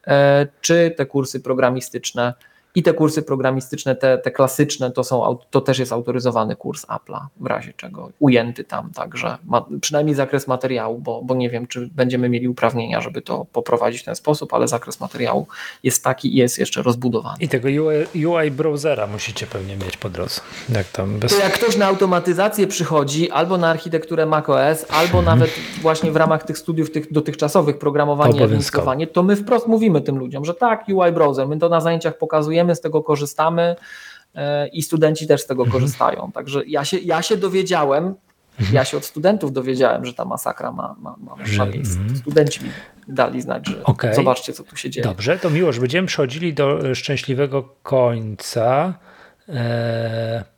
e, 0.08 0.48
czy 0.62 0.94
te 0.98 1.06
kursy 1.06 1.40
programistyczne 1.40 2.34
i 2.78 2.84
te 2.84 2.94
kursy 2.94 3.22
programistyczne, 3.22 3.96
te, 3.96 4.18
te 4.18 4.32
klasyczne, 4.32 4.92
to, 4.92 5.04
są, 5.04 5.38
to 5.50 5.62
też 5.62 5.80
jest 5.80 5.92
autoryzowany 5.92 6.56
kurs 6.56 6.86
Apple'a, 6.86 7.26
w 7.40 7.46
razie 7.46 7.74
czego 7.74 8.10
ujęty 8.20 8.64
tam, 8.64 8.90
także 8.92 9.38
ma, 9.46 9.66
przynajmniej 9.82 10.16
zakres 10.16 10.48
materiału, 10.48 11.00
bo, 11.00 11.22
bo 11.24 11.36
nie 11.36 11.50
wiem, 11.50 11.68
czy 11.68 11.90
będziemy 11.96 12.30
mieli 12.30 12.48
uprawnienia, 12.48 13.02
żeby 13.02 13.22
to 13.22 13.46
poprowadzić 13.46 14.02
w 14.02 14.06
ten 14.06 14.16
sposób, 14.16 14.54
ale 14.54 14.68
zakres 14.68 15.00
materiału 15.00 15.48
jest 15.84 16.04
taki 16.04 16.34
i 16.34 16.38
jest 16.38 16.60
jeszcze 16.60 16.82
rozbudowany. 16.82 17.38
I 17.40 17.50
tego 17.50 17.68
UI, 17.68 18.26
UI 18.26 18.52
browsera 18.52 19.08
musicie 19.08 19.48
pewnie 19.48 19.76
mieć 19.76 19.98
po 19.98 20.10
drodze. 20.10 20.42
Jak 20.70 20.88
tam 20.88 21.20
bez... 21.20 21.32
To 21.32 21.44
jak 21.44 21.54
ktoś 21.54 21.78
na 21.78 21.86
automatyzację 21.86 22.68
przychodzi, 22.68 23.32
albo 23.32 23.58
na 23.58 23.70
architekturę 23.70 24.26
macOS, 24.26 24.86
albo 24.90 25.22
nawet 25.22 25.52
właśnie 25.82 26.12
w 26.12 26.16
ramach 26.16 26.44
tych 26.44 26.58
studiów 26.58 26.92
tych 26.92 27.14
dotychczasowych 27.14 27.78
programowanie 27.78 28.40
i 28.40 28.44
administrowanie, 28.44 29.08
to 29.08 29.24
my 29.24 29.36
wprost 29.36 29.68
mówimy 29.68 30.02
tym 30.02 30.18
ludziom, 30.18 30.46
że 30.46 30.54
tak, 30.54 30.86
UI 30.88 31.12
browser, 31.12 31.48
my 31.48 31.60
to 31.60 31.70
na 31.70 31.82
zajęciach 31.82 32.18
pokazujemy, 32.18 32.67
my 32.68 32.76
z 32.76 32.82
tego 32.82 33.04
korzystamy 33.04 33.76
e, 34.36 34.68
i 34.68 34.82
studenci 34.82 35.28
też 35.28 35.42
z 35.42 35.48
tego 35.48 35.64
mhm. 35.64 35.82
korzystają. 35.82 36.32
Także 36.34 36.66
ja 36.68 36.86
się, 36.86 36.98
ja 36.98 37.22
się 37.22 37.38
dowiedziałem, 37.38 38.16
mhm. 38.60 38.76
ja 38.76 38.86
się 38.86 38.98
od 38.98 39.06
studentów 39.06 39.54
dowiedziałem, 39.54 40.06
że 40.06 40.14
ta 40.14 40.26
masakra 40.26 40.72
ma, 40.72 40.96
ma, 41.00 41.16
ma, 41.58 41.66
miejsce. 41.66 42.00
Mhm. 42.00 42.18
Studenci 42.18 42.64
mi 42.64 42.70
dali 43.08 43.42
znać, 43.42 43.68
że 43.68 43.84
okay. 43.84 44.16
zobaczcie, 44.16 44.54
co 44.54 44.64
tu 44.64 44.76
się 44.76 44.90
dzieje. 44.90 45.04
Dobrze, 45.04 45.40
to 45.40 45.50
miło, 45.50 45.72
że 45.72 45.82
będziemy 45.82 46.08
przechodzili 46.08 46.54
do 46.54 46.96
szczęśliwego 46.96 47.64
końca. 47.84 48.94
Eee... 49.50 50.58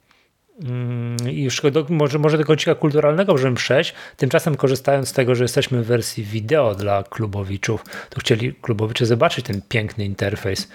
I 1.31 1.44
już 1.44 1.61
do, 1.72 1.86
może, 1.90 2.19
może 2.19 2.38
do 2.38 2.45
kącika 2.45 2.76
kulturalnego 2.76 3.31
możemy 3.31 3.56
przejść. 3.56 3.94
Tymczasem 4.18 4.56
korzystając 4.56 5.10
z 5.10 5.14
tego, 5.14 5.36
że 5.36 5.44
jesteśmy 5.44 5.84
w 5.84 5.86
wersji 5.86 6.23
wideo 6.23 6.76
dla 6.76 7.03
klubowiczów, 7.03 7.86
to 8.10 8.19
chcieli 8.19 8.53
klubowicze 8.53 9.06
zobaczyć 9.06 9.45
ten 9.45 9.61
piękny 9.69 10.06
interfejs 10.06 10.68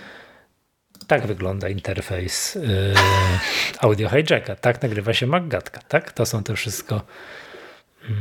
tak 1.07 1.27
wygląda 1.27 1.69
interfejs 1.69 2.55
yy, 2.55 2.63
audio 3.81 4.09
hijacka, 4.09 4.57
tak 4.57 4.83
nagrywa 4.83 5.15
się 5.15 5.27
Maggatka, 5.27 5.81
tak? 5.89 6.13
To 6.13 6.27
są 6.27 6.43
te 6.43 6.55
wszystko. 6.55 7.03
Yy, 8.09 8.17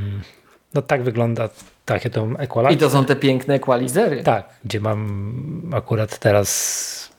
no 0.73 0.81
tak 0.81 1.03
wygląda 1.03 1.49
takie 1.85 2.09
to 2.09 2.27
equalizer. 2.39 2.77
I 2.77 2.79
to 2.79 2.89
są 2.89 3.05
te 3.05 3.15
piękne 3.15 3.53
equalizery. 3.53 4.23
Tak, 4.23 4.49
gdzie 4.65 4.79
mam 4.79 5.71
akurat 5.75 6.19
teraz 6.19 7.09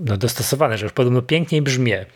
no, 0.00 0.16
dostosowane, 0.16 0.78
że 0.78 0.86
już 0.86 0.92
podobno 0.92 1.22
piękniej 1.22 1.62
brzmie. 1.62 2.06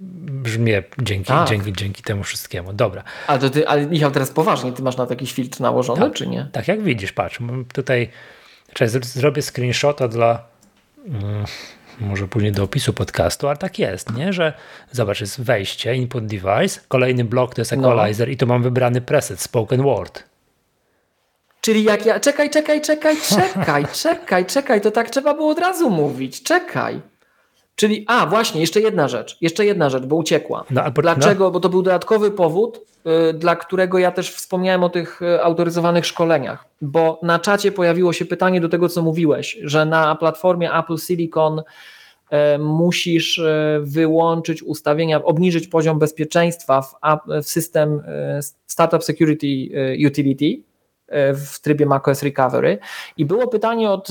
Brzmie 0.00 0.82
dzięki, 0.98 1.28
tak. 1.28 1.48
dzięki, 1.48 1.72
dzięki 1.72 2.02
temu 2.02 2.22
wszystkiemu. 2.22 2.72
Dobra. 2.72 3.04
Ale, 3.26 3.38
to 3.38 3.50
ty, 3.50 3.68
ale 3.68 3.86
Michał, 3.86 4.10
teraz 4.10 4.30
poważnie, 4.30 4.72
ty 4.72 4.82
masz 4.82 4.96
na 4.96 5.06
taki 5.06 5.26
filtr 5.26 5.60
nałożony, 5.60 6.00
tak, 6.00 6.12
czy 6.12 6.26
nie? 6.26 6.48
Tak, 6.52 6.68
jak 6.68 6.82
widzisz, 6.82 7.12
patrz, 7.12 7.38
tutaj 7.72 8.10
zrobię 9.02 9.42
screenshota 9.42 10.08
dla 10.08 10.46
yy, 11.06 11.12
może 12.00 12.28
później 12.28 12.52
do 12.52 12.62
opisu 12.62 12.92
podcastu, 12.92 13.48
ale 13.48 13.56
tak 13.56 13.78
jest, 13.78 14.16
nie? 14.16 14.32
że 14.32 14.52
zobacz, 14.92 15.20
jest 15.20 15.40
wejście, 15.40 15.94
input 15.94 16.26
device, 16.26 16.80
kolejny 16.88 17.24
blok 17.24 17.54
to 17.54 17.60
jest 17.60 17.72
no. 17.72 17.78
equalizer 17.78 18.28
no. 18.28 18.32
i 18.32 18.36
tu 18.36 18.46
mam 18.46 18.62
wybrany 18.62 19.00
preset, 19.00 19.40
spoken 19.40 19.82
word. 19.82 20.24
Czyli 21.60 21.84
jak 21.84 22.06
ja, 22.06 22.20
czekaj, 22.20 22.50
czekaj, 22.50 22.80
czekaj, 22.80 23.16
czekaj, 23.28 23.84
czekaj, 23.92 24.46
czekaj, 24.46 24.80
to 24.80 24.90
tak 24.90 25.10
trzeba 25.10 25.34
było 25.34 25.50
od 25.50 25.58
razu 25.58 25.90
mówić, 25.90 26.42
czekaj. 26.42 27.00
Czyli, 27.78 28.04
a 28.06 28.26
właśnie, 28.26 28.60
jeszcze 28.60 28.80
jedna 28.80 29.08
rzecz, 29.08 29.36
jeszcze 29.40 29.66
jedna 29.66 29.90
rzecz, 29.90 30.06
bo 30.06 30.16
uciekła. 30.16 30.64
No, 30.70 30.90
bo, 30.90 31.02
Dlaczego? 31.02 31.44
No. 31.44 31.50
Bo 31.50 31.60
to 31.60 31.68
był 31.68 31.82
dodatkowy 31.82 32.30
powód, 32.30 32.80
y, 33.30 33.32
dla 33.32 33.56
którego 33.56 33.98
ja 33.98 34.10
też 34.10 34.30
wspomniałem 34.30 34.84
o 34.84 34.88
tych 34.88 35.22
y, 35.22 35.42
autoryzowanych 35.42 36.06
szkoleniach, 36.06 36.64
bo 36.80 37.20
na 37.22 37.38
czacie 37.38 37.72
pojawiło 37.72 38.12
się 38.12 38.24
pytanie 38.24 38.60
do 38.60 38.68
tego, 38.68 38.88
co 38.88 39.02
mówiłeś, 39.02 39.58
że 39.62 39.84
na 39.84 40.14
platformie 40.14 40.72
Apple 40.72 40.98
Silicon 40.98 41.58
y, 41.58 42.58
musisz 42.58 43.40
wyłączyć 43.80 44.62
ustawienia, 44.62 45.24
obniżyć 45.24 45.68
poziom 45.68 45.98
bezpieczeństwa 45.98 46.82
w, 46.82 46.94
w 47.42 47.48
system 47.48 48.02
Startup 48.66 49.04
Security 49.04 49.46
Utility 50.06 50.62
w 51.34 51.60
trybie 51.60 51.86
macOS 51.86 52.22
Recovery 52.22 52.78
i 53.16 53.24
było 53.24 53.48
pytanie 53.48 53.90
od 53.90 54.08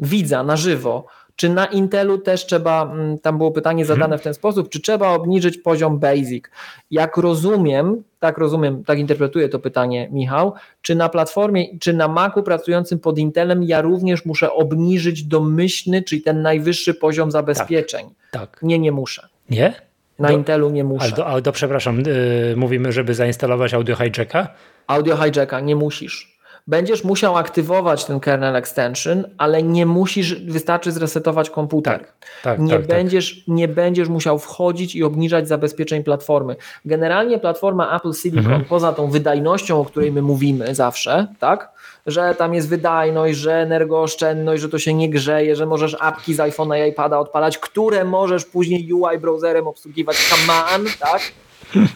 widza 0.00 0.42
na 0.42 0.56
żywo, 0.56 1.06
czy 1.36 1.48
na 1.48 1.66
Intelu 1.66 2.18
też 2.18 2.46
trzeba, 2.46 2.82
mm, 2.82 3.18
tam 3.18 3.38
było 3.38 3.50
pytanie 3.50 3.84
zadane 3.84 4.04
mhm. 4.04 4.18
w 4.18 4.22
ten 4.22 4.34
sposób, 4.34 4.68
czy 4.68 4.80
trzeba 4.80 5.08
obniżyć 5.08 5.58
poziom 5.58 5.98
basic? 5.98 6.44
Jak 6.90 7.16
rozumiem, 7.16 8.02
tak 8.18 8.38
rozumiem, 8.38 8.84
tak 8.84 8.98
interpretuję 8.98 9.48
to 9.48 9.58
pytanie, 9.58 10.08
Michał, 10.12 10.54
czy 10.82 10.94
na 10.94 11.08
platformie, 11.08 11.78
czy 11.78 11.92
na 11.92 12.08
Macu 12.08 12.42
pracującym 12.42 12.98
pod 12.98 13.18
Intelem 13.18 13.62
ja 13.62 13.80
również 13.80 14.24
muszę 14.24 14.52
obniżyć 14.52 15.24
domyślny, 15.24 16.02
czyli 16.02 16.22
ten 16.22 16.42
najwyższy 16.42 16.94
poziom 16.94 17.30
zabezpieczeń? 17.30 18.06
Tak. 18.30 18.50
tak. 18.50 18.62
Nie, 18.62 18.78
nie 18.78 18.92
muszę. 18.92 19.28
Nie? 19.50 19.74
Na 20.18 20.28
do, 20.28 20.34
Intelu 20.34 20.70
nie 20.70 20.84
muszę. 20.84 21.04
Ale 21.04 21.12
do, 21.12 21.26
ale 21.26 21.42
do 21.42 21.52
przepraszam, 21.52 22.00
yy, 22.00 22.56
mówimy, 22.56 22.92
żeby 22.92 23.14
zainstalować 23.14 23.74
audio 23.74 23.96
hijacka? 23.96 24.48
Audio 24.86 25.16
hijacka 25.16 25.60
nie 25.60 25.76
musisz 25.76 26.39
będziesz 26.70 27.04
musiał 27.04 27.36
aktywować 27.36 28.04
ten 28.04 28.20
kernel 28.20 28.56
extension, 28.56 29.24
ale 29.38 29.62
nie 29.62 29.86
musisz, 29.86 30.34
wystarczy 30.34 30.92
zresetować 30.92 31.50
komputer. 31.50 31.98
Tak, 31.98 32.12
tak, 32.42 32.58
nie, 32.58 32.72
tak, 32.72 32.80
tak. 32.80 32.88
będziesz, 32.90 33.44
nie 33.48 33.68
będziesz 33.68 34.08
musiał 34.08 34.38
wchodzić 34.38 34.94
i 34.94 35.04
obniżać 35.04 35.48
zabezpieczeń 35.48 36.04
platformy. 36.04 36.56
Generalnie 36.84 37.38
platforma 37.38 37.96
Apple 37.96 38.12
Silicon, 38.12 38.52
mhm. 38.52 38.64
poza 38.64 38.92
tą 38.92 39.10
wydajnością, 39.10 39.80
o 39.80 39.84
której 39.84 40.12
my 40.12 40.22
mówimy 40.22 40.74
zawsze, 40.74 41.26
tak? 41.38 41.72
że 42.06 42.34
tam 42.34 42.54
jest 42.54 42.68
wydajność, 42.68 43.38
że 43.38 43.54
energooszczędność, 43.54 44.62
że 44.62 44.68
to 44.68 44.78
się 44.78 44.94
nie 44.94 45.10
grzeje, 45.10 45.56
że 45.56 45.66
możesz 45.66 45.96
apki 46.00 46.34
z 46.34 46.38
iPhone'a 46.38 46.86
i 46.86 46.90
iPada 46.90 47.18
odpalać, 47.18 47.58
które 47.58 48.04
możesz 48.04 48.44
później 48.44 48.92
UI 48.92 49.18
browserem 49.18 49.66
obsługiwać 49.66 50.16
command, 50.16 50.98
tak? 50.98 51.20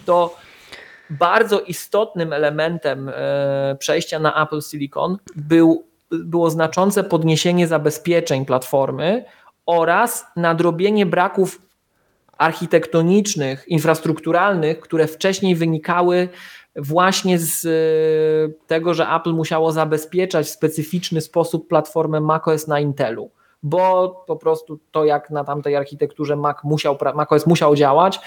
To 0.05 0.35
bardzo 1.09 1.59
istotnym 1.59 2.33
elementem 2.33 3.09
e, 3.09 3.75
przejścia 3.79 4.19
na 4.19 4.43
Apple 4.43 4.61
Silicon 4.61 5.17
był, 5.35 5.85
było 6.11 6.49
znaczące 6.49 7.03
podniesienie 7.03 7.67
zabezpieczeń 7.67 8.45
platformy 8.45 9.25
oraz 9.65 10.25
nadrobienie 10.35 11.05
braków 11.05 11.61
architektonicznych, 12.37 13.67
infrastrukturalnych, 13.67 14.79
które 14.79 15.07
wcześniej 15.07 15.55
wynikały 15.55 16.29
właśnie 16.75 17.39
z 17.39 17.65
e, 17.65 17.69
tego, 18.67 18.93
że 18.93 19.07
Apple 19.09 19.33
musiało 19.33 19.71
zabezpieczać 19.71 20.47
w 20.47 20.49
specyficzny 20.49 21.21
sposób 21.21 21.67
platformę 21.67 22.19
macOS 22.21 22.67
na 22.67 22.79
Intelu, 22.79 23.31
bo 23.63 24.09
po 24.27 24.35
prostu 24.35 24.79
to, 24.91 25.05
jak 25.05 25.29
na 25.29 25.43
tamtej 25.43 25.75
architekturze 25.75 26.35
Mac 26.35 26.57
musiał, 26.63 26.97
macOS 27.15 27.47
musiał 27.47 27.75
działać, 27.75 28.19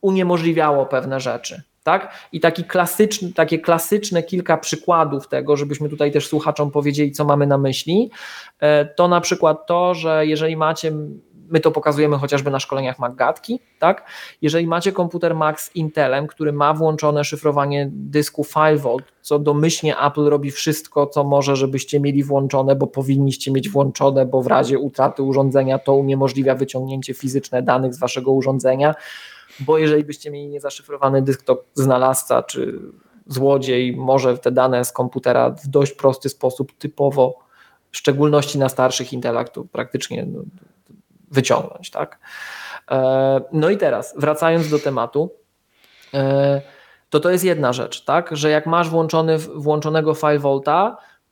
uniemożliwiało 0.00 0.86
pewne 0.86 1.20
rzeczy. 1.20 1.62
Tak? 1.86 2.28
I 2.32 2.40
taki 2.40 2.64
klasyczny, 2.64 3.32
takie 3.32 3.58
klasyczne 3.58 4.22
kilka 4.22 4.56
przykładów 4.56 5.28
tego, 5.28 5.56
żebyśmy 5.56 5.88
tutaj 5.88 6.12
też 6.12 6.28
słuchaczom 6.28 6.70
powiedzieli, 6.70 7.12
co 7.12 7.24
mamy 7.24 7.46
na 7.46 7.58
myśli, 7.58 8.10
e, 8.60 8.84
to 8.86 9.08
na 9.08 9.20
przykład 9.20 9.66
to, 9.66 9.94
że 9.94 10.26
jeżeli 10.26 10.56
macie, 10.56 10.92
my 11.50 11.60
to 11.60 11.70
pokazujemy 11.70 12.18
chociażby 12.18 12.50
na 12.50 12.60
szkoleniach 12.60 12.98
MacGatki, 12.98 13.60
tak? 13.78 14.06
jeżeli 14.42 14.66
macie 14.66 14.92
komputer 14.92 15.34
Mac 15.34 15.60
z 15.60 15.76
Intelem, 15.76 16.26
który 16.26 16.52
ma 16.52 16.74
włączone 16.74 17.24
szyfrowanie 17.24 17.88
dysku 17.92 18.42
5V, 18.42 18.96
co 19.20 19.38
domyślnie 19.38 19.98
Apple 19.98 20.24
robi 20.24 20.50
wszystko, 20.50 21.06
co 21.06 21.24
może, 21.24 21.56
żebyście 21.56 22.00
mieli 22.00 22.24
włączone, 22.24 22.76
bo 22.76 22.86
powinniście 22.86 23.52
mieć 23.52 23.68
włączone, 23.68 24.26
bo 24.26 24.42
w 24.42 24.46
razie 24.46 24.78
utraty 24.78 25.22
urządzenia 25.22 25.78
to 25.78 25.94
uniemożliwia 25.94 26.54
wyciągnięcie 26.54 27.14
fizyczne 27.14 27.62
danych 27.62 27.94
z 27.94 27.98
waszego 27.98 28.32
urządzenia, 28.32 28.94
bo 29.60 29.78
jeżeli 29.78 30.04
byście 30.04 30.30
mieli 30.30 30.48
niezaszyfrowany 30.48 31.22
dysk, 31.22 31.42
to 31.42 31.64
znalazca 31.74 32.42
czy 32.42 32.80
złodziej 33.26 33.96
może 33.96 34.38
te 34.38 34.52
dane 34.52 34.84
z 34.84 34.92
komputera 34.92 35.50
w 35.50 35.66
dość 35.68 35.92
prosty 35.92 36.28
sposób, 36.28 36.72
typowo, 36.78 37.38
w 37.90 37.96
szczególności 37.96 38.58
na 38.58 38.68
starszych 38.68 39.12
Intelach, 39.12 39.48
to 39.48 39.64
praktycznie 39.64 40.26
no, 40.26 40.40
wyciągnąć. 41.30 41.90
Tak? 41.90 42.18
E, 42.90 43.40
no 43.52 43.70
i 43.70 43.76
teraz, 43.76 44.14
wracając 44.16 44.68
do 44.68 44.78
tematu, 44.78 45.30
e, 46.14 46.62
to 47.10 47.20
to 47.20 47.30
jest 47.30 47.44
jedna 47.44 47.72
rzecz, 47.72 48.04
tak? 48.04 48.36
że 48.36 48.50
jak 48.50 48.66
masz 48.66 48.88
włączony, 48.88 49.38
włączonego 49.38 50.12
5V, 50.12 50.60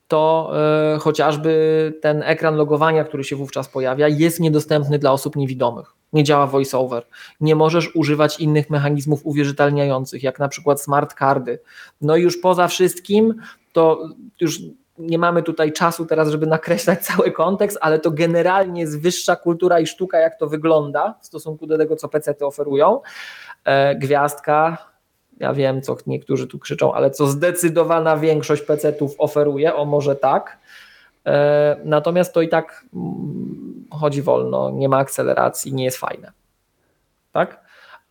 to 0.08 0.52
e, 0.94 0.98
chociażby 0.98 1.92
ten 2.02 2.22
ekran 2.22 2.56
logowania, 2.56 3.04
który 3.04 3.24
się 3.24 3.36
wówczas 3.36 3.68
pojawia, 3.68 4.08
jest 4.08 4.40
niedostępny 4.40 4.98
dla 4.98 5.12
osób 5.12 5.36
niewidomych 5.36 5.94
nie 6.14 6.24
działa 6.24 6.46
voiceover. 6.46 7.06
Nie 7.40 7.56
możesz 7.56 7.96
używać 7.96 8.40
innych 8.40 8.70
mechanizmów 8.70 9.20
uwierzytelniających, 9.26 10.22
jak 10.22 10.38
na 10.38 10.48
przykład 10.48 10.82
smart 10.82 11.18
cardy. 11.18 11.58
No 12.00 12.16
i 12.16 12.22
już 12.22 12.36
poza 12.36 12.68
wszystkim 12.68 13.34
to 13.72 14.08
już 14.40 14.60
nie 14.98 15.18
mamy 15.18 15.42
tutaj 15.42 15.72
czasu 15.72 16.06
teraz, 16.06 16.28
żeby 16.28 16.46
nakreślać 16.46 17.04
cały 17.06 17.32
kontekst, 17.32 17.78
ale 17.80 17.98
to 17.98 18.10
generalnie 18.10 18.80
jest 18.80 19.00
wyższa 19.00 19.36
kultura 19.36 19.80
i 19.80 19.86
sztuka, 19.86 20.18
jak 20.18 20.38
to 20.38 20.46
wygląda 20.46 21.14
w 21.20 21.26
stosunku 21.26 21.66
do 21.66 21.78
tego, 21.78 21.96
co 21.96 22.08
PC-ty 22.08 22.46
oferują. 22.46 23.00
E, 23.64 23.94
gwiazdka, 23.94 24.78
ja 25.40 25.54
wiem, 25.54 25.82
co 25.82 25.96
niektórzy 26.06 26.46
tu 26.46 26.58
krzyczą, 26.58 26.94
ale 26.94 27.10
co 27.10 27.26
zdecydowana 27.26 28.16
większość 28.16 28.62
PC-ów 28.62 29.14
oferuje, 29.18 29.74
o 29.74 29.84
może 29.84 30.16
tak. 30.16 30.58
E, 31.26 31.76
natomiast 31.84 32.34
to 32.34 32.42
i 32.42 32.48
tak 32.48 32.84
mm, 32.94 33.86
chodzi 33.90 34.22
wolno, 34.22 34.70
nie 34.70 34.88
ma 34.88 34.96
akceleracji, 34.96 35.74
nie 35.74 35.84
jest 35.84 35.96
fajne. 35.96 36.32
Tak? 37.32 37.64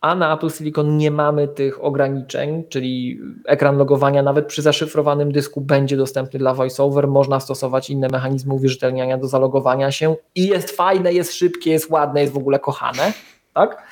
a 0.04 0.14
na 0.14 0.34
Apple 0.34 0.50
Silicon 0.50 0.96
nie 0.96 1.10
mamy 1.10 1.48
tych 1.48 1.84
ograniczeń, 1.84 2.64
czyli 2.68 3.20
ekran 3.46 3.76
logowania 3.76 4.22
nawet 4.22 4.46
przy 4.46 4.62
zaszyfrowanym 4.62 5.32
dysku 5.32 5.60
będzie 5.60 5.96
dostępny 5.96 6.38
dla 6.38 6.54
VoiceOver, 6.54 7.08
można 7.08 7.40
stosować 7.40 7.90
inne 7.90 8.08
mechanizmy 8.08 8.54
uwierzytelniania 8.54 9.18
do 9.18 9.28
zalogowania 9.28 9.92
się 9.92 10.16
i 10.34 10.46
jest 10.46 10.70
fajne, 10.70 11.12
jest 11.12 11.34
szybkie, 11.34 11.70
jest 11.70 11.90
ładne, 11.90 12.20
jest 12.20 12.32
w 12.32 12.36
ogóle 12.36 12.58
kochane, 12.58 13.12
tak? 13.54 13.82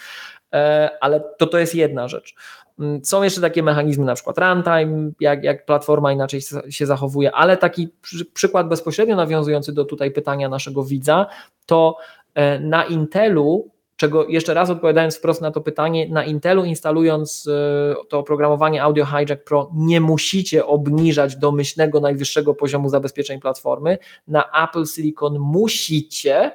E, 0.52 0.90
ale 1.00 1.20
to, 1.38 1.46
to 1.46 1.58
jest 1.58 1.74
jedna 1.74 2.08
rzecz. 2.08 2.34
Mm, 2.78 3.04
są 3.04 3.22
jeszcze 3.22 3.40
takie 3.40 3.62
mechanizmy, 3.62 4.04
na 4.04 4.14
przykład 4.14 4.38
runtime, 4.38 5.10
jak, 5.20 5.44
jak 5.44 5.66
platforma 5.66 6.12
inaczej 6.12 6.40
się 6.70 6.86
zachowuje, 6.86 7.32
ale 7.32 7.56
taki 7.56 7.88
przy, 8.02 8.24
przykład 8.24 8.68
bezpośrednio 8.68 9.16
nawiązujący 9.16 9.72
do 9.72 9.84
tutaj 9.84 10.10
pytania 10.10 10.48
naszego 10.48 10.84
widza, 10.84 11.26
to 11.66 11.96
e, 12.34 12.60
na 12.60 12.84
Intelu 12.84 13.72
czego 14.02 14.26
jeszcze 14.28 14.54
raz 14.54 14.70
odpowiadając 14.70 15.16
wprost 15.16 15.40
na 15.40 15.50
to 15.50 15.60
pytanie, 15.60 16.08
na 16.08 16.24
Intelu 16.24 16.64
instalując 16.64 17.48
e, 17.48 17.94
to 18.08 18.18
oprogramowanie 18.18 18.82
Audio 18.82 19.06
Hijack 19.06 19.44
Pro 19.44 19.70
nie 19.74 20.00
musicie 20.00 20.66
obniżać 20.66 21.36
domyślnego 21.36 22.00
najwyższego 22.00 22.54
poziomu 22.54 22.88
zabezpieczeń 22.88 23.40
platformy, 23.40 23.98
na 24.28 24.44
Apple 24.64 24.86
Silicon 24.86 25.38
musicie, 25.38 26.52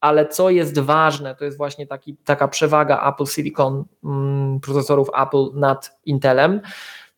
ale 0.00 0.26
co 0.26 0.50
jest 0.50 0.78
ważne, 0.78 1.34
to 1.34 1.44
jest 1.44 1.56
właśnie 1.56 1.86
taki, 1.86 2.16
taka 2.16 2.48
przewaga 2.48 3.12
Apple 3.12 3.26
Silicon, 3.26 3.84
mm, 4.04 4.60
procesorów 4.60 5.08
Apple 5.22 5.46
nad 5.54 5.98
Intelem. 6.04 6.60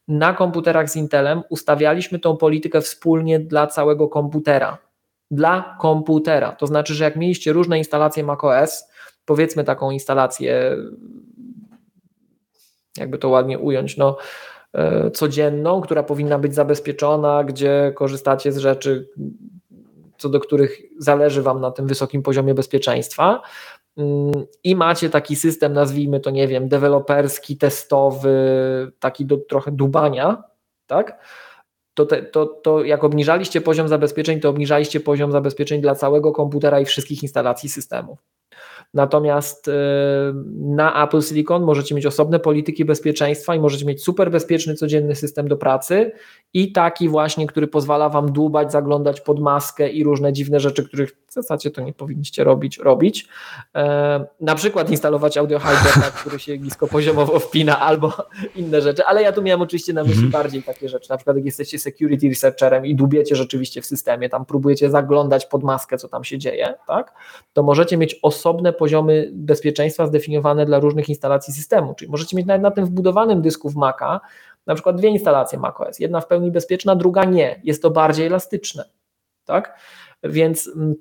Na 0.09 0.33
komputerach 0.33 0.91
z 0.91 0.97
Intelem 0.97 1.43
ustawialiśmy 1.49 2.19
tą 2.19 2.37
politykę 2.37 2.81
wspólnie 2.81 3.41
dla 3.41 3.67
całego 3.67 4.09
komputera. 4.09 4.79
Dla 5.31 5.77
komputera. 5.81 6.53
To 6.53 6.67
znaczy, 6.67 6.95
że 6.95 7.05
jak 7.05 7.17
mieliście 7.17 7.53
różne 7.53 7.79
instalacje 7.79 8.25
macOS, 8.25 8.85
powiedzmy 9.25 9.65
taką 9.65 9.91
instalację, 9.91 10.77
jakby 12.97 13.19
to 13.19 13.29
ładnie 13.29 13.59
ująć, 13.59 13.97
no, 13.97 14.17
e, 14.73 15.11
codzienną, 15.11 15.81
która 15.81 16.03
powinna 16.03 16.39
być 16.39 16.55
zabezpieczona, 16.55 17.45
gdzie 17.45 17.93
korzystacie 17.97 18.53
z 18.53 18.59
rzeczy, 18.59 19.09
co 20.21 20.29
do 20.29 20.41
których 20.41 20.83
zależy 20.99 21.43
Wam 21.43 21.61
na 21.61 21.71
tym 21.71 21.87
wysokim 21.87 22.23
poziomie 22.23 22.55
bezpieczeństwa. 22.55 23.43
Mm, 23.97 24.33
I 24.65 24.77
macie 24.77 25.11
taki 25.11 25.37
system, 25.37 25.73
nazwijmy 25.73 26.21
to, 26.21 26.31
nie 26.31 26.49
wiem, 26.49 26.69
deweloperski, 26.69 27.57
testowy, 27.57 28.33
taki 28.99 29.27
do 29.27 29.37
trochę 29.37 29.73
dubania, 29.73 30.43
tak? 30.87 31.25
To, 31.95 32.07
te, 32.07 32.23
to, 32.23 32.47
to 32.47 32.85
jak 32.85 33.05
obniżaliście 33.05 33.61
poziom 33.61 33.89
zabezpieczeń, 33.89 34.41
to 34.41 34.49
obniżaliście 34.49 35.01
poziom 35.01 35.33
zabezpieczeń 35.33 35.81
dla 35.81 35.95
całego 35.95 36.33
komputera 36.33 36.81
i 36.81 36.85
wszystkich 36.85 37.23
instalacji 37.23 37.69
systemu. 37.69 38.17
Natomiast 38.95 39.69
y, 39.69 39.73
na 40.57 41.05
Apple 41.05 41.23
Silicon 41.23 41.63
możecie 41.63 41.95
mieć 41.95 42.07
osobne 42.07 42.41
polityki 42.41 42.85
bezpieczeństwa 42.85 43.55
i 43.55 43.61
możecie 43.61 43.85
mieć 43.85 44.05
super 44.05 44.31
bezpieczny 44.31 44.75
codzienny 44.75 45.15
system 45.15 45.49
do 45.49 45.57
pracy 45.57 46.13
i 46.55 46.73
taki 46.73 47.09
właśnie, 47.09 47.47
który 47.47 47.69
pozwala 47.69 48.09
Wam 48.09 48.33
dłubać, 48.33 48.73
zaglądać 48.73 49.21
pod 49.21 49.41
maskę 49.41 49.89
i 49.89 50.05
różne 50.05 50.33
dziwne 50.33 50.61
rzeczy, 50.61 50.85
których 50.85 51.17
w 51.27 51.33
zasadzie 51.33 51.71
to 51.71 51.83
nie 51.83 51.93
powinniście 51.93 52.45
robić, 52.45 52.79
robić. 52.79 53.29
E, 53.75 54.25
na 54.41 54.55
przykład 54.55 54.91
instalować 54.91 55.39
audio 55.39 55.61
hijacka, 55.61 56.11
który 56.21 56.39
się 56.39 56.59
niskopoziomowo 56.59 57.39
wpina 57.39 57.81
albo 57.81 58.13
inne 58.57 58.83
rzeczy, 58.83 59.05
ale 59.05 59.23
ja 59.23 59.33
tu 59.33 59.43
miałem 59.43 59.63
oczywiście 59.63 59.93
na 59.93 60.03
myśli 60.03 60.19
mm 60.19 60.31
-hmm. 60.31 60.33
bardziej 60.33 60.63
takie 60.63 60.89
rzeczy, 60.89 61.11
na 61.11 61.17
przykład 61.17 61.37
jak 61.37 61.45
jesteście 61.45 61.79
security 61.79 62.29
researcherem 62.29 62.87
i 62.87 62.95
dubiecie 62.95 63.37
rzeczywiście 63.37 63.83
w 63.83 63.87
systemie, 63.87 64.29
tam 64.29 64.45
próbujecie 64.45 64.91
zaglądać 64.91 65.47
pod 65.47 65.63
maskę, 65.63 65.99
co 65.99 66.09
tam 66.09 66.25
się 66.25 66.39
dzieje, 66.39 66.75
tak, 66.87 67.13
to 67.53 67.63
możecie 67.63 67.97
mieć 67.97 68.19
osobne 68.23 68.73
poziomy 68.73 69.31
bezpieczeństwa 69.33 70.07
zdefiniowane 70.07 70.67
dla 70.67 70.79
różnych 70.79 71.09
instalacji 71.09 71.55
systemu, 71.55 71.95
czyli 71.95 72.11
możecie 72.11 72.37
mieć 72.37 72.47
nawet 72.47 72.63
na 72.63 72.71
tym 72.71 72.87
wbudowanym 72.87 73.43
dysku 73.43 73.71
w 73.71 73.77
Maca 73.77 74.21
na 74.67 74.75
przykład 74.75 74.97
dwie 74.97 75.09
instalacje 75.09 75.59
macOS, 75.59 75.99
jedna 75.99 76.21
w 76.21 76.27
pełni 76.27 76.51
bezpieczna, 76.51 76.97
druga 76.97 77.25
nie, 77.25 77.61
jest 77.65 77.83
to 77.83 77.91
bardziej 77.91 78.27
elastyczne, 78.27 78.85
tak, 79.45 79.79
więc 80.23 80.71
mm, 80.77 80.95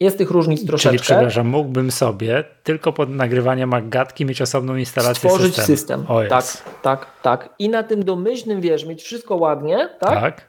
jest 0.00 0.18
tych 0.18 0.30
różnic 0.30 0.66
troszeczkę. 0.66 0.90
Czyli 0.90 1.02
przepraszam, 1.02 1.46
mógłbym 1.46 1.90
sobie 1.90 2.44
tylko 2.62 2.92
pod 2.92 3.10
nagrywanie 3.10 3.66
Maggatki 3.66 4.26
mieć 4.26 4.42
osobną 4.42 4.76
instalację 4.76 5.30
Stworzyć 5.30 5.54
system. 5.56 5.76
system. 5.76 6.06
Tak, 6.28 6.44
tak, 6.82 7.06
tak. 7.22 7.54
I 7.58 7.68
na 7.68 7.82
tym 7.82 8.04
domyślnym, 8.04 8.60
wiesz, 8.60 8.84
mieć 8.84 9.02
wszystko 9.02 9.36
ładnie, 9.36 9.88
tak? 10.00 10.20
tak. 10.20 10.48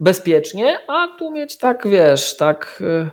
Bezpiecznie, 0.00 0.78
a 0.88 1.08
tu 1.18 1.30
mieć 1.30 1.58
tak, 1.58 1.88
wiesz, 1.88 2.36
tak... 2.36 2.78
Y, 2.80 3.10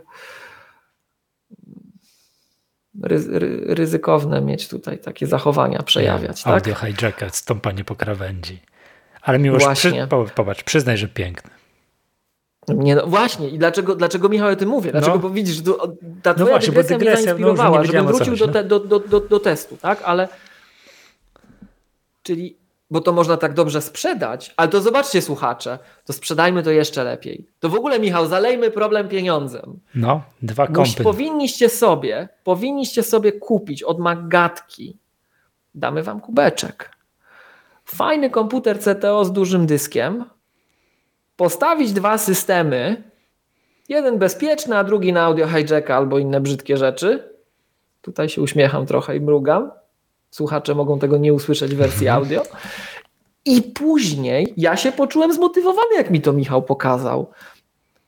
ryzykowne 3.68 4.42
mieć 4.42 4.68
tutaj 4.68 5.00
takie 5.00 5.28
zachowania 5.28 5.84
przejawiać. 5.84 6.44
Tak? 6.44 6.54
Audio 6.54 6.76
hijacka, 6.76 7.30
stąpanie 7.30 7.84
po 7.84 7.96
krawędzi. 7.96 8.60
Ale 9.22 9.40
miłość, 9.40 9.66
Właśnie. 9.66 10.08
Przy, 10.08 10.34
popatrz, 10.36 10.64
przyznaj, 10.64 10.98
że 10.98 11.08
piękne. 11.08 11.52
Nie, 12.68 12.96
no 12.96 13.08
właśnie, 13.08 13.50
i 13.50 13.58
dlaczego, 13.58 13.96
dlaczego 13.96 14.30
Michał 14.30 14.50
o 14.50 14.56
tym 14.56 14.70
mówię? 14.70 14.92
Dlaczego, 14.92 15.14
no. 15.14 15.20
bo 15.20 15.30
widzisz, 15.30 15.56
że 15.56 15.62
tu, 15.62 15.78
ta 16.24 16.36
no 16.38 16.46
właśnie, 16.46 16.68
dygresja, 16.68 16.98
dygresja 16.98 17.22
mnie 17.22 17.26
zainspirowała, 17.26 17.78
no, 17.78 17.86
żebym 17.86 18.08
wrócił 18.08 18.36
do, 18.36 18.48
te, 18.48 18.64
do, 18.64 18.80
do, 18.80 19.00
do, 19.00 19.20
do 19.20 19.40
testu, 19.40 19.78
tak? 19.78 20.02
Ale 20.02 20.28
czyli, 22.24 22.58
bo 22.92 23.02
to 23.02 23.12
można 23.12 23.38
tak 23.38 23.54
dobrze 23.54 23.82
sprzedać, 23.82 24.54
ale 24.58 24.70
to 24.70 24.82
zobaczcie 24.82 25.22
słuchacze, 25.22 25.80
to 26.06 26.14
sprzedajmy 26.14 26.64
to 26.64 26.72
jeszcze 26.72 27.04
lepiej. 27.04 27.48
To 27.60 27.70
w 27.70 27.76
ogóle 27.76 28.00
Michał, 28.00 28.28
zalejmy 28.28 28.72
problem 28.72 29.10
pieniądzem. 29.10 29.80
No, 29.96 30.22
dwa 30.42 30.68
kompy. 30.68 31.04
Powinniście 31.04 31.70
sobie, 31.70 32.30
powinniście 32.44 33.04
sobie 33.04 33.32
kupić 33.32 33.84
od 33.84 34.00
Magatki, 34.00 34.98
damy 35.76 36.04
wam 36.04 36.22
kubeczek, 36.22 36.92
fajny 37.86 38.30
komputer 38.30 38.80
CTO 38.80 39.26
z 39.26 39.32
dużym 39.32 39.66
dyskiem, 39.66 40.26
postawić 41.36 41.94
dwa 41.94 42.18
systemy, 42.18 43.04
jeden 43.90 44.18
bezpieczny, 44.18 44.78
a 44.78 44.84
drugi 44.84 45.14
na 45.14 45.24
audio 45.24 45.48
hijacka 45.48 45.96
albo 45.96 46.20
inne 46.20 46.42
brzydkie 46.42 46.78
rzeczy. 46.78 47.34
Tutaj 48.02 48.30
się 48.30 48.42
uśmiecham 48.42 48.86
trochę 48.86 49.16
i 49.16 49.22
mrugam. 49.22 49.72
Słuchacze 50.32 50.76
mogą 50.76 51.00
tego 51.00 51.18
nie 51.18 51.34
usłyszeć 51.34 51.76
w 51.76 51.78
wersji 51.78 52.08
mhm. 52.08 52.24
audio. 52.24 52.44
I 53.46 53.62
później 53.62 54.54
ja 54.58 54.78
się 54.78 54.92
poczułem 54.92 55.34
zmotywowany, 55.34 55.96
jak 55.96 56.12
mi 56.12 56.22
to 56.22 56.34
Michał 56.34 56.62
pokazał. 56.62 57.32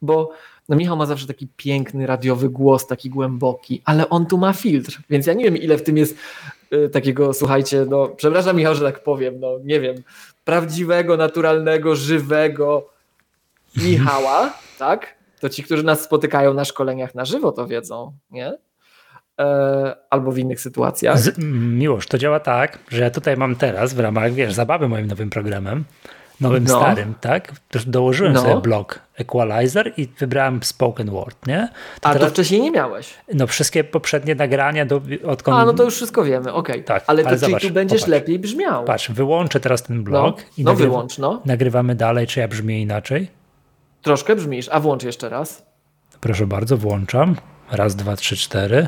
Bo 0.02 0.32
no 0.70 0.76
Michał 0.76 0.98
ma 0.98 1.06
zawsze 1.06 1.28
taki 1.28 1.48
piękny 1.58 2.08
radiowy 2.08 2.50
głos, 2.50 2.88
taki 2.88 3.10
głęboki, 3.10 3.82
ale 3.86 4.10
on 4.10 4.26
tu 4.26 4.38
ma 4.38 4.54
filtr, 4.54 5.00
więc 5.10 5.26
ja 5.28 5.34
nie 5.34 5.44
wiem, 5.44 5.58
ile 5.58 5.78
w 5.78 5.84
tym 5.84 5.98
jest 5.98 6.18
y, 6.74 6.90
takiego, 6.90 7.34
słuchajcie, 7.34 7.86
no 7.90 8.08
przepraszam 8.08 8.58
Michał, 8.58 8.76
że 8.76 8.86
tak 8.86 9.04
powiem, 9.04 9.40
no 9.40 9.60
nie 9.64 9.80
wiem, 9.80 9.96
prawdziwego, 10.46 11.18
naturalnego, 11.18 11.96
żywego, 11.96 12.90
Michała, 13.78 14.54
tak? 14.80 15.16
To 15.40 15.50
ci, 15.50 15.64
którzy 15.64 15.84
nas 15.84 16.02
spotykają 16.02 16.54
na 16.54 16.66
szkoleniach 16.66 17.16
na 17.16 17.26
żywo, 17.26 17.52
to 17.52 17.68
wiedzą, 17.68 18.14
nie? 18.32 18.58
E, 19.42 19.96
albo 20.10 20.32
w 20.32 20.38
innych 20.38 20.62
sytuacjach. 20.62 21.20
Z, 21.20 21.38
miłość, 21.78 22.08
to 22.10 22.18
działa 22.18 22.40
tak, 22.40 22.80
że 22.90 23.02
ja 23.02 23.10
tutaj 23.10 23.38
mam 23.38 23.56
teraz 23.56 23.94
w 23.94 24.00
ramach, 24.00 24.34
wiesz, 24.34 24.54
zabawy 24.54 24.90
moim 24.90 25.08
nowym 25.08 25.30
programem, 25.30 25.84
nowym 26.42 26.64
no. 26.64 26.78
starym, 26.78 27.14
tak? 27.22 27.54
Dołożyłem 27.88 28.34
no. 28.34 28.42
sobie 28.42 28.62
blok 28.62 29.00
Equalizer 29.18 29.94
i 29.98 30.08
wybrałem 30.20 30.64
Spoken 30.64 31.10
Word, 31.10 31.48
nie? 31.48 31.70
To 32.02 32.10
A 32.10 32.14
teraz, 32.14 32.28
to 32.28 32.34
wcześniej 32.34 32.62
nie 32.62 32.72
miałeś? 32.72 33.14
No 33.34 33.48
wszystkie 33.48 33.84
poprzednie 33.84 34.36
nagrania 34.36 34.86
do, 34.86 35.02
odkąd... 35.26 35.58
A, 35.58 35.66
no 35.66 35.74
to 35.74 35.84
już 35.84 35.96
wszystko 35.96 36.24
wiemy, 36.24 36.54
okej. 36.54 36.76
Okay. 36.76 36.84
Tak, 36.84 37.04
ale, 37.08 37.24
ale 37.24 37.32
to 37.32 37.46
zobacz, 37.46 37.62
tu 37.62 37.74
będziesz 37.74 38.02
popatrz. 38.02 38.12
lepiej 38.12 38.40
brzmiał. 38.40 38.84
Patrz, 38.84 39.12
wyłączę 39.12 39.60
teraz 39.60 39.84
ten 39.84 40.04
blok 40.04 40.38
no, 40.38 40.44
i 40.58 40.64
no 40.64 40.76
wyłącz, 40.76 41.18
no. 41.18 41.42
nagrywamy 41.46 41.96
dalej, 41.96 42.28
czy 42.28 42.40
ja 42.40 42.48
brzmię 42.48 42.82
inaczej? 42.82 43.28
Troszkę 44.02 44.36
brzmisz, 44.36 44.70
a 44.72 44.80
włącz 44.80 45.04
jeszcze 45.04 45.30
raz. 45.30 45.66
Proszę 46.22 46.48
bardzo, 46.48 46.78
włączam. 46.78 47.36
Raz, 47.72 47.96
dwa, 47.96 48.16
trzy, 48.16 48.38
cztery. 48.38 48.88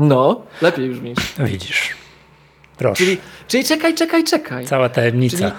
No, 0.00 0.42
lepiej 0.62 0.90
brzmisz. 0.90 1.34
Widzisz. 1.38 1.94
Proszę. 2.78 3.04
Czyli, 3.04 3.18
czyli 3.48 3.64
czekaj, 3.64 3.94
czekaj, 3.94 4.24
czekaj. 4.24 4.66
Cała 4.66 4.88
tajemnica. 4.88 5.36
Czyli 5.36 5.52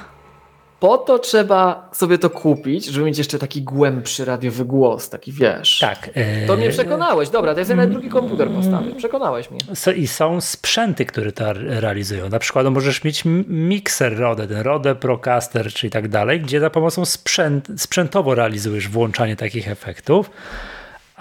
po 0.80 0.98
to 0.98 1.20
trzeba 1.20 1.90
sobie 1.94 2.18
to 2.18 2.30
kupić, 2.30 2.86
żeby 2.86 3.06
mieć 3.06 3.18
jeszcze 3.18 3.40
taki 3.40 3.62
głębszy 3.62 4.26
radiowy 4.26 4.66
głos, 4.66 5.10
taki 5.10 5.32
wiesz. 5.32 5.80
Tak. 5.80 6.10
To 6.48 6.58
mnie 6.58 6.70
przekonałeś. 6.70 7.30
Dobra, 7.30 7.54
to 7.54 7.60
ja 7.60 7.66
sobie 7.66 7.76
nawet 7.76 7.92
drugi 7.92 8.10
komputer 8.10 8.50
postawię. 8.50 8.96
Przekonałeś 8.96 9.52
mnie. 9.52 9.60
I 9.96 10.08
są 10.08 10.42
sprzęty, 10.42 11.06
które 11.06 11.32
to 11.32 11.54
realizują. 11.54 12.30
Na 12.30 12.40
przykład 12.40 12.68
możesz 12.68 13.04
mieć 13.04 13.24
mikser 13.48 14.18
Rode, 14.18 14.48
ten 14.48 14.62
Rode 14.62 14.96
Procaster, 14.96 15.74
czy 15.74 15.88
i 15.88 15.90
tak 15.90 16.08
dalej, 16.08 16.42
gdzie 16.42 16.60
za 16.60 16.70
pomocą 16.70 17.06
sprzęt, 17.06 17.68
sprzętowo 17.78 18.36
realizujesz 18.36 18.88
włączanie 18.88 19.36
takich 19.36 19.68
efektów. 19.68 20.30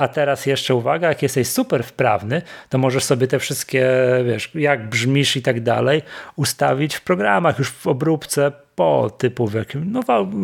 A 0.01 0.09
teraz 0.09 0.47
jeszcze 0.47 0.74
uwaga, 0.74 1.09
jak 1.09 1.22
jesteś 1.22 1.48
super 1.48 1.85
wprawny, 1.85 2.43
to 2.68 2.78
możesz 2.78 3.05
sobie 3.05 3.27
te 3.27 3.39
wszystkie, 3.39 3.89
wiesz, 4.27 4.51
jak 4.55 4.89
brzmisz 4.89 5.36
i 5.36 5.43
tak 5.43 5.62
dalej, 5.62 6.02
ustawić 6.36 6.94
w 6.94 7.01
programach, 7.01 7.59
już 7.59 7.70
w 7.70 7.86
obróbce 7.86 8.52
po 8.74 9.10
typu 9.18 9.47
w 9.47 9.55
jakim, 9.55 9.93
no 9.93 10.01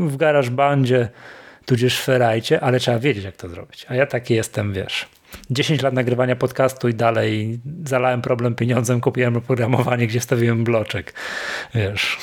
w 0.09 0.17
GarageBandzie, 0.17 1.09
tudzież 1.67 2.01
Ferajcie, 2.01 2.61
ale 2.61 2.81
trzeba 2.81 2.99
wiedzieć, 2.99 3.25
jak 3.25 3.37
to 3.37 3.49
zrobić. 3.49 3.87
A 3.89 3.95
ja 3.95 4.07
taki 4.07 4.35
jestem, 4.35 4.73
wiesz. 4.73 5.09
10 5.51 5.83
lat 5.83 5.95
nagrywania 5.95 6.37
podcastu 6.37 6.89
i 6.89 6.95
dalej 6.95 7.61
zalałem 7.85 8.23
problem 8.23 8.55
pieniądzem, 8.55 9.01
kupiłem 9.01 9.37
oprogramowanie, 9.37 10.07
gdzie 10.07 10.21
stawiłem 10.21 10.65
bloczek. 10.65 11.15
Wiesz. 11.75 12.19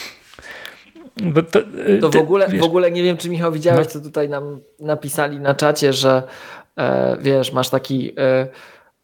To, 1.35 1.61
to 2.01 2.09
w, 2.09 2.15
ogóle, 2.15 2.47
wiesz, 2.49 2.61
w 2.61 2.63
ogóle 2.63 2.91
nie 2.91 3.03
wiem, 3.03 3.17
czy 3.17 3.29
Michał 3.29 3.51
widziałeś, 3.51 3.85
no. 3.85 3.91
co 3.91 4.01
tutaj 4.01 4.29
nam 4.29 4.59
napisali 4.79 5.39
na 5.39 5.55
czacie, 5.55 5.93
że 5.93 6.23
wiesz, 7.21 7.53
masz 7.53 7.69
taki 7.69 8.13
e, 8.17 8.47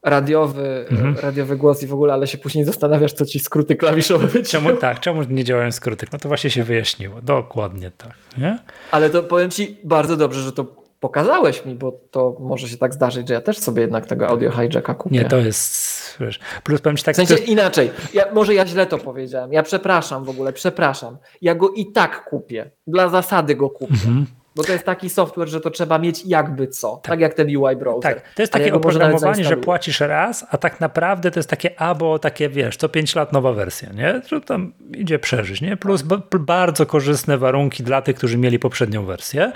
radiowy, 0.04 0.86
mhm. 0.90 1.16
radiowy 1.22 1.58
głos 1.58 1.84
i 1.84 1.88
w 1.88 1.94
ogóle, 1.94 2.14
ale 2.14 2.28
się 2.28 2.38
później 2.38 2.66
zastanawiasz, 2.66 3.14
co 3.14 3.26
ci 3.26 3.40
skróty 3.40 3.76
klawiszowe 3.76 4.44
Czemu 4.44 4.74
tak, 4.74 5.00
czemu 5.00 5.24
nie 5.24 5.44
działają 5.44 5.72
skróty? 5.72 6.06
No 6.14 6.20
to 6.20 6.28
właśnie 6.28 6.50
się 6.50 6.64
wyjaśniło. 6.64 7.22
Dokładnie 7.22 7.92
tak. 7.92 8.14
Nie? 8.38 8.60
Ale 8.92 9.10
to 9.10 9.24
powiem 9.24 9.50
ci 9.50 9.78
bardzo 9.84 10.18
dobrze, 10.18 10.42
że 10.42 10.52
to 10.52 10.80
pokazałeś 11.00 11.66
mi, 11.66 11.76
bo 11.76 11.92
to 12.12 12.36
może 12.40 12.70
się 12.70 12.78
tak 12.78 12.94
zdarzyć, 12.94 13.28
że 13.28 13.34
ja 13.34 13.42
też 13.42 13.58
sobie 13.58 13.82
jednak 13.82 14.06
tego 14.06 14.28
audio 14.28 14.52
hijacka 14.52 14.94
kupię. 14.94 15.16
Nie, 15.16 15.26
to 15.26 15.38
jest, 15.38 16.18
wiesz, 16.20 16.40
plus 16.64 16.82
powiem 16.82 16.98
ci 16.98 17.04
tak... 17.04 17.16
W 17.16 17.18
sensie 17.18 17.36
to... 17.36 17.44
inaczej, 17.44 17.92
ja, 18.14 18.26
może 18.34 18.54
ja 18.54 18.68
źle 18.68 18.86
to 18.86 18.98
powiedziałem, 18.98 19.54
ja 19.54 19.64
przepraszam 19.64 20.24
w 20.24 20.30
ogóle, 20.30 20.54
przepraszam. 20.54 21.18
Ja 21.42 21.56
go 21.56 21.70
i 21.70 21.92
tak 21.92 22.30
kupię, 22.30 22.72
dla 22.88 23.10
zasady 23.10 23.56
go 23.56 23.70
kupię. 23.70 23.94
Mhm. 23.94 24.26
Bo 24.60 24.64
to 24.64 24.74
jest 24.74 24.86
taki 24.86 25.10
software, 25.10 25.48
że 25.48 25.62
to 25.62 25.72
trzeba 25.72 26.00
mieć 26.00 26.26
jakby 26.26 26.68
co. 26.68 26.92
Tak, 26.96 27.04
tak 27.04 27.20
jak 27.20 27.34
ten 27.34 27.58
UI 27.58 27.76
browser. 27.76 28.16
Tak, 28.16 28.34
to 28.36 28.42
jest 28.42 28.54
takie 28.54 28.74
oprogramowanie, 28.74 29.44
że 29.44 29.58
płacisz 29.58 30.00
raz, 30.00 30.46
a 30.50 30.58
tak 30.58 30.80
naprawdę 30.80 31.32
to 31.32 31.40
jest 31.40 31.50
takie 31.50 31.82
abo, 31.82 32.20
takie 32.20 32.50
wiesz, 32.50 32.78
co 32.78 32.90
5 32.90 33.16
lat 33.16 33.34
nowa 33.34 33.54
wersja, 33.54 33.90
nie? 33.94 34.22
Że 34.28 34.42
tam 34.42 34.74
idzie 34.94 35.20
przeżyć, 35.20 35.62
nie? 35.62 35.78
Plus 35.78 36.04
bardzo 36.40 36.86
korzystne 36.86 37.38
warunki 37.38 37.84
dla 37.84 38.02
tych, 38.02 38.16
którzy 38.16 38.38
mieli 38.38 38.60
poprzednią 38.60 39.06
wersję. 39.06 39.52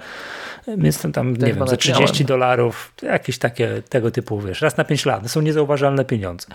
Więc 0.78 1.02
tam, 1.02 1.12
tam 1.12 1.34
nie 1.34 1.54
wiem, 1.54 1.68
za 1.68 1.78
30 1.78 2.26
dolarów, 2.26 2.94
jakieś 3.02 3.38
takie 3.38 3.82
tego 3.90 4.12
typu, 4.12 4.40
wiesz, 4.40 4.62
raz 4.62 4.78
na 4.78 4.84
5 4.84 5.06
lat. 5.06 5.24
To 5.24 5.30
są 5.30 5.42
niezauważalne 5.42 6.06
pieniądze. 6.06 6.48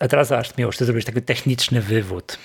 A 0.00 0.08
teraz 0.08 0.32
aż 0.32 0.56
Miłosz, 0.56 0.76
ty 0.76 0.84
zrobić 0.84 1.04
taki 1.04 1.22
techniczny 1.22 1.80
wywód. 1.80 2.38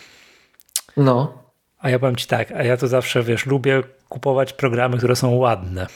No. 0.98 1.43
A 1.84 1.90
ja 1.90 2.00
powiem 2.00 2.16
ci 2.16 2.28
tak, 2.28 2.52
a 2.52 2.64
ja 2.64 2.78
to 2.78 2.88
zawsze, 2.88 3.24
wiesz, 3.24 3.46
lubię 3.46 3.84
kupować 4.10 4.54
programy, 4.54 4.98
które 4.98 5.16
są 5.16 5.36
ładne. 5.36 5.88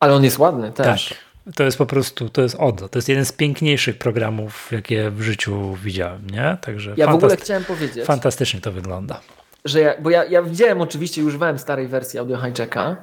Ale 0.00 0.14
on 0.14 0.24
jest 0.24 0.38
ładny 0.38 0.72
też. 0.72 1.08
Tak. 1.08 1.54
To 1.54 1.64
jest 1.64 1.78
po 1.78 1.86
prostu, 1.86 2.28
to 2.28 2.42
jest 2.42 2.56
Odo. 2.58 2.88
To 2.88 2.98
jest 2.98 3.08
jeden 3.08 3.24
z 3.24 3.32
piękniejszych 3.32 3.98
programów, 3.98 4.72
jakie 4.72 5.10
w 5.10 5.22
życiu 5.22 5.74
widziałem, 5.74 6.30
nie? 6.30 6.56
Także 6.60 6.94
ja 6.96 7.06
w 7.06 7.14
ogóle 7.14 7.36
chciałem 7.36 7.64
powiedzieć. 7.64 8.04
Fantastycznie 8.04 8.60
to 8.60 8.72
wygląda. 8.72 9.20
Że 9.64 9.80
ja, 9.80 9.94
bo 10.00 10.10
ja, 10.10 10.24
ja 10.24 10.42
widziałem 10.42 10.80
oczywiście, 10.80 11.24
używałem 11.24 11.58
starej 11.58 11.88
wersji 11.88 12.18
Audio 12.18 12.36
Hijacka 12.36 12.96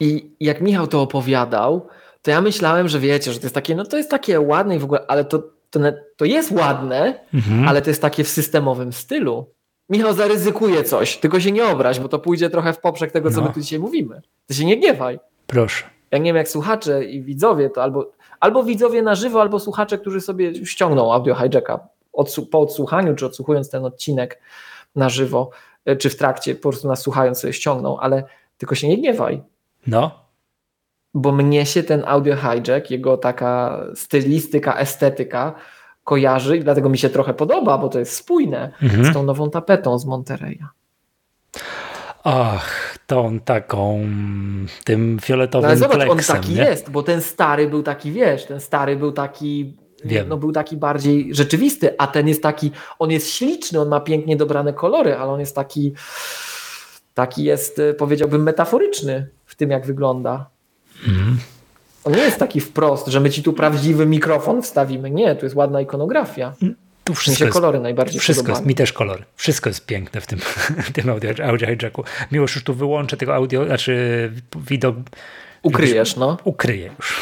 i 0.00 0.36
jak 0.40 0.60
Michał 0.60 0.86
to 0.86 1.02
opowiadał, 1.02 1.88
to 2.22 2.30
ja 2.30 2.40
myślałem, 2.40 2.88
że 2.88 3.00
wiecie, 3.00 3.32
że 3.32 3.38
to 3.38 3.44
jest 3.44 3.54
takie, 3.54 3.74
no 3.74 3.84
to 3.84 3.96
jest 3.96 4.10
takie 4.10 4.40
ładne 4.40 4.76
i 4.76 4.78
w 4.78 4.84
ogóle, 4.84 5.00
ale 5.08 5.24
to, 5.24 5.38
to, 5.70 5.80
to 6.16 6.24
jest 6.24 6.52
ładne, 6.52 7.14
mhm. 7.34 7.68
ale 7.68 7.82
to 7.82 7.90
jest 7.90 8.02
takie 8.02 8.24
w 8.24 8.28
systemowym 8.28 8.92
stylu. 8.92 9.54
Michał 9.90 10.12
zaryzykuje 10.12 10.84
coś, 10.84 11.16
tylko 11.16 11.40
się 11.40 11.52
nie 11.52 11.66
obraź, 11.66 12.00
bo 12.00 12.08
to 12.08 12.18
pójdzie 12.18 12.50
trochę 12.50 12.72
w 12.72 12.78
poprzek 12.78 13.12
tego, 13.12 13.30
co 13.30 13.40
no. 13.40 13.46
my 13.46 13.54
tu 13.54 13.60
dzisiaj 13.60 13.78
mówimy. 13.78 14.22
Ty 14.46 14.54
się 14.54 14.64
nie 14.64 14.76
gniewaj. 14.76 15.18
Proszę. 15.46 15.84
Ja 16.10 16.18
nie 16.18 16.24
wiem, 16.24 16.36
jak 16.36 16.48
słuchacze 16.48 17.04
i 17.04 17.22
widzowie, 17.22 17.70
to 17.70 17.82
albo, 17.82 18.10
albo 18.40 18.64
widzowie 18.64 19.02
na 19.02 19.14
żywo, 19.14 19.40
albo 19.40 19.60
słuchacze, 19.60 19.98
którzy 19.98 20.20
sobie 20.20 20.66
ściągną 20.66 21.12
audio 21.12 21.34
hijacka 21.34 21.88
po 22.50 22.60
odsłuchaniu, 22.60 23.14
czy 23.14 23.26
odsłuchując 23.26 23.70
ten 23.70 23.84
odcinek 23.84 24.40
na 24.96 25.08
żywo, 25.08 25.50
e, 25.84 25.96
czy 25.96 26.10
w 26.10 26.16
trakcie, 26.16 26.54
po 26.54 26.68
prostu 26.68 26.88
nas 26.88 27.02
słuchając 27.02 27.40
sobie 27.40 27.52
ściągną, 27.52 28.00
ale 28.00 28.24
tylko 28.58 28.74
się 28.74 28.88
nie 28.88 28.98
gniewaj. 28.98 29.42
No. 29.86 30.24
Bo 31.14 31.32
mnie 31.32 31.66
się 31.66 31.82
ten 31.82 32.02
audio 32.06 32.36
hijack, 32.36 32.90
jego 32.90 33.16
taka 33.16 33.80
stylistyka, 33.94 34.78
estetyka 34.78 35.54
kojarzy 36.04 36.56
i 36.56 36.64
dlatego 36.64 36.88
mi 36.88 36.98
się 36.98 37.10
trochę 37.10 37.34
podoba, 37.34 37.78
bo 37.78 37.88
to 37.88 37.98
jest 37.98 38.12
spójne 38.16 38.72
mhm. 38.82 39.04
z 39.04 39.14
tą 39.14 39.22
nową 39.22 39.50
tapetą 39.50 39.98
z 39.98 40.06
Monterey'a. 40.06 40.66
Ach, 42.24 42.98
tą 43.06 43.40
taką, 43.40 44.00
tym 44.84 45.18
fioletowym 45.22 45.62
no, 45.62 45.68
ale 45.68 45.76
zobacz, 45.76 45.96
pleksem, 45.96 46.36
on 46.36 46.42
taki 46.42 46.54
nie? 46.54 46.62
jest, 46.62 46.90
bo 46.90 47.02
ten 47.02 47.20
stary 47.20 47.68
był 47.68 47.82
taki, 47.82 48.12
wiesz, 48.12 48.44
ten 48.44 48.60
stary 48.60 48.96
był 48.96 49.12
taki, 49.12 49.76
Wiem. 50.04 50.28
no 50.28 50.36
był 50.36 50.52
taki 50.52 50.76
bardziej 50.76 51.34
rzeczywisty, 51.34 51.94
a 51.98 52.06
ten 52.06 52.28
jest 52.28 52.42
taki, 52.42 52.70
on 52.98 53.10
jest 53.10 53.30
śliczny, 53.30 53.80
on 53.80 53.88
ma 53.88 54.00
pięknie 54.00 54.36
dobrane 54.36 54.72
kolory, 54.72 55.16
ale 55.16 55.32
on 55.32 55.40
jest 55.40 55.54
taki, 55.54 55.92
taki 57.14 57.44
jest, 57.44 57.78
y, 57.78 57.94
powiedziałbym, 57.94 58.42
metaforyczny 58.42 59.28
w 59.46 59.54
tym, 59.54 59.70
jak 59.70 59.86
wygląda. 59.86 60.50
Mhm. 61.08 61.38
On 62.04 62.12
nie 62.12 62.22
jest 62.22 62.38
taki 62.38 62.60
wprost, 62.60 63.06
że 63.06 63.20
my 63.20 63.30
ci 63.30 63.42
tu 63.42 63.52
prawdziwy 63.52 64.06
mikrofon 64.06 64.62
wstawimy. 64.62 65.10
Nie, 65.10 65.36
tu 65.36 65.46
jest 65.46 65.56
ładna 65.56 65.80
ikonografia. 65.80 66.54
Tu 67.04 67.14
wszystko 67.14 67.44
jest, 67.44 67.54
kolory 67.54 67.80
najbardziej 67.80 68.20
Wszystko 68.20 68.52
jest, 68.52 68.66
mi 68.66 68.74
też 68.74 68.92
kolory. 68.92 69.24
Wszystko 69.36 69.70
jest 69.70 69.86
piękne 69.86 70.20
w 70.20 70.26
tym, 70.26 70.38
w 70.88 70.92
tym 70.92 71.10
audio, 71.10 71.30
audio 71.44 71.66
hijacku. 71.66 72.04
Miłość 72.32 72.54
już 72.54 72.64
tu 72.64 72.74
wyłączę 72.74 73.16
tego 73.16 73.34
audio, 73.34 73.64
znaczy 73.64 74.32
widok. 74.56 74.96
Ukryjesz, 75.62 76.16
no. 76.16 76.36
Ukryję 76.44 76.90
już. 76.98 77.20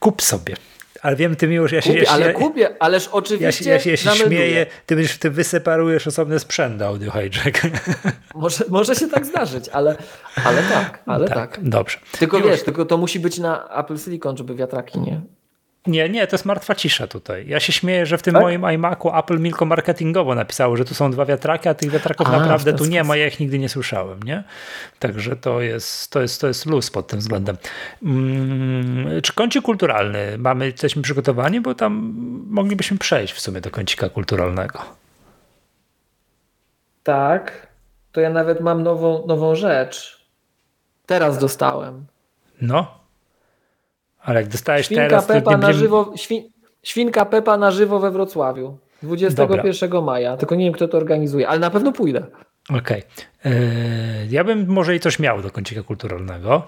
Kup 0.00 0.22
sobie. 0.22 0.56
Ale 1.02 1.16
wiem, 1.16 1.36
ty 1.36 1.46
już 1.46 1.72
ja 1.72 1.82
się... 1.82 1.92
Kupię, 1.92 2.10
ale 2.10 2.32
kupię, 2.32 2.82
ależ 2.82 3.08
oczywiście 3.08 3.64
Ja, 3.64 3.70
ja, 3.70 3.90
ja 3.90 3.96
się 3.96 4.24
śmieję, 4.24 4.66
ty, 4.86 5.08
ty 5.20 5.30
wyseparujesz 5.30 6.06
osobny 6.06 6.38
sprzęt 6.38 6.76
do 6.76 6.86
audio 6.86 7.12
hijack. 7.12 7.62
Może, 8.34 8.64
może 8.68 8.94
się 8.94 9.08
tak 9.08 9.26
zdarzyć, 9.26 9.68
ale, 9.68 9.96
ale 10.44 10.62
tak, 10.62 11.02
ale 11.06 11.28
tak. 11.28 11.36
tak. 11.56 11.68
Dobrze. 11.68 11.98
Tylko 12.18 12.40
wiesz, 12.40 12.62
tylko 12.62 12.84
to 12.84 12.96
musi 12.96 13.20
być 13.20 13.38
na 13.38 13.68
Apple 13.68 13.98
Silicon, 13.98 14.36
żeby 14.36 14.54
wiatraki 14.54 15.00
nie... 15.00 15.20
Nie, 15.86 16.08
nie, 16.08 16.26
to 16.26 16.34
jest 16.34 16.44
martwa 16.44 16.74
cisza 16.74 17.06
tutaj. 17.06 17.48
Ja 17.48 17.60
się 17.60 17.72
śmieję, 17.72 18.06
że 18.06 18.18
w 18.18 18.22
tym 18.22 18.34
tak? 18.34 18.42
moim 18.42 18.70
iMacu 18.70 19.16
Apple 19.16 19.38
Milko 19.38 19.64
marketingowo 19.64 20.34
napisało, 20.34 20.76
że 20.76 20.84
tu 20.84 20.94
są 20.94 21.10
dwa 21.10 21.24
wiatraki, 21.24 21.68
a 21.68 21.74
tych 21.74 21.90
wiatraków 21.90 22.26
a, 22.26 22.38
naprawdę 22.38 22.72
tu 22.72 22.84
nie 22.84 23.04
ma, 23.04 23.16
ja 23.16 23.26
ich 23.26 23.40
nigdy 23.40 23.58
nie 23.58 23.68
słyszałem, 23.68 24.22
nie? 24.22 24.44
Także 24.98 25.36
to 25.36 25.60
jest, 25.60 26.10
to 26.10 26.20
jest, 26.20 26.40
to 26.40 26.46
jest 26.46 26.66
luz 26.66 26.90
pod 26.90 27.06
tym 27.06 27.18
względem. 27.18 27.56
Hmm, 28.04 29.22
czy 29.22 29.32
kącik 29.32 29.62
kulturalny 29.62 30.38
mamy, 30.38 30.66
jesteśmy 30.66 31.02
przygotowani, 31.02 31.60
bo 31.60 31.74
tam 31.74 32.14
moglibyśmy 32.46 32.98
przejść 32.98 33.34
w 33.34 33.40
sumie 33.40 33.60
do 33.60 33.70
kącika 33.70 34.08
kulturalnego. 34.08 34.78
Tak, 37.02 37.66
to 38.12 38.20
ja 38.20 38.30
nawet 38.30 38.60
mam 38.60 38.82
nową, 38.82 39.26
nową 39.26 39.54
rzecz. 39.54 40.26
Teraz 41.06 41.38
dostałem. 41.38 42.06
No. 42.60 43.05
Ale 44.26 44.40
jak 44.40 44.50
dostałeś 44.50 44.86
Świnka 44.86 45.08
teraz... 45.08 45.26
Pepa 45.26 45.50
nie... 45.50 45.56
na 45.56 45.72
żywo, 45.72 46.12
świn... 46.16 46.42
Świnka 46.82 47.24
Pepa 47.24 47.56
na 47.56 47.70
żywo 47.70 48.00
we 48.00 48.10
Wrocławiu. 48.10 48.78
21 49.02 49.90
Dobra. 49.90 50.00
maja. 50.00 50.36
Tylko 50.36 50.54
nie 50.54 50.64
wiem, 50.64 50.74
kto 50.74 50.88
to 50.88 50.96
organizuje, 50.96 51.48
ale 51.48 51.58
na 51.58 51.70
pewno 51.70 51.92
pójdę. 51.92 52.26
Okej. 52.70 53.02
Okay. 53.42 53.54
Yy, 53.54 54.26
ja 54.30 54.44
bym 54.44 54.66
może 54.68 54.96
i 54.96 55.00
coś 55.00 55.18
miał 55.18 55.42
do 55.42 55.50
kącika 55.50 55.82
kulturalnego. 55.82 56.62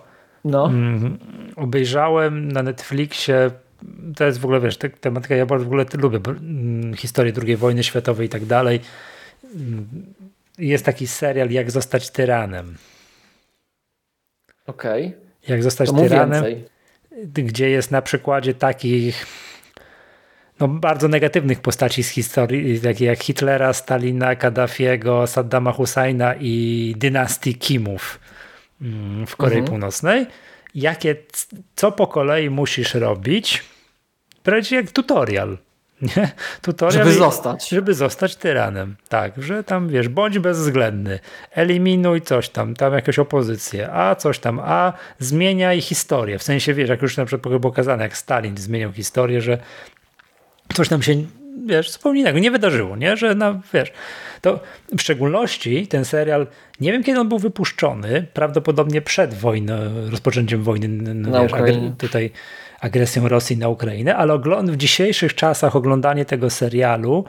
No. 0.45 0.71
Yy, 0.73 1.11
obejrzałem 1.57 2.53
na 2.53 2.63
Netflixie 2.63 3.51
to 4.17 4.25
jest 4.25 4.39
w 4.39 4.45
ogóle, 4.45 4.61
wiesz, 4.61 4.79
tematyka, 5.01 5.35
ja 5.35 5.47
bardzo 5.47 5.65
w 5.65 5.69
ogóle 5.69 5.85
lubię 5.99 6.21
mm, 6.27 6.95
historię 6.95 7.33
II 7.47 7.57
wojny 7.57 7.85
światowej 7.85 8.27
i 8.27 8.29
tak 8.29 8.45
dalej. 8.45 8.81
Mm, 9.55 9.87
jest 10.59 10.85
taki 10.85 11.07
serial 11.07 11.51
Jak 11.51 11.71
zostać 11.71 12.11
tyranem. 12.11 12.77
Okej. 14.67 15.07
Okay. 15.07 15.21
Jak 15.49 15.63
zostać 15.63 15.91
to 15.91 15.97
tyranem. 15.97 16.45
Więcej 16.45 16.78
gdzie 17.27 17.71
jest 17.71 17.91
na 17.91 18.03
przykładzie 18.03 18.55
takich 18.55 19.27
no, 20.61 20.69
bardzo 20.69 21.09
negatywnych 21.09 21.61
postaci 21.61 22.03
z 22.03 22.09
historii, 22.09 22.81
takie 22.81 23.05
jak 23.05 23.23
Hitlera, 23.23 23.73
Stalina, 23.73 24.37
Kaddafiego, 24.37 25.27
Saddama 25.27 25.73
Husajna 25.73 26.35
i 26.41 26.95
dynastii 26.97 27.55
Kimów 27.55 28.21
mm, 28.83 29.27
w 29.27 29.37
Korei 29.37 29.59
mhm. 29.59 29.69
Północnej. 29.69 30.27
Jakie, 30.75 31.17
co 31.77 31.93
po 31.93 32.07
kolei 32.07 32.51
musisz 32.51 32.95
robić, 32.95 33.65
prawie 34.43 34.77
jak 34.77 34.91
tutorial. 34.91 35.59
Nie? 36.03 36.31
Tutorial 36.63 37.05
żeby 37.05 37.19
zostać. 37.19 37.69
Żeby 37.69 37.95
zostać 37.95 38.37
tyranem. 38.37 38.97
Tak, 39.09 39.43
że 39.43 39.65
tam 39.65 39.89
wiesz, 39.89 40.09
bądź 40.09 40.39
bezwzględny, 40.39 41.19
eliminuj 41.53 42.23
coś 42.23 42.49
tam, 42.49 42.75
tam 42.75 42.93
jakąś 42.95 43.19
opozycję, 43.19 43.93
a 43.93 44.15
coś 44.15 44.39
tam, 44.39 44.61
a 44.65 44.93
zmieniaj 45.19 45.81
historię. 45.81 46.39
W 46.39 46.43
sensie 46.43 46.75
wiesz, 46.75 46.89
jak 46.89 47.03
już 47.03 47.17
na 47.17 47.25
przykład 47.25 47.63
pokazane, 47.63 48.03
jak 48.03 48.17
Stalin 48.17 48.57
zmieniał 48.57 48.93
historię, 48.93 49.41
że 49.41 49.59
coś 50.75 50.89
tam 50.89 51.03
się 51.03 51.15
wiesz, 51.67 51.91
zupełnie 51.91 52.21
innego, 52.21 52.39
nie 52.39 52.51
wydarzyło, 52.51 52.97
nie? 52.97 53.17
Że 53.17 53.35
na, 53.35 53.61
wiesz, 53.73 53.93
to 54.41 54.61
w 54.97 55.01
szczególności 55.01 55.87
ten 55.87 56.05
serial, 56.05 56.47
nie 56.81 56.93
wiem 56.93 57.03
kiedy 57.03 57.21
on 57.21 57.29
był 57.29 57.39
wypuszczony, 57.39 58.27
prawdopodobnie 58.35 59.03
przed 59.03 59.35
wojną, 59.35 59.75
rozpoczęciem 60.11 60.63
wojny, 60.63 60.89
na 61.15 61.43
wiesz, 61.43 61.53
Ukrainie. 61.53 61.93
tutaj 61.99 62.31
agresją 62.81 63.29
Rosji 63.29 63.57
na 63.57 63.69
Ukrainę, 63.69 64.17
ale 64.17 64.39
w 64.65 64.77
dzisiejszych 64.77 65.35
czasach 65.35 65.77
oglądanie 65.77 66.25
tego 66.25 66.51
serialu, 66.51 67.25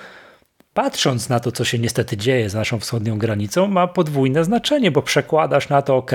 patrząc 0.74 1.30
na 1.30 1.40
to, 1.40 1.52
co 1.52 1.66
się 1.66 1.80
niestety 1.80 2.18
dzieje 2.18 2.50
z 2.50 2.54
naszą 2.54 2.80
wschodnią 2.80 3.18
granicą, 3.18 3.68
ma 3.68 3.88
podwójne 3.88 4.44
znaczenie, 4.44 4.92
bo 4.92 5.02
przekładasz 5.02 5.70
na 5.70 5.82
to, 5.82 5.98
ok, 5.98 6.12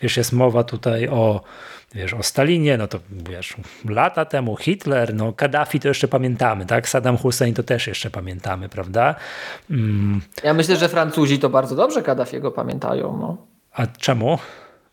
wiesz, 0.00 0.16
jest 0.16 0.32
mowa 0.32 0.64
tutaj 0.64 1.08
o 1.08 1.40
wiesz, 1.94 2.14
o 2.14 2.22
Stalinie, 2.22 2.78
no 2.78 2.86
to 2.86 2.98
wiesz, 3.10 3.56
lata 3.88 4.24
temu 4.24 4.56
Hitler, 4.56 5.14
no 5.14 5.32
Kaddafi 5.32 5.80
to 5.80 5.88
jeszcze 5.88 6.08
pamiętamy, 6.08 6.66
tak? 6.66 6.88
Saddam 6.88 7.16
Hussein 7.16 7.54
to 7.54 7.62
też 7.62 7.86
jeszcze 7.86 8.10
pamiętamy, 8.10 8.68
prawda? 8.68 9.14
Mm. 9.70 10.20
Ja 10.44 10.54
myślę, 10.54 10.76
że 10.76 10.88
Francuzi 10.88 11.38
to 11.38 11.48
bardzo 11.48 11.76
dobrze 11.76 12.02
Kaddafiego 12.02 12.50
pamiętają, 12.50 13.18
no. 13.20 13.36
A 13.72 13.86
czemu? 13.86 14.38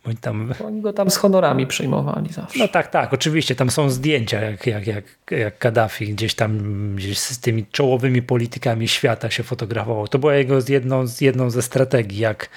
Oni, 0.05 0.17
tam... 0.17 0.53
Oni 0.65 0.81
go 0.81 0.93
tam 0.93 1.09
z 1.09 1.17
honorami 1.17 1.67
przyjmowali 1.67 2.33
zawsze. 2.33 2.59
No 2.59 2.67
tak, 2.67 2.87
tak, 2.87 3.13
oczywiście, 3.13 3.55
tam 3.55 3.69
są 3.69 3.89
zdjęcia, 3.89 4.41
jak, 4.41 4.67
jak, 4.67 4.87
jak, 4.87 5.03
jak 5.31 5.57
Kaddafi 5.57 6.13
gdzieś 6.13 6.35
tam 6.35 6.59
gdzieś 6.95 7.19
z 7.19 7.39
tymi 7.39 7.65
czołowymi 7.71 8.21
politykami 8.21 8.87
świata 8.87 9.29
się 9.29 9.43
fotografował. 9.43 10.07
To 10.07 10.19
była 10.19 10.35
jego 10.35 10.59
jedną, 10.69 11.05
jedną 11.21 11.49
ze 11.49 11.61
strategii, 11.61 12.19
jak, 12.19 12.49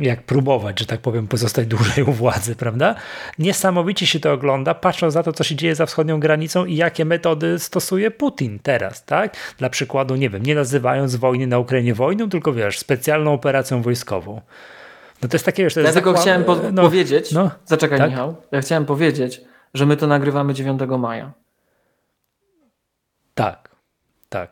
jak 0.00 0.22
próbować, 0.22 0.80
że 0.80 0.86
tak 0.86 1.00
powiem, 1.00 1.28
pozostać 1.28 1.66
dłużej 1.66 2.04
u 2.04 2.12
władzy, 2.12 2.56
prawda? 2.56 2.94
Niesamowicie 3.38 4.06
się 4.06 4.20
to 4.20 4.32
ogląda, 4.32 4.74
patrząc 4.74 5.14
na 5.14 5.22
to, 5.22 5.32
co 5.32 5.44
się 5.44 5.56
dzieje 5.56 5.74
za 5.74 5.86
wschodnią 5.86 6.20
granicą 6.20 6.64
i 6.64 6.76
jakie 6.76 7.04
metody 7.04 7.58
stosuje 7.58 8.10
Putin 8.10 8.58
teraz, 8.58 9.04
tak? 9.04 9.36
Dla 9.58 9.70
przykładu, 9.70 10.16
nie 10.16 10.30
wiem, 10.30 10.42
nie 10.42 10.54
nazywając 10.54 11.16
wojny 11.16 11.46
na 11.46 11.58
Ukrainie 11.58 11.94
wojną, 11.94 12.28
tylko 12.28 12.52
wiesz, 12.52 12.78
specjalną 12.78 13.32
operacją 13.32 13.82
wojskową. 13.82 14.40
No 15.24 15.28
to 15.28 15.34
jest 15.34 15.44
takie, 15.44 15.70
to 15.70 15.80
Ja 15.80 15.92
tylko 15.92 16.10
zakład... 16.10 16.22
chciałem 16.22 16.44
po 16.44 16.56
no, 16.72 16.82
powiedzieć, 16.82 17.32
no, 17.32 17.50
zaczekaj 17.64 17.98
tak? 17.98 18.10
Michał, 18.10 18.36
ja 18.52 18.60
chciałem 18.60 18.86
powiedzieć, 18.86 19.40
że 19.74 19.86
my 19.86 19.96
to 19.96 20.06
nagrywamy 20.06 20.54
9 20.54 20.80
maja. 20.98 21.32
Tak, 23.34 23.68
tak. 24.28 24.50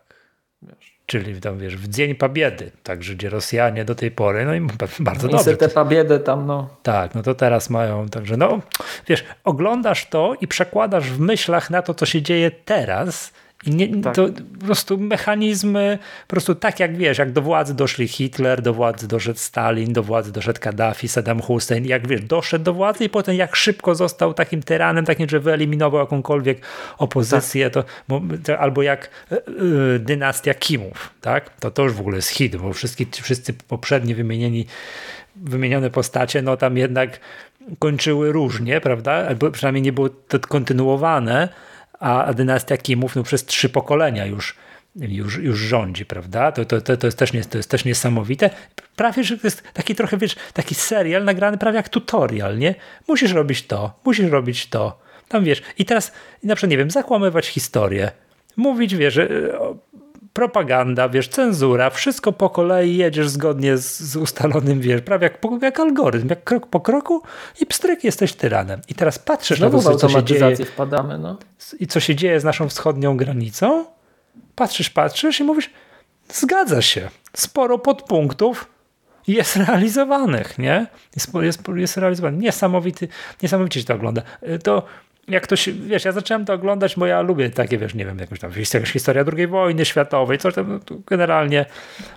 Wiesz. 0.63 0.99
Czyli 1.07 1.41
tam, 1.41 1.59
wiesz, 1.59 1.77
w 1.77 1.89
Dzień 1.89 2.15
Pabiedy, 2.15 2.71
także 2.83 3.15
gdzie 3.15 3.31
Rosjanie 3.31 3.85
do 3.85 3.95
tej 3.95 4.11
pory, 4.11 4.45
no 4.45 4.55
i 4.55 4.61
bardzo 5.01 5.27
no 5.27 5.33
dobrze. 5.33 5.57
Tę 5.57 5.69
Pabiedę 5.69 6.21
tam, 6.21 6.47
no. 6.47 6.69
Tak, 6.83 7.15
no 7.15 7.23
to 7.23 7.35
teraz 7.35 7.71
mają, 7.71 8.09
także 8.09 8.37
no, 8.37 8.61
wiesz, 9.07 9.25
oglądasz 9.45 10.07
to 10.07 10.35
i 10.41 10.47
przekładasz 10.47 11.11
w 11.11 11.21
myślach 11.21 11.71
na 11.71 11.83
to, 11.83 11.95
co 11.95 12.07
się 12.07 12.23
dzieje 12.23 12.51
teraz 12.51 13.33
nie, 13.67 14.03
tak. 14.03 14.15
to 14.15 14.29
po 14.61 14.65
prostu 14.67 14.99
mechanizmy, 14.99 15.99
po 16.27 16.31
prostu 16.31 16.55
tak 16.55 16.81
jak 16.81 16.97
wiesz, 16.97 17.19
jak 17.19 17.33
do 17.33 17.43
władzy 17.43 17.75
doszli 17.75 18.09
Hitler, 18.09 18.63
do 18.63 18.75
władzy 18.75 19.09
doszedł 19.09 19.39
Stalin, 19.39 19.93
do 19.93 20.03
władzy 20.03 20.33
doszedł 20.33 20.61
Kaddafi, 20.61 21.09
Saddam 21.09 21.41
Hussein, 21.41 21.85
jak 21.85 22.09
wiesz, 22.09 22.21
doszedł 22.21 22.65
do 22.65 22.73
władzy 22.73 23.05
i 23.05 23.09
potem 23.09 23.35
jak 23.37 23.57
szybko 23.57 23.95
został 23.95 24.35
takim 24.35 24.63
tyranem, 24.63 25.05
takim, 25.05 25.29
że 25.29 25.41
wyeliminował 25.41 26.01
jakąkolwiek 26.01 26.61
opozycję, 26.99 27.71
tak. 27.71 27.87
to, 28.09 28.21
to, 28.45 28.59
albo 28.59 28.83
jak 28.83 29.11
y, 29.33 29.37
y, 29.95 29.99
dynastia 29.99 30.55
Kimów, 30.55 31.11
tak? 31.21 31.51
To 31.61 31.71
to 31.71 31.83
już 31.83 31.93
w 31.93 32.01
ogóle 32.01 32.17
jest 32.17 32.29
hit, 32.29 32.57
bo 32.57 32.73
wszyscy, 32.73 33.07
wszyscy 33.23 33.53
poprzedni 33.53 34.15
wymienieni 34.15 34.67
wymienione 35.37 35.91
postacie, 35.91 36.43
no 36.43 36.57
tam 36.57 36.77
jednak 36.77 37.21
kończyły 37.79 38.33
różnie, 38.33 38.81
prawda? 38.81 39.13
Albo 39.13 39.51
przynajmniej 39.51 39.83
nie 39.83 39.93
było 39.93 40.09
to 40.09 40.41
kontynuowane, 40.41 41.49
a 42.03 42.35
dynastia 42.35 42.77
Kimów 42.77 43.17
no, 43.17 43.23
przez 43.23 43.45
trzy 43.45 43.69
pokolenia 43.69 44.27
już, 44.27 44.57
już, 44.97 45.37
już 45.37 45.59
rządzi, 45.59 46.07
prawda? 46.07 46.53
To, 46.53 46.65
to, 46.65 46.81
to, 46.81 46.97
to, 46.97 47.07
jest 47.07 47.19
też 47.19 47.33
nie, 47.33 47.45
to 47.45 47.59
jest 47.59 47.71
też 47.71 47.85
niesamowite. 47.85 48.51
Prawie, 48.97 49.25
że 49.25 49.39
to 49.39 49.47
jest 49.47 49.63
taki 49.73 49.95
trochę, 49.95 50.17
wiesz, 50.17 50.37
taki 50.53 50.75
serial 50.75 51.25
nagrany 51.25 51.59
prawie 51.59 51.77
jak 51.77 51.89
tutorial, 51.89 52.59
nie? 52.59 52.75
Musisz 53.09 53.33
robić 53.33 53.67
to, 53.67 54.01
musisz 54.05 54.31
robić 54.31 54.67
to. 54.67 54.99
Tam 55.29 55.45
wiesz, 55.45 55.63
i 55.79 55.85
teraz 55.85 56.13
na 56.43 56.55
przykład, 56.55 56.71
nie 56.71 56.79
wiem, 56.79 56.91
zakłamywać 56.91 57.47
historię. 57.47 58.11
Mówić, 58.57 58.97
wiesz, 58.97 59.19
propaganda, 60.33 61.09
wiesz, 61.09 61.29
cenzura, 61.29 61.91
wszystko 61.91 62.33
po 62.33 62.51
kolei 62.51 62.97
jedziesz 62.97 63.29
zgodnie 63.29 63.77
z, 63.77 64.01
z 64.01 64.17
ustalonym, 64.17 64.81
wiesz, 64.81 65.01
prawie 65.01 65.25
jak, 65.25 65.63
jak 65.63 65.81
algorytm, 65.81 66.29
jak 66.29 66.45
krok 66.45 66.67
po 66.67 66.81
kroku 66.81 67.23
i 67.61 67.67
pstryk 67.67 68.05
jesteś 68.05 68.33
tyranem. 68.33 68.81
I 68.89 68.95
teraz 68.95 69.19
patrzysz 69.19 69.59
Znowu 69.59 69.77
na 69.77 69.83
to, 69.83 69.97
co 69.97 70.09
się 70.09 70.25
dzieje 70.25 70.57
wpadamy, 70.57 71.19
no. 71.19 71.39
i 71.81 71.87
co 71.87 72.01
się 72.01 72.15
dzieje 72.15 72.41
z 72.41 72.45
naszą 72.45 72.69
wschodnią 72.69 73.17
granicą, 73.17 73.85
patrzysz, 74.55 74.91
patrzysz 74.91 75.41
i 75.41 75.45
mówisz, 75.45 75.71
zgadza 76.29 76.83
się, 76.83 77.09
sporo 77.37 77.79
podpunktów 77.79 78.69
jest 79.27 79.57
realizowanych, 79.57 80.59
nie? 80.59 80.87
Jest, 81.17 81.35
jest, 81.35 81.61
jest 81.77 81.97
realizowany. 81.97 82.37
Niesamowity, 82.37 83.09
niesamowicie 83.43 83.81
się 83.81 83.87
to 83.87 83.95
ogląda. 83.95 84.23
To 84.65 84.83
jak 85.29 85.47
to 85.47 85.57
się, 85.57 85.73
wiesz, 85.73 86.05
ja 86.05 86.13
zacząłem 86.13 86.45
to 86.45 86.53
oglądać, 86.53 86.97
bo 86.97 87.07
ja 87.07 87.23
lubię 87.23 87.51
takie, 87.51 87.79
wiesz, 87.79 87.95
nie 87.95 88.07
wiem, 88.07 88.19
jakąś 88.19 88.41
tam 88.41 88.51
jakaś 88.75 88.93
historia 88.93 89.25
II 89.37 89.47
wojny 89.47 89.85
światowej, 89.85 90.39
coś 90.39 90.55
tam, 90.55 90.81
no, 90.91 90.97
generalnie 91.07 91.67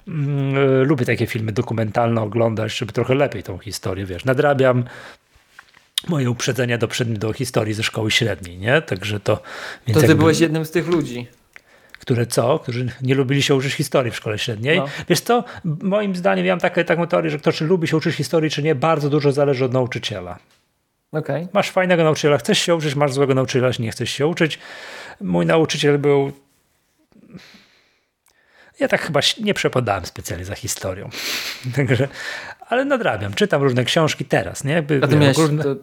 mm, 0.08 0.84
lubię 0.84 1.06
takie 1.06 1.28
filmy 1.28 1.52
dokumentalne 1.52 2.22
oglądać, 2.22 2.78
żeby 2.78 2.94
trochę 2.94 3.16
lepiej 3.16 3.44
tą 3.44 3.58
historię, 3.58 4.06
wiesz, 4.06 4.26
nadrabiam 4.26 4.84
moje 6.08 6.30
uprzedzenia 6.30 6.78
do, 6.78 6.88
do 7.08 7.34
historii 7.34 7.74
ze 7.74 7.84
szkoły 7.84 8.12
średniej, 8.12 8.58
nie? 8.58 8.82
Także 8.82 9.20
to... 9.20 9.42
to 9.94 10.02
ty 10.02 10.16
byłeś 10.16 10.40
jednym 10.40 10.66
z 10.66 10.72
tych 10.72 10.88
ludzi. 10.88 11.28
Które 12.00 12.26
co? 12.26 12.60
Którzy 12.60 12.88
nie 13.02 13.16
lubili 13.16 13.44
się 13.44 13.56
uczyć 13.56 13.74
historii 13.74 14.12
w 14.12 14.16
szkole 14.16 14.40
średniej. 14.40 14.78
No. 14.78 14.88
Wiesz 15.10 15.22
co? 15.22 15.44
Moim 15.64 16.16
zdaniem, 16.16 16.46
ja 16.46 16.54
mam 16.54 16.60
takie, 16.60 16.84
taką 16.84 17.08
teorię, 17.08 17.30
że 17.30 17.38
ktoś 17.38 17.62
lubi 17.62 17.88
się 17.88 17.98
uczyć 17.98 18.16
historii, 18.16 18.50
czy 18.50 18.64
nie, 18.64 18.76
bardzo 18.76 19.10
dużo 19.10 19.32
zależy 19.32 19.66
od 19.66 19.74
nauczyciela. 19.74 20.40
Okay. 21.18 21.48
Masz 21.54 21.72
fajnego 21.72 22.04
nauczyciela, 22.04 22.38
chcesz 22.38 22.60
się 22.60 22.76
uczyć, 22.76 22.96
masz 22.96 23.14
złego 23.14 23.34
nauczyciela, 23.34 23.70
nie 23.80 23.92
chcesz 23.92 24.10
się 24.10 24.28
uczyć. 24.28 24.60
Mój 25.22 25.46
nauczyciel 25.46 26.00
był. 26.00 26.32
Ja 28.80 28.88
tak 28.88 29.02
chyba 29.02 29.20
nie 29.42 29.54
przepadałem 29.54 30.06
specjalnie 30.06 30.46
za 30.46 30.56
historią. 30.56 31.10
Także, 31.76 32.08
ale 32.68 32.86
nadrabiam, 32.86 33.34
czytam 33.34 33.64
różne 33.64 33.86
książki 33.86 34.26
teraz, 34.26 34.64
nie? 34.64 34.74
Jakby, 34.74 35.00
a, 35.04 35.08
ty 35.08 35.16
miałeś, 35.16 35.38
różne... 35.38 35.64
to, 35.64 35.76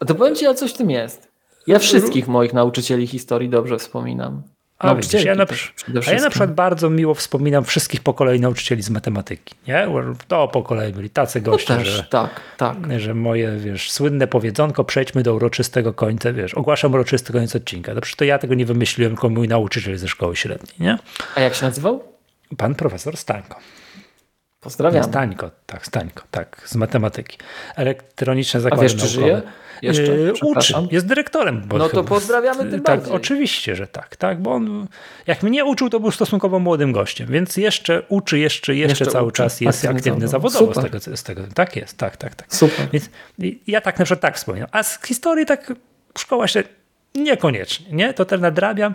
a 0.00 0.04
to 0.04 0.14
powiem 0.14 0.34
ci, 0.34 0.46
a 0.46 0.54
coś 0.54 0.74
w 0.74 0.76
tym 0.76 0.90
jest. 0.90 1.28
Ja 1.66 1.78
wszystkich 1.78 2.28
moich 2.28 2.52
nauczycieli 2.52 3.06
historii 3.06 3.48
dobrze 3.48 3.78
wspominam. 3.78 4.42
A, 4.78 4.94
widzisz, 4.94 5.24
ja 5.24 5.34
na, 5.34 5.46
a 6.06 6.12
ja 6.12 6.20
na 6.20 6.30
przykład 6.30 6.54
bardzo 6.54 6.90
miło 6.90 7.14
wspominam 7.14 7.64
wszystkich 7.64 8.00
po 8.00 8.14
kolei 8.14 8.40
nauczycieli 8.40 8.82
z 8.82 8.90
matematyki. 8.90 9.54
Nie? 9.68 9.88
To 10.28 10.48
po 10.48 10.62
kolei 10.62 10.92
byli 10.92 11.10
tacy 11.10 11.40
no 11.40 11.50
goście, 11.50 11.76
też, 11.76 11.88
że, 11.88 12.02
tak, 12.02 12.40
tak. 12.56 12.76
że 12.96 13.14
moje 13.14 13.56
wiesz, 13.56 13.90
słynne 13.90 14.26
powiedzonko, 14.26 14.84
przejdźmy 14.84 15.22
do 15.22 15.34
uroczystego 15.34 15.92
końca, 15.92 16.32
wiesz, 16.32 16.54
ogłaszam 16.54 16.94
uroczysty 16.94 17.32
koniec 17.32 17.56
odcinka. 17.56 17.94
Dobrze, 17.94 18.16
to 18.16 18.24
ja 18.24 18.38
tego 18.38 18.54
nie 18.54 18.66
wymyśliłem, 18.66 19.12
tylko 19.12 19.28
mój 19.28 19.48
nauczyciel 19.48 19.98
ze 19.98 20.08
szkoły 20.08 20.36
średniej. 20.36 20.74
Nie? 20.78 20.98
A 21.34 21.40
jak 21.40 21.54
się 21.54 21.66
nazywał? 21.66 22.02
Pan 22.56 22.74
profesor 22.74 23.16
Stańko. 23.16 23.56
Pozdrawiam. 24.64 25.04
Stańko, 25.04 25.50
tak, 25.66 25.86
Stańko, 25.86 26.22
tak, 26.30 26.62
z 26.64 26.74
matematyki. 26.74 27.38
Elektroniczne 27.76 28.60
zakłady 28.60 28.80
A 28.80 28.82
wiesz, 28.82 28.96
czy 28.96 29.06
żyje? 29.06 29.42
Jeszcze? 29.82 30.02
Yy, 30.02 30.32
uczy, 30.42 30.74
jest 30.90 31.06
dyrektorem. 31.06 31.62
Bo 31.66 31.78
no 31.78 31.88
to 31.88 32.04
pozdrawiamy 32.04 32.70
tym 32.70 32.82
tak, 32.82 32.82
bardziej. 32.82 33.16
Oczywiście, 33.16 33.76
że 33.76 33.86
tak, 33.86 34.16
tak, 34.16 34.42
bo 34.42 34.52
on 34.52 34.86
jak 35.26 35.42
mnie 35.42 35.64
uczył, 35.64 35.90
to 35.90 36.00
był 36.00 36.10
stosunkowo 36.10 36.58
młodym 36.58 36.92
gościem, 36.92 37.28
więc 37.30 37.56
jeszcze 37.56 38.02
uczy, 38.08 38.38
jeszcze, 38.38 38.74
jeszcze, 38.74 38.88
jeszcze 38.88 39.06
cały 39.06 39.28
uczy. 39.28 39.36
czas 39.36 39.60
jest 39.60 39.78
aktywny, 39.78 39.98
aktywny 39.98 40.28
zawodowo 40.28 40.74
z 40.74 40.84
tego, 40.84 41.16
z 41.16 41.22
tego. 41.22 41.42
Tak 41.54 41.76
jest, 41.76 41.98
tak, 41.98 42.16
tak, 42.16 42.34
tak. 42.34 42.54
Super. 42.54 42.88
Więc 42.92 43.10
ja 43.66 43.80
tak 43.80 43.98
na 43.98 44.04
przykład 44.04 44.20
tak 44.20 44.36
wspominam. 44.36 44.68
A 44.72 44.82
z 44.82 45.02
historii 45.02 45.46
tak 45.46 45.72
szkoła 46.18 46.48
się 46.48 46.62
Niekoniecznie, 47.14 47.92
nie? 47.92 48.14
To 48.14 48.24
też 48.24 48.40
nadrabiam, 48.40 48.94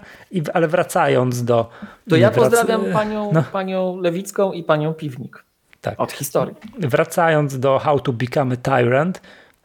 ale 0.54 0.68
wracając 0.68 1.44
do... 1.44 1.70
To 2.10 2.16
ja 2.16 2.32
pozdrawiam 2.32 2.86
panią, 2.94 3.32
no. 3.34 3.44
panią 3.52 3.98
Lewicką 4.02 4.52
i 4.52 4.64
panią 4.64 4.94
Piwnik. 4.94 5.44
Tak. 5.82 6.00
Od 6.00 6.12
historii. 6.12 6.56
Wracając 6.80 7.60
do 7.60 7.80
How 7.80 8.00
to 8.00 8.14
Become 8.14 8.54
a 8.54 8.58
Tyrant, 8.58 9.22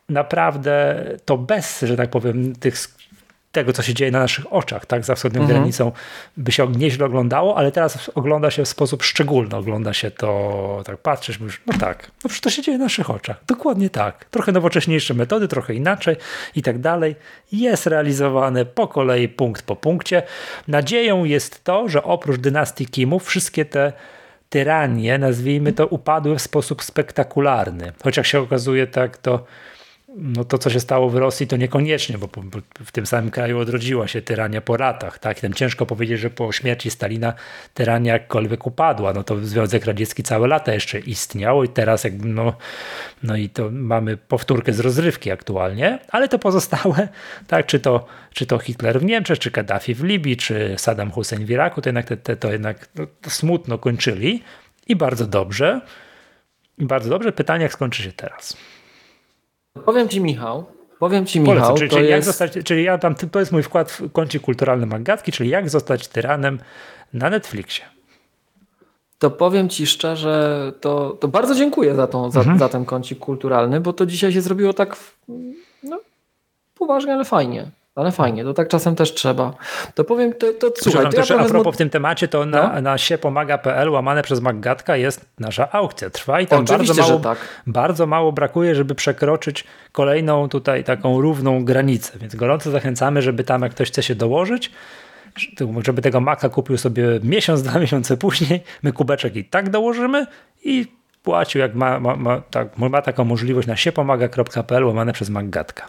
naprawdę 0.09 1.05
to 1.25 1.39
bez, 1.39 1.81
że 1.81 1.97
tak 1.97 2.11
powiem, 2.11 2.57
tych 2.57 2.77
tego, 3.55 3.73
co 3.73 3.83
się 3.83 3.95
dzieje 3.95 4.11
na 4.11 4.19
naszych 4.19 4.53
oczach, 4.53 4.87
tak, 4.87 5.05
za 5.05 5.15
wschodnią 5.15 5.41
mhm. 5.41 5.59
granicą 5.59 5.93
by 6.37 6.53
się 6.53 6.73
nieźle 6.73 7.07
oglądało, 7.07 7.57
ale 7.57 7.73
teraz 7.73 8.11
ogląda 8.15 8.51
się 8.51 8.65
w 8.65 8.69
sposób 8.69 9.03
szczególny, 9.03 9.57
ogląda 9.57 9.93
się 9.93 10.11
to, 10.11 10.83
tak 10.85 10.97
patrzysz, 10.97 11.41
mówisz, 11.41 11.61
no 11.67 11.79
tak, 11.79 12.11
no 12.25 12.29
przecież 12.29 12.41
to 12.41 12.51
się 12.51 12.63
dzieje 12.63 12.79
na 12.79 12.85
naszych 12.85 13.11
oczach, 13.11 13.41
dokładnie 13.47 13.91
tak, 13.91 14.25
trochę 14.25 14.53
nowocześniejsze 14.53 15.15
metody, 15.15 15.49
trochę 15.49 15.75
inaczej 15.75 16.17
i 16.57 16.63
tak 16.63 16.79
dalej, 16.79 17.17
jest 17.53 17.87
realizowane 17.87 18.65
po 18.65 18.89
kolei, 18.89 19.29
punkt 19.29 19.63
po 19.63 19.77
punkcie. 19.77 20.23
Nadzieją 20.69 21.25
jest 21.25 21.65
to, 21.65 21.89
że 21.89 22.03
oprócz 22.03 22.37
dynastii 22.41 22.87
Kimów 22.87 23.25
wszystkie 23.25 23.65
te 23.65 23.93
tyranie, 24.55 25.19
nazwijmy 25.19 25.73
to, 25.73 25.87
upadły 25.87 26.37
w 26.37 26.43
sposób 26.43 26.83
spektakularny, 26.83 27.93
chociaż 28.05 28.29
się 28.29 28.41
okazuje 28.41 28.87
tak, 28.87 29.17
to 29.17 29.45
no 30.17 30.45
to, 30.45 30.59
co 30.59 30.71
się 30.71 30.81
stało 30.81 31.11
w 31.11 31.17
Rosji, 31.17 31.47
to 31.47 31.57
niekoniecznie, 31.57 32.19
bo, 32.19 32.29
w 32.85 32.93
tym 32.93 33.07
samym 33.07 33.31
kraju 33.31 33.59
odrodziła 33.59 34.09
się 34.09 34.23
tyrania 34.23 34.61
po 34.61 34.77
latach. 34.77 35.19
Tak? 35.19 35.41
Tym 35.41 35.55
ciężko 35.55 35.87
powiedzieć, 35.87 36.21
że 36.21 36.31
po 36.31 36.53
śmierci 36.53 36.91
Stalina 36.91 37.33
tyrania 37.75 38.13
jakkolwiek 38.13 38.67
upadła. 38.67 39.13
No 39.13 39.25
to 39.25 39.39
Związek 39.39 39.85
Radziecki 39.85 40.23
całe 40.23 40.49
lata 40.49 40.75
jeszcze 40.75 40.99
istniał 40.99 41.65
i 41.65 41.69
teraz 41.69 42.05
jakby 42.05 42.29
no, 42.29 42.53
no 43.23 43.37
i 43.37 43.49
to 43.49 43.71
mamy 43.73 44.17
powtórkę 44.17 44.73
z 44.73 44.81
rozrywki 44.81 45.31
aktualnie, 45.31 45.99
ale 46.09 46.29
to 46.29 46.39
pozostałe, 46.39 47.09
tak, 47.47 47.67
czy 47.67 47.81
to, 47.81 48.07
czy 48.33 48.47
to 48.47 48.59
Hitler 48.59 49.01
w 49.01 49.05
Niemczech, 49.05 49.39
czy 49.39 49.51
Kaddafi 49.51 49.95
w 49.95 50.05
Libii, 50.05 50.37
czy 50.37 50.75
Saddam 50.79 51.11
Hussein 51.11 51.47
w 51.47 51.51
Iraku, 51.51 51.83
to 51.83 51.89
jednak 51.89 52.07
te, 52.07 52.17
te, 52.17 52.37
to 52.37 52.53
jednak 52.53 52.89
no, 52.95 53.07
to 53.21 53.31
smutno 53.31 53.79
kończyli 53.79 54.43
i 54.87 54.97
bardzo 54.97 55.27
dobrze. 55.27 55.81
I 56.79 56.85
bardzo 56.87 57.11
dobrze. 57.11 57.33
Pytanie, 57.33 57.63
jak 57.63 57.73
skończy 57.73 58.03
się 58.03 58.13
teraz? 58.13 58.57
Powiem 59.83 60.09
ci 60.09 60.21
Michał, 60.21 60.65
powiem 60.99 61.27
ci 61.27 61.41
Michał, 61.41 61.55
Polecam, 61.55 61.77
czyli, 61.77 61.91
to 61.91 61.97
czyli, 61.97 62.09
jest... 62.09 62.27
zostać, 62.27 62.53
czyli 62.65 62.85
ja 62.85 62.99
tam, 62.99 63.15
to 63.15 63.41
jest 63.41 63.53
mój 63.53 63.63
wkład 63.63 63.91
w 63.91 64.13
koncie 64.13 64.41
kulturalnym 64.41 64.89
Magatki, 64.89 65.33
czyli 65.33 65.51
jak 65.51 65.71
zostać 65.71 66.09
tyranem 66.09 66.59
na 67.13 67.31
Netflixie. 67.31 67.85
To 69.19 69.31
powiem 69.31 69.69
ci 69.69 69.87
szczerze, 69.87 70.73
to, 70.81 71.11
to 71.21 71.29
bardzo 71.29 71.55
dziękuję 71.55 71.95
za, 71.95 72.07
tą, 72.07 72.31
za, 72.31 72.41
mhm. 72.41 72.59
za 72.59 72.69
ten 72.69 72.85
kącik 72.85 73.19
kulturalny, 73.19 73.81
bo 73.81 73.93
to 73.93 74.07
dzisiaj 74.07 74.33
się 74.33 74.41
zrobiło 74.41 74.73
tak 74.73 74.97
no, 75.83 76.01
poważnie, 76.75 77.15
ale 77.15 77.25
fajnie. 77.25 77.71
Ale 77.95 78.13
fajnie, 78.13 78.45
to 78.45 78.55
tak 78.55 78.69
czasem 78.69 78.97
też 78.97 79.15
trzeba. 79.15 79.55
To 79.95 80.05
powiem, 80.05 80.33
to, 80.33 80.53
to 80.53 80.73
słuchaj. 80.77 81.05
To 81.05 81.11
też 81.11 81.31
ja 81.31 81.37
a 81.37 81.45
propos 81.45 81.75
w 81.75 81.79
tym 81.79 81.91
temacie, 81.91 82.29
to 82.29 82.47
na, 82.47 82.73
no? 82.73 82.81
na 82.81 82.99
siepomaga.pl 82.99 83.91
łamane 83.91 84.23
przez 84.23 84.41
Maggatka 84.41 84.97
jest 84.97 85.27
nasza 85.39 85.73
aukcja. 85.73 86.11
Trwa 86.11 86.41
i 86.41 86.47
tam 86.47 86.65
Oczywiście, 86.65 86.95
bardzo 86.95 87.09
mało, 87.09 87.21
tak. 87.21 87.39
bardzo 87.67 88.07
mało 88.07 88.33
brakuje, 88.33 88.75
żeby 88.75 88.95
przekroczyć 88.95 89.65
kolejną 89.93 90.49
tutaj 90.49 90.85
taką 90.85 91.21
równą 91.21 91.65
granicę. 91.65 92.19
Więc 92.19 92.35
gorąco 92.35 92.71
zachęcamy, 92.71 93.23
żeby 93.23 93.45
tam 93.45 93.63
jak 93.63 93.73
ktoś 93.73 93.89
chce 93.89 94.03
się 94.03 94.15
dołożyć, 94.15 94.71
żeby 95.85 96.03
tego 96.03 96.21
maka 96.21 96.49
kupił 96.49 96.79
sobie 96.79 97.05
miesiąc, 97.23 97.63
dwa 97.69 97.79
miesiące 97.79 98.17
później, 98.17 98.63
my 98.83 98.93
kubeczek 98.93 99.37
i 99.37 99.45
tak 99.45 99.71
dołożymy 99.71 100.27
i 100.65 100.87
płacił, 101.23 101.61
jak 101.61 101.75
ma, 101.75 102.01
ma, 102.01 102.17
ma, 102.17 102.41
tak, 102.41 102.79
ma 102.79 103.03
taką 103.03 103.25
możliwość 103.25 103.69
na 103.69 103.77
siepomaga.pl 103.77 104.85
łamane 104.85 105.13
przez 105.13 105.31
Maggatka. 105.31 105.89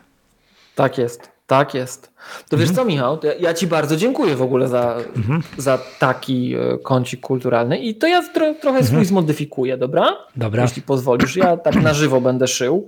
Tak 0.76 0.98
jest. 0.98 1.35
Tak 1.47 1.73
jest. 1.73 2.11
To 2.49 2.57
wiesz 2.57 2.69
mhm. 2.69 2.76
co, 2.76 2.85
Michał, 2.85 3.19
ja, 3.39 3.53
Ci 3.53 3.67
bardzo 3.67 3.97
dziękuję 3.97 4.35
w 4.35 4.41
ogóle 4.41 4.67
za, 4.67 4.95
mhm. 5.15 5.43
za 5.57 5.80
taki 5.99 6.55
e, 6.55 6.77
kącik 6.77 7.22
kulturalny 7.22 7.77
i 7.77 7.95
to 7.95 8.07
ja 8.07 8.23
tro, 8.34 8.53
trochę 8.53 8.77
swój 8.77 8.89
mhm. 8.89 9.05
zmodyfikuję, 9.05 9.77
dobra? 9.77 10.17
Dobra. 10.35 10.63
Jeśli 10.63 10.81
pozwolisz, 10.81 11.35
ja 11.35 11.57
tak 11.57 11.76
na 11.76 11.93
żywo 11.93 12.22
będę 12.22 12.47
szył. 12.47 12.88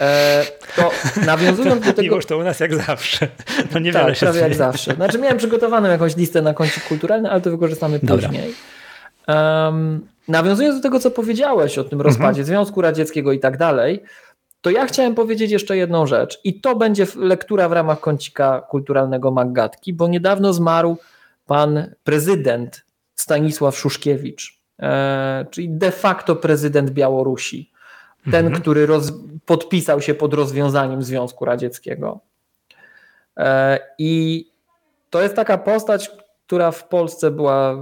E, 0.00 0.44
to 0.76 0.90
nawiązując 1.26 1.84
do 1.84 1.92
tego. 1.92 2.02
Miłość 2.02 2.28
to 2.28 2.38
u 2.38 2.42
nas 2.42 2.60
jak 2.60 2.74
zawsze. 2.74 3.28
No 3.74 3.78
niewiele 3.78 4.06
tak, 4.06 4.16
się 4.16 4.26
prawie 4.26 4.40
jak 4.40 4.54
zawsze. 4.54 4.94
Znaczy, 4.94 5.18
miałem 5.18 5.38
przygotowaną 5.38 5.88
jakąś 5.88 6.16
listę 6.16 6.42
na 6.42 6.54
kącik 6.54 6.84
kulturalny, 6.84 7.30
ale 7.30 7.40
to 7.40 7.50
wykorzystamy 7.50 7.98
Dobra. 8.02 8.28
później. 8.28 8.54
Um, 9.28 10.06
nawiązując 10.28 10.76
do 10.76 10.82
tego, 10.82 11.00
co 11.00 11.10
powiedziałeś 11.10 11.78
o 11.78 11.84
tym 11.84 12.00
rozpadzie 12.00 12.40
mhm. 12.40 12.46
Związku 12.46 12.82
Radzieckiego 12.82 13.32
i 13.32 13.38
tak 13.38 13.56
dalej, 13.56 14.02
to 14.60 14.70
ja 14.70 14.86
chciałem 14.86 15.14
powiedzieć 15.14 15.50
jeszcze 15.50 15.76
jedną 15.76 16.06
rzecz 16.06 16.40
i 16.44 16.60
to 16.60 16.76
będzie 16.76 17.06
lektura 17.16 17.68
w 17.68 17.72
ramach 17.72 18.00
kącika 18.00 18.60
kulturalnego 18.60 19.30
Maggatki, 19.30 19.92
bo 19.92 20.08
niedawno 20.08 20.52
zmarł 20.52 20.96
pan 21.46 21.94
prezydent 22.04 22.84
Stanisław 23.14 23.78
Szuszkiewicz, 23.78 24.60
e, 24.82 25.46
czyli 25.50 25.68
de 25.70 25.90
facto 25.90 26.36
prezydent 26.36 26.90
Białorusi, 26.90 27.70
ten, 28.24 28.46
mhm. 28.46 28.62
który 28.62 28.86
roz, 28.86 29.12
podpisał 29.46 30.00
się 30.00 30.14
pod 30.14 30.34
rozwiązaniem 30.34 31.02
Związku 31.02 31.44
Radzieckiego. 31.44 32.20
E, 33.36 33.78
I 33.98 34.44
to 35.10 35.22
jest 35.22 35.36
taka 35.36 35.58
postać, 35.58 36.10
która 36.46 36.70
w 36.70 36.88
Polsce 36.88 37.30
była 37.30 37.76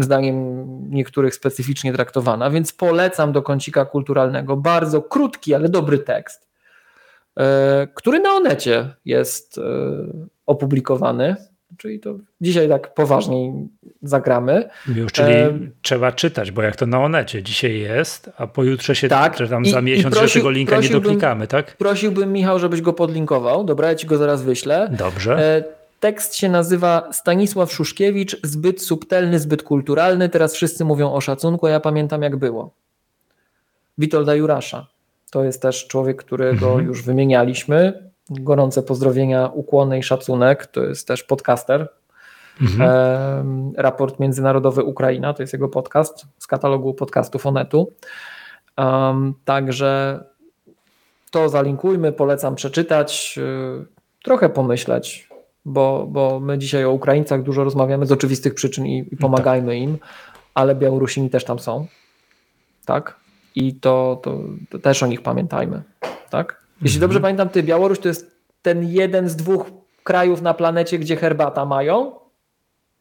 zdaniem 0.00 0.66
niektórych 0.90 1.34
specyficznie 1.34 1.92
traktowana, 1.92 2.50
więc 2.50 2.72
polecam 2.72 3.32
do 3.32 3.42
kącika 3.42 3.84
kulturalnego 3.84 4.56
bardzo 4.56 5.02
krótki, 5.02 5.54
ale 5.54 5.68
dobry 5.68 5.98
tekst, 5.98 6.48
e, 7.36 7.88
który 7.94 8.20
na 8.20 8.32
Onecie 8.32 8.94
jest 9.04 9.58
e, 9.58 9.62
opublikowany. 10.46 11.36
Czyli 11.76 12.00
to 12.00 12.14
dzisiaj 12.40 12.68
tak 12.68 12.94
poważniej 12.94 13.52
zagramy. 14.02 14.68
Już, 14.94 15.12
czyli 15.12 15.32
e... 15.32 15.58
trzeba 15.82 16.12
czytać, 16.12 16.50
bo 16.50 16.62
jak 16.62 16.76
to 16.76 16.86
na 16.86 17.00
Onecie 17.00 17.42
dzisiaj 17.42 17.78
jest, 17.78 18.30
a 18.36 18.46
pojutrze 18.46 18.94
się, 18.94 19.08
tak, 19.08 19.36
czy 19.36 19.48
tam 19.48 19.62
I, 19.62 19.70
za 19.70 19.82
miesiąc, 19.82 20.14
prosił, 20.14 20.28
że 20.28 20.34
tego 20.34 20.50
linka 20.50 20.80
nie 20.80 20.88
doplikamy, 20.88 21.46
tak? 21.46 21.76
Prosiłbym 21.76 22.32
Michał, 22.32 22.58
żebyś 22.58 22.80
go 22.80 22.92
podlinkował. 22.92 23.64
Dobra, 23.64 23.88
ja 23.88 23.94
ci 23.94 24.06
go 24.06 24.16
zaraz 24.16 24.42
wyślę. 24.42 24.88
Dobrze. 24.98 25.38
E, 25.38 25.77
Tekst 26.00 26.36
się 26.36 26.48
nazywa 26.48 27.12
Stanisław 27.12 27.72
Szuszkiewicz, 27.72 28.40
zbyt 28.42 28.82
subtelny, 28.82 29.38
zbyt 29.38 29.62
kulturalny. 29.62 30.28
Teraz 30.28 30.54
wszyscy 30.54 30.84
mówią 30.84 31.12
o 31.12 31.20
szacunku, 31.20 31.66
a 31.66 31.70
ja 31.70 31.80
pamiętam 31.80 32.22
jak 32.22 32.36
było. 32.36 32.70
Witolda 33.98 34.34
Jurasza. 34.34 34.86
To 35.30 35.44
jest 35.44 35.62
też 35.62 35.86
człowiek, 35.86 36.16
którego 36.16 36.66
mhm. 36.66 36.86
już 36.86 37.02
wymienialiśmy. 37.02 38.10
Gorące 38.30 38.82
pozdrowienia, 38.82 39.46
ukłony 39.46 39.98
i 39.98 40.02
szacunek. 40.02 40.66
To 40.66 40.84
jest 40.84 41.08
też 41.08 41.22
podcaster. 41.22 41.88
Mhm. 42.60 42.90
E, 42.90 43.82
raport 43.82 44.20
Międzynarodowy 44.20 44.84
Ukraina 44.84 45.34
to 45.34 45.42
jest 45.42 45.52
jego 45.52 45.68
podcast 45.68 46.26
z 46.38 46.46
katalogu 46.46 46.94
podcastów 46.94 47.46
Onetu. 47.46 47.92
Um, 48.78 49.34
także 49.44 50.24
to 51.30 51.48
zalinkujmy, 51.48 52.12
polecam 52.12 52.54
przeczytać, 52.54 53.36
yy, 53.36 53.86
trochę 54.22 54.48
pomyśleć, 54.48 55.27
bo, 55.68 56.06
bo 56.08 56.40
my 56.40 56.58
dzisiaj 56.58 56.84
o 56.84 56.90
Ukraińcach 56.90 57.42
dużo 57.42 57.64
rozmawiamy 57.64 58.06
z 58.06 58.12
oczywistych 58.12 58.54
przyczyn 58.54 58.86
i, 58.86 59.08
i 59.12 59.16
pomagajmy 59.16 59.72
tak. 59.72 59.78
im, 59.78 59.98
ale 60.54 60.74
Białorusini 60.74 61.30
też 61.30 61.44
tam 61.44 61.58
są, 61.58 61.86
tak? 62.84 63.16
I 63.54 63.74
to, 63.74 64.20
to, 64.22 64.38
to 64.70 64.78
też 64.78 65.02
o 65.02 65.06
nich 65.06 65.22
pamiętajmy, 65.22 65.82
tak? 66.30 66.62
Jeśli 66.82 66.96
mhm. 66.96 67.00
dobrze 67.00 67.20
pamiętam, 67.20 67.48
ty 67.48 67.62
Białoruś 67.62 67.98
to 67.98 68.08
jest 68.08 68.38
ten 68.62 68.88
jeden 68.88 69.28
z 69.28 69.36
dwóch 69.36 69.66
krajów 70.04 70.42
na 70.42 70.54
planecie, 70.54 70.98
gdzie 70.98 71.16
herbata 71.16 71.64
mają. 71.64 72.12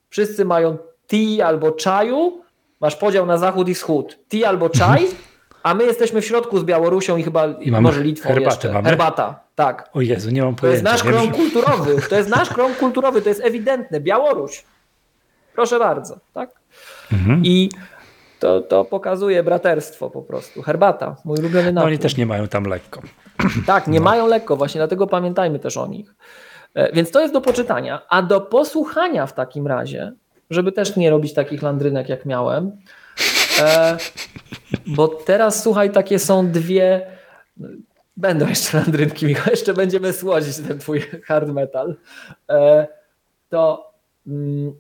Wszyscy 0.10 0.46
mają 0.46 0.78
tea 1.08 1.48
albo 1.48 1.72
czaju. 1.72 2.42
Masz 2.82 2.96
podział 2.96 3.26
na 3.26 3.38
zachód 3.38 3.70
i 3.70 3.74
wschód. 3.74 4.20
Tea 4.30 4.50
albo 4.50 4.70
czaj, 4.70 5.02
mhm. 5.02 5.22
a 5.64 5.74
my 5.74 5.84
jesteśmy 5.86 6.22
w 6.22 6.26
środku 6.26 6.60
z 6.60 6.64
Białorusią 6.64 7.18
i 7.18 7.24
chyba 7.24 7.48
I 7.48 7.72
może 7.72 8.04
Litwą 8.04 8.30
herbatę 8.30 8.46
jeszcze. 8.46 8.74
Mamy? 8.74 8.90
Herbata. 8.90 9.47
Tak. 9.58 9.90
O 9.94 10.02
Jezu, 10.02 10.32
nie 10.32 10.44
mam 10.44 10.56
pojęcia. 10.56 10.84
To 10.84 10.94
jest 10.94 11.04
nasz 11.04 11.14
krąg 11.14 11.36
kulturowy. 11.36 12.02
To 12.10 12.16
jest 12.16 12.30
nasz 12.30 12.50
krąg 12.50 12.78
kulturowy, 12.78 13.22
to 13.22 13.30
jest 13.30 13.42
ewidentne. 13.44 14.00
Białoruś. 14.00 14.64
Proszę 15.56 15.80
bardzo, 15.80 16.20
tak? 16.34 16.50
Mhm. 17.14 17.42
I 17.46 17.70
to, 18.40 18.62
to 18.62 18.86
pokazuje 18.86 19.44
braterstwo 19.44 20.10
po 20.10 20.22
prostu. 20.22 20.62
Herbata, 20.62 21.16
mój 21.26 21.40
ulubiony 21.40 21.72
napój. 21.72 21.74
No 21.74 21.84
oni 21.84 22.00
też 22.00 22.18
nie 22.18 22.26
mają 22.26 22.48
tam 22.48 22.64
lekko. 22.64 23.02
Tak, 23.66 23.88
nie 23.88 24.00
no. 24.00 24.06
mają 24.06 24.28
lekko, 24.28 24.58
właśnie 24.58 24.80
dlatego 24.80 25.08
pamiętajmy 25.08 25.60
też 25.60 25.78
o 25.78 25.88
nich. 25.88 26.16
E, 26.74 26.92
więc 26.94 27.12
to 27.12 27.22
jest 27.22 27.34
do 27.34 27.42
poczytania, 27.42 28.02
a 28.10 28.22
do 28.22 28.42
posłuchania 28.42 29.26
w 29.26 29.34
takim 29.34 29.68
razie, 29.68 30.14
żeby 30.50 30.72
też 30.72 30.96
nie 30.96 31.10
robić 31.10 31.34
takich 31.34 31.62
landrynek 31.62 32.10
jak 32.10 32.26
miałem, 32.26 32.72
e, 33.62 33.98
bo 34.88 35.08
teraz 35.08 35.64
słuchaj, 35.64 35.92
takie 35.92 36.20
są 36.20 36.52
dwie 36.52 37.08
Będą 38.18 38.48
jeszcze 38.48 38.78
landrynki, 38.80 39.26
Michał, 39.26 39.52
jeszcze 39.52 39.74
będziemy 39.74 40.14
słodzić 40.14 40.58
ten 40.68 40.80
twój 40.80 41.02
hard 41.26 41.48
metal. 41.48 41.96
E, 42.50 42.88
to, 43.50 43.92
mm, 44.28 44.74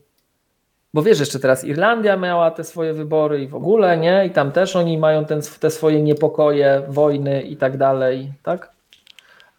bo 0.93 1.01
wiesz, 1.03 1.19
jeszcze 1.19 1.39
teraz 1.39 1.63
Irlandia 1.63 2.17
miała 2.17 2.51
te 2.51 2.63
swoje 2.63 2.93
wybory 2.93 3.43
i 3.43 3.47
w 3.47 3.55
ogóle, 3.55 3.97
nie? 3.97 4.25
I 4.25 4.31
tam 4.31 4.51
też 4.51 4.75
oni 4.75 4.97
mają 4.97 5.25
ten, 5.25 5.41
te 5.59 5.71
swoje 5.71 6.03
niepokoje, 6.03 6.83
wojny 6.87 7.41
i 7.41 7.57
tak 7.57 7.77
dalej, 7.77 8.33
tak? 8.43 8.71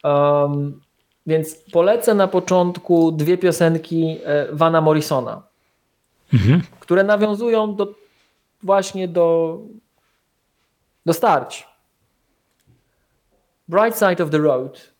Um, 0.05 0.80
więc 1.26 1.56
polecę 1.72 2.14
na 2.14 2.28
początku 2.28 3.12
dwie 3.12 3.38
piosenki 3.38 4.18
e, 4.24 4.46
Vana 4.52 4.80
Morrisona, 4.80 5.42
mhm. 6.32 6.62
które 6.80 7.05
nawiązują 7.05 7.74
do, 7.74 7.94
właśnie 8.62 9.09
do, 9.09 9.59
do 11.06 11.12
starć 11.12 11.68
Bright 13.69 13.99
Side 13.99 14.24
of 14.24 14.31
the 14.31 14.39
Road 14.39 14.93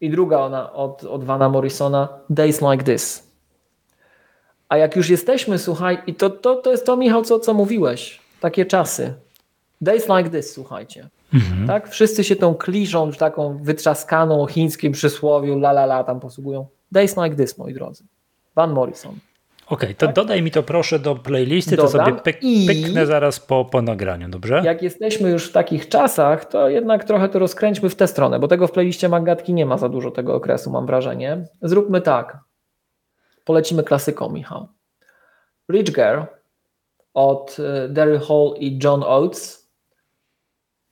I 0.00 0.10
druga 0.10 0.38
ona 0.38 0.72
od, 0.72 1.04
od 1.04 1.24
Vana 1.24 1.48
Morrisona, 1.48 2.08
Days 2.30 2.60
Like 2.60 2.84
This. 2.84 3.32
A 4.68 4.76
jak 4.76 4.96
już 4.96 5.10
jesteśmy, 5.10 5.58
słuchaj, 5.58 6.02
i 6.06 6.14
to, 6.14 6.30
to, 6.30 6.56
to 6.56 6.70
jest 6.70 6.86
to, 6.86 6.96
Michał, 6.96 7.24
co, 7.24 7.40
co 7.40 7.54
mówiłeś, 7.54 8.20
takie 8.40 8.66
czasy. 8.66 9.14
Days 9.80 10.08
Like 10.08 10.30
This, 10.30 10.52
słuchajcie. 10.52 11.08
Mhm. 11.34 11.66
Tak? 11.66 11.88
Wszyscy 11.88 12.24
się 12.24 12.36
tą 12.36 12.54
kliszą, 12.54 13.12
taką 13.12 13.58
wytrzaskaną 13.62 14.46
chińskim 14.46 14.92
przysłowiu, 14.92 15.54
la 15.54 15.70
la 15.70 15.84
la 15.84 16.04
tam 16.04 16.20
posługują. 16.20 16.66
Days 16.92 17.16
Like 17.16 17.36
This, 17.36 17.58
moi 17.58 17.74
drodzy. 17.74 18.04
Van 18.54 18.72
Morrison. 18.72 19.14
Okej, 19.72 19.88
okay, 19.88 19.94
to 19.94 20.06
tak? 20.06 20.14
dodaj 20.14 20.42
mi 20.42 20.50
to 20.50 20.62
proszę 20.62 20.98
do 20.98 21.14
playlisty, 21.16 21.76
Dodam. 21.76 21.92
to 21.92 21.98
sobie 21.98 22.20
pyk, 22.20 22.40
pyknę 22.66 23.06
zaraz 23.06 23.40
po, 23.40 23.64
po 23.64 23.82
nagraniu, 23.82 24.28
dobrze? 24.28 24.62
Jak 24.64 24.82
jesteśmy 24.82 25.30
już 25.30 25.48
w 25.48 25.52
takich 25.52 25.88
czasach, 25.88 26.44
to 26.44 26.68
jednak 26.68 27.04
trochę 27.04 27.28
to 27.28 27.38
rozkręćmy 27.38 27.90
w 27.90 27.94
tę 27.94 28.06
stronę, 28.06 28.38
bo 28.38 28.48
tego 28.48 28.66
w 28.66 28.72
playliście 28.72 29.08
Magatki 29.08 29.54
nie 29.54 29.66
ma 29.66 29.78
za 29.78 29.88
dużo 29.88 30.10
tego 30.10 30.34
okresu, 30.34 30.70
mam 30.70 30.86
wrażenie. 30.86 31.44
Zróbmy 31.62 32.00
tak. 32.00 32.38
Polecimy 33.44 33.82
klasyką, 33.82 34.30
Michał. 34.30 34.68
Rich 35.70 35.92
Girl 35.92 36.20
od 37.14 37.56
e, 37.58 37.88
Daryl 37.88 38.20
Hall 38.20 38.54
i 38.58 38.78
John 38.84 39.02
Oates. 39.02 39.70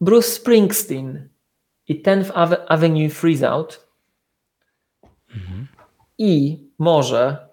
Bruce 0.00 0.28
Springsteen 0.28 1.28
i 1.88 2.02
10th 2.02 2.56
Avenue 2.68 3.10
Freeze 3.10 3.50
Out. 3.50 3.88
Mhm. 5.34 5.66
I 6.18 6.64
może 6.78 7.49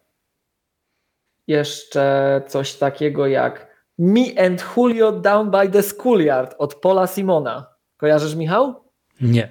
jeszcze 1.47 2.41
coś 2.47 2.73
takiego 2.73 3.27
jak 3.27 3.77
Me 3.97 4.45
and 4.45 4.65
Julio 4.77 5.11
Down 5.11 5.51
by 5.51 5.69
the 5.69 5.83
Schoolyard 5.83 6.55
od 6.57 6.75
Paula 6.75 7.07
Simona. 7.07 7.65
Kojarzysz, 7.97 8.35
Michał? 8.35 8.83
Nie. 9.21 9.49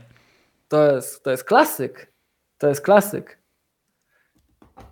To 0.69 0.93
jest, 0.93 1.25
to 1.25 1.31
jest 1.31 1.45
klasyk. 1.45 2.13
To 2.59 2.69
jest 2.69 2.81
klasyk. 2.81 3.39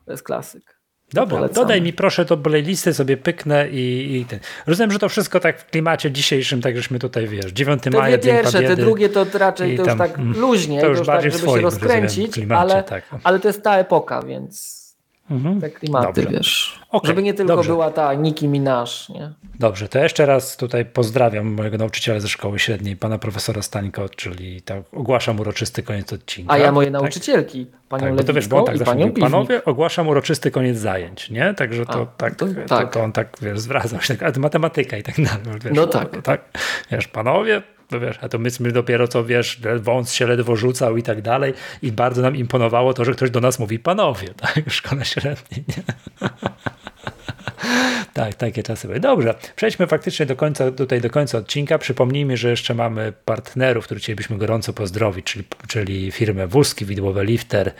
To 0.04 0.12
jest 0.12 0.22
klasyk. 0.22 0.74
Dobra, 1.12 1.36
Polecamy. 1.36 1.54
dodaj 1.54 1.82
mi 1.82 1.92
proszę 1.92 2.24
to 2.24 2.36
playlisty, 2.36 2.94
sobie 2.94 3.16
pyknę 3.16 3.68
i, 3.68 4.16
i 4.16 4.24
ten. 4.24 4.38
Rozumiem, 4.66 4.90
że 4.90 4.98
to 4.98 5.08
wszystko 5.08 5.40
tak 5.40 5.60
w 5.60 5.66
klimacie 5.66 6.10
dzisiejszym, 6.10 6.60
tak 6.60 6.76
żeśmy 6.76 6.98
tutaj, 6.98 7.28
wiesz, 7.28 7.52
9 7.52 7.82
te 7.82 7.90
maja, 7.90 8.18
Te 8.18 8.24
pierwsze, 8.24 8.62
te 8.62 8.76
drugie 8.76 9.08
to 9.08 9.26
raczej 9.34 9.76
to 9.76 9.84
już 9.84 9.98
tak 9.98 10.18
mm, 10.18 10.40
luźnie, 10.40 10.80
to 10.80 10.86
już, 10.86 10.98
to 10.98 11.00
już 11.00 11.06
tak, 11.06 11.32
żeby 11.32 11.52
się 11.52 11.60
rozkręcić, 11.60 12.32
klimacie, 12.32 12.60
ale, 12.60 12.82
tak. 12.82 13.04
ale 13.24 13.40
to 13.40 13.48
jest 13.48 13.62
ta 13.62 13.78
epoka, 13.78 14.22
więc 14.22 14.83
Mhm. 15.30 15.60
Te 15.60 15.70
klimaty, 15.70 16.22
Dobrze. 16.22 16.36
wiesz. 16.38 16.80
Okay. 16.90 17.08
Żeby 17.08 17.22
nie 17.22 17.34
tylko 17.34 17.56
Dobrze. 17.56 17.72
była 17.72 17.90
ta 17.90 18.14
Nicki 18.14 18.48
Minaj, 18.48 18.86
nie? 19.08 19.32
Dobrze, 19.58 19.88
to 19.88 19.98
jeszcze 19.98 20.26
raz 20.26 20.56
tutaj 20.56 20.84
pozdrawiam 20.84 21.46
mojego 21.46 21.78
nauczyciela 21.78 22.20
ze 22.20 22.28
szkoły 22.28 22.58
średniej, 22.58 22.96
pana 22.96 23.18
profesora 23.18 23.62
Stańko, 23.62 24.08
czyli 24.08 24.62
tak 24.62 24.82
ogłaszam 24.92 25.40
uroczysty 25.40 25.82
koniec 25.82 26.12
odcinka. 26.12 26.52
A 26.52 26.58
ja 26.58 26.72
moje 26.72 26.90
tak? 26.90 26.92
nauczycielki, 26.92 27.66
panią 27.88 28.06
tak, 28.06 28.16
bo 28.16 28.24
to 28.24 28.32
wiesz, 28.32 28.48
bo 28.48 28.58
on 28.58 28.64
tak 28.64 28.78
zawsze 28.78 28.94
mówił, 28.94 29.14
panowie, 29.14 29.64
ogłaszam 29.64 30.08
uroczysty 30.08 30.50
koniec 30.50 30.78
zajęć, 30.78 31.30
nie? 31.30 31.54
Także 31.54 31.86
to, 31.86 32.02
A, 32.02 32.06
tak, 32.06 32.34
to, 32.34 32.46
tak. 32.68 32.92
To, 32.92 32.98
to, 32.98 33.04
on 33.04 33.12
tak, 33.12 33.36
wiesz, 33.42 33.60
zwracał 33.60 34.00
się, 34.00 34.16
tak, 34.16 34.36
matematyka 34.36 34.96
i 34.96 35.02
tak 35.02 35.16
dalej. 35.16 35.60
Wiesz, 35.64 35.72
no 35.74 35.86
tak. 35.86 36.22
tak. 36.22 36.58
Wiesz, 36.90 37.08
panowie, 37.08 37.62
no 37.90 38.00
wiesz, 38.00 38.18
a 38.20 38.28
to 38.28 38.38
myśmy 38.38 38.72
dopiero 38.72 39.08
co, 39.08 39.24
wiesz, 39.24 39.60
wąs 39.80 40.12
się 40.12 40.26
ledwo 40.26 40.56
rzucał 40.56 40.96
i 40.96 41.02
tak 41.02 41.22
dalej 41.22 41.54
i 41.82 41.92
bardzo 41.92 42.22
nam 42.22 42.36
imponowało 42.36 42.94
to, 42.94 43.04
że 43.04 43.12
ktoś 43.12 43.30
do 43.30 43.40
nas 43.40 43.58
mówi 43.58 43.78
panowie, 43.78 44.28
tak, 44.54 44.64
w 44.68 44.72
szkole 44.72 45.04
średniej, 45.04 45.64
nie? 45.68 45.82
tak, 48.14 48.34
takie 48.34 48.62
czasy 48.62 48.86
były. 48.86 49.00
Dobrze, 49.00 49.34
przejdźmy 49.56 49.86
faktycznie 49.86 50.26
do 50.26 50.36
końca, 50.36 50.70
tutaj 50.70 51.00
do 51.00 51.10
końca 51.10 51.38
odcinka. 51.38 51.78
Przypomnijmy, 51.78 52.36
że 52.36 52.50
jeszcze 52.50 52.74
mamy 52.74 53.12
partnerów, 53.24 53.84
których 53.84 54.02
chcielibyśmy 54.02 54.38
gorąco 54.38 54.72
pozdrowić, 54.72 55.26
czyli, 55.26 55.44
czyli 55.68 56.12
firmę 56.12 56.46
Wózki, 56.46 56.84
Widłowe 56.84 57.24
Lifter, 57.24 57.72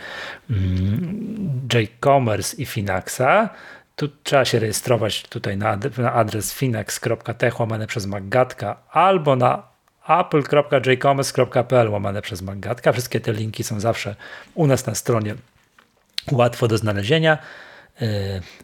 mm, 0.49 1.67
J-Commerce 1.73 2.57
i 2.57 2.65
Finaxa. 2.65 3.49
Tu 3.95 4.07
trzeba 4.23 4.45
się 4.45 4.59
rejestrować 4.59 5.23
tutaj 5.23 5.57
na, 5.57 5.79
adres 6.13 6.53
finax.tech 6.53 7.59
łamane 7.59 7.87
przez 7.87 8.05
Magatka 8.05 8.77
albo 8.91 9.35
na 9.35 9.74
apple.jcommerce.pl 10.07 11.89
łamane 11.89 12.21
przez 12.21 12.41
Magatka. 12.41 12.91
Wszystkie 12.91 13.19
te 13.19 13.33
linki 13.33 13.63
są 13.63 13.79
zawsze 13.79 14.15
u 14.53 14.67
nas 14.67 14.85
na 14.85 14.95
stronie 14.95 15.35
łatwo 16.31 16.67
do 16.67 16.77
znalezienia. 16.77 17.37
E, 18.01 18.07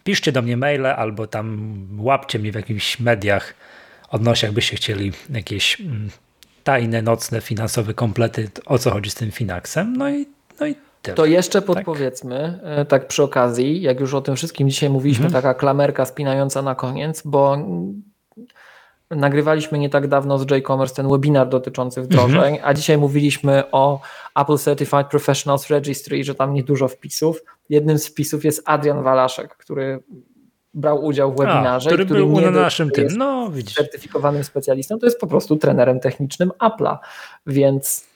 piszcie 0.04 0.32
do 0.32 0.42
mnie 0.42 0.58
maile 0.58 0.86
albo 0.86 1.28
tam 1.28 1.78
łapcie 2.00 2.40
mnie 2.40 2.52
w 2.52 2.56
jakichś 2.56 3.00
mediach 3.00 3.54
odnośnie 4.12 4.48
jakbyście 4.48 4.76
chcieli 4.76 5.12
jakieś 5.30 5.82
mm, 5.82 6.10
tajne, 6.64 7.02
nocne, 7.02 7.42
finansowe 7.42 7.94
komplety, 7.94 8.50
o 8.66 8.78
co 8.78 8.92
chodzi 8.92 9.10
z 9.10 9.16
tym 9.16 9.32
Finaxem. 9.32 9.98
No 9.98 10.10
i, 10.10 10.26
no 10.60 10.68
i 10.68 10.76
tyle. 11.02 11.16
To 11.16 11.26
jeszcze 11.26 11.62
tak. 11.62 11.66
podpowiedzmy, 11.66 12.60
tak. 12.76 12.88
tak 12.88 13.08
przy 13.08 13.24
okazji, 13.24 13.82
jak 13.82 14.00
już 14.00 14.14
o 14.14 14.22
tym 14.22 14.36
wszystkim 14.36 14.70
dzisiaj 14.70 14.90
mówiliśmy, 14.90 15.26
mhm. 15.26 15.44
taka 15.44 15.60
klamerka 15.60 16.06
spinająca 16.06 16.62
na 16.62 16.76
koniec, 16.76 17.22
bo 17.26 17.58
Nagrywaliśmy 19.16 19.80
nie 19.80 19.90
tak 19.90 20.08
dawno 20.08 20.40
z 20.40 20.52
J-Commerce 20.52 20.96
ten 20.96 21.10
webinar 21.10 21.50
dotyczący 21.50 22.02
wdrożeń, 22.02 22.54
mhm. 22.54 22.60
a 22.64 22.74
dzisiaj 22.74 22.98
mówiliśmy 22.98 23.64
o 23.72 24.00
Apple 24.36 24.58
Certified 24.58 25.08
Professionals 25.08 25.70
Registry, 25.70 26.24
że 26.24 26.36
tam 26.36 26.54
niedużo 26.54 26.88
wpisów. 26.88 27.44
Jednym 27.70 27.98
z 27.98 28.08
wpisów 28.08 28.46
jest 28.46 28.62
Adrian 28.66 29.04
Walaszek, 29.04 29.58
który 29.58 30.04
brał 30.74 31.06
udział 31.06 31.32
w 31.32 31.38
webinarze. 31.38 31.90
A, 31.90 31.94
który, 31.94 32.06
który 32.06 32.20
był 32.20 32.42
na 32.42 32.52
naszym 32.52 32.92
tym, 32.92 33.08
no 33.18 33.50
widzisz. 33.52 33.76
Certyfikowanym 33.76 34.44
specjalistą, 34.44 35.00
to 35.00 35.06
jest 35.06 35.20
po 35.20 35.28
prostu 35.28 35.56
trenerem 35.56 36.00
technicznym 36.00 36.52
Apple'a, 36.60 36.98
więc 37.48 38.08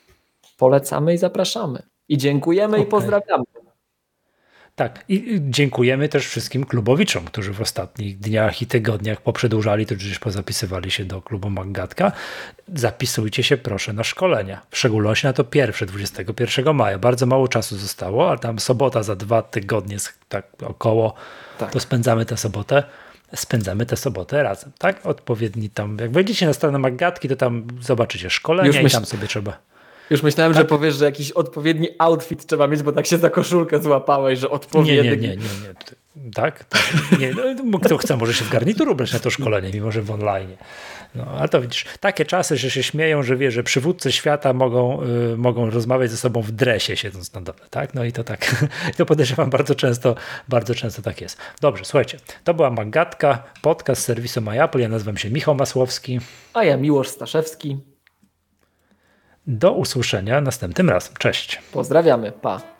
polecamy 0.57 1.13
i 1.13 1.17
zapraszamy. 1.17 1.81
I 2.09 2.17
dziękujemy 2.17 2.73
okay. 2.73 2.85
i 2.85 2.89
pozdrawiamy. 2.89 3.43
Tak, 4.75 5.03
i 5.09 5.37
dziękujemy 5.41 6.09
też 6.09 6.27
wszystkim 6.27 6.65
klubowiczom, 6.65 7.25
którzy 7.25 7.53
w 7.53 7.61
ostatnich 7.61 8.19
dniach 8.19 8.61
i 8.61 8.67
tygodniach 8.67 9.21
poprzedłużali, 9.21 9.85
to 9.85 9.95
przecież 9.95 10.19
pozapisywali 10.19 10.91
się 10.91 11.05
do 11.05 11.21
klubu 11.21 11.49
Magatka. 11.49 12.11
Zapisujcie 12.75 13.43
się 13.43 13.57
proszę 13.57 13.93
na 13.93 14.03
szkolenia, 14.03 14.61
w 14.69 14.77
szczególności 14.77 15.27
na 15.27 15.33
to 15.33 15.43
pierwsze, 15.43 15.85
21 15.85 16.75
maja. 16.75 16.99
Bardzo 16.99 17.25
mało 17.25 17.47
czasu 17.47 17.77
zostało, 17.77 18.31
a 18.31 18.37
tam 18.37 18.59
sobota 18.59 19.03
za 19.03 19.15
dwa 19.15 19.41
tygodnie, 19.41 19.97
tak 20.29 20.47
około, 20.63 21.13
tak. 21.57 21.71
to 21.71 21.79
spędzamy 21.79 22.25
tę 22.25 22.37
sobotę 22.37 22.83
spędzamy 23.35 23.85
tę 23.85 23.97
sobotę 23.97 24.43
razem, 24.43 24.71
tak? 24.77 25.05
Odpowiedni 25.05 25.69
tam, 25.69 25.97
jak 26.01 26.11
wejdziecie 26.11 26.45
na 26.45 26.53
stronę 26.53 26.79
Magatki, 26.79 27.29
to 27.29 27.35
tam 27.35 27.67
zobaczycie 27.81 28.29
szkolenia 28.29 28.67
Już 28.67 28.75
i 28.75 28.83
myśl... 28.83 28.95
tam 28.95 29.05
sobie 29.05 29.27
trzeba 29.27 29.57
już 30.09 30.23
myślałem, 30.23 30.53
tak? 30.53 30.63
że 30.63 30.67
powiesz, 30.67 30.95
że 30.95 31.05
jakiś 31.05 31.31
odpowiedni 31.31 31.89
outfit 31.99 32.45
trzeba 32.45 32.67
mieć, 32.67 32.83
bo 32.83 32.91
tak 32.91 33.05
się 33.05 33.17
za 33.17 33.29
koszulkę 33.29 33.81
złapałeś, 33.81 34.39
że 34.39 34.49
odpowiedni. 34.49 34.95
Nie, 34.95 35.03
nie, 35.03 35.17
nie, 35.17 35.27
nie. 35.27 35.35
nie. 35.35 36.31
Tak? 36.35 36.63
tak. 36.63 36.93
Nie, 37.19 37.33
no, 37.65 37.79
kto 37.79 37.97
chce, 37.97 38.17
może 38.17 38.33
się 38.33 38.45
w 38.45 38.49
garnituru 38.49 38.91
ubrać 38.91 39.13
na 39.13 39.19
to 39.19 39.29
szkolenie, 39.29 39.71
mimo 39.73 39.91
że 39.91 40.01
w 40.01 40.11
online. 40.11 40.55
No, 41.15 41.25
ale 41.37 41.49
to 41.49 41.61
widzisz, 41.61 41.85
takie 41.99 42.25
czasy, 42.25 42.57
że 42.57 42.71
się 42.71 42.83
śmieją, 42.83 43.23
że 43.23 43.37
wie, 43.37 43.51
że 43.51 43.63
przywódcy 43.63 44.11
świata 44.11 44.53
mogą, 44.53 45.03
y, 45.33 45.37
mogą 45.37 45.69
rozmawiać 45.69 46.11
ze 46.11 46.17
sobą 46.17 46.41
w 46.41 46.51
dresie 46.51 46.97
siedząc 46.97 47.33
na 47.33 47.41
dole, 47.41 47.59
tak? 47.69 47.93
No 47.93 48.03
i 48.03 48.11
to 48.11 48.23
tak, 48.23 48.65
to 48.97 49.05
podejrzewam 49.05 49.49
bardzo 49.49 49.75
często, 49.75 50.15
bardzo 50.47 50.75
często 50.75 51.01
tak 51.01 51.21
jest. 51.21 51.37
Dobrze, 51.61 51.85
słuchajcie, 51.85 52.17
to 52.43 52.53
była 52.53 52.69
Magatka, 52.69 53.43
podcast 53.61 54.03
serwisu 54.03 54.41
MyApple, 54.41 54.79
ja 54.79 54.89
nazywam 54.89 55.17
się 55.17 55.29
Michał 55.29 55.55
Masłowski. 55.55 56.19
A 56.53 56.63
ja 56.63 56.77
Miłosz 56.77 57.07
Staszewski. 57.07 57.94
Do 59.47 59.71
usłyszenia 59.71 60.41
następnym 60.41 60.89
razem. 60.89 61.13
Cześć. 61.19 61.61
Pozdrawiamy. 61.73 62.31
Pa. 62.31 62.74